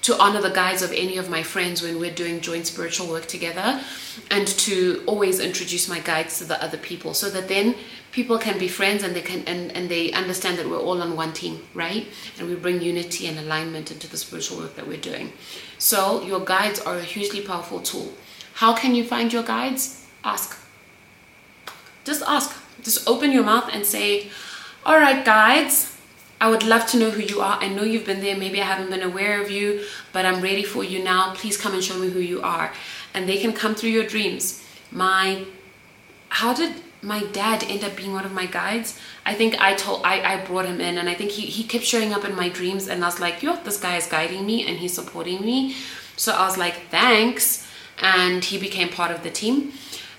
to 0.05 0.21
honor 0.21 0.43
the 0.43 0.51
guides 0.51 0.83
of 0.83 0.93
any 0.93 1.17
of 1.17 1.31
my 1.31 1.43
friends 1.43 1.81
when 1.81 1.99
we're 1.99 2.13
doing 2.13 2.39
joint 2.41 2.67
spiritual 2.67 3.09
work 3.09 3.27
together 3.27 3.81
and 4.31 4.47
to 4.47 5.03
always 5.07 5.41
introduce 5.41 5.89
my 5.89 5.99
guides 5.99 6.39
to 6.39 6.45
the 6.45 6.63
other 6.63 6.77
people 6.77 7.15
so 7.15 7.31
that 7.31 7.49
then 7.49 7.75
people 8.13 8.39
can 8.39 8.59
be 8.59 8.69
friends 8.69 9.03
and 9.03 9.17
they 9.17 9.23
can 9.23 9.43
and, 9.47 9.73
and 9.73 9.89
they 9.89 10.13
understand 10.13 10.59
that 10.59 10.69
we're 10.69 10.79
all 10.79 11.01
on 11.01 11.17
one 11.17 11.33
team 11.33 11.59
right 11.73 12.07
and 12.39 12.47
we 12.47 12.55
bring 12.55 12.83
unity 12.83 13.27
and 13.27 13.39
alignment 13.39 13.91
into 13.91 14.07
the 14.07 14.19
spiritual 14.19 14.59
work 14.59 14.77
that 14.77 14.87
we're 14.87 15.01
doing 15.01 15.33
so 15.79 16.23
your 16.23 16.41
guides 16.41 16.79
are 16.81 16.99
a 16.99 17.03
hugely 17.03 17.41
powerful 17.41 17.81
tool 17.81 18.13
how 18.55 18.73
can 18.75 18.95
you 18.95 19.05
find 19.05 19.33
your 19.33 19.43
guides? 19.43 20.07
Ask. 20.23 20.57
Just 22.05 22.23
ask. 22.23 22.57
Just 22.83 23.09
open 23.09 23.33
your 23.33 23.43
mouth 23.43 23.69
and 23.73 23.85
say, 23.85 24.29
All 24.87 24.99
right, 24.99 25.25
guides, 25.25 25.97
I 26.41 26.51
would 26.51 26.63
love 26.63 26.87
to 26.89 26.99
know 26.99 27.11
who 27.11 27.23
you 27.23 27.41
are. 27.41 27.59
I 27.61 27.69
know 27.69 27.83
you've 27.83 28.07
been 28.07 28.21
there. 28.21 28.37
Maybe 28.37 28.61
I 28.61 28.65
haven't 28.65 28.91
been 28.91 29.03
aware 29.03 29.43
of 29.43 29.51
you, 29.51 29.85
but 30.13 30.25
I'm 30.25 30.41
ready 30.41 30.63
for 30.63 30.85
you 30.85 31.03
now. 31.03 31.35
Please 31.35 31.57
come 31.57 31.75
and 31.75 31.83
show 31.83 31.99
me 31.99 32.11
who 32.11 32.21
you 32.21 32.43
are. 32.43 32.73
And 33.13 33.29
they 33.29 33.39
can 33.39 33.53
come 33.53 33.75
through 33.75 33.91
your 33.91 34.07
dreams. 34.07 34.63
My, 34.93 35.47
how 36.29 36.55
did 36.55 36.75
my 37.03 37.25
dad 37.33 37.65
end 37.65 37.83
up 37.83 37.97
being 37.97 38.13
one 38.13 38.25
of 38.25 38.33
my 38.33 38.47
guides? 38.47 38.99
I 39.27 39.35
think 39.35 39.61
I 39.61 39.75
told, 39.75 40.03
I, 40.05 40.21
I 40.23 40.45
brought 40.45 40.67
him 40.67 40.81
in 40.81 40.99
and 40.99 41.09
I 41.09 41.15
think 41.15 41.33
he, 41.33 41.47
he 41.47 41.65
kept 41.65 41.85
showing 41.85 42.13
up 42.13 42.25
in 42.25 42.37
my 42.37 42.49
dreams 42.51 42.89
and 42.89 43.03
I 43.03 43.09
was 43.09 43.21
like, 43.21 43.43
yo, 43.43 43.57
this 43.57 43.81
guy 43.81 43.97
is 43.97 44.07
guiding 44.07 44.45
me 44.47 44.67
and 44.67 44.77
he's 44.77 44.95
supporting 44.95 45.45
me. 45.45 45.75
So 46.17 46.33
I 46.33 46.47
was 46.47 46.57
like, 46.57 46.89
thanks 46.91 47.64
and 48.01 48.45
he 48.45 48.59
became 48.59 48.89
part 48.89 49.11
of 49.11 49.23
the 49.23 49.31
team. 49.31 49.73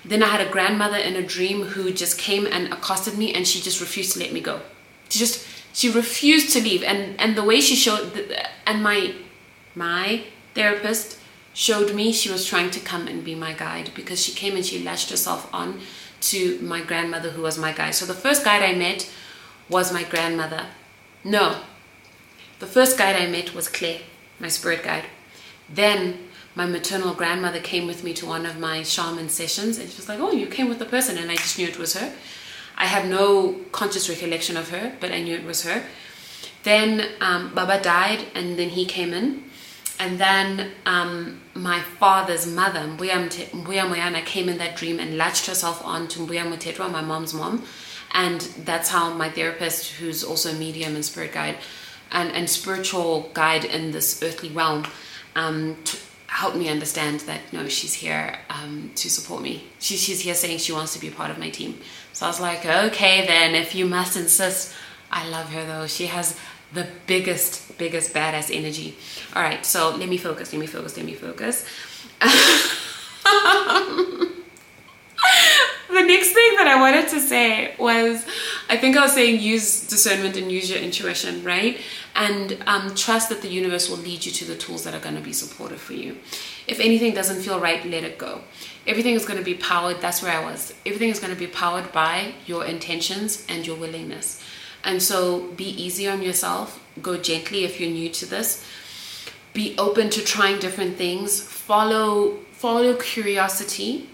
Then 0.04 0.22
I 0.22 0.28
had 0.28 0.40
a 0.40 0.50
grandmother 0.50 0.96
in 0.96 1.16
a 1.16 1.22
dream 1.22 1.62
who 1.62 1.92
just 1.92 2.18
came 2.18 2.46
and 2.46 2.72
accosted 2.72 3.18
me 3.18 3.34
and 3.34 3.46
she 3.46 3.60
just 3.60 3.80
refused 3.80 4.12
to 4.12 4.20
let 4.20 4.32
me 4.32 4.40
go. 4.40 4.60
She 5.08 5.18
just 5.18 5.46
she 5.72 5.90
refused 5.90 6.52
to 6.52 6.62
leave 6.62 6.82
and 6.82 7.20
and 7.20 7.36
the 7.36 7.44
way 7.44 7.60
she 7.60 7.74
showed 7.74 8.34
and 8.66 8.82
my 8.82 9.14
my 9.74 10.24
therapist 10.54 11.18
showed 11.52 11.94
me 11.94 12.12
she 12.12 12.30
was 12.30 12.46
trying 12.46 12.70
to 12.70 12.80
come 12.80 13.08
and 13.08 13.24
be 13.24 13.34
my 13.34 13.52
guide 13.52 13.90
because 13.94 14.24
she 14.24 14.32
came 14.32 14.56
and 14.56 14.64
she 14.64 14.82
latched 14.82 15.10
herself 15.10 15.48
on 15.52 15.80
to 16.20 16.58
my 16.60 16.82
grandmother 16.82 17.30
who 17.30 17.42
was 17.42 17.58
my 17.58 17.72
guide. 17.72 17.94
So 17.94 18.06
the 18.06 18.14
first 18.14 18.44
guide 18.44 18.62
I 18.62 18.74
met 18.74 19.10
was 19.68 19.92
my 19.92 20.04
grandmother. 20.04 20.66
No. 21.24 21.60
The 22.58 22.66
first 22.66 22.96
guide 22.96 23.16
I 23.16 23.26
met 23.26 23.54
was 23.54 23.68
Claire, 23.68 24.00
my 24.38 24.48
spirit 24.48 24.82
guide. 24.82 25.04
Then 25.68 26.25
my 26.56 26.66
maternal 26.66 27.14
grandmother 27.14 27.60
came 27.60 27.86
with 27.86 28.02
me 28.02 28.14
to 28.14 28.26
one 28.26 28.46
of 28.46 28.58
my 28.58 28.82
shaman 28.82 29.28
sessions 29.28 29.78
and 29.78 29.88
she 29.90 29.96
was 29.98 30.08
like, 30.08 30.18
Oh, 30.18 30.32
you 30.32 30.46
came 30.46 30.68
with 30.68 30.78
the 30.78 30.86
person. 30.86 31.18
And 31.18 31.30
I 31.30 31.36
just 31.36 31.58
knew 31.58 31.68
it 31.68 31.78
was 31.78 31.94
her. 31.94 32.12
I 32.76 32.86
have 32.86 33.06
no 33.06 33.60
conscious 33.72 34.08
recollection 34.08 34.56
of 34.56 34.70
her, 34.70 34.96
but 34.98 35.12
I 35.12 35.22
knew 35.22 35.34
it 35.34 35.44
was 35.44 35.64
her. 35.64 35.84
Then 36.62 37.08
um, 37.20 37.54
Baba 37.54 37.80
died 37.80 38.26
and 38.34 38.58
then 38.58 38.70
he 38.70 38.86
came 38.86 39.12
in. 39.12 39.44
And 39.98 40.18
then 40.18 40.72
um, 40.84 41.42
my 41.54 41.80
father's 41.80 42.46
mother, 42.46 42.80
Mbuya 42.80 43.28
Moyana, 43.52 44.24
came 44.24 44.48
in 44.48 44.58
that 44.58 44.76
dream 44.76 44.98
and 44.98 45.16
latched 45.16 45.46
herself 45.46 45.84
on 45.84 46.08
to 46.08 46.20
Mbuya 46.20 46.50
Mutetwa, 46.50 46.90
my 46.90 47.02
mom's 47.02 47.32
mom. 47.32 47.64
And 48.12 48.40
that's 48.64 48.88
how 48.90 49.12
my 49.12 49.30
therapist, 49.30 49.92
who's 49.92 50.24
also 50.24 50.50
a 50.50 50.54
medium 50.54 50.94
and 50.94 51.04
spirit 51.04 51.32
guide 51.32 51.58
and, 52.12 52.30
and 52.32 52.48
spiritual 52.48 53.30
guide 53.34 53.64
in 53.64 53.90
this 53.90 54.22
earthly 54.22 54.48
realm, 54.50 54.86
um, 55.34 55.76
t- 55.84 55.98
helped 56.36 56.56
me 56.56 56.68
understand 56.68 57.20
that 57.20 57.40
no, 57.50 57.66
she's 57.66 57.94
here 57.94 58.38
um, 58.50 58.90
to 58.94 59.08
support 59.08 59.40
me. 59.40 59.64
She, 59.78 59.96
she's 59.96 60.20
here 60.20 60.34
saying 60.34 60.58
she 60.58 60.70
wants 60.70 60.92
to 60.92 60.98
be 60.98 61.08
part 61.08 61.30
of 61.30 61.38
my 61.38 61.48
team. 61.48 61.80
So 62.12 62.26
I 62.26 62.28
was 62.28 62.40
like, 62.40 62.66
okay, 62.66 63.26
then 63.26 63.54
if 63.54 63.74
you 63.74 63.86
must 63.86 64.18
insist, 64.18 64.74
I 65.10 65.26
love 65.30 65.50
her 65.54 65.64
though. 65.64 65.86
She 65.86 66.08
has 66.08 66.38
the 66.74 66.86
biggest, 67.06 67.78
biggest 67.78 68.12
badass 68.12 68.54
energy. 68.54 68.98
All 69.34 69.42
right, 69.42 69.64
so 69.64 69.96
let 69.96 70.10
me 70.10 70.18
focus, 70.18 70.52
let 70.52 70.60
me 70.60 70.66
focus, 70.66 70.94
let 70.98 71.06
me 71.06 71.14
focus. 71.14 71.64
the 75.96 75.98
next 76.02 76.32
thing 76.32 76.56
that 76.58 76.68
I 76.68 76.78
wanted 76.78 77.08
to 77.08 77.20
say 77.20 77.74
was 77.78 78.26
I 78.68 78.76
think 78.76 78.98
I 78.98 79.00
was 79.00 79.14
saying 79.14 79.40
use 79.40 79.88
discernment 79.88 80.36
and 80.36 80.52
use 80.52 80.68
your 80.68 80.80
intuition, 80.80 81.42
right? 81.44 81.80
And 82.16 82.56
um, 82.66 82.94
trust 82.94 83.28
that 83.28 83.42
the 83.42 83.48
universe 83.48 83.90
will 83.90 83.98
lead 83.98 84.24
you 84.24 84.32
to 84.32 84.44
the 84.46 84.56
tools 84.56 84.84
that 84.84 84.94
are 84.94 85.00
going 85.00 85.14
to 85.14 85.20
be 85.20 85.34
supportive 85.34 85.80
for 85.80 85.92
you. 85.92 86.16
If 86.66 86.80
anything 86.80 87.12
doesn't 87.12 87.42
feel 87.42 87.60
right, 87.60 87.84
let 87.84 88.04
it 88.04 88.16
go. 88.16 88.40
Everything 88.86 89.14
is 89.14 89.26
going 89.26 89.38
to 89.38 89.44
be 89.44 89.54
powered, 89.54 90.00
that's 90.00 90.22
where 90.22 90.32
I 90.32 90.42
was. 90.42 90.72
Everything 90.86 91.10
is 91.10 91.20
going 91.20 91.32
to 91.32 91.38
be 91.38 91.46
powered 91.46 91.92
by 91.92 92.32
your 92.46 92.64
intentions 92.64 93.44
and 93.50 93.66
your 93.66 93.76
willingness. 93.76 94.42
And 94.82 95.02
so 95.02 95.48
be 95.52 95.64
easy 95.64 96.08
on 96.08 96.22
yourself. 96.22 96.82
Go 97.02 97.18
gently 97.18 97.64
if 97.64 97.78
you're 97.78 97.90
new 97.90 98.08
to 98.08 98.24
this. 98.24 98.64
Be 99.52 99.74
open 99.76 100.08
to 100.10 100.24
trying 100.24 100.58
different 100.58 100.96
things. 100.96 101.40
Follow 101.40 102.38
follow 102.52 102.94
curiosity 102.94 104.08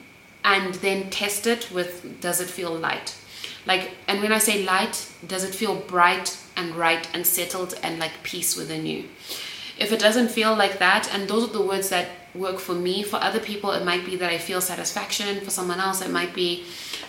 and 0.44 0.74
then 0.76 1.08
test 1.10 1.46
it 1.46 1.70
with 1.70 2.20
does 2.20 2.40
it 2.40 2.48
feel 2.48 2.74
light? 2.74 3.14
Like 3.66 3.90
and 4.08 4.20
when 4.22 4.32
I 4.32 4.38
say 4.38 4.64
light, 4.64 5.08
does 5.26 5.44
it 5.44 5.54
feel 5.54 5.76
bright 5.76 6.36
and 6.56 6.74
right 6.74 7.08
and 7.14 7.26
settled 7.26 7.78
and 7.82 7.98
like 7.98 8.22
peace 8.22 8.56
within 8.56 8.86
you? 8.86 9.08
If 9.78 9.90
it 9.92 10.00
doesn't 10.00 10.28
feel 10.28 10.54
like 10.54 10.78
that, 10.78 11.12
and 11.12 11.28
those 11.28 11.48
are 11.48 11.52
the 11.52 11.62
words 11.62 11.88
that 11.88 12.08
work 12.34 12.58
for 12.58 12.74
me, 12.74 13.02
for 13.02 13.16
other 13.16 13.40
people, 13.40 13.72
it 13.72 13.84
might 13.84 14.04
be 14.04 14.16
that 14.16 14.30
I 14.30 14.38
feel 14.38 14.60
satisfaction. 14.60 15.40
For 15.40 15.50
someone 15.50 15.80
else, 15.80 16.02
it 16.02 16.10
might 16.10 16.34
be 16.34 16.64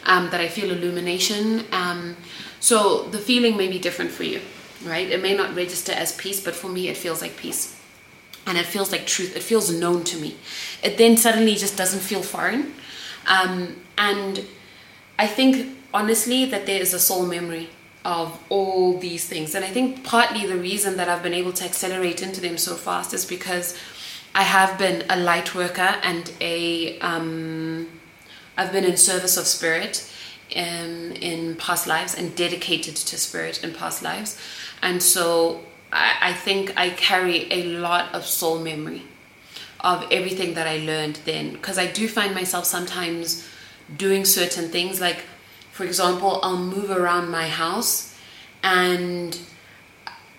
um, 0.06 0.30
that 0.32 0.42
I 0.42 0.48
feel 0.48 0.72
illumination. 0.72 1.66
Um, 1.72 2.16
so 2.60 3.04
the 3.10 3.20
feeling 3.20 3.58
may 3.58 3.68
be 3.68 3.80
different 3.80 4.12
for 4.12 4.24
you, 4.24 4.42
right? 4.86 5.10
It 5.10 5.22
may 5.22 5.36
not 5.36 5.56
register 5.56 5.92
as 5.92 6.16
peace, 6.16 6.44
but 6.44 6.56
for 6.56 6.70
me, 6.70 6.88
it 6.88 6.98
feels 6.98 7.22
like 7.22 7.38
peace. 7.38 7.80
And 8.46 8.58
it 8.58 8.66
feels 8.66 8.92
like 8.92 9.06
truth. 9.06 9.36
It 9.36 9.44
feels 9.44 9.72
known 9.72 10.04
to 10.06 10.18
me. 10.18 10.36
It 10.82 10.98
then 10.98 11.16
suddenly 11.16 11.56
just 11.56 11.78
doesn't 11.78 12.02
feel 12.02 12.22
foreign. 12.22 12.74
Um, 13.28 13.78
and 13.98 14.46
I 15.18 15.28
think, 15.28 15.78
honestly, 15.94 16.46
that 16.46 16.66
there 16.66 16.82
is 16.82 16.94
a 16.94 17.00
soul 17.00 17.26
memory 17.26 17.70
of 18.06 18.38
all 18.50 18.98
these 18.98 19.26
things. 19.28 19.56
And 19.56 19.64
I 19.64 19.70
think 19.70 20.04
partly 20.04 20.46
the 20.46 20.58
reason 20.58 20.98
that 20.98 21.08
I've 21.08 21.24
been 21.24 21.34
able 21.34 21.54
to 21.54 21.66
accelerate 21.66 22.22
into 22.22 22.42
them 22.42 22.58
so 22.58 22.76
fast 22.76 23.14
is 23.14 23.26
because 23.26 23.78
I 24.36 24.44
have 24.44 24.78
been 24.78 25.06
a 25.10 25.18
light 25.18 25.56
worker 25.56 26.00
and 26.04 26.32
a 26.42 27.00
um, 27.00 27.88
I've 28.58 28.72
been 28.72 28.84
in 28.84 28.98
service 28.98 29.38
of 29.38 29.48
spirit 29.48 30.10
in, 30.50 31.14
in 31.14 31.56
past 31.56 31.88
lives 31.88 32.14
and 32.16 32.36
dedicated 32.36 32.96
to 32.96 33.18
spirit 33.18 33.64
in 33.64 33.74
past 33.74 34.04
lives. 34.04 34.40
And 34.82 35.02
so 35.02 35.64
I, 35.92 36.18
I 36.22 36.34
think 36.34 36.74
I 36.78 36.90
carry 36.90 37.52
a 37.52 37.64
lot 37.64 38.14
of 38.14 38.26
soul 38.26 38.60
memory 38.60 39.04
of 39.80 40.06
everything 40.12 40.54
that 40.54 40.68
I 40.68 40.78
learned 40.78 41.20
then. 41.26 41.54
Because 41.54 41.78
I 41.78 41.88
do 41.88 42.08
find 42.08 42.34
myself 42.36 42.66
sometimes 42.66 43.48
doing 43.98 44.26
certain 44.26 44.70
things. 44.70 45.02
Like, 45.02 45.26
for 45.74 45.86
example, 45.86 46.40
I'll 46.44 46.56
move 46.56 46.92
around 46.92 47.32
my 47.32 47.48
house 47.48 48.16
and 48.62 49.38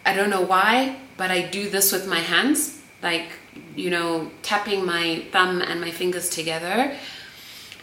I 0.07 0.15
don't 0.15 0.31
know 0.31 0.43
why, 0.43 0.97
but 1.17 1.33
I 1.33 1.43
do 1.43 1.69
this 1.69 1.91
with 1.91 2.07
my 2.07 2.21
hands. 2.21 2.81
Like, 3.03 3.27
you 3.75 3.91
know, 3.91 4.31
tapping 4.43 4.87
my 4.87 5.25
thumb 5.33 5.61
and 5.61 5.81
my 5.81 5.91
fingers 5.91 6.31
together. 6.31 6.97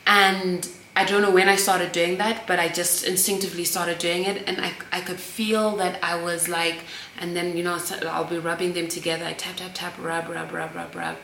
And 0.08 0.66
I 0.96 1.04
don't 1.04 1.22
know 1.22 1.32
when 1.32 1.50
I 1.50 1.58
started 1.58 1.92
doing 1.92 2.18
that, 2.20 2.48
but 2.48 2.58
I 2.58 2.70
just 2.70 3.06
instinctively 3.06 3.66
started 3.66 3.98
doing 3.98 4.24
it, 4.24 4.44
and 4.48 4.60
I, 4.60 4.74
I 4.92 5.02
could 5.02 5.20
feel 5.20 5.76
that 5.78 6.00
I 6.04 6.22
was 6.22 6.50
like, 6.50 6.80
and 7.18 7.34
then 7.36 7.56
you 7.56 7.64
know 7.64 7.80
I'll 8.10 8.26
be 8.26 8.40
rubbing 8.40 8.74
them 8.74 8.90
together. 8.90 9.24
I 9.24 9.32
tap 9.34 9.56
tap 9.56 9.72
tap, 9.74 9.94
rub 9.98 10.28
rub 10.28 10.52
rub 10.52 10.76
rub 10.76 10.94
rub, 10.94 11.18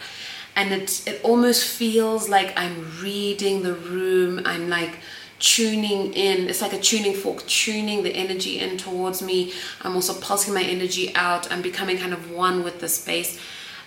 and 0.55 0.71
it 0.71 1.05
it 1.05 1.21
almost 1.21 1.67
feels 1.67 2.29
like 2.29 2.57
I'm 2.57 3.01
reading 3.01 3.63
the 3.63 3.73
room. 3.73 4.41
I'm 4.45 4.69
like 4.69 4.99
tuning 5.39 6.13
in. 6.13 6.49
It's 6.49 6.61
like 6.61 6.73
a 6.73 6.79
tuning 6.79 7.13
fork, 7.13 7.45
tuning 7.47 8.03
the 8.03 8.15
energy 8.15 8.59
in 8.59 8.77
towards 8.77 9.21
me. 9.21 9.53
I'm 9.81 9.95
also 9.95 10.13
pulsing 10.19 10.53
my 10.53 10.63
energy 10.63 11.15
out. 11.15 11.51
I'm 11.51 11.61
becoming 11.61 11.97
kind 11.97 12.13
of 12.13 12.31
one 12.31 12.63
with 12.63 12.79
the 12.79 12.89
space. 12.89 13.39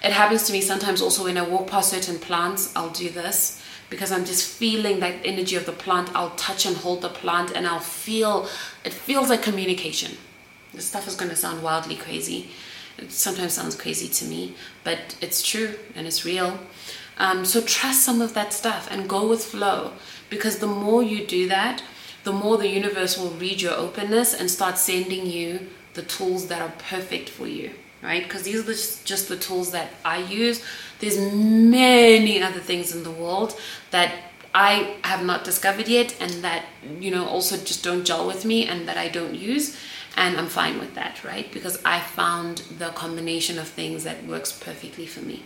It 0.02 0.12
happens 0.12 0.44
to 0.46 0.52
me 0.52 0.60
sometimes 0.60 1.02
also 1.02 1.24
when 1.24 1.36
I 1.36 1.42
walk 1.42 1.68
past 1.68 1.90
certain 1.90 2.18
plants. 2.18 2.72
I'll 2.74 2.90
do 2.90 3.10
this 3.10 3.62
because 3.90 4.12
I'm 4.12 4.24
just 4.24 4.48
feeling 4.48 5.00
that 5.00 5.16
energy 5.24 5.56
of 5.56 5.66
the 5.66 5.72
plant. 5.72 6.10
I'll 6.14 6.30
touch 6.30 6.64
and 6.64 6.76
hold 6.76 7.02
the 7.02 7.08
plant 7.08 7.52
and 7.54 7.66
I'll 7.66 7.80
feel 7.80 8.48
it 8.84 8.94
feels 8.94 9.28
like 9.28 9.42
communication. 9.42 10.16
This 10.72 10.86
stuff 10.86 11.08
is 11.08 11.16
going 11.16 11.30
to 11.30 11.36
sound 11.36 11.62
wildly 11.62 11.96
crazy. 11.96 12.50
It 12.96 13.10
sometimes 13.10 13.54
sounds 13.54 13.74
crazy 13.74 14.08
to 14.08 14.24
me, 14.24 14.54
but 14.84 15.16
it's 15.20 15.42
true 15.42 15.74
and 15.94 16.06
it's 16.06 16.24
real. 16.24 16.58
Um, 17.18 17.44
so 17.44 17.60
trust 17.60 18.02
some 18.02 18.22
of 18.22 18.32
that 18.34 18.52
stuff 18.52 18.88
and 18.90 19.08
go 19.08 19.28
with 19.28 19.44
flow 19.44 19.92
because 20.30 20.58
the 20.58 20.66
more 20.66 21.02
you 21.02 21.26
do 21.26 21.48
that, 21.48 21.82
the 22.24 22.32
more 22.32 22.56
the 22.56 22.68
universe 22.68 23.18
will 23.18 23.30
read 23.30 23.60
your 23.60 23.74
openness 23.74 24.32
and 24.32 24.50
start 24.50 24.78
sending 24.78 25.26
you 25.26 25.68
the 25.94 26.02
tools 26.02 26.46
that 26.46 26.62
are 26.62 26.72
perfect 26.78 27.28
for 27.28 27.46
you 27.46 27.70
right? 28.02 28.22
Because 28.22 28.42
these 28.42 28.60
are 28.60 29.04
just 29.04 29.28
the 29.28 29.36
tools 29.36 29.72
that 29.72 29.90
I 30.04 30.18
use. 30.18 30.62
There's 31.00 31.18
many 31.18 32.42
other 32.42 32.60
things 32.60 32.94
in 32.94 33.02
the 33.02 33.10
world 33.10 33.58
that 33.90 34.12
I 34.54 34.96
have 35.04 35.24
not 35.24 35.44
discovered 35.44 35.88
yet 35.88 36.16
and 36.20 36.30
that, 36.42 36.64
you 36.98 37.10
know, 37.10 37.26
also 37.26 37.56
just 37.56 37.84
don't 37.84 38.04
gel 38.04 38.26
with 38.26 38.44
me 38.44 38.66
and 38.66 38.88
that 38.88 38.96
I 38.96 39.08
don't 39.08 39.34
use. 39.34 39.76
And 40.16 40.36
I'm 40.36 40.48
fine 40.48 40.80
with 40.80 40.94
that, 40.96 41.22
right? 41.24 41.50
Because 41.52 41.80
I 41.84 42.00
found 42.00 42.58
the 42.78 42.88
combination 42.88 43.58
of 43.58 43.68
things 43.68 44.04
that 44.04 44.26
works 44.26 44.50
perfectly 44.50 45.06
for 45.06 45.20
me. 45.20 45.44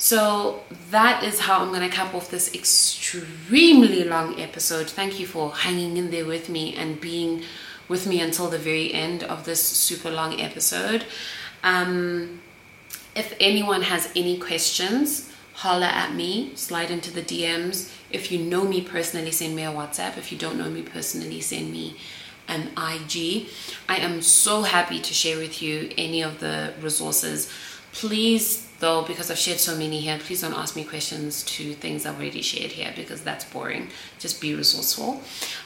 So 0.00 0.62
that 0.90 1.22
is 1.22 1.40
how 1.40 1.60
I'm 1.60 1.68
going 1.68 1.82
to 1.82 1.94
cap 1.94 2.14
off 2.14 2.30
this 2.30 2.54
extremely 2.54 4.02
long 4.02 4.40
episode. 4.40 4.88
Thank 4.88 5.20
you 5.20 5.26
for 5.26 5.54
hanging 5.54 5.98
in 5.98 6.10
there 6.10 6.24
with 6.24 6.48
me 6.48 6.74
and 6.74 6.98
being 6.98 7.42
with 7.86 8.06
me 8.06 8.18
until 8.22 8.48
the 8.48 8.56
very 8.56 8.94
end 8.94 9.22
of 9.22 9.44
this 9.44 9.62
super 9.62 10.10
long 10.10 10.40
episode. 10.40 11.04
Um, 11.62 12.40
if 13.14 13.36
anyone 13.38 13.82
has 13.82 14.10
any 14.16 14.38
questions, 14.38 15.30
holler 15.52 15.92
at 15.92 16.14
me, 16.14 16.52
slide 16.54 16.90
into 16.90 17.12
the 17.12 17.20
DMs. 17.20 17.92
If 18.10 18.32
you 18.32 18.38
know 18.38 18.64
me 18.64 18.80
personally, 18.80 19.32
send 19.32 19.54
me 19.54 19.64
a 19.64 19.70
WhatsApp. 19.70 20.16
If 20.16 20.32
you 20.32 20.38
don't 20.38 20.56
know 20.56 20.70
me 20.70 20.80
personally, 20.80 21.42
send 21.42 21.72
me 21.72 21.98
an 22.48 22.68
IG. 22.68 23.48
I 23.86 23.96
am 23.96 24.22
so 24.22 24.62
happy 24.62 24.98
to 24.98 25.12
share 25.12 25.36
with 25.36 25.60
you 25.60 25.90
any 25.98 26.22
of 26.22 26.40
the 26.40 26.72
resources. 26.80 27.52
Please, 27.92 28.69
though, 28.80 29.02
because 29.02 29.30
I've 29.30 29.38
shared 29.38 29.60
so 29.60 29.76
many 29.76 30.00
here, 30.00 30.18
please 30.18 30.40
don't 30.40 30.54
ask 30.54 30.74
me 30.74 30.84
questions 30.84 31.42
to 31.44 31.74
things 31.74 32.04
I've 32.04 32.16
already 32.16 32.42
shared 32.42 32.72
here 32.72 32.92
because 32.96 33.22
that's 33.22 33.44
boring. 33.44 33.88
Just 34.18 34.40
be 34.40 34.54
resourceful. 34.54 35.22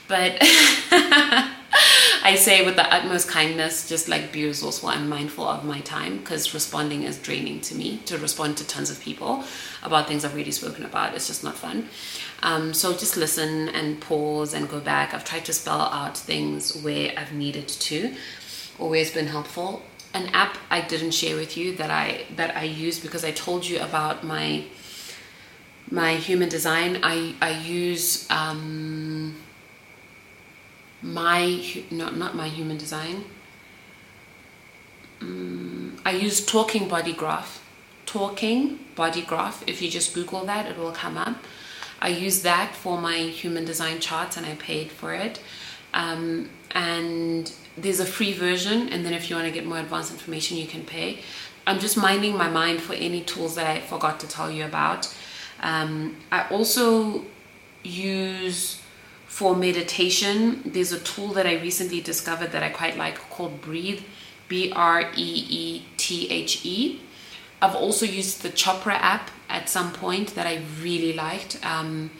But 0.07 0.36
I 0.41 2.36
say 2.36 2.65
with 2.65 2.77
the 2.77 2.93
utmost 2.95 3.28
kindness, 3.28 3.89
just 3.89 4.09
like 4.09 4.32
be 4.32 4.45
resourceful 4.45 4.91
and 4.91 5.09
mindful 5.09 5.49
of 5.49 5.65
my 5.65 5.81
time 5.81 6.19
because 6.19 6.53
responding 6.53 7.05
is 7.05 7.19
draining 7.19 7.61
to 7.62 7.74
me 7.74 8.01
to 8.07 8.19
respond 8.19 8.57
to 8.59 8.66
tons 8.66 8.91
of 8.91 9.01
people 9.01 9.45
about 9.82 10.07
things 10.07 10.24
I've 10.24 10.35
already 10.35 10.53
spoken 10.53 10.85
about. 10.85 11.15
It's 11.15 11.27
just 11.27 11.43
not 11.43 11.55
fun. 11.55 11.89
Um, 12.43 12.74
so 12.74 12.93
just 12.93 13.16
listen 13.16 13.70
and 13.70 14.01
pause 14.01 14.53
and 14.53 14.69
go 14.69 14.81
back. 14.81 15.15
I've 15.15 15.24
tried 15.24 15.47
to 15.47 15.53
spell 15.53 15.81
out 15.81 16.19
things 16.19 16.82
where 16.82 17.12
I've 17.16 17.32
needed 17.32 17.69
to 17.69 18.15
it's 18.81 19.11
been 19.11 19.27
helpful. 19.27 19.82
An 20.15 20.28
app 20.28 20.57
I 20.70 20.81
didn't 20.81 21.11
share 21.11 21.36
with 21.36 21.57
you 21.57 21.74
that 21.77 21.91
I 21.91 22.24
that 22.36 22.57
I 22.57 22.62
use 22.62 23.01
because 23.01 23.24
I 23.24 23.32
told 23.32 23.66
you 23.66 23.81
about 23.81 24.24
my 24.24 24.65
my 25.91 26.15
human 26.15 26.49
design. 26.49 27.01
I 27.03 27.35
I 27.43 27.51
use 27.51 28.31
um, 28.31 29.35
my 31.03 31.62
not 31.91 32.16
not 32.16 32.35
my 32.35 32.49
human 32.49 32.77
design. 32.78 33.24
Um, 35.20 35.99
I 36.05 36.12
use 36.12 36.45
Talking 36.45 36.89
Body 36.89 37.12
Graph. 37.12 37.62
Talking 38.07 38.78
Body 38.95 39.23
Graph. 39.23 39.65
If 39.66 39.82
you 39.82 39.91
just 39.91 40.15
Google 40.15 40.45
that, 40.45 40.66
it 40.66 40.78
will 40.78 40.93
come 40.93 41.16
up. 41.16 41.36
I 42.01 42.09
use 42.09 42.43
that 42.43 42.74
for 42.74 43.01
my 43.01 43.16
human 43.16 43.65
design 43.65 43.99
charts, 44.01 44.36
and 44.36 44.47
I 44.47 44.55
paid 44.57 44.91
for 44.91 45.15
it. 45.15 45.41
Um, 45.95 46.51
and 46.73 47.51
there's 47.77 48.01
a 48.01 48.07
free 48.07 48.33
version, 48.33 48.89
and 48.89 49.05
then 49.05 49.13
if 49.13 49.29
you 49.29 49.37
want 49.37 49.49
to 49.49 49.53
get 49.53 49.67
more 49.67 49.79
advanced 49.79 50.13
information, 50.13 50.57
you 50.57 50.67
can 50.67 50.85
pay. 50.85 51.21
I'm 51.67 51.79
just 51.79 51.97
minding 51.97 52.37
my 52.37 52.49
mind 52.49 52.81
for 52.81 52.95
any 52.95 53.23
tools 53.23 53.55
that 53.57 53.67
I 53.67 53.81
forgot 53.81 54.21
to 54.21 54.29
tell 54.29 54.51
you 54.51 54.65
about. 54.65 55.13
Um, 55.61 56.17
I 56.31 56.47
also 56.49 57.25
use 57.83 58.81
for 59.27 59.57
meditation, 59.57 60.63
there's 60.65 60.93
a 60.93 61.01
tool 61.01 61.29
that 61.33 61.45
I 61.45 61.55
recently 61.55 62.01
discovered 62.01 62.53
that 62.53 62.63
I 62.63 62.69
quite 62.69 62.97
like 62.97 63.19
called 63.31 63.61
Breethe, 63.61 64.03
B 64.47 64.73
R 64.75 65.11
E 65.17 65.47
E 65.49 65.83
T 65.97 66.31
H 66.31 66.65
E. 66.65 67.01
I've 67.61 67.75
also 67.75 68.07
used 68.07 68.43
the 68.43 68.51
Chopra 68.51 68.93
app 68.93 69.33
at 69.49 69.69
some 69.69 69.93
point 69.93 70.37
that 70.37 70.47
I 70.47 70.63
really 70.81 71.15
liked 71.15 71.59
um, 71.67 72.13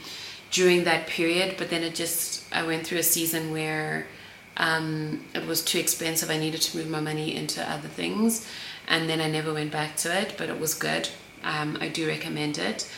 during 0.51 0.83
that 0.85 1.07
period, 1.07 1.55
but 1.57 1.71
then 1.71 1.85
it 1.85 1.95
just, 1.95 2.53
I 2.53 2.67
went 2.67 2.85
through 2.85 2.99
a 2.99 3.05
season 3.05 3.53
where 3.53 4.09
um, 4.57 5.25
it 5.35 5.47
was 5.47 5.63
too 5.63 5.79
expensive. 5.79 6.31
I 6.31 6.39
needed 6.39 6.63
to 6.63 6.77
move 6.77 6.89
my 6.89 7.01
money 7.01 7.35
into 7.35 7.69
other 7.69 7.89
things, 7.89 8.47
and 8.89 9.09
then 9.09 9.21
I 9.21 9.29
never 9.29 9.53
went 9.53 9.73
back 9.73 9.97
to 9.97 10.21
it, 10.21 10.35
but 10.37 10.49
it 10.49 10.61
was 10.61 10.75
good. 10.75 11.09
Um, 11.43 11.79
I 11.81 11.89
do 11.89 12.07
recommend 12.07 12.59
it. 12.59 12.91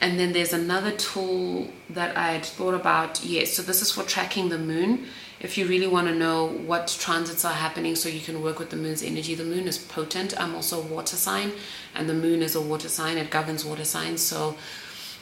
And 0.00 0.18
then 0.18 0.32
there's 0.32 0.52
another 0.52 0.90
tool 0.92 1.70
that 1.90 2.16
I 2.16 2.32
had 2.32 2.44
thought 2.44 2.74
about. 2.74 3.22
Yes, 3.24 3.52
so 3.52 3.62
this 3.62 3.82
is 3.82 3.92
for 3.92 4.02
tracking 4.02 4.48
the 4.48 4.58
moon. 4.58 5.06
If 5.40 5.58
you 5.58 5.66
really 5.66 5.86
want 5.86 6.08
to 6.08 6.14
know 6.14 6.46
what 6.46 6.96
transits 6.98 7.44
are 7.44 7.52
happening 7.52 7.96
so 7.96 8.08
you 8.08 8.20
can 8.20 8.42
work 8.42 8.58
with 8.58 8.70
the 8.70 8.76
moon's 8.76 9.02
energy, 9.02 9.34
the 9.34 9.44
moon 9.44 9.68
is 9.68 9.76
potent. 9.76 10.38
I'm 10.40 10.54
also 10.54 10.80
a 10.80 10.86
water 10.86 11.16
sign, 11.16 11.52
and 11.94 12.08
the 12.08 12.14
moon 12.14 12.42
is 12.42 12.54
a 12.54 12.60
water 12.60 12.88
sign. 12.88 13.18
It 13.18 13.30
governs 13.30 13.64
water 13.64 13.84
signs. 13.84 14.22
So, 14.22 14.56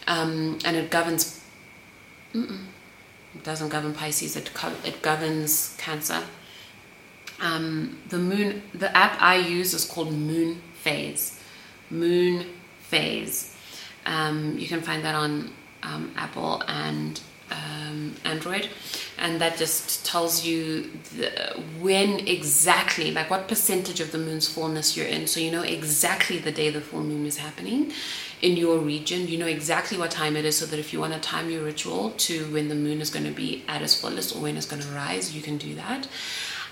um, 0.07 0.59
and 0.65 0.77
it 0.77 0.90
governs, 0.90 1.40
it 3.34 3.44
doesn't 3.44 3.70
govern 3.70 3.94
Pisces, 3.94 4.36
it, 4.36 4.50
it 4.84 5.02
governs 5.02 5.74
Cancer. 5.78 6.22
Um, 7.40 7.98
the 8.09 8.18
moon, 8.18 8.62
the 8.72 8.96
app 8.96 9.20
I 9.20 9.36
use 9.36 9.74
is 9.74 9.84
called 9.84 10.12
Moon 10.12 10.62
Phase. 10.74 11.40
Moon 11.90 12.46
Phase. 12.82 13.56
Um, 14.06 14.56
you 14.59 14.68
can 14.68 14.80
find 14.80 15.04
that 15.04 15.14
on 15.14 15.52
um, 15.82 16.12
Apple 16.16 16.62
and 16.68 17.20
um, 17.50 18.14
Android, 18.24 18.68
and 19.18 19.40
that 19.40 19.59
just 19.59 20.06
tells 20.06 20.44
you 20.44 20.90
the, 21.16 21.30
when 21.80 22.26
exactly, 22.26 23.10
like 23.10 23.28
what 23.28 23.48
percentage 23.48 24.00
of 24.00 24.12
the 24.12 24.18
moon's 24.18 24.48
fullness 24.48 24.96
you're 24.96 25.06
in. 25.06 25.26
So 25.26 25.40
you 25.40 25.50
know 25.50 25.62
exactly 25.62 26.38
the 26.38 26.52
day 26.52 26.70
the 26.70 26.80
full 26.80 27.02
moon 27.02 27.26
is 27.26 27.38
happening 27.38 27.92
in 28.43 28.56
your 28.56 28.78
region. 28.78 29.28
You 29.28 29.39
know 29.39 29.47
exactly 29.47 29.97
what 29.97 30.10
time 30.10 30.36
it 30.36 30.44
is, 30.44 30.59
so 30.59 30.66
that 30.66 30.78
if 30.78 30.93
you 30.93 31.01
want 31.01 31.14
to 31.14 31.20
time 31.20 31.48
your 31.48 31.64
ritual 31.64 32.10
to 32.10 32.44
when 32.52 32.69
the 32.69 32.74
moon 32.74 33.01
is 33.01 33.09
going 33.09 33.24
to 33.24 33.32
be 33.32 33.64
at 33.69 33.81
its 33.81 33.98
fullest 33.98 34.36
or 34.36 34.40
when 34.40 34.56
it's 34.56 34.66
going 34.66 34.82
to 34.82 34.89
rise, 34.89 35.35
you 35.35 35.40
can 35.40 35.56
do 35.56 35.74
that. 35.77 36.09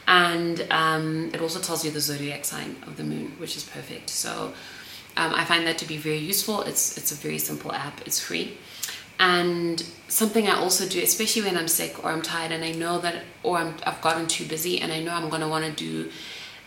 And 0.06 0.66
um, 0.70 1.30
it 1.32 1.40
also 1.40 1.60
tells 1.60 1.84
you 1.84 1.90
the 1.90 2.01
zodiac 2.01 2.44
sign 2.44 2.76
of 2.86 2.97
the 2.97 3.05
moon, 3.05 3.32
which 3.38 3.56
is 3.56 3.62
perfect. 3.64 4.10
So 4.10 4.52
um, 5.16 5.34
I 5.34 5.44
find 5.44 5.66
that 5.66 5.78
to 5.78 5.86
be 5.86 5.97
very 5.97 6.18
useful. 6.18 6.62
It's 6.62 6.98
it's 6.98 7.12
a 7.12 7.14
very 7.14 7.38
simple 7.38 7.72
app. 7.72 8.01
It's 8.06 8.18
free. 8.20 8.59
And 9.20 9.84
something 10.09 10.48
I 10.48 10.55
also 10.55 10.88
do, 10.88 10.98
especially 11.02 11.42
when 11.42 11.59
I'm 11.59 11.68
sick 11.68 12.02
or 12.02 12.10
I'm 12.10 12.22
tired 12.22 12.52
and 12.52 12.64
I 12.64 12.72
know 12.72 12.98
that, 13.01 13.22
or 13.42 13.59
i 13.59 13.64
have 13.84 14.01
gotten 14.01 14.26
too 14.26 14.47
busy 14.47 14.80
and 14.80 14.90
I 14.90 15.01
know 15.01 15.12
I'm 15.12 15.28
going 15.28 15.42
to 15.42 15.48
want 15.48 15.66
to 15.66 15.72
do, 15.72 16.10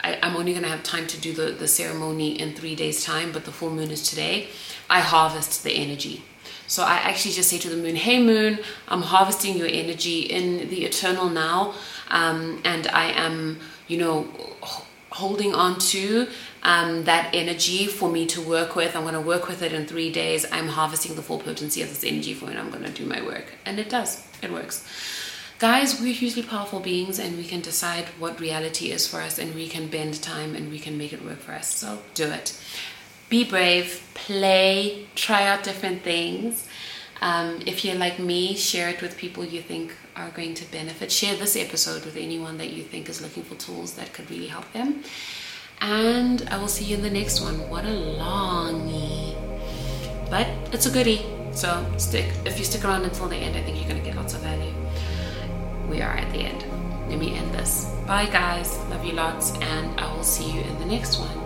I, 0.03 0.19
am 0.21 0.35
only 0.35 0.51
going 0.51 0.63
to 0.63 0.69
have 0.69 0.83
time 0.83 1.07
to 1.07 1.19
do 1.19 1.33
the, 1.33 1.51
the 1.51 1.67
ceremony 1.67 2.39
in 2.39 2.53
three 2.53 2.75
days' 2.75 3.03
time, 3.03 3.31
but 3.31 3.45
the 3.45 3.51
full 3.51 3.69
moon 3.69 3.89
is 3.89 4.07
today, 4.07 4.49
I 4.89 4.99
harvest 4.99 5.63
the 5.63 5.71
energy. 5.71 6.23
So 6.67 6.83
I 6.83 6.95
actually 6.95 7.31
just 7.31 7.49
say 7.49 7.57
to 7.59 7.69
the 7.69 7.77
moon, 7.77 7.95
hey 7.95 8.21
moon, 8.21 8.59
I'm 8.87 9.01
harvesting 9.01 9.57
your 9.57 9.67
energy 9.67 10.21
in 10.21 10.69
the 10.69 10.85
eternal 10.85 11.29
now. 11.29 11.75
Um, 12.09 12.61
and 12.63 12.87
I 12.87 13.11
am, 13.11 13.59
you 13.87 13.97
know, 13.97 14.27
holding 15.09 15.53
on 15.53 15.77
to 15.77 16.27
um, 16.63 17.03
that 17.03 17.29
energy 17.33 17.85
for 17.85 18.09
me 18.09 18.25
to 18.27 18.41
work 18.41 18.75
with. 18.75 18.95
I'm 18.95 19.03
going 19.03 19.13
to 19.13 19.21
work 19.21 19.47
with 19.47 19.61
it 19.61 19.73
in 19.73 19.85
three 19.85 20.11
days. 20.11 20.45
I'm 20.51 20.67
harvesting 20.67 21.15
the 21.15 21.21
full 21.21 21.39
potency 21.39 21.81
of 21.81 21.89
this 21.89 22.03
energy 22.03 22.33
for 22.33 22.45
when 22.45 22.57
I'm 22.57 22.71
going 22.71 22.83
to 22.83 22.91
do 22.91 23.05
my 23.05 23.21
work. 23.21 23.45
And 23.65 23.79
it 23.79 23.89
does, 23.89 24.25
it 24.41 24.51
works. 24.51 24.87
Guys, 25.63 26.01
we're 26.01 26.13
hugely 26.13 26.43
powerful 26.43 26.81
beings 26.81 27.19
and 27.19 27.37
we 27.37 27.45
can 27.45 27.61
decide 27.61 28.03
what 28.19 28.37
reality 28.41 28.91
is 28.91 29.07
for 29.07 29.21
us 29.21 29.39
and 29.39 29.55
we 29.55 29.65
can 29.65 29.87
bend 29.87 30.21
time 30.21 30.55
and 30.55 30.69
we 30.69 30.77
can 30.77 30.97
make 30.97 31.13
it 31.13 31.23
work 31.23 31.39
for 31.39 31.53
us. 31.53 31.73
So 31.73 31.99
do 32.15 32.25
it. 32.25 32.61
Be 33.29 33.45
brave, 33.45 34.05
play, 34.13 35.07
try 35.15 35.47
out 35.47 35.63
different 35.63 36.03
things. 36.03 36.67
Um, 37.21 37.61
if 37.65 37.85
you're 37.85 37.95
like 37.95 38.19
me, 38.19 38.57
share 38.57 38.89
it 38.89 39.01
with 39.01 39.15
people 39.15 39.45
you 39.45 39.61
think 39.61 39.95
are 40.17 40.31
going 40.31 40.53
to 40.55 40.69
benefit. 40.69 41.13
Share 41.13 41.37
this 41.37 41.55
episode 41.55 42.03
with 42.03 42.17
anyone 42.17 42.57
that 42.57 42.71
you 42.71 42.83
think 42.83 43.07
is 43.07 43.21
looking 43.21 43.43
for 43.43 43.55
tools 43.55 43.93
that 43.93 44.11
could 44.11 44.29
really 44.29 44.47
help 44.47 44.69
them. 44.73 45.01
And 45.79 46.45
I 46.51 46.57
will 46.57 46.67
see 46.67 46.83
you 46.83 46.97
in 46.97 47.03
the 47.03 47.09
next 47.09 47.39
one. 47.39 47.69
What 47.69 47.85
a 47.85 47.87
longie. 47.87 49.33
But 50.29 50.45
it's 50.73 50.87
a 50.87 50.91
goodie. 50.91 51.25
So 51.53 51.85
stick 51.95 52.25
if 52.43 52.59
you 52.59 52.65
stick 52.65 52.83
around 52.83 53.03
until 53.03 53.29
the 53.29 53.37
end, 53.37 53.55
I 53.55 53.61
think 53.61 53.79
you're 53.79 53.87
gonna 53.87 54.03
get 54.03 54.17
lots 54.17 54.33
of 54.33 54.41
value. 54.41 54.82
We 55.89 56.01
are 56.01 56.13
at 56.13 56.31
the 56.31 56.39
end. 56.39 56.65
Let 57.09 57.19
me 57.19 57.35
end 57.35 57.53
this. 57.53 57.85
Bye 58.07 58.27
guys. 58.27 58.77
Love 58.89 59.05
you 59.05 59.13
lots, 59.13 59.53
and 59.59 59.99
I 59.99 60.13
will 60.15 60.23
see 60.23 60.49
you 60.49 60.61
in 60.61 60.79
the 60.79 60.85
next 60.85 61.19
one. 61.19 61.42